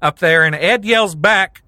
Up 0.00 0.18
there, 0.18 0.44
and 0.44 0.54
Ed 0.54 0.84
yells 0.84 1.14
back, 1.14 1.62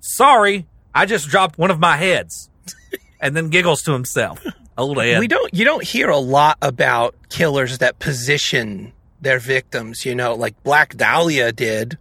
"Sorry, 0.00 0.66
I 0.94 1.06
just 1.06 1.28
dropped 1.28 1.58
one 1.58 1.70
of 1.70 1.78
my 1.78 1.96
heads," 1.96 2.48
and 3.20 3.36
then 3.36 3.50
giggles 3.50 3.82
to 3.82 3.92
himself. 3.92 4.44
Old 4.78 4.98
Ed. 4.98 5.20
We 5.20 5.28
don't 5.28 5.52
you 5.52 5.64
don't 5.64 5.84
hear 5.84 6.08
a 6.08 6.18
lot 6.18 6.58
about 6.62 7.14
killers 7.28 7.78
that 7.78 7.98
position 7.98 8.92
their 9.20 9.38
victims, 9.38 10.04
you 10.04 10.14
know, 10.14 10.34
like 10.34 10.62
Black 10.62 10.96
Dahlia 10.96 11.52
did. 11.52 11.98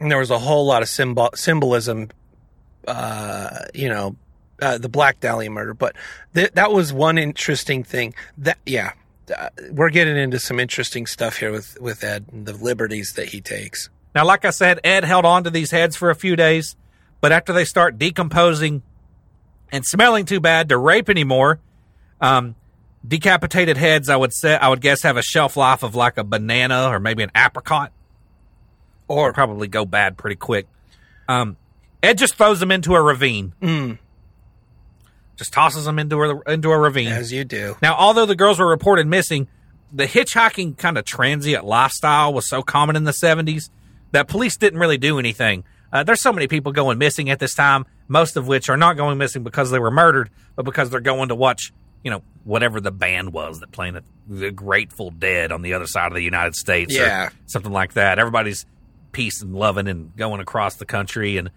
And 0.00 0.10
there 0.10 0.18
was 0.18 0.30
a 0.30 0.38
whole 0.38 0.66
lot 0.66 0.82
of 0.82 0.88
symbol 0.88 1.30
symbolism 1.34 2.10
uh, 2.86 3.64
you 3.72 3.88
know, 3.88 4.16
uh, 4.60 4.78
the 4.78 4.88
Black 4.88 5.20
Dahlia 5.20 5.50
murder, 5.50 5.74
but 5.74 5.96
th- 6.34 6.52
that 6.52 6.72
was 6.72 6.92
one 6.92 7.18
interesting 7.18 7.82
thing. 7.82 8.14
That 8.38 8.58
yeah, 8.66 8.92
uh, 9.36 9.48
we're 9.70 9.90
getting 9.90 10.16
into 10.16 10.38
some 10.38 10.60
interesting 10.60 11.06
stuff 11.06 11.38
here 11.38 11.50
with 11.50 11.80
with 11.80 12.04
Ed 12.04 12.26
and 12.32 12.46
the 12.46 12.52
liberties 12.52 13.14
that 13.14 13.28
he 13.28 13.40
takes. 13.40 13.90
Now, 14.14 14.24
like 14.24 14.44
I 14.44 14.50
said, 14.50 14.80
Ed 14.84 15.04
held 15.04 15.24
on 15.24 15.44
to 15.44 15.50
these 15.50 15.70
heads 15.70 15.96
for 15.96 16.10
a 16.10 16.14
few 16.14 16.36
days, 16.36 16.76
but 17.20 17.32
after 17.32 17.52
they 17.52 17.64
start 17.64 17.98
decomposing 17.98 18.82
and 19.72 19.84
smelling 19.84 20.24
too 20.24 20.40
bad 20.40 20.68
to 20.68 20.78
rape 20.78 21.08
anymore, 21.10 21.58
um, 22.20 22.54
decapitated 23.06 23.76
heads, 23.76 24.08
I 24.08 24.16
would 24.16 24.32
say, 24.32 24.54
I 24.56 24.68
would 24.68 24.80
guess, 24.80 25.02
have 25.02 25.16
a 25.16 25.22
shelf 25.22 25.56
life 25.56 25.82
of 25.82 25.94
like 25.94 26.16
a 26.16 26.24
banana 26.24 26.88
or 26.88 27.00
maybe 27.00 27.22
an 27.24 27.32
apricot, 27.36 27.92
or 29.08 29.32
probably 29.32 29.66
go 29.68 29.84
bad 29.84 30.16
pretty 30.16 30.36
quick. 30.36 30.66
Um, 31.28 31.56
Ed 32.02 32.18
just 32.18 32.36
throws 32.36 32.60
them 32.60 32.70
into 32.70 32.94
a 32.94 33.02
ravine. 33.02 33.52
Mm, 33.60 33.98
Just 35.36 35.52
tosses 35.52 35.86
them 35.86 35.98
into 35.98 36.22
a 36.22 36.40
into 36.52 36.70
a 36.70 36.78
ravine. 36.78 37.08
as 37.08 37.32
you 37.32 37.44
do. 37.44 37.76
Now, 37.82 37.96
although 37.96 38.26
the 38.26 38.36
girls 38.36 38.58
were 38.58 38.68
reported 38.68 39.06
missing, 39.06 39.48
the 39.92 40.06
hitchhiking 40.06 40.76
kind 40.78 40.96
of 40.98 41.04
transient 41.04 41.64
lifestyle 41.64 42.32
was 42.32 42.48
so 42.48 42.62
common 42.62 42.94
in 42.94 43.04
the 43.04 43.10
70s 43.12 43.70
that 44.14 44.28
police 44.28 44.56
didn't 44.56 44.78
really 44.80 44.98
do 44.98 45.18
anything. 45.18 45.64
Uh, 45.92 46.02
there's 46.02 46.20
so 46.22 46.32
many 46.32 46.48
people 46.48 46.72
going 46.72 46.98
missing 46.98 47.30
at 47.30 47.38
this 47.38 47.54
time, 47.54 47.84
most 48.08 48.36
of 48.36 48.48
which 48.48 48.68
are 48.68 48.76
not 48.76 48.96
going 48.96 49.16
missing 49.18 49.44
because 49.44 49.70
they 49.70 49.78
were 49.78 49.90
murdered, 49.90 50.30
but 50.56 50.64
because 50.64 50.90
they're 50.90 51.00
going 51.00 51.28
to 51.28 51.34
watch, 51.34 51.72
you 52.02 52.10
know, 52.10 52.22
whatever 52.42 52.80
the 52.80 52.90
band 52.90 53.32
was 53.32 53.60
that 53.60 53.70
played 53.70 53.94
the 54.28 54.50
Grateful 54.50 55.10
Dead 55.10 55.52
on 55.52 55.62
the 55.62 55.74
other 55.74 55.86
side 55.86 56.08
of 56.08 56.14
the 56.14 56.22
United 56.22 56.54
States, 56.56 56.94
Yeah. 56.96 57.26
or 57.28 57.32
something 57.46 57.72
like 57.72 57.92
that. 57.94 58.18
Everybody's 58.18 58.66
peace 59.12 59.40
and 59.42 59.54
loving 59.54 59.86
and 59.86 60.14
going 60.16 60.40
across 60.40 60.74
the 60.76 60.84
country, 60.86 61.36
and 61.36 61.50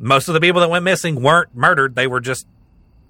most 0.00 0.26
of 0.28 0.34
the 0.34 0.40
people 0.40 0.60
that 0.60 0.70
went 0.70 0.84
missing 0.84 1.22
weren't 1.22 1.54
murdered; 1.54 1.94
they 1.94 2.06
were 2.08 2.20
just 2.20 2.46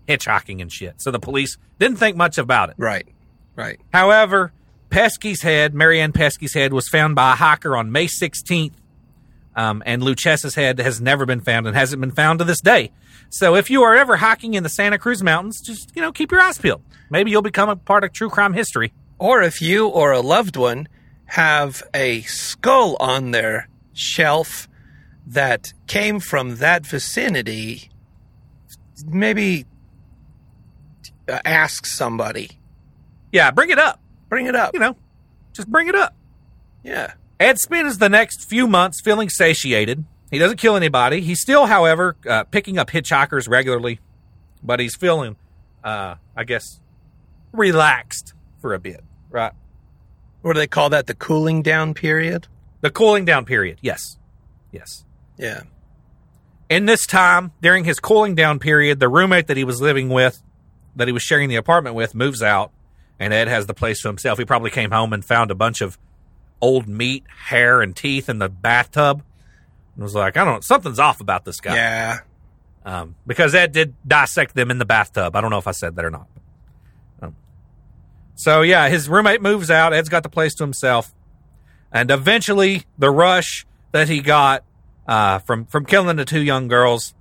hitchhiking 0.08 0.60
and 0.60 0.70
shit. 0.70 1.00
So 1.00 1.10
the 1.10 1.18
police 1.20 1.56
didn't 1.78 1.96
think 1.96 2.16
much 2.16 2.36
about 2.38 2.68
it. 2.70 2.74
Right. 2.78 3.08
Right. 3.56 3.80
However, 3.92 4.52
Pesce's 4.90 5.42
head, 5.42 5.74
Marianne 5.74 6.12
Pesce's 6.12 6.54
head, 6.54 6.72
was 6.72 6.88
found 6.88 7.14
by 7.14 7.32
a 7.32 7.36
hiker 7.36 7.76
on 7.76 7.90
May 7.90 8.06
16th, 8.06 8.72
um, 9.56 9.82
and 9.86 10.02
Luchessa's 10.02 10.54
head 10.54 10.78
has 10.78 11.00
never 11.00 11.26
been 11.26 11.40
found 11.40 11.66
and 11.66 11.76
hasn't 11.76 12.00
been 12.00 12.10
found 12.10 12.38
to 12.40 12.44
this 12.44 12.60
day. 12.60 12.90
So 13.30 13.56
if 13.56 13.70
you 13.70 13.82
are 13.82 13.96
ever 13.96 14.16
hiking 14.16 14.54
in 14.54 14.62
the 14.62 14.68
Santa 14.68 14.98
Cruz 14.98 15.22
Mountains, 15.22 15.60
just 15.60 15.90
you 15.96 16.02
know 16.02 16.12
keep 16.12 16.30
your 16.30 16.40
eyes 16.40 16.58
peeled. 16.58 16.82
Maybe 17.10 17.30
you'll 17.30 17.42
become 17.42 17.68
a 17.68 17.76
part 17.76 18.04
of 18.04 18.12
true 18.12 18.30
crime 18.30 18.52
history. 18.52 18.92
Or 19.18 19.42
if 19.42 19.62
you 19.62 19.88
or 19.88 20.12
a 20.12 20.20
loved 20.20 20.56
one 20.56 20.88
have 21.26 21.82
a 21.94 22.22
skull 22.22 22.96
on 23.00 23.30
their 23.30 23.68
shelf 23.92 24.68
that 25.26 25.72
came 25.86 26.20
from 26.20 26.56
that 26.56 26.86
vicinity, 26.86 27.90
maybe 29.06 29.66
uh, 31.28 31.38
ask 31.44 31.86
somebody. 31.86 32.50
Yeah, 33.32 33.50
bring 33.50 33.70
it 33.70 33.78
up. 33.78 34.00
Bring 34.34 34.46
it 34.46 34.56
up. 34.56 34.74
You 34.74 34.80
know, 34.80 34.96
just 35.52 35.68
bring 35.70 35.86
it 35.86 35.94
up. 35.94 36.12
Yeah. 36.82 37.12
Ed 37.38 37.60
spends 37.60 37.98
the 37.98 38.08
next 38.08 38.48
few 38.48 38.66
months 38.66 39.00
feeling 39.00 39.28
satiated. 39.28 40.04
He 40.28 40.38
doesn't 40.38 40.56
kill 40.56 40.74
anybody. 40.74 41.20
He's 41.20 41.40
still, 41.40 41.66
however, 41.66 42.16
uh, 42.28 42.42
picking 42.42 42.76
up 42.76 42.90
hitchhikers 42.90 43.48
regularly, 43.48 44.00
but 44.60 44.80
he's 44.80 44.96
feeling, 44.96 45.36
uh, 45.84 46.16
I 46.36 46.42
guess, 46.42 46.80
relaxed 47.52 48.34
for 48.60 48.74
a 48.74 48.80
bit, 48.80 49.04
right? 49.30 49.52
What 50.42 50.54
do 50.54 50.58
they 50.58 50.66
call 50.66 50.90
that? 50.90 51.06
The 51.06 51.14
cooling 51.14 51.62
down 51.62 51.94
period? 51.94 52.48
The 52.80 52.90
cooling 52.90 53.24
down 53.24 53.44
period. 53.44 53.78
Yes. 53.82 54.18
Yes. 54.72 55.04
Yeah. 55.38 55.62
In 56.68 56.86
this 56.86 57.06
time, 57.06 57.52
during 57.62 57.84
his 57.84 58.00
cooling 58.00 58.34
down 58.34 58.58
period, 58.58 58.98
the 58.98 59.08
roommate 59.08 59.46
that 59.46 59.56
he 59.56 59.62
was 59.62 59.80
living 59.80 60.08
with, 60.08 60.42
that 60.96 61.06
he 61.06 61.12
was 61.12 61.22
sharing 61.22 61.48
the 61.48 61.54
apartment 61.54 61.94
with, 61.94 62.16
moves 62.16 62.42
out, 62.42 62.72
and 63.24 63.32
Ed 63.32 63.48
has 63.48 63.64
the 63.64 63.72
place 63.72 64.02
to 64.02 64.08
himself. 64.08 64.38
He 64.38 64.44
probably 64.44 64.70
came 64.70 64.90
home 64.90 65.14
and 65.14 65.24
found 65.24 65.50
a 65.50 65.54
bunch 65.54 65.80
of 65.80 65.98
old 66.60 66.86
meat, 66.86 67.24
hair, 67.46 67.80
and 67.80 67.96
teeth 67.96 68.28
in 68.28 68.38
the 68.38 68.50
bathtub, 68.50 69.22
and 69.94 70.02
was 70.02 70.14
like, 70.14 70.36
"I 70.36 70.44
don't 70.44 70.54
know, 70.56 70.60
something's 70.60 70.98
off 70.98 71.22
about 71.22 71.46
this 71.46 71.58
guy." 71.58 71.74
Yeah. 71.74 72.18
Um, 72.84 73.14
because 73.26 73.54
Ed 73.54 73.72
did 73.72 73.94
dissect 74.06 74.54
them 74.54 74.70
in 74.70 74.76
the 74.76 74.84
bathtub. 74.84 75.34
I 75.34 75.40
don't 75.40 75.50
know 75.50 75.56
if 75.56 75.66
I 75.66 75.70
said 75.70 75.96
that 75.96 76.04
or 76.04 76.10
not. 76.10 76.26
Um, 77.22 77.34
so 78.34 78.60
yeah, 78.60 78.90
his 78.90 79.08
roommate 79.08 79.40
moves 79.40 79.70
out. 79.70 79.94
Ed's 79.94 80.10
got 80.10 80.22
the 80.22 80.28
place 80.28 80.54
to 80.56 80.62
himself, 80.62 81.14
and 81.90 82.10
eventually 82.10 82.84
the 82.98 83.10
rush 83.10 83.64
that 83.92 84.10
he 84.10 84.20
got 84.20 84.64
uh, 85.08 85.38
from 85.38 85.64
from 85.64 85.86
killing 85.86 86.16
the 86.16 86.26
two 86.26 86.42
young 86.42 86.68
girls 86.68 87.14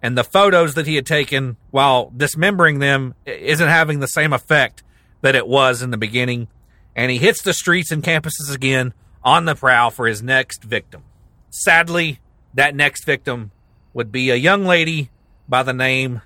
and 0.00 0.16
the 0.16 0.24
photos 0.24 0.72
that 0.72 0.86
he 0.86 0.94
had 0.94 1.04
taken 1.04 1.58
while 1.70 2.10
dismembering 2.16 2.78
them 2.78 3.14
isn't 3.26 3.68
having 3.68 4.00
the 4.00 4.08
same 4.08 4.32
effect 4.32 4.82
that 5.20 5.34
it 5.34 5.46
was 5.46 5.82
in 5.82 5.90
the 5.90 5.96
beginning. 5.96 6.48
And 6.96 7.10
he 7.10 7.18
hits 7.18 7.42
the 7.42 7.52
streets 7.52 7.90
and 7.90 8.02
campuses 8.02 8.54
again 8.54 8.94
on 9.22 9.44
the 9.44 9.54
prowl 9.54 9.90
for 9.90 10.06
his 10.06 10.22
next 10.22 10.64
victim. 10.64 11.04
Sadly, 11.50 12.20
that 12.54 12.74
next 12.74 13.04
victim 13.04 13.50
would 13.92 14.12
be 14.12 14.30
a 14.30 14.36
young 14.36 14.64
lady 14.64 15.10
by 15.48 15.62
the 15.62 15.72
name 15.72 16.22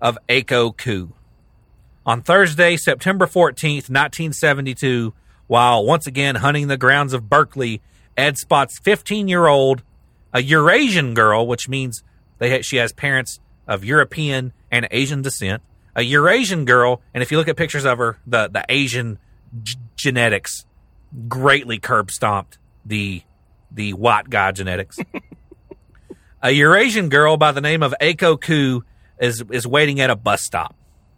of 0.00 0.18
Aiko 0.28 0.76
Koo. 0.76 1.12
On 2.06 2.20
Thursday, 2.20 2.76
September 2.76 3.26
14th, 3.26 3.88
1972, 3.88 5.14
while 5.46 5.84
once 5.84 6.06
again 6.06 6.36
hunting 6.36 6.68
the 6.68 6.76
grounds 6.76 7.12
of 7.12 7.28
Berkeley, 7.30 7.80
Ed 8.16 8.36
spots 8.36 8.78
15 8.78 9.28
year 9.28 9.46
old, 9.46 9.82
a 10.32 10.42
Eurasian 10.42 11.14
girl, 11.14 11.46
which 11.46 11.68
means 11.68 12.02
they 12.38 12.60
she 12.62 12.76
has 12.76 12.92
parents 12.92 13.40
of 13.66 13.84
European 13.84 14.52
and 14.70 14.86
Asian 14.90 15.22
descent. 15.22 15.62
A 15.96 16.02
Eurasian 16.02 16.64
girl, 16.64 17.00
and 17.12 17.22
if 17.22 17.30
you 17.30 17.38
look 17.38 17.48
at 17.48 17.56
pictures 17.56 17.84
of 17.84 17.98
her, 17.98 18.18
the, 18.26 18.48
the 18.48 18.64
Asian 18.68 19.18
g- 19.62 19.76
genetics 19.96 20.66
greatly 21.28 21.78
curb 21.78 22.10
stomped 22.10 22.58
the 22.84 23.22
the 23.70 23.92
white 23.92 24.30
guy 24.30 24.52
genetics. 24.52 24.98
a 26.42 26.50
Eurasian 26.50 27.08
girl 27.08 27.36
by 27.36 27.52
the 27.52 27.60
name 27.60 27.82
of 27.82 27.94
Aiko 28.00 28.40
Koo 28.40 28.84
is 29.18 29.42
is 29.50 29.66
waiting 29.66 30.00
at 30.00 30.10
a 30.10 30.16
bus 30.16 30.42
stop. 30.42 30.74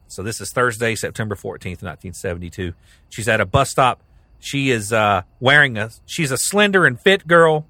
So 0.09 0.23
this 0.23 0.41
is 0.41 0.53
Thursday, 0.53 0.95
September 0.95 1.35
14th, 1.35 1.83
1972. 1.83 2.73
She's 3.09 3.29
at 3.29 3.41
a 3.41 3.47
bus 3.47 3.71
stop. 3.71 4.03
She 4.39 4.71
is 4.71 4.93
uh, 4.93 5.23
wearing 5.41 5.77
a 5.79 5.91
she's 6.07 6.31
a 6.31 6.39
slender 6.39 6.87
and 6.87 7.01
fit 7.01 7.27
girl 7.27 7.67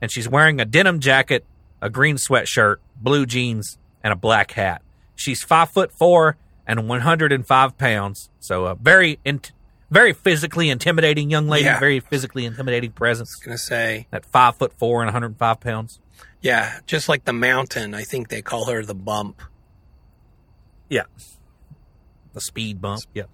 and 0.00 0.10
she's 0.10 0.28
wearing 0.28 0.60
a 0.60 0.64
denim 0.64 1.00
jacket, 1.00 1.44
a 1.80 1.90
green 1.90 2.16
sweatshirt, 2.16 2.76
blue 2.96 3.26
jeans, 3.26 3.78
and 4.02 4.12
a 4.12 4.16
black 4.16 4.52
hat. 4.52 4.82
She's 5.18 5.42
five 5.42 5.70
foot 5.70 5.90
four 5.90 6.36
and 6.64 6.88
105 6.88 7.76
pounds. 7.76 8.30
So 8.38 8.66
a 8.66 8.76
very 8.76 9.18
int- 9.24 9.50
very 9.90 10.12
physically 10.12 10.70
intimidating 10.70 11.28
young 11.28 11.48
lady, 11.48 11.64
Yeah. 11.64 11.80
very 11.80 11.98
physically 11.98 12.44
intimidating 12.44 12.92
presence. 12.92 13.34
Gonna 13.34 13.58
say, 13.58 14.06
At 14.12 14.24
five 14.24 14.56
foot 14.56 14.72
four 14.78 15.00
and 15.02 15.08
105 15.08 15.58
pounds. 15.60 15.98
yeah, 16.40 16.78
just 16.86 17.08
like 17.08 17.24
the 17.24 17.32
mountain, 17.32 17.94
I 17.94 18.04
think 18.04 18.28
they 18.28 18.42
call 18.42 18.66
her 18.66 18.84
the 18.84 18.94
bump. 18.94 19.42
Yeah. 20.88 21.02
The 22.32 22.40
speed 22.40 22.80
bump. 22.80 23.02
Yeah. 23.12 23.24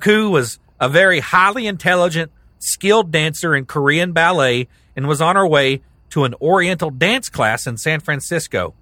Koo 0.00 0.30
was 0.30 0.60
a 0.78 0.88
very 0.88 1.18
highly 1.18 1.66
intelligent, 1.66 2.30
skilled 2.60 3.10
dancer 3.10 3.56
in 3.56 3.66
Korean 3.66 4.12
ballet 4.12 4.68
and 4.94 5.08
was 5.08 5.20
on 5.20 5.34
her 5.34 5.46
way 5.46 5.82
to 6.10 6.22
an 6.22 6.34
Oriental 6.40 6.90
dance 6.90 7.28
class 7.28 7.66
in 7.66 7.76
San 7.76 7.98
Francisco. 7.98 8.74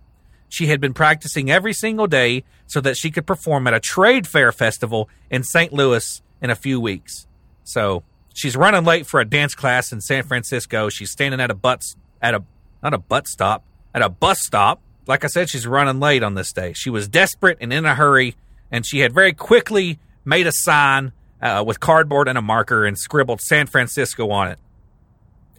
She 0.49 0.67
had 0.67 0.81
been 0.81 0.95
practicing 0.95 1.51
every 1.51 1.73
single 1.73 2.07
day 2.07 2.45
so 2.67 2.81
that 2.81 2.97
she 2.97 3.11
could 3.11 3.27
perform 3.27 3.67
at 3.67 3.75
a 3.75 3.81
trade 3.81 4.27
fair 4.27 4.53
festival 4.53 5.09
in 5.31 5.43
St. 5.43 5.73
Louis 5.73 6.23
in 6.41 6.51
a 6.51 6.55
few 6.55 6.81
weeks. 6.81 7.27
So 7.65 8.03
she's 8.35 8.57
running 8.57 8.85
late 8.85 9.07
for 9.07 9.21
a 9.21 9.25
dance 9.25 9.55
class 9.55 9.93
in 9.93 10.01
San 10.01 10.23
Francisco. 10.23 10.89
She's 10.89 11.11
standing 11.11 11.41
at 11.41 11.51
a 11.51 11.55
bus 11.55 11.97
at 12.23 12.35
a 12.35 12.45
not 12.83 12.95
a 12.95 12.99
butt 12.99 13.27
stop 13.27 13.65
at 13.95 14.03
a 14.03 14.09
bus 14.09 14.41
stop. 14.41 14.81
Like 15.07 15.25
I 15.25 15.29
said, 15.29 15.49
she's 15.49 15.67
running 15.67 16.01
late 16.01 16.23
on 16.23 16.35
this 16.35 16.53
day. 16.53 16.73
She 16.73 16.91
was 16.91 17.09
desperate 17.09 17.59
and 17.61 17.73
in 17.73 17.85
a 17.85 17.95
hurry, 17.95 18.35
and 18.71 18.85
she 18.85 19.01
had 19.01 19.13
very 19.13 19.33
quickly 19.33 19.99
made 20.25 20.47
a 20.47 20.53
sign 20.53 21.13
uh, 21.41 21.63
with 21.67 21.79
cardboard 21.79 22.27
and 22.27 22.37
a 22.37 22.43
marker 22.43 22.85
and 22.85 22.99
scribbled 22.99 23.41
San 23.41 23.67
Francisco 23.67 24.31
on 24.31 24.49
it. 24.49 24.59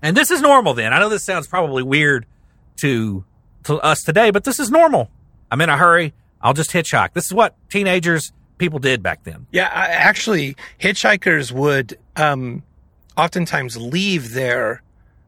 And 0.01 0.17
this 0.17 0.31
is 0.31 0.41
normal 0.41 0.73
then. 0.73 0.93
I 0.93 0.99
know 0.99 1.09
this 1.09 1.23
sounds 1.23 1.47
probably 1.47 1.83
weird 1.83 2.25
to 2.81 3.23
to 3.65 3.77
us 3.79 4.01
today, 4.01 4.31
but 4.31 4.43
this 4.43 4.59
is 4.59 4.71
normal. 4.71 5.09
I'm 5.51 5.61
in 5.61 5.69
a 5.69 5.77
hurry. 5.77 6.13
I'll 6.41 6.53
just 6.53 6.71
hitchhike. 6.71 7.13
This 7.13 7.25
is 7.25 7.33
what 7.33 7.55
teenagers 7.69 8.31
people 8.57 8.79
did 8.79 9.03
back 9.03 9.23
then. 9.23 9.47
Yeah, 9.51 9.69
I, 9.73 9.87
actually, 9.87 10.55
hitchhikers 10.79 11.51
would 11.51 11.97
um, 12.15 12.63
oftentimes 13.17 13.77
leave 13.77 14.33
their 14.33 14.81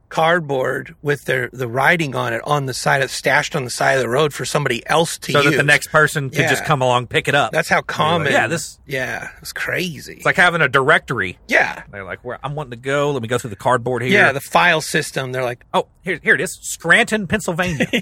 cardboard 0.10 0.96
with 1.02 1.26
their 1.26 1.50
the 1.52 1.68
writing 1.68 2.16
on 2.16 2.34
it 2.34 2.42
on 2.46 2.66
the 2.66 2.74
side 2.74 3.02
of 3.02 3.12
stashed 3.12 3.56
on 3.56 3.64
the 3.64 3.70
side 3.70 3.94
of 3.94 4.02
the 4.02 4.10
road 4.10 4.34
for 4.34 4.46
somebody 4.46 4.82
else 4.88 5.18
to 5.18 5.32
so 5.34 5.42
use. 5.42 5.52
that 5.52 5.58
the 5.58 5.64
next 5.64 5.88
person 5.88 6.30
could 6.30 6.40
Yeah. 6.40 6.50
just 6.50 6.64
come 6.66 6.82
along 6.82 7.08
pick 7.08 7.28
it 7.28 7.36
up. 7.36 7.52
That's 7.52 7.70
how 7.70 7.82
common. 7.82 8.32
Yeah, 8.32 8.48
this- 8.48 8.80
Yeah, 8.86 9.30
it's 9.42 9.52
crazy. 9.54 10.14
it's 10.14 10.26
like 10.26 10.36
having 10.38 10.62
a 10.62 10.70
directory. 10.70 11.38
yeah, 11.48 11.84
They're 11.92 12.04
like, 12.04 12.24
where 12.24 12.40
I'm 12.44 12.56
wanting 12.56 12.72
to 12.72 12.78
go. 12.78 13.12
Let 13.12 13.22
me 13.22 13.28
go 13.28 13.38
through 13.38 13.50
the 13.50 13.56
cardboard 13.58 14.02
here. 14.02 14.12
yeah, 14.12 14.32
the 14.32 14.40
file 14.42 14.82
system. 14.82 15.32
They're 15.34 15.44
like, 15.44 15.66
oh, 15.74 15.88
here, 16.04 16.20
here 16.24 16.36
it 16.36 16.42
is. 16.42 16.58
Scranton, 16.62 17.28
Pennsylvania. 17.28 17.88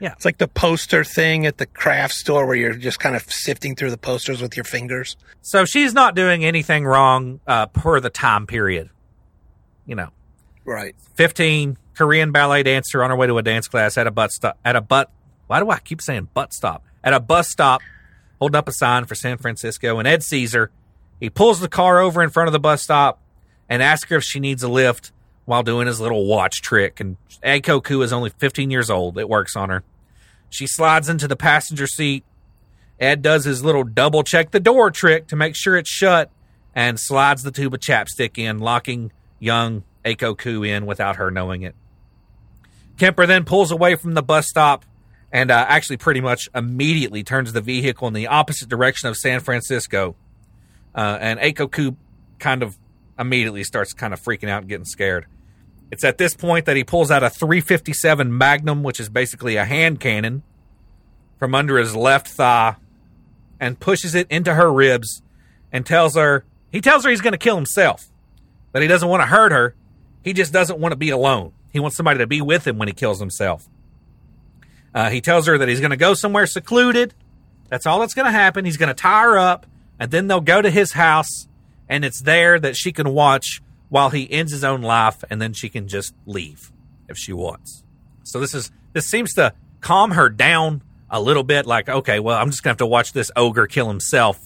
Yeah, 0.00 0.12
it's 0.12 0.24
like 0.24 0.38
the 0.38 0.46
poster 0.46 1.02
thing 1.02 1.46
at 1.46 1.58
the 1.58 1.66
craft 1.66 2.14
store 2.14 2.46
where 2.46 2.54
you're 2.54 2.74
just 2.74 3.00
kind 3.00 3.16
of 3.16 3.24
sifting 3.28 3.74
through 3.74 3.90
the 3.90 3.98
posters 3.98 4.40
with 4.40 4.56
your 4.56 4.62
fingers. 4.62 5.16
so 5.42 5.64
she's 5.64 5.92
not 5.92 6.14
doing 6.14 6.44
anything 6.44 6.84
wrong 6.84 7.40
uh, 7.48 7.66
per 7.66 7.98
the 7.98 8.08
time 8.08 8.46
period. 8.46 8.88
You 9.84 9.96
know, 9.96 10.10
Right. 10.64 10.94
15 11.14 11.78
Korean 11.94 12.32
ballet 12.32 12.62
dancer 12.62 13.02
on 13.02 13.10
her 13.10 13.16
way 13.16 13.26
to 13.26 13.38
a 13.38 13.42
dance 13.42 13.68
class 13.68 13.96
at 13.96 14.06
a 14.06 14.10
butt 14.10 14.32
stop 14.32 14.58
at 14.64 14.76
a 14.76 14.80
butt 14.80 15.10
why 15.46 15.60
do 15.60 15.70
I 15.70 15.78
keep 15.78 16.00
saying 16.00 16.28
butt 16.32 16.52
stop? 16.52 16.82
At 17.02 17.12
a 17.12 17.20
bus 17.20 17.50
stop 17.50 17.82
holding 18.38 18.56
up 18.56 18.68
a 18.68 18.72
sign 18.72 19.04
for 19.04 19.14
San 19.14 19.36
Francisco 19.38 19.98
and 19.98 20.08
Ed 20.08 20.22
her 20.52 20.70
he 21.20 21.30
pulls 21.30 21.60
the 21.60 21.68
car 21.68 22.00
over 22.00 22.22
in 22.22 22.30
front 22.30 22.48
of 22.48 22.52
the 22.52 22.60
bus 22.60 22.82
stop 22.82 23.20
and 23.68 23.82
asks 23.82 24.10
her 24.10 24.16
if 24.16 24.24
she 24.24 24.40
needs 24.40 24.62
a 24.62 24.68
lift 24.68 25.12
while 25.44 25.62
doing 25.62 25.86
his 25.86 26.00
little 26.00 26.26
watch 26.26 26.62
trick 26.62 27.00
and 27.00 27.16
Ed 27.42 27.60
Koku 27.60 28.00
is 28.02 28.12
only 28.12 28.30
15 28.30 28.70
years 28.70 28.90
old. 28.90 29.18
It 29.18 29.28
works 29.28 29.54
on 29.54 29.68
her. 29.68 29.84
She 30.50 30.66
slides 30.66 31.08
into 31.08 31.28
the 31.28 31.36
passenger 31.36 31.86
seat. 31.86 32.24
Ed 32.98 33.22
does 33.22 33.44
his 33.44 33.64
little 33.64 33.84
double 33.84 34.22
check 34.22 34.50
the 34.50 34.60
door 34.60 34.90
trick 34.90 35.26
to 35.28 35.36
make 35.36 35.56
sure 35.56 35.76
it's 35.76 35.90
shut 35.90 36.30
and 36.74 36.98
slides 36.98 37.42
the 37.42 37.50
tube 37.50 37.74
of 37.74 37.80
chapstick 37.80 38.38
in, 38.38 38.58
locking 38.58 39.12
young 39.38 39.82
Aiko 40.04 40.36
Koo 40.36 40.62
in 40.62 40.86
without 40.86 41.16
her 41.16 41.30
knowing 41.30 41.62
it. 41.62 41.74
Kemper 42.98 43.26
then 43.26 43.44
pulls 43.44 43.70
away 43.70 43.96
from 43.96 44.14
the 44.14 44.22
bus 44.22 44.48
stop 44.48 44.84
and 45.32 45.50
uh, 45.50 45.66
actually 45.68 45.96
pretty 45.96 46.20
much 46.20 46.48
immediately 46.54 47.24
turns 47.24 47.52
the 47.52 47.60
vehicle 47.60 48.06
in 48.06 48.14
the 48.14 48.28
opposite 48.28 48.68
direction 48.68 49.08
of 49.08 49.16
San 49.16 49.40
Francisco. 49.40 50.14
Uh, 50.94 51.18
and 51.20 51.40
Aiko 51.40 51.70
Koo 51.70 51.96
kind 52.38 52.62
of 52.62 52.78
immediately 53.18 53.64
starts 53.64 53.92
kind 53.92 54.14
of 54.14 54.20
freaking 54.22 54.48
out 54.48 54.62
and 54.62 54.68
getting 54.68 54.84
scared. 54.84 55.26
It's 55.90 56.04
at 56.04 56.18
this 56.18 56.34
point 56.34 56.66
that 56.66 56.76
he 56.76 56.84
pulls 56.84 57.10
out 57.10 57.22
a 57.22 57.30
357 57.30 58.36
Magnum, 58.36 58.82
which 58.82 59.00
is 59.00 59.08
basically 59.08 59.56
a 59.56 59.64
hand 59.64 60.00
cannon, 60.00 60.42
from 61.38 61.54
under 61.54 61.78
his 61.78 61.94
left 61.94 62.28
thigh 62.28 62.76
and 63.60 63.78
pushes 63.78 64.14
it 64.14 64.26
into 64.30 64.54
her 64.54 64.72
ribs 64.72 65.22
and 65.72 65.84
tells 65.84 66.16
her 66.16 66.44
he 66.70 66.80
tells 66.80 67.04
her 67.04 67.10
he's 67.10 67.20
going 67.20 67.32
to 67.32 67.38
kill 67.38 67.56
himself 67.56 68.06
that 68.72 68.82
he 68.82 68.88
doesn't 68.88 69.08
want 69.08 69.22
to 69.22 69.26
hurt 69.26 69.52
her 69.52 69.74
he 70.24 70.32
just 70.32 70.52
doesn't 70.52 70.78
want 70.78 70.92
to 70.92 70.96
be 70.96 71.10
alone. 71.10 71.52
He 71.70 71.80
wants 71.80 71.96
somebody 71.96 72.18
to 72.18 72.26
be 72.26 72.40
with 72.40 72.66
him 72.66 72.78
when 72.78 72.88
he 72.88 72.94
kills 72.94 73.20
himself. 73.20 73.68
Uh, 74.94 75.10
he 75.10 75.20
tells 75.20 75.46
her 75.46 75.58
that 75.58 75.68
he's 75.68 75.80
going 75.80 75.90
to 75.90 75.96
go 75.96 76.14
somewhere 76.14 76.46
secluded. 76.46 77.14
That's 77.68 77.86
all 77.86 78.00
that's 78.00 78.14
going 78.14 78.26
to 78.26 78.32
happen. 78.32 78.64
He's 78.64 78.76
going 78.76 78.88
to 78.88 78.94
tie 78.94 79.22
her 79.22 79.38
up 79.38 79.66
and 79.98 80.10
then 80.10 80.26
they'll 80.26 80.40
go 80.40 80.62
to 80.62 80.70
his 80.70 80.92
house 80.92 81.48
and 81.88 82.04
it's 82.04 82.22
there 82.22 82.58
that 82.58 82.76
she 82.76 82.92
can 82.92 83.12
watch 83.12 83.60
while 83.88 84.10
he 84.10 84.30
ends 84.30 84.52
his 84.52 84.64
own 84.64 84.82
life 84.82 85.22
and 85.30 85.40
then 85.40 85.52
she 85.52 85.68
can 85.68 85.88
just 85.88 86.14
leave 86.26 86.72
if 87.08 87.16
she 87.16 87.32
wants. 87.32 87.84
So 88.22 88.40
this 88.40 88.54
is 88.54 88.70
this 88.92 89.06
seems 89.06 89.34
to 89.34 89.52
calm 89.80 90.12
her 90.12 90.28
down 90.28 90.82
a 91.10 91.20
little 91.20 91.42
bit 91.42 91.66
like 91.66 91.88
okay 91.88 92.18
well 92.18 92.38
i'm 92.38 92.50
just 92.50 92.62
gonna 92.62 92.72
have 92.72 92.78
to 92.78 92.86
watch 92.86 93.12
this 93.12 93.30
ogre 93.36 93.66
kill 93.66 93.88
himself. 93.88 94.40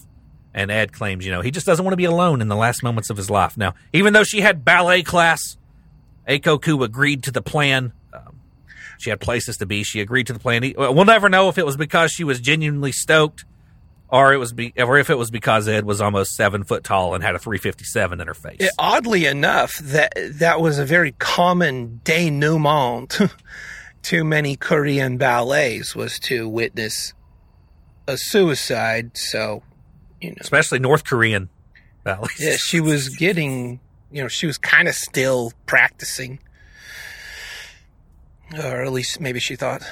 And 0.51 0.71
ed 0.71 0.91
claims 0.91 1.25
you 1.25 1.31
know 1.31 1.41
he 1.41 1.51
just 1.51 1.65
doesn't 1.65 1.85
want 1.85 1.93
to 1.93 1.97
be 1.97 2.05
alone 2.05 2.41
in 2.41 2.47
the 2.47 2.55
last 2.55 2.83
moments 2.83 3.09
of 3.09 3.17
his 3.17 3.29
life. 3.29 3.57
Now 3.57 3.75
even 3.93 4.13
though 4.13 4.23
she 4.23 4.41
had 4.41 4.65
ballet 4.65 5.03
class 5.03 5.57
Aiko 6.27 6.61
Koo 6.61 6.83
agreed 6.83 7.23
to 7.23 7.31
the 7.31 7.41
plan. 7.41 7.93
Um, 8.13 8.39
she 8.97 9.09
had 9.09 9.19
places 9.19 9.57
to 9.57 9.65
be. 9.65 9.83
She 9.83 10.01
agreed 10.01 10.27
to 10.27 10.33
the 10.33 10.39
plan. 10.39 10.63
We'll 10.77 11.05
never 11.05 11.29
know 11.29 11.49
if 11.49 11.57
it 11.57 11.65
was 11.65 11.77
because 11.77 12.11
she 12.11 12.23
was 12.23 12.39
genuinely 12.39 12.91
stoked 12.91 13.45
or 14.11 14.33
it 14.33 14.37
was 14.37 14.53
be, 14.53 14.73
or 14.77 14.97
if 14.97 15.09
it 15.09 15.17
was 15.17 15.29
because 15.29 15.67
ed 15.67 15.85
was 15.85 16.01
almost 16.01 16.35
seven 16.35 16.63
foot 16.63 16.83
tall 16.83 17.13
and 17.13 17.23
had 17.23 17.35
a 17.35 17.39
357 17.39 18.19
in 18.19 18.27
her 18.27 18.33
face. 18.33 18.57
It, 18.59 18.71
oddly 18.77 19.25
enough, 19.25 19.77
that 19.77 20.13
that 20.15 20.59
was 20.59 20.79
a 20.79 20.85
very 20.85 21.13
common 21.13 22.01
denouement 22.03 23.19
to 24.03 24.23
many 24.23 24.55
Korean 24.55 25.17
ballets 25.17 25.95
was 25.95 26.19
to 26.21 26.49
witness 26.49 27.13
a 28.07 28.17
suicide. 28.17 29.15
So, 29.15 29.61
you 30.19 30.31
know, 30.31 30.37
especially 30.39 30.79
north 30.79 31.03
korean 31.03 31.49
ballets. 32.03 32.39
yeah, 32.39 32.57
she 32.57 32.79
was 32.79 33.09
getting, 33.17 33.79
you 34.11 34.21
know, 34.21 34.27
she 34.27 34.47
was 34.47 34.57
kind 34.57 34.87
of 34.87 34.95
still 34.95 35.53
practicing, 35.65 36.39
or 38.53 38.81
at 38.81 38.91
least 38.91 39.19
maybe 39.19 39.39
she 39.39 39.55
thought. 39.55 39.83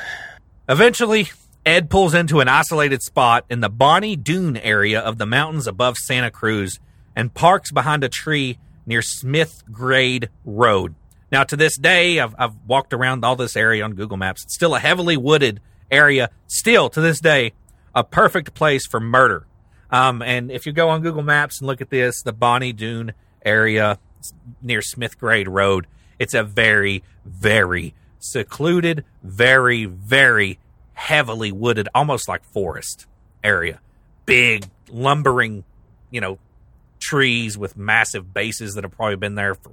Eventually, 0.69 1.29
Ed 1.65 1.89
pulls 1.89 2.13
into 2.13 2.39
an 2.39 2.47
isolated 2.47 3.01
spot 3.01 3.45
in 3.49 3.59
the 3.61 3.69
Bonny 3.69 4.15
Doon 4.15 4.57
area 4.57 4.99
of 4.99 5.17
the 5.17 5.25
mountains 5.25 5.67
above 5.67 5.97
Santa 5.97 6.31
Cruz 6.31 6.79
and 7.15 7.33
parks 7.33 7.71
behind 7.71 8.03
a 8.03 8.09
tree 8.09 8.57
near 8.85 9.01
Smith 9.01 9.63
Grade 9.71 10.29
Road. 10.45 10.95
Now, 11.31 11.43
to 11.43 11.57
this 11.57 11.77
day, 11.77 12.19
I've, 12.19 12.33
I've 12.37 12.55
walked 12.65 12.93
around 12.93 13.25
all 13.25 13.35
this 13.35 13.57
area 13.57 13.83
on 13.83 13.93
Google 13.95 14.17
Maps. 14.17 14.43
It's 14.43 14.55
still 14.55 14.75
a 14.75 14.79
heavily 14.79 15.17
wooded 15.17 15.59
area. 15.91 16.29
Still, 16.47 16.89
to 16.91 17.01
this 17.01 17.19
day, 17.19 17.53
a 17.93 18.03
perfect 18.03 18.53
place 18.53 18.87
for 18.87 18.99
murder. 18.99 19.45
Um, 19.91 20.21
and 20.21 20.51
if 20.51 20.65
you 20.65 20.71
go 20.71 20.89
on 20.89 21.01
Google 21.01 21.23
Maps 21.23 21.59
and 21.59 21.67
look 21.67 21.81
at 21.81 21.89
this, 21.89 22.21
the 22.21 22.33
Bonny 22.33 22.71
Doon 22.71 23.13
area 23.45 23.99
near 24.61 24.81
Smith 24.81 25.19
Grade 25.19 25.47
Road, 25.47 25.87
it's 26.19 26.33
a 26.33 26.43
very, 26.43 27.03
very 27.25 27.93
secluded, 28.19 29.05
very, 29.23 29.85
very 29.85 30.59
heavily 30.93 31.51
wooded, 31.51 31.87
almost 31.93 32.27
like 32.27 32.43
forest 32.43 33.05
area. 33.43 33.79
Big, 34.25 34.65
lumbering, 34.89 35.63
you 36.09 36.21
know, 36.21 36.39
trees 36.99 37.57
with 37.57 37.77
massive 37.77 38.33
bases 38.33 38.75
that 38.75 38.83
have 38.83 38.91
probably 38.91 39.15
been 39.15 39.35
there 39.35 39.55
for 39.55 39.71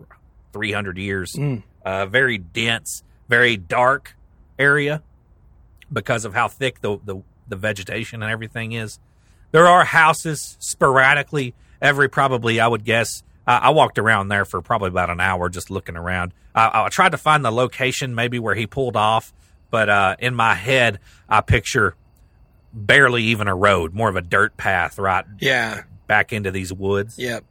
300 0.52 0.98
years. 0.98 1.32
Mm. 1.32 1.62
Uh, 1.84 2.06
very 2.06 2.38
dense, 2.38 3.02
very 3.28 3.56
dark 3.56 4.16
area 4.58 5.02
because 5.92 6.24
of 6.24 6.34
how 6.34 6.48
thick 6.48 6.80
the, 6.80 6.98
the, 7.04 7.22
the 7.48 7.56
vegetation 7.56 8.22
and 8.22 8.30
everything 8.30 8.72
is. 8.72 8.98
There 9.50 9.66
are 9.66 9.84
houses 9.84 10.56
sporadically, 10.60 11.54
every 11.80 12.08
probably, 12.08 12.60
I 12.60 12.66
would 12.66 12.84
guess. 12.84 13.22
Uh, 13.46 13.60
I 13.62 13.70
walked 13.70 13.98
around 13.98 14.28
there 14.28 14.44
for 14.44 14.62
probably 14.62 14.88
about 14.88 15.10
an 15.10 15.20
hour 15.20 15.48
just 15.48 15.70
looking 15.70 15.96
around. 15.96 16.32
Uh, 16.54 16.70
I 16.72 16.88
tried 16.88 17.10
to 17.12 17.18
find 17.18 17.44
the 17.44 17.50
location, 17.50 18.14
maybe 18.14 18.38
where 18.38 18.54
he 18.54 18.66
pulled 18.66 18.96
off, 18.96 19.32
but 19.70 19.88
uh, 19.88 20.16
in 20.18 20.34
my 20.34 20.54
head, 20.54 21.00
I 21.28 21.40
picture 21.40 21.94
barely 22.72 23.22
even 23.24 23.46
a 23.48 23.54
road, 23.54 23.92
more 23.94 24.08
of 24.08 24.16
a 24.16 24.22
dirt 24.22 24.56
path 24.56 24.98
right 24.98 25.24
Yeah. 25.40 25.82
back 26.06 26.32
into 26.32 26.50
these 26.50 26.72
woods. 26.72 27.18
Yep. 27.18 27.44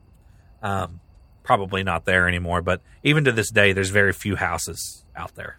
Um, 0.61 0.99
probably 1.44 1.84
not 1.84 2.06
there 2.06 2.28
anymore, 2.28 2.61
but 2.61 2.82
even 3.03 3.26
to 3.26 3.32
this 3.32 3.52
day, 3.52 3.74
there's 3.74 3.90
very 3.90 4.14
few 4.14 4.36
houses 4.36 5.03
out 5.15 5.36
there. 5.36 5.57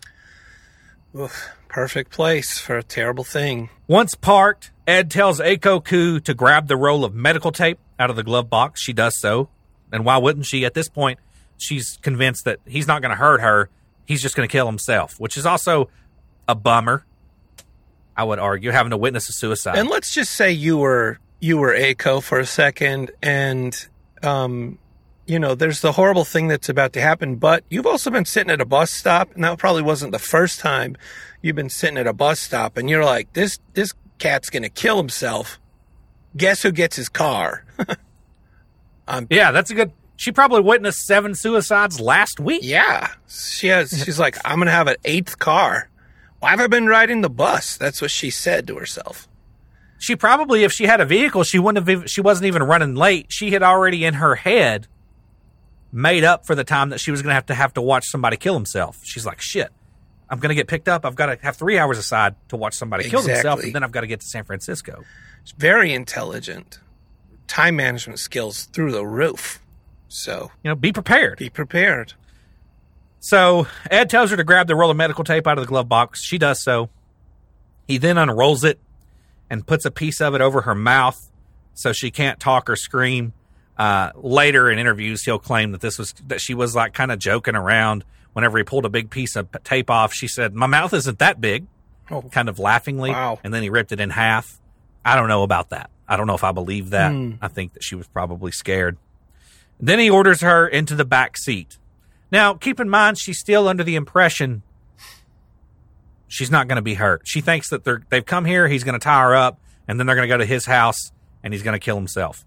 Oof. 1.17 1.49
Perfect 1.69 2.13
place 2.13 2.59
for 2.59 2.77
a 2.79 2.83
terrible 2.83 3.25
thing. 3.25 3.69
Once 3.89 4.15
parked, 4.15 4.71
Ed 4.87 5.11
tells 5.11 5.41
Aiko 5.41 5.85
Koo 5.85 6.21
to 6.21 6.33
grab 6.35 6.69
the 6.69 6.77
roll 6.77 7.05
of 7.05 7.15
medical 7.15 7.51
tape 7.53 7.79
out 7.99 8.11
of 8.11 8.17
the 8.17 8.23
glove 8.23 8.49
box. 8.49 8.81
She 8.81 8.93
does 8.93 9.19
so. 9.19 9.49
And 9.95 10.05
why 10.05 10.17
wouldn't 10.17 10.47
she? 10.47 10.65
At 10.65 10.75
this 10.75 10.89
point, 10.89 11.19
she's 11.57 11.99
convinced 12.03 12.45
that 12.45 12.59
he's 12.67 12.87
not 12.87 13.01
going 13.01 13.11
to 13.11 13.17
hurt 13.17 13.41
her. 13.41 13.71
He's 14.07 14.21
just 14.21 14.37
going 14.37 14.49
to 14.49 14.53
kill 14.53 14.67
himself, 14.67 15.19
which 15.19 15.37
is 15.37 15.47
also 15.47 15.89
a 16.49 16.55
bummer. 16.55 17.05
I 18.17 18.25
would 18.25 18.39
argue 18.39 18.71
having 18.71 18.91
to 18.91 18.97
witness 18.97 19.29
a 19.29 19.33
suicide. 19.33 19.77
And 19.77 19.89
let's 19.89 20.13
just 20.13 20.33
say 20.33 20.53
you 20.53 20.79
were 20.79 21.19
you 21.41 21.59
were 21.59 21.75
Aiko 21.75 22.23
for 22.23 22.39
a 22.39 22.47
second 22.47 23.11
and 23.23 23.89
um 24.23 24.79
you 25.27 25.39
know, 25.39 25.55
there's 25.55 25.81
the 25.81 25.93
horrible 25.93 26.25
thing 26.25 26.49
that's 26.49 26.69
about 26.69 26.93
to 26.93 27.01
happen, 27.01 27.37
but 27.37 27.65
you've 27.71 27.87
also 27.87 28.11
been 28.11 28.27
sitting 28.27 28.51
at 28.51 28.61
a 28.61 28.67
bus 28.67 28.91
stop, 28.91 29.35
and 29.35 29.43
that 29.43 29.59
probably 29.59 29.81
wasn't 29.81 30.13
the 30.13 30.19
first 30.19 30.61
time 30.61 30.99
you've 31.41 31.57
been 31.57 31.71
sitting 31.71 31.97
at 31.97 32.07
a 32.07 32.13
bus 32.13 32.41
stop, 32.41 32.77
and 32.77 32.91
you're 32.91 33.05
like, 33.05 33.33
this 33.33 33.59
this 33.73 33.95
cat's 34.19 34.51
gonna 34.51 34.69
kill 34.69 34.99
himself. 34.99 35.59
Guess 36.37 36.63
who 36.63 36.73
gets 36.73 36.97
his 36.97 37.09
car? 37.09 37.65
Um, 39.07 39.27
yeah, 39.31 39.53
that's 39.53 39.71
a 39.71 39.75
good. 39.75 39.93
She 40.17 40.31
probably 40.33 40.61
witnessed 40.61 41.05
seven 41.07 41.35
suicides 41.35 42.01
last 42.01 42.39
week. 42.39 42.61
yeah, 42.63 43.09
she 43.29 43.69
has. 43.69 43.91
She's 44.05 44.19
like, 44.19 44.37
I'm 44.45 44.59
gonna 44.59 44.71
have 44.71 44.89
an 44.89 44.97
eighth 45.05 45.39
car. 45.39 45.91
Why 46.39 46.51
have 46.51 46.61
I 46.61 46.67
been 46.67 46.87
riding 46.87 47.23
the 47.23 47.31
bus? 47.31 47.77
That's 47.77 48.03
what 48.03 48.11
she 48.11 48.31
said 48.31 48.67
to 48.69 48.77
herself. 48.77 49.29
She 49.99 50.17
probably, 50.17 50.65
if 50.65 50.73
she 50.73 50.85
had 50.85 51.01
a 51.01 51.07
vehicle, 51.07 51.43
she 51.45 51.59
wouldn't 51.59 51.89
have. 51.89 52.11
She 52.11 52.21
wasn't 52.21 52.47
even 52.47 52.63
running 52.63 52.95
late. 52.95 53.27
She 53.31 53.51
had 53.53 53.63
already 53.63 54.05
in 54.05 54.15
her 54.15 54.35
head 54.35 54.87
made 55.93 56.25
up 56.25 56.45
for 56.45 56.55
the 56.55 56.65
time 56.65 56.91
that 56.91 56.99
she 57.01 57.11
was 57.11 57.23
going 57.23 57.31
to 57.31 57.35
have 57.35 57.47
to 57.47 57.55
have 57.55 57.73
to 57.75 57.81
watch 57.81 58.05
somebody 58.07 58.37
kill 58.37 58.55
himself. 58.55 59.01
She's 59.05 59.25
like, 59.25 59.41
shit. 59.41 59.71
I'm 60.29 60.39
going 60.41 60.49
to 60.49 60.55
get 60.55 60.67
picked 60.67 60.89
up. 60.89 61.05
I've 61.07 61.15
got 61.15 61.27
to 61.27 61.39
have 61.43 61.57
three 61.57 61.79
hours 61.79 61.97
aside 61.99 62.35
to 62.49 62.57
watch 62.57 62.75
somebody 62.75 63.05
kill 63.09 63.23
themselves, 63.23 63.63
and 63.65 63.75
then 63.75 63.85
I've 63.85 63.93
got 63.93 64.01
to 64.01 64.07
get 64.07 64.21
to 64.21 64.27
San 64.27 64.45
Francisco. 64.45 65.05
It's 65.43 65.53
very 65.53 65.93
intelligent. 65.95 66.81
Time 67.47 67.77
management 67.77 68.19
skills 68.19 68.65
through 68.65 68.93
the 68.93 69.07
roof. 69.07 69.61
So 70.09 70.51
You 70.63 70.71
know, 70.71 70.75
be 70.75 70.93
prepared. 70.93 71.39
be 71.39 71.51
prepared. 71.51 72.15
So 73.21 73.67
Ed 73.91 74.11
tells 74.11 74.31
her 74.31 74.37
to 74.37 74.45
grab 74.45 74.67
the 74.67 74.77
roll 74.77 74.91
of 74.91 74.97
medical 74.97 75.25
tape 75.25 75.47
out 75.47 75.59
of 75.59 75.65
the 75.65 75.69
glove 75.69 75.89
box. 75.89 76.23
She 76.23 76.39
does 76.39 76.63
so. 76.63 76.91
He 77.87 77.99
then 77.99 78.19
unrolls 78.19 78.65
it 78.65 78.79
and 79.51 79.67
puts 79.67 79.85
a 79.85 79.91
piece 79.91 80.21
of 80.21 80.35
it 80.35 80.41
over 80.41 80.63
her 80.63 80.75
mouth 80.75 81.31
so 81.75 81.93
she 81.93 82.11
can't 82.11 82.39
talk 82.39 82.69
or 82.71 82.77
scream. 82.77 83.33
Uh, 83.77 84.11
later 84.15 84.71
in 84.71 84.79
interviews, 84.79 85.25
he'll 85.25 85.39
claim 85.39 85.73
that 85.73 85.81
this 85.81 85.99
was 85.99 86.13
that 86.29 86.41
she 86.41 86.55
was 86.55 86.75
like 86.77 86.95
kind 86.95 87.11
of 87.11 87.19
joking 87.19 87.57
around. 87.57 88.05
Whenever 88.33 88.59
he 88.59 88.65
pulled 88.65 88.85
a 88.85 88.89
big 88.89 89.11
piece 89.11 89.37
of 89.37 89.49
tape 89.65 89.91
off, 89.91 90.13
she 90.13 90.29
said, 90.29 90.55
"My 90.55 90.67
mouth 90.67 90.93
isn't 90.95 91.19
that 91.19 91.41
big," 91.41 91.67
Oh, 92.11 92.23
kind 92.23 92.49
of 92.49 92.59
laughingly. 92.61 93.11
Wow. 93.11 93.41
And 93.43 93.53
then 93.53 93.63
he 93.65 93.71
ripped 93.71 93.91
it 93.91 93.99
in 94.01 94.11
half. 94.11 94.61
I 95.05 95.17
don't 95.17 95.29
know 95.29 95.43
about 95.43 95.71
that. 95.71 95.91
I 96.09 96.17
don't 96.17 96.27
know 96.27 96.35
if 96.35 96.45
I 96.45 96.53
believe 96.53 96.91
that. 96.91 97.13
Hmm. 97.13 97.33
I 97.41 97.49
think 97.49 97.73
that 97.75 97.83
she 97.83 97.95
was 97.95 98.07
probably 98.07 98.53
scared. 98.53 98.99
Then 99.81 99.99
he 99.99 100.11
orders 100.11 100.41
her 100.43 100.67
into 100.67 100.95
the 100.95 101.05
back 101.05 101.37
seat. 101.37 101.79
Now, 102.31 102.55
keep 102.55 102.81
in 102.81 102.89
mind, 102.89 103.19
she's 103.19 103.39
still 103.39 103.69
under 103.69 103.85
the 103.85 103.97
impression 103.97 104.63
she's 106.35 106.51
not 106.51 106.69
going 106.69 106.77
to 106.77 106.83
be 106.83 106.95
hurt. 106.95 107.23
She 107.25 107.41
thinks 107.41 107.71
that 107.71 107.85
they're, 107.85 108.03
they've 108.09 108.25
come 108.25 108.45
here, 108.45 108.69
he's 108.69 108.85
going 108.85 108.99
to 108.99 109.03
tie 109.03 109.23
her 109.23 109.35
up, 109.35 109.59
and 109.87 109.99
then 109.99 110.07
they're 110.07 110.17
going 110.17 110.29
to 110.29 110.33
go 110.33 110.39
to 110.39 110.45
his 110.45 110.67
house 110.67 111.13
and 111.43 111.55
he's 111.55 111.63
going 111.63 111.75
to 111.75 111.79
kill 111.79 111.97
himself. 111.97 112.45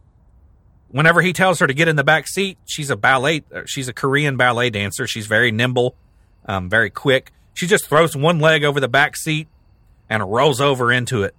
Whenever 0.90 1.22
he 1.22 1.34
tells 1.34 1.60
her 1.60 1.68
to 1.68 1.74
get 1.74 1.88
in 1.88 1.96
the 1.96 2.04
back 2.04 2.28
seat, 2.28 2.58
she's 2.66 2.90
a 2.90 2.96
ballet, 2.96 3.44
uh, 3.54 3.62
she's 3.66 3.88
a 3.88 3.94
Korean 3.94 4.38
ballet 4.38 4.70
dancer. 4.70 5.06
She's 5.06 5.28
very 5.28 5.52
nimble, 5.52 5.96
um, 6.46 6.70
very 6.70 6.90
quick. 6.90 7.32
She 7.54 7.68
just 7.68 7.88
throws 7.88 8.16
one 8.16 8.40
leg 8.40 8.64
over 8.64 8.80
the 8.80 8.88
back 8.88 9.16
seat 9.16 9.48
and 10.10 10.24
rolls 10.32 10.62
over 10.62 10.92
into 10.92 11.24
it. 11.24 11.36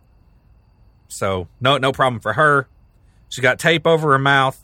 So 1.09 1.49
no, 1.61 1.79
no 1.79 1.93
problem 1.93 2.21
for 2.21 2.35
her. 2.35 2.69
She's 3.29 3.43
got 3.43 3.59
tape 3.59 3.87
over 3.87 4.13
her 4.13 4.19
mouth. 4.19 4.63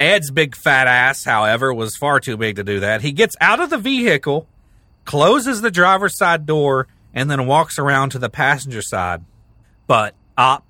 Ed's 0.00 0.30
big 0.32 0.56
fat 0.56 0.88
ass, 0.88 1.24
however, 1.24 1.72
was 1.72 1.96
far 1.96 2.18
too 2.18 2.36
big 2.36 2.56
to 2.56 2.64
do 2.64 2.80
that. 2.80 3.02
He 3.02 3.12
gets 3.12 3.36
out 3.40 3.60
of 3.60 3.70
the 3.70 3.78
vehicle, 3.78 4.48
closes 5.04 5.60
the 5.60 5.70
driver's 5.70 6.16
side 6.16 6.44
door, 6.44 6.88
and 7.14 7.30
then 7.30 7.46
walks 7.46 7.78
around 7.78 8.10
to 8.10 8.18
the 8.18 8.28
passenger 8.30 8.82
side. 8.82 9.22
But 9.86 10.14
op, 10.36 10.66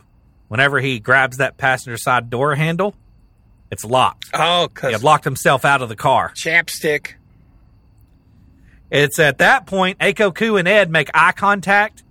whenever 0.49 0.81
he 0.81 0.99
grabs 1.01 1.39
that 1.39 1.57
passenger 1.57 1.97
side 1.97 2.29
door 2.29 2.55
handle, 2.57 2.95
it's 3.71 3.85
locked. 3.87 4.29
oh, 4.35 4.69
He 4.83 4.93
had 4.93 5.03
locked 5.03 5.25
himself 5.25 5.65
out 5.65 5.81
of 5.81 5.89
the 5.89 5.97
car. 5.97 6.33
chapstick. 6.35 7.13
It's 8.91 9.19
at 9.19 9.39
that 9.39 9.65
point 9.67 9.99
Aiko 9.99 10.35
Koo 10.35 10.59
and 10.59 10.69
Ed 10.69 10.91
make 10.91 11.09
eye 11.15 11.33
contact, 11.33 12.03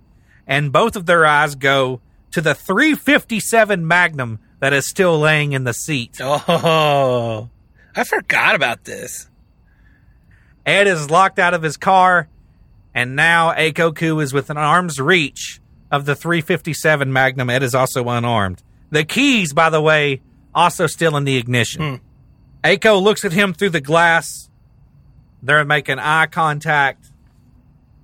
and 0.48 0.72
both 0.72 0.96
of 0.96 1.06
their 1.06 1.24
eyes 1.24 1.54
go 1.54 2.00
to 2.32 2.40
the 2.40 2.54
357 2.54 3.86
Magnum 3.86 4.38
that 4.60 4.72
is 4.72 4.88
still 4.88 5.18
laying 5.18 5.52
in 5.52 5.64
the 5.64 5.74
seat. 5.74 6.18
Oh, 6.20 7.48
I 7.94 8.04
forgot 8.04 8.54
about 8.54 8.84
this. 8.84 9.28
Ed 10.64 10.86
is 10.86 11.10
locked 11.10 11.38
out 11.38 11.54
of 11.54 11.62
his 11.62 11.76
car, 11.76 12.28
and 12.94 13.16
now 13.16 13.52
Aiko 13.52 13.94
Koo 13.94 14.20
is 14.20 14.32
within 14.32 14.56
arm's 14.56 15.00
reach 15.00 15.60
of 15.90 16.04
the 16.04 16.14
357 16.14 17.12
Magnum. 17.12 17.50
Ed 17.50 17.62
is 17.62 17.74
also 17.74 18.08
unarmed. 18.08 18.62
The 18.90 19.04
keys, 19.04 19.52
by 19.52 19.70
the 19.70 19.80
way, 19.80 20.20
also 20.54 20.86
still 20.86 21.16
in 21.16 21.24
the 21.24 21.36
ignition. 21.36 21.98
Hmm. 21.98 22.04
Aiko 22.64 23.02
looks 23.02 23.24
at 23.24 23.32
him 23.32 23.52
through 23.54 23.70
the 23.70 23.80
glass. 23.80 24.48
They're 25.42 25.64
making 25.64 25.98
eye 25.98 26.26
contact. 26.26 27.10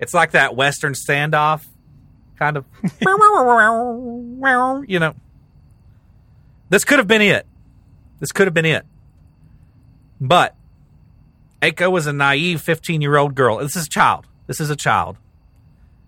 It's 0.00 0.14
like 0.14 0.32
that 0.32 0.56
Western 0.56 0.94
standoff, 0.94 1.66
kind 2.38 2.56
of. 2.56 2.64
you 4.86 4.98
know. 4.98 5.14
This 6.70 6.84
could 6.84 6.98
have 6.98 7.08
been 7.08 7.22
it. 7.22 7.46
This 8.20 8.32
could 8.32 8.46
have 8.46 8.54
been 8.54 8.66
it. 8.66 8.84
But 10.20 10.54
Aiko 11.62 11.90
was 11.90 12.06
a 12.06 12.12
naive 12.12 12.60
15 12.60 13.00
year 13.00 13.16
old 13.16 13.34
girl. 13.34 13.58
This 13.58 13.76
is 13.76 13.86
a 13.86 13.90
child. 13.90 14.26
This 14.46 14.60
is 14.60 14.70
a 14.70 14.76
child. 14.76 15.16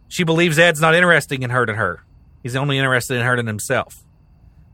She 0.09 0.25
believes 0.25 0.59
Ed's 0.59 0.81
not 0.81 0.95
interested 0.95 1.43
in 1.43 1.51
her 1.51 1.57
hurting 1.57 1.77
her. 1.77 2.05
He's 2.43 2.57
only 2.57 2.79
interested 2.79 3.15
in 3.15 3.21
her 3.23 3.29
hurting 3.29 3.47
himself. 3.47 4.05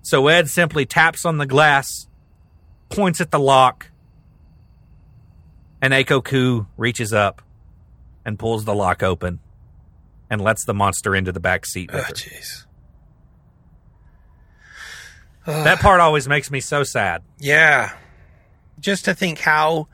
So 0.03 0.29
Ed 0.29 0.49
simply 0.49 0.87
taps 0.87 1.25
on 1.25 1.39
the 1.39 1.47
glass, 1.47 2.07
points 2.89 3.21
at 3.21 3.31
the 3.33 3.41
lock, 3.41 3.91
and 5.83 5.93
Aiko 5.93 6.23
Koo 6.23 6.67
reaches 6.77 7.13
up 7.13 7.43
and 8.25 8.39
pulls 8.39 8.65
the 8.65 8.75
lock 8.75 9.03
open 9.03 9.41
and 10.31 10.41
lets 10.41 10.65
the 10.65 10.75
monster 10.75 11.15
into 11.15 11.33
the 11.33 11.41
back 11.41 11.67
seat 11.67 11.91
Oh, 11.93 11.99
jeez. 12.13 12.65
That 15.47 15.79
part 15.81 16.01
always 16.01 16.27
makes 16.29 16.51
me 16.51 16.59
so 16.61 16.83
sad. 16.83 17.23
Yeah. 17.39 17.93
Just 18.81 19.05
to 19.05 19.15
think 19.15 19.39
how 19.39 19.87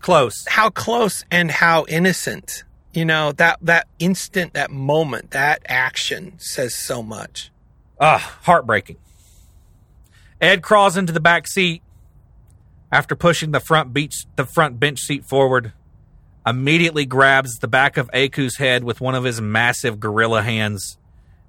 Close. 0.00 0.44
how 0.48 0.70
close 0.70 1.24
and 1.30 1.50
how 1.50 1.84
innocent. 1.88 2.64
You 2.92 3.04
know, 3.04 3.32
that 3.32 3.58
that 3.62 3.88
instant, 3.98 4.54
that 4.54 4.70
moment, 4.70 5.32
that 5.32 5.62
action 5.66 6.34
says 6.38 6.74
so 6.74 7.02
much. 7.02 7.50
Ah, 8.00 8.38
heartbreaking. 8.42 8.96
Ed 10.40 10.62
crawls 10.62 10.96
into 10.96 11.12
the 11.12 11.20
back 11.20 11.46
seat 11.46 11.82
after 12.92 13.16
pushing 13.16 13.50
the 13.50 13.60
front 13.60 13.92
beach 13.92 14.24
the 14.36 14.44
front 14.46 14.78
bench 14.78 15.00
seat 15.00 15.24
forward. 15.24 15.72
Immediately 16.46 17.06
grabs 17.06 17.58
the 17.58 17.68
back 17.68 17.96
of 17.96 18.10
Aiko's 18.12 18.56
head 18.56 18.84
with 18.84 19.00
one 19.00 19.14
of 19.14 19.24
his 19.24 19.40
massive 19.40 19.98
gorilla 19.98 20.42
hands 20.42 20.98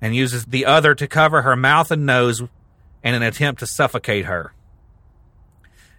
and 0.02 0.16
uses 0.16 0.46
the 0.46 0.66
other 0.66 0.96
to 0.96 1.08
cover 1.08 1.42
her 1.42 1.56
mouth 1.56 1.92
and 1.92 2.06
nose 2.06 2.42
in 2.42 3.14
an 3.14 3.24
attempt 3.24 3.60
to 3.60 3.68
suffocate 3.68 4.26
her. 4.26 4.54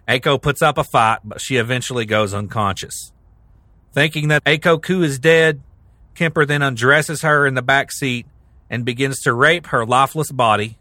Aiko 0.07 0.41
puts 0.41 0.61
up 0.61 0.77
a 0.77 0.83
fight, 0.83 1.19
but 1.23 1.41
she 1.41 1.57
eventually 1.57 2.05
goes 2.05 2.33
unconscious. 2.33 3.11
Thinking 3.91 4.29
that 4.29 4.43
Aiko 4.45 4.81
Koo 4.81 5.03
is 5.03 5.19
dead, 5.19 5.61
Kemper 6.15 6.45
then 6.45 6.61
undresses 6.61 7.21
her 7.21 7.45
in 7.45 7.53
the 7.53 7.61
back 7.61 7.91
seat 7.91 8.25
and 8.69 8.85
begins 8.85 9.19
to 9.21 9.33
rape 9.33 9.67
her 9.67 9.85
lifeless 9.85 10.31
body. 10.31 10.77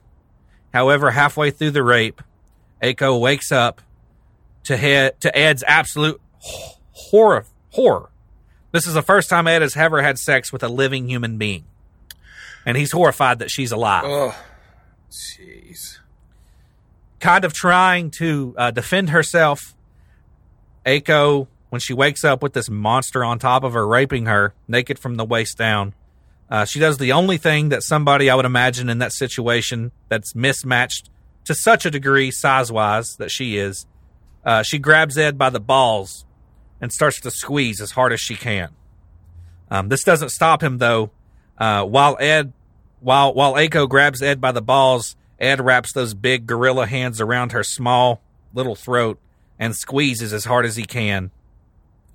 However, 0.72 1.10
halfway 1.10 1.50
through 1.50 1.72
the 1.72 1.82
rape, 1.82 2.22
Aiko 2.82 3.20
wakes 3.20 3.52
up 3.52 3.80
to 4.64 4.76
head 4.76 5.20
to 5.20 5.36
Ed's 5.36 5.64
absolute 5.66 6.20
horror. 6.92 7.46
Horror. 7.76 8.08
This 8.72 8.86
is 8.86 8.94
the 8.94 9.02
first 9.02 9.28
time 9.28 9.46
Ed 9.46 9.60
has 9.60 9.76
ever 9.76 10.02
had 10.02 10.18
sex 10.18 10.50
with 10.50 10.62
a 10.62 10.68
living 10.68 11.08
human 11.08 11.36
being, 11.36 11.64
and 12.64 12.76
he's 12.76 12.92
horrified 12.92 13.38
that 13.38 13.50
she's 13.50 13.70
alive. 13.70 14.04
Oh, 14.06 14.36
jeez. 15.10 15.98
kind 17.20 17.44
of 17.44 17.52
trying 17.52 18.10
to 18.12 18.54
uh, 18.56 18.70
defend 18.70 19.10
herself. 19.10 19.74
Aiko, 20.84 21.48
when 21.70 21.80
she 21.80 21.92
wakes 21.94 22.24
up 22.24 22.42
with 22.42 22.52
this 22.52 22.68
monster 22.70 23.24
on 23.24 23.38
top 23.38 23.62
of 23.62 23.72
her, 23.72 23.86
raping 23.86 24.26
her 24.26 24.54
naked 24.66 24.98
from 24.98 25.16
the 25.16 25.24
waist 25.24 25.58
down, 25.58 25.94
uh, 26.50 26.64
she 26.64 26.78
does 26.78 26.98
the 26.98 27.12
only 27.12 27.38
thing 27.38 27.68
that 27.70 27.82
somebody 27.82 28.30
I 28.30 28.34
would 28.34 28.44
imagine 28.44 28.88
in 28.88 28.98
that 28.98 29.12
situation 29.12 29.92
that's 30.08 30.34
mismatched 30.34 31.10
to 31.44 31.54
such 31.54 31.86
a 31.86 31.90
degree, 31.90 32.30
size 32.30 32.70
wise, 32.72 33.16
that 33.18 33.30
she 33.30 33.56
is. 33.56 33.86
Uh, 34.44 34.62
she 34.62 34.78
grabs 34.78 35.16
Ed 35.16 35.36
by 35.38 35.50
the 35.50 35.60
balls 35.60 36.25
and 36.80 36.92
starts 36.92 37.20
to 37.20 37.30
squeeze 37.30 37.80
as 37.80 37.92
hard 37.92 38.12
as 38.12 38.20
she 38.20 38.34
can. 38.34 38.70
Um, 39.70 39.88
this 39.88 40.04
doesn't 40.04 40.30
stop 40.30 40.62
him 40.62 40.78
though. 40.78 41.10
Uh, 41.58 41.84
while 41.84 42.16
Ed, 42.20 42.52
while 43.00 43.32
while 43.34 43.54
Aiko 43.54 43.88
grabs 43.88 44.22
Ed 44.22 44.40
by 44.40 44.52
the 44.52 44.62
balls, 44.62 45.16
Ed 45.38 45.60
wraps 45.60 45.92
those 45.92 46.14
big 46.14 46.46
gorilla 46.46 46.86
hands 46.86 47.20
around 47.20 47.52
her 47.52 47.64
small 47.64 48.20
little 48.54 48.74
throat 48.74 49.18
and 49.58 49.74
squeezes 49.74 50.32
as 50.32 50.44
hard 50.44 50.66
as 50.66 50.76
he 50.76 50.84
can. 50.84 51.30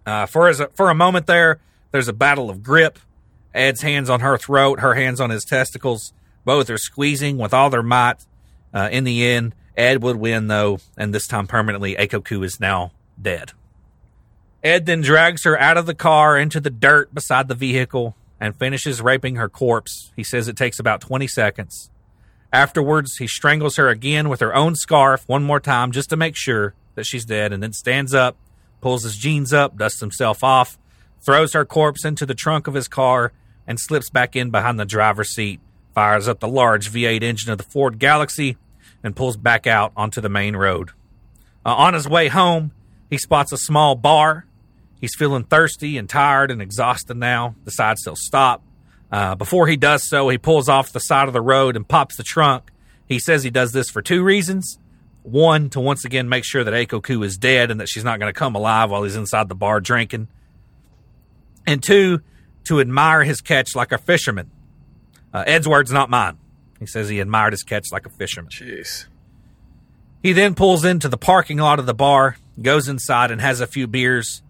Uh, 0.06 0.26
for 0.26 0.50
a, 0.50 0.54
for 0.76 0.90
a 0.90 0.96
moment 0.96 1.28
there, 1.28 1.60
there's 1.92 2.08
a 2.08 2.14
battle 2.14 2.50
of 2.50 2.64
grip. 2.64 3.00
Ed's 3.54 3.82
hands 3.82 4.10
on 4.10 4.22
her 4.22 4.38
throat, 4.38 4.80
her 4.80 4.94
hands 4.94 5.20
on 5.20 5.30
his 5.30 5.44
testicles. 5.44 6.14
Both 6.46 6.70
are 6.70 6.78
squeezing 6.78 7.38
with 7.38 7.54
all 7.54 7.70
their 7.70 7.84
might. 7.84 8.26
Uh, 8.74 8.90
in 8.92 9.04
the 9.04 9.26
end, 9.26 9.54
Ed 9.76 10.02
would 10.02 10.16
win 10.16 10.48
though, 10.48 10.80
and 10.98 11.14
this 11.14 11.28
time 11.28 11.48
permanently, 11.48 11.96
Aiko 11.96 12.24
Koo 12.24 12.44
is 12.44 12.60
now 12.60 12.92
dead. 13.22 13.52
Ed 14.64 14.86
then 14.86 15.02
drags 15.02 15.44
her 15.44 15.60
out 15.60 15.78
of 15.78 15.86
the 15.86 15.96
car 15.96 16.38
into 16.38 16.60
the 16.60 16.70
dirt 16.70 17.14
beside 17.14 17.48
the 17.48 17.56
vehicle 17.56 18.16
and 18.40 18.56
finishes 18.56 19.02
raping 19.02 19.36
her 19.36 19.50
corpse. 19.50 20.12
He 20.16 20.24
says 20.24 20.48
it 20.48 20.58
takes 20.58 20.80
about 20.80 21.02
20 21.02 21.28
seconds. 21.28 21.90
Afterwards, 22.54 23.18
he 23.18 23.28
strangles 23.28 23.78
her 23.78 23.88
again 23.88 24.28
with 24.30 24.40
her 24.42 24.54
own 24.54 24.76
scarf 24.76 25.24
one 25.28 25.44
more 25.44 25.60
time 25.60 25.92
just 25.92 26.10
to 26.10 26.18
make 26.18 26.36
sure 26.36 26.74
that 26.96 27.06
she's 27.06 27.24
dead, 27.24 27.54
and 27.54 27.64
then 27.64 27.72
stands 27.72 28.14
up, 28.14 28.36
pulls 28.82 29.04
his 29.04 29.16
jeans 29.16 29.54
up, 29.54 29.78
dusts 29.78 30.02
himself 30.02 30.44
off, 30.44 30.78
throws 31.22 31.54
her 31.54 31.64
corpse 31.64 32.04
into 32.04 32.26
the 32.26 32.36
trunk 32.36 32.68
of 32.68 32.74
his 32.74 32.88
car, 32.90 33.32
and 33.66 33.80
slips 33.80 34.10
back 34.10 34.36
in 34.36 34.50
behind 34.50 34.80
the 34.80 34.86
driver's 34.86 35.34
seat, 35.34 35.62
fires 35.94 36.28
up 36.28 36.40
the 36.40 36.48
large 36.48 36.92
V8 36.92 37.24
engine 37.24 37.52
of 37.52 37.58
the 37.58 37.64
Ford 37.64 38.00
Galaxie, 38.00 38.58
and 39.04 39.16
pulls 39.16 39.38
back 39.38 39.66
out 39.66 39.94
onto 39.96 40.20
the 40.20 40.30
main 40.30 40.56
road. 40.56 40.90
Uh, 41.66 41.74
on 41.76 41.94
his 41.94 42.08
way 42.08 42.28
home, 42.28 42.72
he 43.10 43.18
spots 43.18 43.52
a 43.52 43.58
small 43.58 43.96
bar. 43.96 44.46
He's 45.02 45.16
feeling 45.16 45.44
thirsty 45.44 45.98
and 45.98 46.08
tired 46.08 46.52
and 46.52 46.62
exhausted 46.62 47.18
now. 47.18 47.56
Decides 47.66 48.04
he'll 48.06 48.16
stop. 48.16 48.64
Uh, 49.12 49.36
before 49.36 49.68
he 49.68 49.76
does 49.76 50.08
so, 50.08 50.30
he 50.30 50.38
pulls 50.38 50.70
off 50.70 50.94
the 50.94 51.00
side 51.00 51.28
of 51.28 51.34
the 51.34 51.42
road 51.42 51.76
and 51.76 51.86
pops 51.88 52.16
the 52.16 52.24
trunk. 52.24 52.72
He 53.08 53.20
says 53.20 53.44
he 53.44 53.50
does 53.50 53.74
this 53.74 53.90
for 53.90 54.02
two 54.02 54.24
reasons. 54.24 54.78
One, 55.24 55.70
to 55.72 55.80
once 55.80 56.06
again 56.06 56.30
make 56.30 56.46
sure 56.46 56.64
that 56.64 56.74
Aiko 56.74 57.26
is 57.26 57.38
dead 57.38 57.72
and 57.72 57.82
that 57.82 57.90
she's 57.90 58.04
not 58.04 58.20
going 58.20 58.32
to 58.32 58.40
come 58.40 58.56
alive 58.56 58.90
while 58.92 59.04
he's 59.04 59.16
inside 59.16 59.50
the 59.50 59.56
bar 59.56 59.82
drinking. 59.82 60.28
And 61.68 61.84
two, 61.84 62.22
to 62.66 62.80
admire 62.80 63.24
his 63.24 63.42
catch 63.42 63.76
like 63.76 63.92
a 63.92 63.98
fisherman. 63.98 64.52
Uh, 65.34 65.44
Ed's 65.46 65.68
words, 65.68 65.92
not 65.92 66.10
mine. 66.10 66.38
He 66.80 66.86
says 66.86 67.10
he 67.10 67.20
admired 67.20 67.54
his 67.54 67.64
catch 67.64 67.92
like 67.92 68.06
a 68.06 68.10
fisherman. 68.10 68.52
Jeez. 68.52 69.06
He 70.24 70.34
then 70.34 70.56
pulls 70.56 70.86
into 70.86 71.10
the 71.10 71.18
parking 71.18 71.58
lot 71.58 71.80
of 71.80 71.86
the 71.86 71.94
bar, 71.94 72.38
goes 72.62 72.88
inside, 72.88 73.32
and 73.32 73.42
has 73.42 73.62
a 73.62 73.68
few 73.68 73.88
beers. 73.88 74.44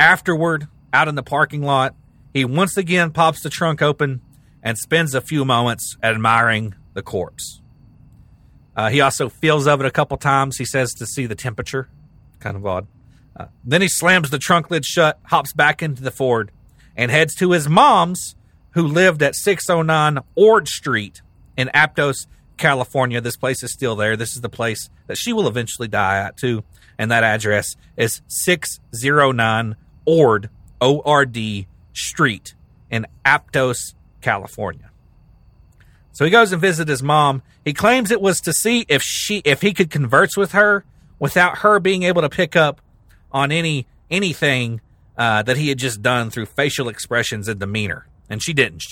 Afterward, 0.00 0.66
out 0.94 1.08
in 1.08 1.14
the 1.14 1.22
parking 1.22 1.62
lot, 1.62 1.94
he 2.32 2.46
once 2.46 2.78
again 2.78 3.10
pops 3.10 3.42
the 3.42 3.50
trunk 3.50 3.82
open 3.82 4.22
and 4.62 4.78
spends 4.78 5.14
a 5.14 5.20
few 5.20 5.44
moments 5.44 5.98
admiring 6.02 6.74
the 6.94 7.02
corpse. 7.02 7.60
Uh, 8.74 8.88
he 8.88 9.02
also 9.02 9.28
feels 9.28 9.66
of 9.66 9.78
it 9.78 9.86
a 9.86 9.90
couple 9.90 10.16
times, 10.16 10.56
he 10.56 10.64
says, 10.64 10.94
to 10.94 11.04
see 11.04 11.26
the 11.26 11.34
temperature. 11.34 11.90
Kind 12.38 12.56
of 12.56 12.64
odd. 12.64 12.86
Uh, 13.36 13.48
then 13.62 13.82
he 13.82 13.88
slams 13.88 14.30
the 14.30 14.38
trunk 14.38 14.70
lid 14.70 14.86
shut, 14.86 15.18
hops 15.24 15.52
back 15.52 15.82
into 15.82 16.02
the 16.02 16.10
Ford, 16.10 16.50
and 16.96 17.10
heads 17.10 17.34
to 17.34 17.50
his 17.50 17.68
mom's, 17.68 18.36
who 18.70 18.86
lived 18.86 19.22
at 19.22 19.34
609 19.34 20.24
Ord 20.34 20.66
Street 20.66 21.20
in 21.58 21.68
Aptos, 21.74 22.26
California. 22.56 23.20
This 23.20 23.36
place 23.36 23.62
is 23.62 23.70
still 23.70 23.96
there. 23.96 24.16
This 24.16 24.34
is 24.34 24.40
the 24.40 24.48
place 24.48 24.88
that 25.08 25.18
she 25.18 25.34
will 25.34 25.46
eventually 25.46 25.88
die 25.88 26.16
at, 26.16 26.38
too. 26.38 26.64
And 26.98 27.10
that 27.10 27.22
address 27.22 27.76
is 27.98 28.22
609 28.28 29.76
Ord, 30.10 30.50
O 30.80 31.02
R 31.04 31.24
D, 31.24 31.68
Street 31.92 32.54
in 32.90 33.06
Aptos, 33.24 33.94
California. 34.20 34.90
So 36.10 36.24
he 36.24 36.30
goes 36.32 36.50
and 36.52 36.60
visits 36.60 36.90
his 36.90 37.02
mom. 37.02 37.42
He 37.64 37.72
claims 37.72 38.10
it 38.10 38.20
was 38.20 38.40
to 38.40 38.52
see 38.52 38.84
if 38.88 39.02
she 39.02 39.40
if 39.44 39.62
he 39.62 39.72
could 39.72 39.88
converse 39.88 40.36
with 40.36 40.52
her 40.52 40.84
without 41.20 41.58
her 41.58 41.78
being 41.78 42.02
able 42.02 42.22
to 42.22 42.28
pick 42.28 42.56
up 42.56 42.80
on 43.30 43.52
any 43.52 43.86
anything 44.10 44.80
uh, 45.16 45.42
that 45.44 45.56
he 45.56 45.68
had 45.68 45.78
just 45.78 46.02
done 46.02 46.30
through 46.30 46.46
facial 46.46 46.88
expressions 46.88 47.46
and 47.46 47.60
demeanor. 47.60 48.06
And 48.28 48.42
she 48.42 48.52
didn't. 48.52 48.82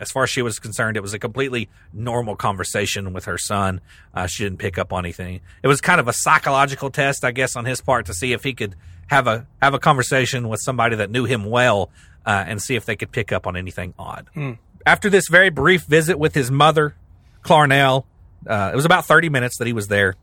As 0.00 0.10
far 0.10 0.24
as 0.24 0.30
she 0.30 0.42
was 0.42 0.58
concerned, 0.58 0.96
it 0.96 1.02
was 1.02 1.14
a 1.14 1.18
completely 1.18 1.68
normal 1.92 2.36
conversation 2.36 3.12
with 3.12 3.26
her 3.26 3.38
son. 3.38 3.80
Uh, 4.12 4.26
she 4.26 4.44
didn't 4.44 4.58
pick 4.58 4.76
up 4.76 4.92
on 4.92 5.04
anything. 5.04 5.40
It 5.62 5.68
was 5.68 5.80
kind 5.80 6.00
of 6.00 6.08
a 6.08 6.12
psychological 6.12 6.90
test, 6.90 7.24
I 7.24 7.30
guess, 7.30 7.54
on 7.54 7.64
his 7.64 7.80
part 7.80 8.06
to 8.06 8.14
see 8.14 8.32
if 8.32 8.42
he 8.42 8.54
could 8.54 8.74
have 9.08 9.26
a 9.26 9.46
have 9.60 9.74
a 9.74 9.78
conversation 9.78 10.48
with 10.48 10.60
somebody 10.60 10.96
that 10.96 11.10
knew 11.10 11.24
him 11.24 11.44
well 11.44 11.90
uh, 12.24 12.44
and 12.46 12.62
see 12.62 12.76
if 12.76 12.84
they 12.84 12.96
could 12.96 13.10
pick 13.10 13.32
up 13.32 13.46
on 13.46 13.56
anything 13.56 13.94
odd. 13.98 14.28
After 14.86 15.10
this 15.10 15.28
very 15.28 15.50
brief 15.50 15.82
visit 15.84 16.18
with 16.18 16.34
his 16.34 16.50
mother, 16.50 16.94
Clarnell, 17.42 18.04
uh, 18.46 18.70
it 18.72 18.76
was 18.76 18.84
about 18.84 19.04
30 19.06 19.28
minutes 19.28 19.58
that 19.58 19.66
he 19.66 19.72
was 19.72 19.88
there. 19.88 20.14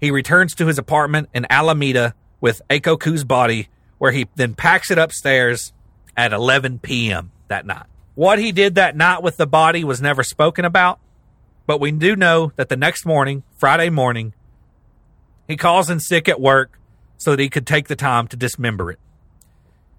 He 0.00 0.10
returns 0.10 0.54
to 0.56 0.66
his 0.66 0.78
apartment 0.78 1.28
in 1.34 1.46
Alameda 1.50 2.14
with 2.40 2.62
Aiko 2.70 2.98
Koo's 2.98 3.24
body, 3.24 3.68
where 3.98 4.12
he 4.12 4.28
then 4.34 4.54
packs 4.54 4.90
it 4.90 4.98
upstairs 4.98 5.72
at 6.16 6.32
11 6.32 6.78
p.m. 6.78 7.30
that 7.48 7.66
night. 7.66 7.86
What 8.14 8.38
he 8.38 8.52
did 8.52 8.74
that 8.74 8.96
night 8.96 9.22
with 9.22 9.36
the 9.36 9.46
body 9.46 9.84
was 9.84 10.00
never 10.00 10.22
spoken 10.22 10.64
about, 10.64 10.98
but 11.66 11.80
we 11.80 11.92
do 11.92 12.16
know 12.16 12.52
that 12.56 12.68
the 12.68 12.76
next 12.76 13.04
morning, 13.06 13.42
Friday 13.58 13.90
morning, 13.90 14.32
he 15.46 15.56
calls 15.56 15.90
in 15.90 16.00
sick 16.00 16.28
at 16.28 16.40
work 16.40 16.79
so 17.20 17.32
that 17.32 17.42
he 17.42 17.50
could 17.50 17.66
take 17.66 17.86
the 17.86 17.96
time 17.96 18.26
to 18.26 18.36
dismember 18.36 18.90
it. 18.90 18.98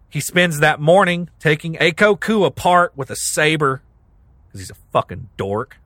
He 0.10 0.19
spends 0.19 0.60
that 0.60 0.81
morning 0.81 1.30
taking 1.39 1.76
Aiko 1.76 2.19
Koo 2.19 2.43
apart 2.45 2.93
with 2.95 3.11
a 3.11 3.15
saber, 3.15 3.84
because 4.48 4.61
he's 4.61 4.72
a 4.72 4.76
fucking 4.91 5.30
dork, 5.38 5.77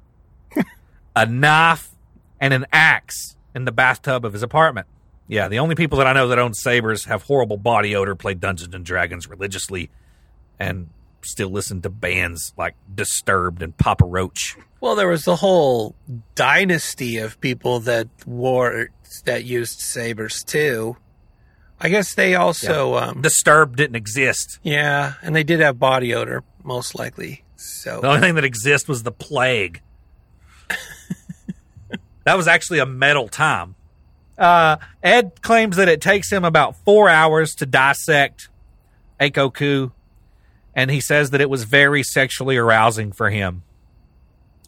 a 1.16 1.26
knife, 1.26 1.92
and 2.40 2.54
an 2.54 2.66
axe 2.72 3.36
in 3.54 3.66
the 3.66 3.74
bathtub 3.74 4.24
of 4.24 4.32
his 4.32 4.44
apartment. 4.44 4.88
Yeah, 5.28 5.50
the 5.50 5.60
only 5.60 5.76
people 5.76 5.98
that 5.98 6.08
I 6.08 6.14
know 6.14 6.30
that 6.30 6.40
own 6.40 6.54
sabers 6.54 7.04
have 7.06 7.24
horrible 7.24 7.58
body 7.58 7.98
odor, 7.98 8.16
play 8.16 8.34
Dungeons 8.34 8.74
and 8.74 8.86
Dragons 8.86 9.28
religiously, 9.28 9.90
and 10.58 10.90
still 11.22 11.50
listen 11.50 11.82
to 11.82 11.90
bands 11.90 12.54
like 12.58 12.76
Disturbed 12.94 13.62
and 13.62 13.76
Papa 13.78 14.06
Roach. 14.06 14.56
Well, 14.80 14.96
there 14.96 15.10
was 15.10 15.24
the 15.24 15.36
whole 15.36 15.96
dynasty 16.36 17.18
of 17.18 17.42
people 17.42 17.82
that 17.82 18.08
wore 18.26 18.90
that 19.26 19.44
used 19.44 19.82
sabers 19.82 20.42
too. 20.42 20.96
I 21.80 21.90
guess 21.90 22.16
they 22.16 22.36
also, 22.36 22.96
um, 22.96 23.22
Disturbed 23.22 23.76
didn't 23.78 23.96
exist. 23.98 24.60
yeah, 24.64 25.14
and 25.22 25.36
they 25.36 25.44
did 25.44 25.60
have 25.60 25.78
body 25.78 26.14
odor, 26.16 26.44
most 26.64 26.96
likely. 26.96 27.44
So 27.58 28.00
The 28.02 28.08
only 28.08 28.22
thing 28.22 28.36
that 28.36 28.46
exists 28.46 28.88
was 28.88 29.04
the 29.04 29.12
plague. 29.12 29.82
that 32.24 32.36
was 32.38 32.48
actually 32.48 32.80
a 32.80 32.86
metal 32.86 33.28
time. 33.28 33.76
Uh, 34.38 34.78
Ed 35.04 35.42
claims 35.42 35.78
that 35.78 35.88
it 35.88 36.02
takes 36.02 36.32
him 36.32 36.44
about 36.44 36.76
four 36.84 37.08
hours 37.10 37.56
to 37.56 37.66
dissect 37.66 38.50
Aiko 39.20 39.54
Koo, 39.54 39.92
and 40.74 40.92
he 40.92 41.00
says 41.00 41.30
that 41.32 41.40
it 41.42 41.50
was 41.50 41.64
very 41.64 42.04
sexually 42.04 42.58
arousing 42.58 43.12
for 43.12 43.30
him. 43.30 43.64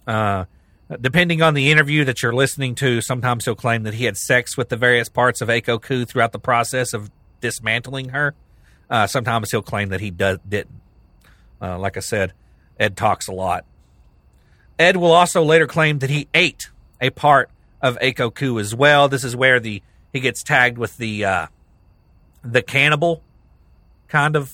Uh, 0.05 0.45
depending 1.01 1.41
on 1.41 1.53
the 1.53 1.71
interview 1.71 2.05
that 2.05 2.21
you're 2.23 2.33
listening 2.33 2.75
to, 2.75 3.01
sometimes 3.01 3.45
he'll 3.45 3.55
claim 3.55 3.83
that 3.83 3.93
he 3.93 4.05
had 4.05 4.17
sex 4.17 4.55
with 4.55 4.69
the 4.69 4.77
various 4.77 5.09
parts 5.09 5.41
of 5.41 5.49
Aiko 5.49 5.81
Koo 5.81 6.05
throughout 6.05 6.31
the 6.31 6.39
process 6.39 6.93
of 6.93 7.11
dismantling 7.41 8.09
her. 8.09 8.33
Uh, 8.89 9.05
sometimes 9.07 9.51
he'll 9.51 9.61
claim 9.61 9.89
that 9.89 9.99
he 9.99 10.11
do- 10.11 10.39
didn't. 10.47 10.81
Uh, 11.61 11.77
like 11.77 11.97
I 11.97 12.01
said, 12.01 12.33
Ed 12.79 12.95
talks 12.95 13.27
a 13.27 13.33
lot. 13.33 13.65
Ed 14.79 14.95
will 14.97 15.11
also 15.11 15.43
later 15.43 15.67
claim 15.67 15.99
that 15.99 16.09
he 16.09 16.27
ate 16.33 16.69
a 17.01 17.09
part 17.09 17.49
of 17.81 17.97
Aiko 17.99 18.33
Koo 18.33 18.59
as 18.59 18.73
well. 18.73 19.09
This 19.09 19.23
is 19.23 19.35
where 19.35 19.59
the 19.59 19.81
he 20.13 20.19
gets 20.19 20.43
tagged 20.43 20.77
with 20.77 20.97
the 20.97 21.25
uh, 21.25 21.47
the 22.43 22.61
cannibal 22.61 23.21
kind 24.07 24.35
of 24.35 24.53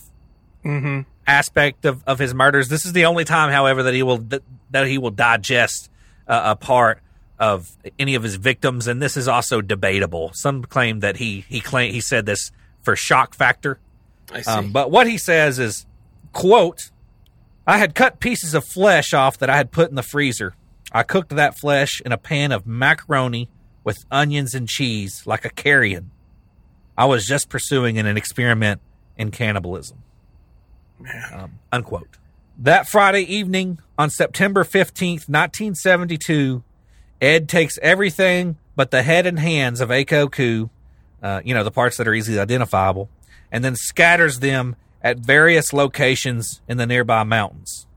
aspect 1.27 1.85
of, 1.85 2.03
of 2.07 2.19
his 2.19 2.34
murders. 2.34 2.69
This 2.69 2.85
is 2.85 2.93
the 2.93 3.05
only 3.05 3.26
time, 3.26 3.51
however, 3.51 3.84
that 3.84 3.93
he 3.93 4.01
will 4.01 4.26
that 4.72 4.88
he 4.88 4.97
will 4.97 5.11
digest 5.11 5.89
uh, 6.27 6.41
a 6.45 6.55
part 6.55 6.99
of 7.39 7.71
any 7.99 8.15
of 8.15 8.23
his 8.23 8.35
victims, 8.35 8.87
and 8.87 9.01
this 9.01 9.17
is 9.17 9.27
also 9.27 9.61
debatable. 9.61 10.31
Some 10.33 10.63
claim 10.63 11.01
that 11.01 11.17
he 11.17 11.45
he 11.49 11.59
claim 11.59 11.93
he 11.93 12.01
said 12.01 12.25
this 12.25 12.51
for 12.81 12.95
shock 12.95 13.33
factor. 13.33 13.79
I 14.31 14.41
see. 14.41 14.51
Um, 14.51 14.71
but 14.71 14.91
what 14.91 15.07
he 15.07 15.17
says 15.17 15.59
is, 15.59 15.85
quote, 16.31 16.91
I 17.67 17.77
had 17.77 17.95
cut 17.95 18.19
pieces 18.19 18.53
of 18.53 18.65
flesh 18.65 19.13
off 19.13 19.37
that 19.39 19.49
I 19.49 19.57
had 19.57 19.71
put 19.71 19.89
in 19.89 19.95
the 19.95 20.03
freezer. 20.03 20.55
I 20.91 21.03
cooked 21.03 21.29
that 21.29 21.57
flesh 21.57 22.01
in 22.05 22.11
a 22.11 22.17
pan 22.17 22.51
of 22.51 22.67
macaroni 22.67 23.49
with 23.83 24.05
onions 24.11 24.53
and 24.53 24.67
cheese 24.67 25.23
like 25.25 25.43
a 25.43 25.49
carrion. 25.49 26.11
I 26.97 27.05
was 27.05 27.25
just 27.25 27.49
pursuing 27.49 27.97
an 27.97 28.05
experiment 28.17 28.79
in 29.17 29.31
cannibalism. 29.31 30.03
Um, 31.33 31.59
unquote. 31.71 32.17
That 32.59 32.88
Friday 32.88 33.21
evening 33.21 33.80
on 33.97 34.11
September 34.11 34.63
15th, 34.63 35.27
1972, 35.27 36.63
Ed 37.19 37.49
takes 37.49 37.80
everything 37.81 38.57
but 38.75 38.91
the 38.91 39.01
head 39.01 39.25
and 39.25 39.39
hands 39.39 39.81
of 39.81 39.89
Aiko 39.89 40.31
Koo, 40.31 40.69
uh, 41.23 41.41
you 41.43 41.55
know, 41.55 41.63
the 41.63 41.71
parts 41.71 41.97
that 41.97 42.07
are 42.07 42.13
easily 42.13 42.38
identifiable, 42.38 43.09
and 43.51 43.63
then 43.63 43.75
scatters 43.75 44.39
them 44.39 44.75
at 45.01 45.17
various 45.17 45.73
locations 45.73 46.61
in 46.67 46.77
the 46.77 46.85
nearby 46.85 47.23
mountains. 47.23 47.88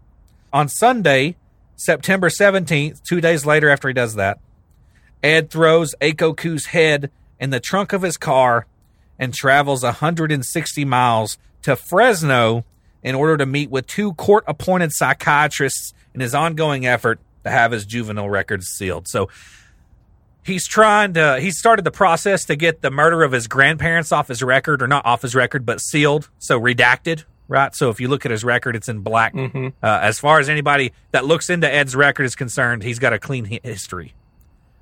On 0.54 0.68
Sunday, 0.68 1.36
September 1.76 2.30
17th, 2.30 3.02
two 3.02 3.20
days 3.20 3.44
later 3.44 3.68
after 3.68 3.88
he 3.88 3.94
does 3.94 4.14
that, 4.14 4.38
Ed 5.22 5.50
throws 5.50 5.94
Aiko 6.00 6.34
Koo's 6.34 6.66
head 6.66 7.10
in 7.38 7.50
the 7.50 7.60
trunk 7.60 7.92
of 7.92 8.00
his 8.00 8.16
car 8.16 8.66
and 9.18 9.34
travels 9.34 9.82
160 9.82 10.84
miles 10.86 11.36
to 11.60 11.76
Fresno 11.76 12.64
in 13.06 13.14
order 13.14 13.36
to 13.36 13.46
meet 13.46 13.70
with 13.70 13.86
two 13.86 14.12
court 14.14 14.42
appointed 14.48 14.90
psychiatrists 14.92 15.94
in 16.12 16.20
his 16.20 16.34
ongoing 16.34 16.86
effort 16.86 17.20
to 17.44 17.50
have 17.50 17.70
his 17.70 17.86
juvenile 17.86 18.28
records 18.28 18.66
sealed. 18.66 19.06
So 19.06 19.28
he's 20.44 20.66
trying 20.66 21.14
to, 21.14 21.38
he 21.40 21.52
started 21.52 21.84
the 21.84 21.92
process 21.92 22.44
to 22.46 22.56
get 22.56 22.82
the 22.82 22.90
murder 22.90 23.22
of 23.22 23.30
his 23.30 23.46
grandparents 23.46 24.10
off 24.10 24.26
his 24.26 24.42
record, 24.42 24.82
or 24.82 24.88
not 24.88 25.06
off 25.06 25.22
his 25.22 25.36
record, 25.36 25.64
but 25.64 25.80
sealed, 25.80 26.28
so 26.40 26.60
redacted, 26.60 27.22
right? 27.46 27.72
So 27.76 27.90
if 27.90 28.00
you 28.00 28.08
look 28.08 28.26
at 28.26 28.32
his 28.32 28.42
record, 28.42 28.74
it's 28.74 28.88
in 28.88 28.98
black. 29.02 29.34
Uh, 29.36 30.00
as 30.02 30.18
far 30.18 30.40
as 30.40 30.48
anybody 30.48 30.92
that 31.12 31.24
looks 31.24 31.48
into 31.48 31.72
Ed's 31.72 31.94
record 31.94 32.24
is 32.24 32.34
concerned, 32.34 32.82
he's 32.82 32.98
got 32.98 33.12
a 33.12 33.20
clean 33.20 33.44
history 33.62 34.14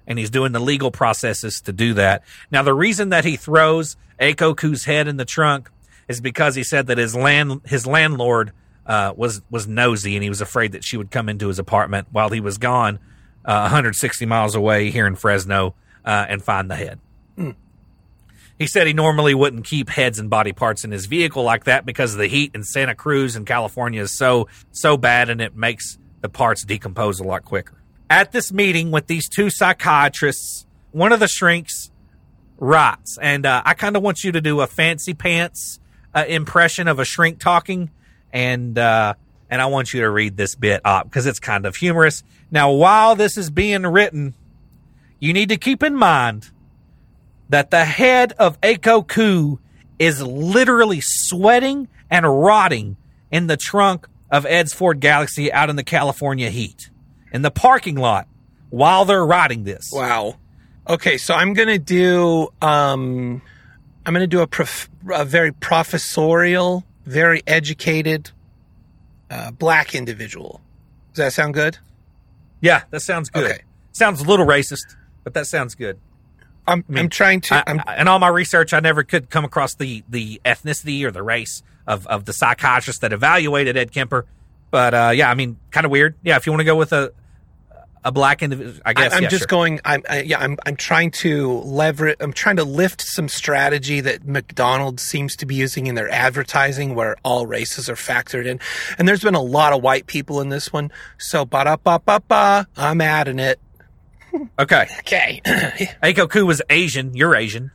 and 0.07 0.19
he's 0.19 0.31
doing 0.31 0.53
the 0.53 0.61
legal 0.61 0.91
processes 0.91 1.61
to 1.63 1.75
do 1.75 1.93
that. 1.95 2.23
Now, 2.51 2.63
the 2.63 2.75
reason 2.75 3.11
that 3.11 3.27
he 3.27 3.37
throws 3.37 3.99
Aiko 4.19 4.57
Koo's 4.57 4.87
head 4.87 5.09
in 5.09 5.19
the 5.19 5.25
trunk 5.27 5.71
is 6.09 6.21
because 6.21 6.55
he 6.55 6.65
said 6.65 6.87
that 6.89 6.99
his 6.99 7.15
land 7.15 7.61
his 7.65 7.87
landlord 7.87 8.53
uh, 8.87 9.13
was 9.17 9.43
was 9.51 9.67
nosy 9.67 10.17
and 10.17 10.23
he 10.23 10.29
was 10.29 10.41
afraid 10.41 10.73
that 10.73 10.85
she 10.85 10.97
would 10.97 11.11
come 11.11 11.29
into 11.29 11.49
his 11.49 11.59
apartment 11.59 12.09
while 12.13 12.31
he 12.31 12.41
was 12.41 12.59
gone, 12.59 12.99
uh, 13.45 13.61
160 13.61 14.27
miles 14.27 14.55
away 14.55 14.91
here 14.91 15.07
in 15.07 15.17
Fresno, 15.17 15.75
uh, 16.05 16.27
and 16.29 16.43
find 16.43 16.71
the 16.71 16.77
head. 16.77 17.01
He 18.59 18.69
said 18.69 18.87
he 18.87 18.93
normally 18.93 19.35
wouldn't 19.35 19.65
keep 19.65 19.89
heads 19.89 20.19
and 20.19 20.31
body 20.31 20.53
parts 20.53 20.85
in 20.85 20.93
his 20.93 21.07
vehicle 21.07 21.43
like 21.43 21.65
that 21.65 21.85
because 21.85 22.15
the 22.15 22.29
heat 22.29 22.53
in 22.55 22.63
Santa 22.63 22.95
Cruz 22.95 23.35
and 23.35 23.47
California 23.47 24.01
is 24.01 24.17
so 24.17 24.49
so 24.71 24.97
bad 24.97 25.29
and 25.29 25.41
it 25.41 25.57
makes 25.57 25.99
the 26.21 26.29
parts 26.29 26.65
decompose 26.65 27.19
a 27.19 27.25
lot 27.25 27.45
quicker. 27.45 27.75
At 28.09 28.33
this 28.33 28.53
meeting 28.53 28.91
with 28.91 29.09
these 29.09 29.29
two 29.29 29.51
psychiatrists, 29.51 30.67
one 30.93 31.13
of 31.13 31.19
the 31.19 31.27
shrinks 31.27 31.91
writes, 32.59 33.19
and 33.21 33.45
uh, 33.45 33.63
I 33.65 33.75
kind 33.75 33.97
of 33.97 34.03
want 34.03 34.23
you 34.23 34.31
to 34.33 34.41
do 34.41 34.61
a 34.61 34.67
fancy 34.67 35.15
pants 35.15 35.81
uh, 36.15 36.25
impression 36.27 36.89
of 36.89 36.99
a 36.99 37.05
shrink 37.05 37.39
talking, 37.41 37.91
and 38.33 38.79
uh, 38.79 39.15
and 39.51 39.61
I 39.61 39.67
want 39.67 39.93
you 39.93 40.01
to 40.03 40.11
read 40.11 40.37
this 40.37 40.55
bit 40.55 40.81
up 40.85 41.09
because 41.09 41.27
it's 41.27 41.41
kind 41.41 41.67
of 41.67 41.77
humorous. 41.77 42.23
Now, 42.51 42.73
while 42.73 43.17
this 43.17 43.37
is 43.37 43.51
being 43.51 43.83
written, 43.83 44.35
you 45.19 45.33
need 45.33 45.49
to 45.49 45.57
keep 45.57 45.83
in 45.83 45.95
mind 45.95 46.51
that 47.49 47.71
the 47.71 47.85
head 47.85 48.33
of 48.39 48.61
Aiko 48.61 49.07
Koo 49.07 49.59
is 49.99 50.23
literally 50.23 51.01
sweating 51.01 51.89
and 52.11 52.27
rotting 52.27 52.97
in 53.31 53.47
the 53.47 53.57
trunk 53.57 54.09
of 54.31 54.47
Ed's 54.47 54.73
Ford 54.73 55.01
Galaxie 55.01 55.53
out 55.53 55.71
in 55.71 55.77
the 55.77 55.85
California 55.85 56.51
heat 56.51 56.91
in 57.33 57.43
the 57.43 57.51
parking 57.51 57.97
lot 57.97 58.27
while 58.71 59.05
they're 59.05 59.25
riding 59.25 59.65
this. 59.65 59.91
Wow. 59.93 60.37
Okay, 60.89 61.19
so 61.19 61.35
I'm 61.35 61.55
gonna 61.55 61.79
do 61.79 62.49
um, 62.61 63.43
I'm 64.07 64.13
gonna 64.13 64.27
do 64.27 64.41
a, 64.41 64.47
prof- 64.47 64.89
a 65.13 65.25
very 65.25 65.53
professorial, 65.53 66.85
very 67.07 67.43
educated 67.47 68.31
uh, 69.31 69.51
black 69.51 69.95
individual. 69.95 70.61
Does 71.15 71.25
that 71.25 71.33
sound 71.33 71.55
good? 71.55 71.79
Yeah, 72.61 72.83
that 72.91 73.01
sounds 73.01 73.31
good. 73.31 73.45
Okay. 73.45 73.63
Sounds 73.93 74.21
a 74.21 74.25
little 74.25 74.47
racist, 74.47 74.97
but 75.23 75.35
that 75.35 75.47
sounds 75.47 75.75
good. 75.75 75.99
I'm 76.67 76.85
I'm 76.95 77.09
trying 77.09 77.41
to. 77.43 77.55
I, 77.57 77.63
I'm, 77.67 77.81
I- 77.87 78.01
in 78.01 78.09
all 78.09 78.19
my 78.19 78.29
research, 78.29 78.73
I 78.73 78.81
never 78.81 79.03
could 79.05 79.31
come 79.31 79.45
across 79.45 79.75
the 79.75 80.03
the 80.09 80.41
ethnicity 80.45 81.05
or 81.05 81.11
the 81.11 81.23
race 81.23 81.63
of, 81.87 82.07
of 82.07 82.25
the 82.25 82.33
psychiatrist 82.33 83.01
that 83.03 83.13
evaluated 83.13 83.77
Ed 83.77 83.93
Kemper. 83.93 84.27
But 84.71 84.95
uh, 84.95 85.13
yeah, 85.15 85.31
I 85.31 85.35
mean, 85.35 85.59
kind 85.71 85.85
of 85.85 85.91
weird. 85.93 86.15
Yeah, 86.23 86.37
if 86.37 86.47
you 86.47 86.53
want 86.53 86.61
to 86.61 86.65
go 86.65 86.77
with 86.77 86.93
a 86.93 87.13
a 88.05 88.13
black 88.13 88.43
individual, 88.43 88.81
I 88.85 88.93
guess. 88.93 89.15
I'm 89.15 89.23
yeah, 89.25 89.29
just 89.29 89.43
sure. 89.43 89.49
going. 89.49 89.81
I'm 89.85 90.03
I, 90.09 90.23
yeah. 90.23 90.39
I'm 90.39 90.59
I'm 90.67 90.77
trying 90.77 91.11
to 91.13 91.61
leverage. 91.61 92.17
I'm 92.21 92.33
trying 92.33 92.57
to 92.57 92.65
lift 92.65 93.01
some 93.01 93.29
strategy 93.29 94.01
that 94.01 94.27
McDonald's 94.27 95.03
seems 95.03 95.37
to 95.37 95.47
be 95.47 95.55
using 95.55 95.87
in 95.87 95.95
their 95.95 96.11
advertising, 96.11 96.95
where 96.95 97.17
all 97.25 97.47
races 97.47 97.89
are 97.89 97.95
factored 97.95 98.47
in. 98.47 98.61
And 98.99 99.09
there's 99.09 99.23
been 99.23 99.35
a 99.35 99.43
lot 99.43 99.73
of 99.73 99.83
white 99.83 100.07
people 100.07 100.41
in 100.41 100.51
this 100.51 100.73
one. 100.73 100.93
So 101.19 101.45
ba 101.45 101.65
da 101.65 101.77
ba 101.77 102.01
ba 102.05 102.21
ba. 102.29 102.67
I'm 102.77 103.01
adding 103.01 103.39
it. 103.39 103.59
Okay, 104.59 104.87
Okay. 105.01 105.41
Aiko 106.03 106.29
Koo 106.29 106.45
was 106.45 106.61
Asian. 106.69 107.15
You're 107.15 107.37
Asian. 107.37 107.71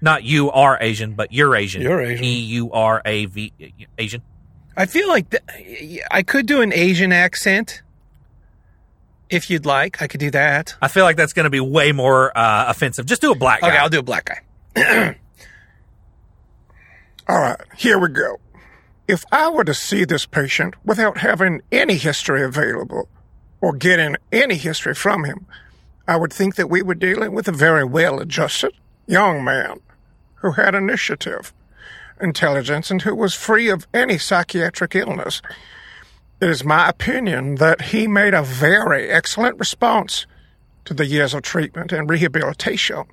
Not 0.00 0.24
you 0.24 0.50
are 0.50 0.78
Asian, 0.80 1.14
but 1.14 1.32
you're 1.32 1.54
Asian. 1.54 1.82
You're 1.82 2.00
Asian. 2.00 2.24
E 2.24 2.40
U 2.40 2.72
R 2.72 3.02
A 3.04 3.26
V 3.26 3.52
Asian. 3.98 4.22
I 4.76 4.86
feel 4.86 5.08
like 5.08 5.30
th- 5.30 6.02
I 6.10 6.22
could 6.22 6.46
do 6.46 6.62
an 6.62 6.72
Asian 6.72 7.12
accent. 7.12 7.82
If 9.32 9.48
you'd 9.48 9.64
like, 9.64 10.02
I 10.02 10.08
could 10.08 10.20
do 10.20 10.30
that. 10.32 10.74
I 10.82 10.88
feel 10.88 11.04
like 11.04 11.16
that's 11.16 11.32
going 11.32 11.44
to 11.44 11.50
be 11.50 11.58
way 11.58 11.92
more 11.92 12.36
uh, 12.36 12.66
offensive. 12.68 13.06
Just 13.06 13.22
do 13.22 13.32
a 13.32 13.34
black 13.34 13.62
guy. 13.62 13.68
Okay, 13.68 13.78
I'll 13.78 13.88
do 13.88 14.00
a 14.00 14.02
black 14.02 14.26
guy. 14.26 14.42
All 17.28 17.40
right, 17.40 17.58
here 17.76 17.98
we 17.98 18.08
go. 18.08 18.40
If 19.08 19.24
I 19.32 19.48
were 19.48 19.64
to 19.64 19.72
see 19.72 20.04
this 20.04 20.26
patient 20.26 20.74
without 20.84 21.18
having 21.18 21.62
any 21.72 21.94
history 21.94 22.42
available 22.42 23.08
or 23.62 23.72
getting 23.72 24.16
any 24.30 24.56
history 24.56 24.94
from 24.94 25.24
him, 25.24 25.46
I 26.06 26.16
would 26.16 26.32
think 26.32 26.56
that 26.56 26.68
we 26.68 26.82
were 26.82 26.94
dealing 26.94 27.32
with 27.32 27.48
a 27.48 27.52
very 27.52 27.84
well 27.84 28.20
adjusted 28.20 28.74
young 29.06 29.42
man 29.42 29.80
who 30.36 30.52
had 30.52 30.74
initiative, 30.74 31.54
intelligence, 32.20 32.90
and 32.90 33.00
who 33.00 33.14
was 33.14 33.34
free 33.34 33.70
of 33.70 33.86
any 33.94 34.18
psychiatric 34.18 34.94
illness. 34.94 35.40
It 36.42 36.50
is 36.50 36.64
my 36.64 36.88
opinion 36.88 37.54
that 37.56 37.80
he 37.80 38.08
made 38.08 38.34
a 38.34 38.42
very 38.42 39.08
excellent 39.08 39.60
response 39.60 40.26
to 40.84 40.92
the 40.92 41.06
years 41.06 41.34
of 41.34 41.42
treatment 41.42 41.92
and 41.92 42.10
rehabilitation, 42.10 43.04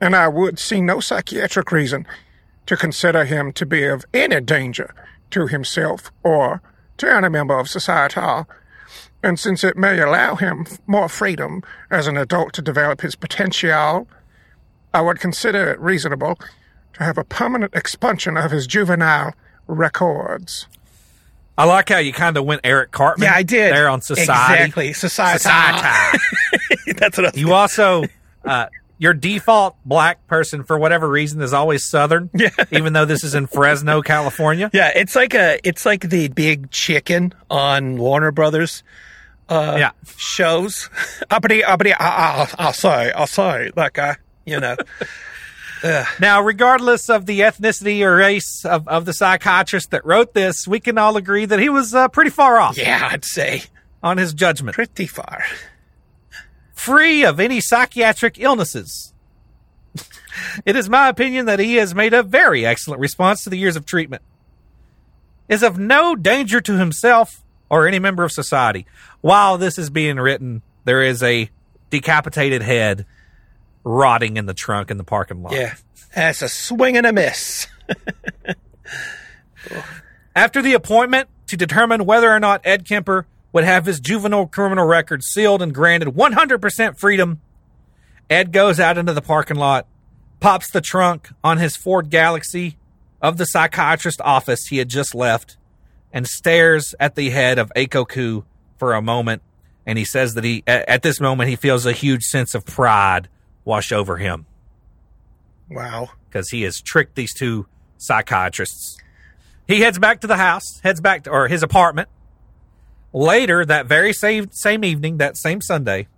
and 0.00 0.16
I 0.16 0.26
would 0.26 0.58
see 0.58 0.80
no 0.80 0.98
psychiatric 0.98 1.70
reason 1.70 2.08
to 2.66 2.76
consider 2.76 3.24
him 3.24 3.52
to 3.52 3.64
be 3.64 3.84
of 3.84 4.04
any 4.12 4.40
danger 4.40 4.92
to 5.30 5.46
himself 5.46 6.10
or 6.24 6.60
to 6.96 7.08
any 7.08 7.28
member 7.28 7.56
of 7.56 7.70
society. 7.70 8.48
And 9.22 9.38
since 9.38 9.62
it 9.62 9.76
may 9.76 10.00
allow 10.00 10.34
him 10.34 10.66
more 10.88 11.08
freedom 11.08 11.62
as 11.88 12.08
an 12.08 12.16
adult 12.16 12.52
to 12.54 12.62
develop 12.62 13.02
his 13.02 13.14
potential, 13.14 14.08
I 14.92 15.02
would 15.02 15.20
consider 15.20 15.70
it 15.70 15.78
reasonable 15.78 16.36
to 16.94 17.04
have 17.04 17.16
a 17.16 17.22
permanent 17.22 17.76
expunsion 17.76 18.36
of 18.36 18.50
his 18.50 18.66
juvenile 18.66 19.34
records. 19.68 20.66
I 21.60 21.64
like 21.64 21.88
how 21.90 21.98
you 21.98 22.12
kind 22.12 22.36
of 22.38 22.44
went 22.44 22.62
Eric 22.64 22.90
Cartman. 22.90 23.26
Yeah, 23.26 23.34
I 23.34 23.42
did. 23.42 23.72
There 23.74 23.88
on 23.88 24.00
Society. 24.00 24.54
Exactly. 24.64 24.92
Society. 24.94 25.38
Society. 25.40 26.18
That's 26.96 27.18
what 27.18 27.26
I 27.36 27.38
You 27.38 27.52
also, 27.52 28.04
uh, 28.44 28.66
your 28.96 29.12
default 29.14 29.76
black 29.84 30.26
person, 30.26 30.64
for 30.64 30.78
whatever 30.78 31.08
reason, 31.08 31.42
is 31.42 31.52
always 31.52 31.84
Southern. 31.84 32.30
Yeah. 32.34 32.48
Even 32.70 32.94
though 32.94 33.04
this 33.04 33.24
is 33.24 33.34
in 33.34 33.46
Fresno, 33.46 34.00
California. 34.02 34.70
Yeah, 34.72 34.90
it's 34.94 35.14
like 35.14 35.34
a 35.34 35.58
it's 35.62 35.84
like 35.84 36.08
the 36.08 36.28
big 36.28 36.70
chicken 36.70 37.34
on 37.50 37.98
Warner 37.98 38.30
Brothers 38.32 38.82
uh 39.50 39.76
Yeah. 39.78 39.90
shows. 40.16 40.88
Uppity 41.30 41.62
uppity 41.64 41.92
I'll, 41.92 42.48
I'll 42.58 42.72
say, 42.72 43.12
I'll 43.12 43.26
say 43.26 43.70
that 43.76 43.92
guy, 43.92 44.16
you 44.46 44.60
know. 44.60 44.76
Now, 45.82 46.42
regardless 46.42 47.08
of 47.08 47.26
the 47.26 47.40
ethnicity 47.40 48.02
or 48.02 48.16
race 48.16 48.64
of, 48.64 48.86
of 48.88 49.04
the 49.04 49.12
psychiatrist 49.12 49.90
that 49.90 50.04
wrote 50.04 50.34
this, 50.34 50.68
we 50.68 50.80
can 50.80 50.98
all 50.98 51.16
agree 51.16 51.44
that 51.46 51.58
he 51.58 51.68
was 51.68 51.94
uh, 51.94 52.08
pretty 52.08 52.30
far 52.30 52.58
off 52.58 52.76
yeah, 52.76 53.08
I'd 53.10 53.24
say 53.24 53.62
on 54.02 54.18
his 54.18 54.34
judgment. 54.34 54.74
pretty 54.74 55.06
far. 55.06 55.44
free 56.74 57.24
of 57.24 57.40
any 57.40 57.60
psychiatric 57.60 58.38
illnesses. 58.38 59.12
it 60.66 60.76
is 60.76 60.88
my 60.88 61.08
opinion 61.08 61.46
that 61.46 61.58
he 61.58 61.76
has 61.76 61.94
made 61.94 62.14
a 62.14 62.22
very 62.22 62.64
excellent 62.64 63.00
response 63.00 63.44
to 63.44 63.50
the 63.50 63.58
years 63.58 63.76
of 63.76 63.86
treatment. 63.86 64.22
Is 65.48 65.62
of 65.62 65.78
no 65.78 66.14
danger 66.14 66.60
to 66.60 66.78
himself 66.78 67.42
or 67.68 67.86
any 67.86 67.98
member 67.98 68.22
of 68.22 68.32
society. 68.32 68.86
While 69.20 69.58
this 69.58 69.78
is 69.78 69.90
being 69.90 70.16
written, 70.16 70.62
there 70.84 71.02
is 71.02 71.22
a 71.22 71.50
decapitated 71.90 72.62
head 72.62 73.04
rotting 73.84 74.36
in 74.36 74.46
the 74.46 74.54
trunk 74.54 74.90
in 74.90 74.96
the 74.96 75.04
parking 75.04 75.42
lot. 75.42 75.52
Yeah. 75.52 75.74
That's 76.14 76.42
a 76.42 76.48
swing 76.48 76.96
and 76.96 77.06
a 77.06 77.12
miss. 77.12 77.66
After 80.34 80.62
the 80.62 80.74
appointment 80.74 81.28
to 81.48 81.56
determine 81.56 82.04
whether 82.04 82.30
or 82.30 82.40
not 82.40 82.60
Ed 82.64 82.86
Kemper 82.86 83.26
would 83.52 83.64
have 83.64 83.86
his 83.86 84.00
juvenile 84.00 84.46
criminal 84.46 84.86
record 84.86 85.22
sealed 85.22 85.62
and 85.62 85.74
granted 85.74 86.08
100% 86.10 86.98
freedom, 86.98 87.40
Ed 88.28 88.52
goes 88.52 88.78
out 88.80 88.98
into 88.98 89.12
the 89.12 89.22
parking 89.22 89.56
lot, 89.56 89.86
pops 90.40 90.70
the 90.70 90.80
trunk 90.80 91.30
on 91.42 91.58
his 91.58 91.76
Ford 91.76 92.10
Galaxie 92.10 92.76
of 93.20 93.36
the 93.36 93.44
psychiatrist 93.44 94.20
office 94.22 94.66
he 94.66 94.78
had 94.78 94.88
just 94.88 95.14
left, 95.14 95.56
and 96.12 96.26
stares 96.26 96.94
at 96.98 97.14
the 97.14 97.30
head 97.30 97.58
of 97.58 97.70
Aiko 97.76 98.08
Koo 98.08 98.44
for 98.78 98.94
a 98.94 99.02
moment. 99.02 99.42
And 99.86 99.98
he 99.98 100.04
says 100.04 100.34
that 100.34 100.44
he, 100.44 100.62
at 100.66 101.02
this 101.02 101.20
moment, 101.20 101.50
he 101.50 101.56
feels 101.56 101.86
a 101.86 101.92
huge 101.92 102.22
sense 102.22 102.54
of 102.54 102.64
pride 102.64 103.28
wash 103.70 103.92
over 103.92 104.16
him 104.16 104.44
Wow. 105.70 106.10
because 106.28 106.50
he 106.50 106.62
has 106.62 106.80
tricked 106.80 107.14
these 107.14 107.32
two 107.32 107.66
psychiatrists. 107.98 108.98
He 109.68 109.80
heads 109.80 109.98
back 109.98 110.20
to 110.22 110.26
the 110.26 110.36
house, 110.36 110.80
heads 110.82 111.00
back 111.00 111.22
to 111.24 111.30
or 111.30 111.46
his 111.48 111.62
apartment. 111.62 112.08
Later 113.12 113.64
that 113.64 113.86
very 113.86 114.12
same 114.12 114.50
same 114.52 114.84
evening, 114.84 115.18
that 115.18 115.36
same 115.36 115.60
Sunday, 115.60 116.08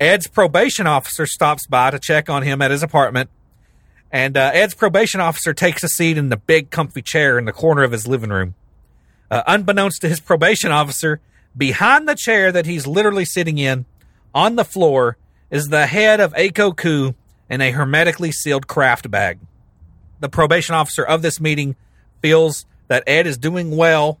Ed's 0.00 0.26
probation 0.26 0.86
officer 0.86 1.26
stops 1.26 1.66
by 1.66 1.90
to 1.90 1.98
check 1.98 2.28
on 2.28 2.42
him 2.42 2.60
at 2.62 2.70
his 2.72 2.82
apartment, 2.82 3.30
and 4.12 4.36
uh, 4.36 4.50
Ed's 4.52 4.74
probation 4.74 5.20
officer 5.20 5.54
takes 5.54 5.82
a 5.84 5.88
seat 5.88 6.18
in 6.18 6.28
the 6.28 6.36
big 6.36 6.70
comfy 6.70 7.02
chair 7.02 7.38
in 7.38 7.44
the 7.44 7.52
corner 7.52 7.82
of 7.84 7.92
his 7.92 8.06
living 8.08 8.30
room. 8.30 8.54
Uh, 9.30 9.42
unbeknownst 9.46 10.00
to 10.02 10.08
his 10.08 10.20
probation 10.20 10.70
officer, 10.70 11.20
behind 11.56 12.08
the 12.08 12.14
chair 12.14 12.52
that 12.52 12.66
he's 12.66 12.86
literally 12.86 13.24
sitting 13.24 13.58
in, 13.58 13.84
on 14.34 14.54
the 14.56 14.64
floor, 14.64 15.16
is 15.50 15.68
the 15.68 15.86
head 15.86 16.20
of 16.20 16.32
Aiko 16.34 16.76
Koo 16.76 17.14
in 17.48 17.60
a 17.60 17.70
hermetically 17.70 18.32
sealed 18.32 18.66
craft 18.66 19.10
bag. 19.10 19.38
The 20.20 20.28
probation 20.28 20.74
officer 20.74 21.04
of 21.04 21.22
this 21.22 21.40
meeting 21.40 21.76
feels 22.22 22.66
that 22.88 23.04
Ed 23.06 23.26
is 23.26 23.36
doing 23.36 23.76
well 23.76 24.18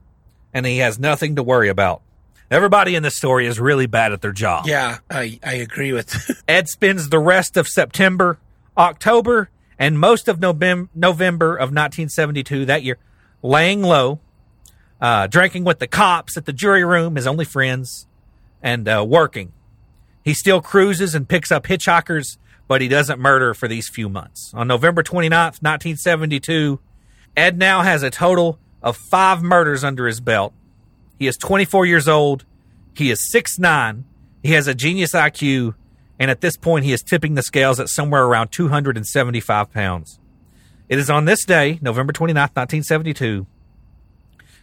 and 0.52 0.64
he 0.64 0.78
has 0.78 0.98
nothing 0.98 1.36
to 1.36 1.42
worry 1.42 1.68
about. 1.68 2.02
Everybody 2.50 2.94
in 2.94 3.02
this 3.02 3.16
story 3.16 3.46
is 3.46 3.58
really 3.58 3.86
bad 3.86 4.12
at 4.12 4.20
their 4.20 4.32
job. 4.32 4.66
Yeah, 4.66 4.98
I, 5.10 5.40
I 5.42 5.54
agree 5.54 5.92
with 5.92 6.42
Ed 6.48 6.68
spends 6.68 7.08
the 7.08 7.18
rest 7.18 7.56
of 7.56 7.66
September, 7.66 8.38
October, 8.76 9.50
and 9.78 9.98
most 9.98 10.28
of 10.28 10.40
November, 10.40 10.88
November 10.94 11.54
of 11.54 11.70
1972 11.70 12.66
that 12.66 12.82
year 12.82 12.98
laying 13.42 13.82
low, 13.82 14.20
uh, 15.00 15.26
drinking 15.26 15.64
with 15.64 15.78
the 15.78 15.86
cops 15.86 16.36
at 16.36 16.46
the 16.46 16.52
jury 16.52 16.84
room, 16.84 17.16
his 17.16 17.26
only 17.26 17.44
friends, 17.44 18.06
and 18.62 18.88
uh, 18.88 19.04
working. 19.06 19.52
He 20.24 20.34
still 20.34 20.60
cruises 20.60 21.14
and 21.14 21.28
picks 21.28 21.52
up 21.52 21.64
hitchhikers 21.64 22.38
but 22.66 22.80
he 22.80 22.88
doesn't 22.88 23.20
murder 23.20 23.54
for 23.54 23.68
these 23.68 23.88
few 23.88 24.08
months. 24.08 24.52
On 24.54 24.66
November 24.66 25.02
29th, 25.02 25.60
1972, 25.62 26.80
Ed 27.36 27.58
now 27.58 27.82
has 27.82 28.02
a 28.02 28.10
total 28.10 28.58
of 28.82 28.96
five 28.96 29.42
murders 29.42 29.84
under 29.84 30.06
his 30.06 30.20
belt. 30.20 30.54
He 31.18 31.26
is 31.26 31.36
24 31.36 31.86
years 31.86 32.08
old. 32.08 32.44
He 32.94 33.10
is 33.10 33.30
6'9. 33.32 34.04
He 34.42 34.52
has 34.52 34.66
a 34.66 34.74
genius 34.74 35.12
IQ. 35.12 35.74
And 36.18 36.30
at 36.30 36.40
this 36.40 36.56
point, 36.56 36.84
he 36.84 36.92
is 36.92 37.02
tipping 37.02 37.34
the 37.34 37.42
scales 37.42 37.80
at 37.80 37.88
somewhere 37.88 38.24
around 38.24 38.48
275 38.48 39.72
pounds. 39.72 40.18
It 40.88 40.98
is 40.98 41.10
on 41.10 41.24
this 41.24 41.44
day, 41.44 41.78
November 41.82 42.12
29th, 42.12 42.54
1972, 42.54 43.46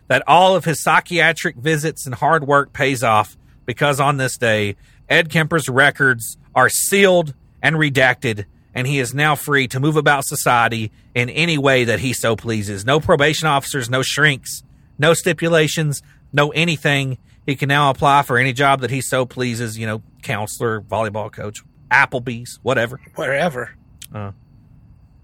that 0.07 0.23
all 0.27 0.55
of 0.55 0.65
his 0.65 0.81
psychiatric 0.81 1.55
visits 1.55 2.05
and 2.05 2.15
hard 2.15 2.45
work 2.45 2.73
pays 2.73 3.03
off 3.03 3.37
because 3.65 3.99
on 3.99 4.17
this 4.17 4.37
day, 4.37 4.75
Ed 5.11 5.29
Kemper's 5.29 5.67
records 5.67 6.37
are 6.55 6.69
sealed 6.69 7.33
and 7.61 7.75
redacted, 7.75 8.45
and 8.73 8.87
he 8.87 8.97
is 8.97 9.13
now 9.13 9.35
free 9.35 9.67
to 9.67 9.79
move 9.81 9.97
about 9.97 10.23
society 10.23 10.89
in 11.13 11.29
any 11.29 11.57
way 11.57 11.83
that 11.83 11.99
he 11.99 12.13
so 12.13 12.37
pleases. 12.37 12.85
No 12.85 13.01
probation 13.01 13.49
officers, 13.49 13.89
no 13.89 14.03
shrinks, 14.03 14.63
no 14.97 15.13
stipulations, 15.13 16.01
no 16.31 16.51
anything. 16.51 17.17
He 17.45 17.57
can 17.57 17.67
now 17.67 17.89
apply 17.89 18.21
for 18.21 18.37
any 18.37 18.53
job 18.53 18.79
that 18.79 18.89
he 18.89 19.01
so 19.01 19.25
pleases, 19.25 19.77
you 19.77 19.85
know, 19.85 20.01
counselor, 20.21 20.79
volleyball 20.79 21.29
coach, 21.29 21.61
Applebee's, 21.91 22.59
whatever. 22.63 23.01
Wherever. 23.15 23.75
Uh, 24.15 24.31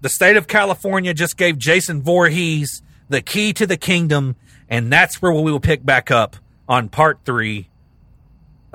the 0.02 0.10
state 0.10 0.36
of 0.36 0.46
California 0.46 1.14
just 1.14 1.38
gave 1.38 1.56
Jason 1.56 2.02
Voorhees 2.02 2.82
the 3.08 3.22
key 3.22 3.54
to 3.54 3.66
the 3.66 3.78
kingdom, 3.78 4.36
and 4.68 4.92
that's 4.92 5.22
where 5.22 5.32
we 5.32 5.50
will 5.50 5.60
pick 5.60 5.82
back 5.82 6.10
up 6.10 6.36
on 6.68 6.90
part 6.90 7.20
three 7.24 7.70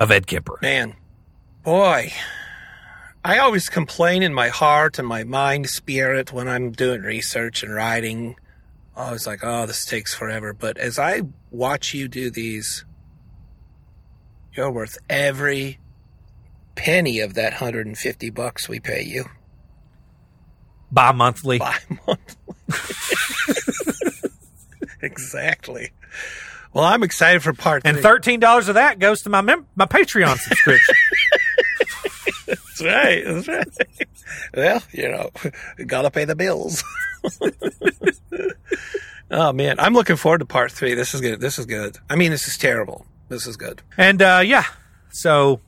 of 0.00 0.10
Ed 0.10 0.26
Kemper. 0.26 0.58
Man, 0.60 0.96
boy, 1.64 2.12
I 3.24 3.38
always 3.38 3.68
complain 3.68 4.22
in 4.22 4.34
my 4.34 4.48
heart 4.48 4.98
and 4.98 5.08
my 5.08 5.24
mind 5.24 5.68
spirit 5.70 6.32
when 6.32 6.46
I'm 6.48 6.70
doing 6.72 7.02
research 7.02 7.62
and 7.62 7.74
writing. 7.74 8.36
I 8.96 9.10
was 9.10 9.26
like, 9.26 9.40
oh, 9.42 9.66
this 9.66 9.84
takes 9.84 10.14
forever. 10.14 10.52
But 10.52 10.78
as 10.78 10.98
I 10.98 11.22
watch 11.50 11.94
you 11.94 12.06
do 12.06 12.30
these, 12.30 12.84
you're 14.52 14.70
worth 14.70 14.98
every 15.08 15.78
penny 16.76 17.20
of 17.20 17.34
that 17.34 17.54
150 17.54 18.30
bucks 18.30 18.68
we 18.68 18.80
pay 18.80 19.02
you 19.02 19.24
Bi 20.92 21.12
monthly. 21.12 21.58
by 21.58 21.76
month. 22.06 22.36
exactly. 25.02 25.90
Well, 26.72 26.84
I'm 26.84 27.02
excited 27.04 27.42
for 27.42 27.52
part 27.52 27.82
And 27.84 27.98
thirteen 27.98 28.40
dollars 28.40 28.68
of 28.68 28.74
that 28.74 28.98
goes 28.98 29.22
to 29.22 29.30
my 29.30 29.40
mem- 29.40 29.66
my 29.76 29.86
Patreon 29.86 30.36
subscription. 30.36 30.94
That's 32.78 32.82
right. 32.82 33.24
That's 33.24 33.48
right. 33.48 34.08
well, 34.54 34.82
you 34.92 35.08
know, 35.08 35.30
gotta 35.86 36.10
pay 36.10 36.24
the 36.24 36.36
bills. 36.36 36.82
oh 39.30 39.52
man, 39.52 39.78
I'm 39.78 39.94
looking 39.94 40.16
forward 40.16 40.38
to 40.38 40.46
part 40.46 40.72
three. 40.72 40.94
This 40.94 41.14
is 41.14 41.20
good. 41.20 41.40
This 41.40 41.58
is 41.58 41.66
good. 41.66 41.98
I 42.10 42.16
mean, 42.16 42.30
this 42.30 42.46
is 42.48 42.56
terrible. 42.58 43.06
This 43.28 43.46
is 43.46 43.56
good. 43.56 43.82
and 43.96 44.20
uh, 44.20 44.42
yeah, 44.44 44.64
so 45.10 45.60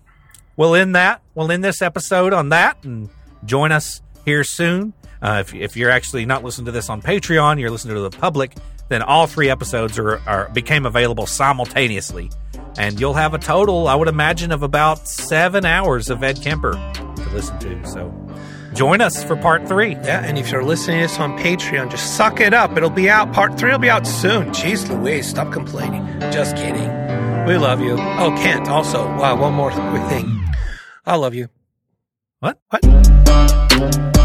we'll 0.56 0.74
end 0.74 0.94
that. 0.96 1.22
We'll 1.34 1.50
end 1.50 1.64
this 1.64 1.82
episode 1.82 2.32
on 2.32 2.50
that, 2.50 2.82
and 2.84 3.08
join 3.44 3.72
us 3.72 4.02
here 4.24 4.44
soon. 4.44 4.92
Uh, 5.22 5.42
if, 5.46 5.54
if 5.54 5.76
you're 5.76 5.90
actually 5.90 6.26
not 6.26 6.44
listening 6.44 6.66
to 6.66 6.72
this 6.72 6.90
on 6.90 7.00
Patreon, 7.00 7.58
you're 7.58 7.70
listening 7.70 7.94
to 7.94 8.02
the 8.02 8.10
public. 8.10 8.54
Then 8.88 9.02
all 9.02 9.26
three 9.26 9.50
episodes 9.50 9.98
are, 9.98 10.20
are 10.28 10.48
became 10.50 10.86
available 10.86 11.26
simultaneously, 11.26 12.30
and 12.78 13.00
you'll 13.00 13.14
have 13.14 13.34
a 13.34 13.38
total, 13.38 13.88
I 13.88 13.94
would 13.94 14.08
imagine, 14.08 14.52
of 14.52 14.62
about 14.62 15.08
seven 15.08 15.64
hours 15.64 16.10
of 16.10 16.22
Ed 16.22 16.42
Kemper 16.42 16.72
to 16.72 17.30
listen 17.32 17.58
to. 17.60 17.86
So 17.86 18.14
join 18.74 19.00
us 19.00 19.24
for 19.24 19.36
part 19.36 19.66
three. 19.66 19.92
Yeah, 19.92 20.24
and 20.24 20.38
if 20.38 20.50
you're 20.50 20.64
listening 20.64 20.98
to 20.98 21.08
this 21.08 21.18
on 21.18 21.38
Patreon, 21.38 21.90
just 21.90 22.16
suck 22.16 22.40
it 22.40 22.54
up. 22.54 22.76
It'll 22.76 22.90
be 22.90 23.08
out. 23.08 23.32
Part 23.32 23.58
three 23.58 23.70
will 23.70 23.78
be 23.78 23.90
out 23.90 24.06
soon. 24.06 24.50
Jeez 24.50 24.88
Louise, 24.88 25.28
stop 25.28 25.52
complaining. 25.52 26.04
Just 26.32 26.56
kidding. 26.56 26.90
We 27.46 27.56
love 27.56 27.80
you. 27.80 27.96
Oh, 27.98 28.34
Kent, 28.38 28.68
also, 28.68 29.06
wow, 29.06 29.40
one 29.40 29.54
more 29.54 29.70
quick 29.70 30.02
thing. 30.08 30.44
I 31.04 31.16
love 31.16 31.34
you. 31.34 31.48
What? 32.40 32.58
What? 32.70 34.15